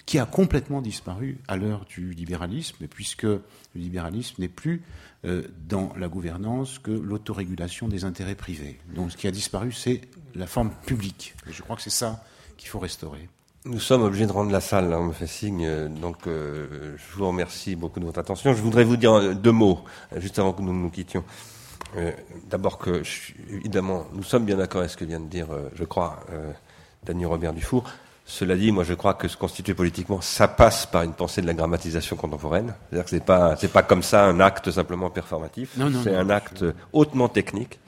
qui 0.06 0.18
a 0.18 0.26
complètement 0.26 0.82
disparu 0.82 1.38
à 1.48 1.56
l'heure 1.56 1.84
du 1.84 2.12
libéralisme, 2.12 2.86
puisque 2.88 3.22
le 3.22 3.42
libéralisme 3.74 4.42
n'est 4.42 4.48
plus 4.48 4.82
euh, 5.24 5.42
dans 5.68 5.92
la 5.96 6.08
gouvernance 6.08 6.78
que 6.78 6.90
l'autorégulation 6.90 7.88
des 7.88 8.04
intérêts 8.04 8.34
privés. 8.34 8.78
Donc 8.94 9.12
ce 9.12 9.16
qui 9.16 9.28
a 9.28 9.30
disparu, 9.30 9.72
c'est 9.72 10.02
la 10.34 10.46
forme 10.46 10.70
publique. 10.86 11.34
Et 11.48 11.52
je 11.52 11.62
crois 11.62 11.76
que 11.76 11.82
c'est 11.82 11.90
ça 11.90 12.24
qu'il 12.56 12.68
faut 12.68 12.80
restaurer. 12.80 13.28
Nous 13.66 13.80
sommes 13.80 14.02
obligés 14.02 14.26
de 14.26 14.32
rendre 14.32 14.52
la 14.52 14.60
salle, 14.60 14.90
là, 14.90 14.98
on 14.98 15.04
me 15.04 15.12
fait 15.14 15.26
signe, 15.26 15.66
donc 15.88 16.26
euh, 16.26 16.96
je 16.98 17.16
vous 17.16 17.26
remercie 17.26 17.76
beaucoup 17.76 17.98
de 17.98 18.04
votre 18.04 18.18
attention. 18.18 18.52
Je 18.52 18.60
voudrais 18.60 18.84
vous 18.84 18.98
dire 18.98 19.34
deux 19.34 19.52
mots, 19.52 19.80
juste 20.18 20.38
avant 20.38 20.52
que 20.52 20.60
nous 20.60 20.74
nous 20.74 20.90
quittions. 20.90 21.24
Euh, 21.96 22.12
D'abord 22.50 22.76
que, 22.76 23.02
je, 23.02 23.32
évidemment, 23.50 24.04
nous 24.12 24.22
sommes 24.22 24.44
bien 24.44 24.56
d'accord 24.58 24.80
avec 24.80 24.90
ce 24.90 24.98
que 24.98 25.06
vient 25.06 25.18
de 25.18 25.28
dire, 25.28 25.46
euh, 25.50 25.70
je 25.74 25.84
crois, 25.84 26.20
euh, 26.30 26.52
Daniel 27.04 27.28
Robert 27.28 27.54
Dufour. 27.54 27.84
Cela 28.26 28.54
dit, 28.54 28.70
moi, 28.70 28.84
je 28.84 28.92
crois 28.92 29.14
que 29.14 29.28
se 29.28 29.36
constituer 29.38 29.72
politiquement, 29.72 30.20
ça 30.20 30.46
passe 30.46 30.84
par 30.84 31.02
une 31.02 31.14
pensée 31.14 31.40
de 31.40 31.46
la 31.46 31.54
grammatisation 31.54 32.16
contemporaine. 32.16 32.74
C'est-à-dire 32.90 33.04
que 33.04 33.10
c'est 33.10 33.24
pas, 33.24 33.56
c'est 33.56 33.72
pas 33.72 33.82
comme 33.82 34.02
ça 34.02 34.26
un 34.26 34.40
acte 34.40 34.70
simplement 34.72 35.08
performatif. 35.08 35.78
C'est 36.02 36.14
un 36.14 36.28
acte 36.28 36.66
hautement 36.92 37.28
technique. 37.28 37.78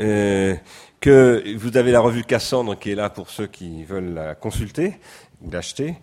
Euh, 0.00 0.54
que 1.00 1.56
vous 1.56 1.76
avez 1.76 1.92
la 1.92 2.00
revue 2.00 2.24
Cassandre 2.24 2.78
qui 2.78 2.90
est 2.90 2.94
là 2.94 3.10
pour 3.10 3.30
ceux 3.30 3.46
qui 3.46 3.84
veulent 3.84 4.14
la 4.14 4.34
consulter, 4.34 4.98
l'acheter, 5.50 5.96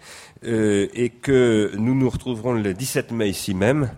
euh, 0.46 0.88
et 0.94 1.10
que 1.10 1.72
nous 1.76 1.96
nous 1.96 2.10
retrouverons 2.10 2.54
le 2.54 2.74
17 2.74 3.12
mai 3.12 3.30
ici 3.30 3.54
même 3.54 3.92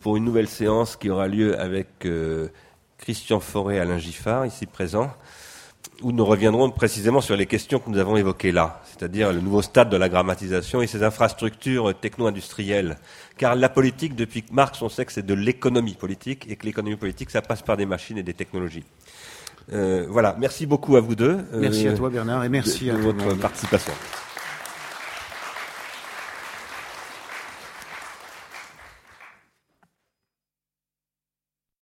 pour 0.00 0.16
une 0.16 0.24
nouvelle 0.24 0.48
séance 0.48 0.96
qui 0.96 1.08
aura 1.08 1.28
lieu 1.28 1.58
avec 1.58 1.88
euh, 2.04 2.48
Christian 2.98 3.40
Forêt 3.40 3.76
et 3.76 3.80
Alain 3.80 3.98
Giffard, 3.98 4.44
ici 4.44 4.66
présent, 4.66 5.10
où 6.02 6.12
nous 6.12 6.24
reviendrons 6.24 6.70
précisément 6.70 7.22
sur 7.22 7.36
les 7.36 7.46
questions 7.46 7.78
que 7.78 7.88
nous 7.88 7.98
avons 7.98 8.16
évoquées 8.16 8.52
là, 8.52 8.82
c'est-à-dire 8.84 9.32
le 9.32 9.40
nouveau 9.40 9.62
stade 9.62 9.88
de 9.88 9.96
la 9.96 10.08
grammatisation 10.10 10.82
et 10.82 10.86
ses 10.86 11.02
infrastructures 11.02 11.98
techno-industrielles. 11.98 12.98
Car 13.38 13.54
la 13.54 13.68
politique, 13.68 14.14
depuis 14.14 14.44
Marx, 14.52 14.82
on 14.82 14.88
sait 14.88 15.06
que 15.06 15.12
c'est 15.12 15.24
de 15.24 15.34
l'économie 15.34 15.94
politique, 15.94 16.46
et 16.50 16.56
que 16.56 16.66
l'économie 16.66 16.96
politique, 16.96 17.30
ça 17.30 17.42
passe 17.42 17.62
par 17.62 17.76
des 17.76 17.86
machines 17.86 18.18
et 18.18 18.22
des 18.22 18.34
technologies. 18.34 18.84
Euh, 19.72 20.06
voilà, 20.08 20.36
merci 20.38 20.66
beaucoup 20.66 20.96
à 20.96 21.00
vous 21.00 21.14
deux. 21.14 21.38
Merci 21.54 21.88
euh, 21.88 21.92
à 21.92 21.94
toi 21.96 22.10
Bernard 22.10 22.44
et 22.44 22.48
merci 22.48 22.86
de, 22.86 22.92
de 22.92 22.96
à 22.96 23.00
votre 23.00 23.34
participation. 23.34 23.92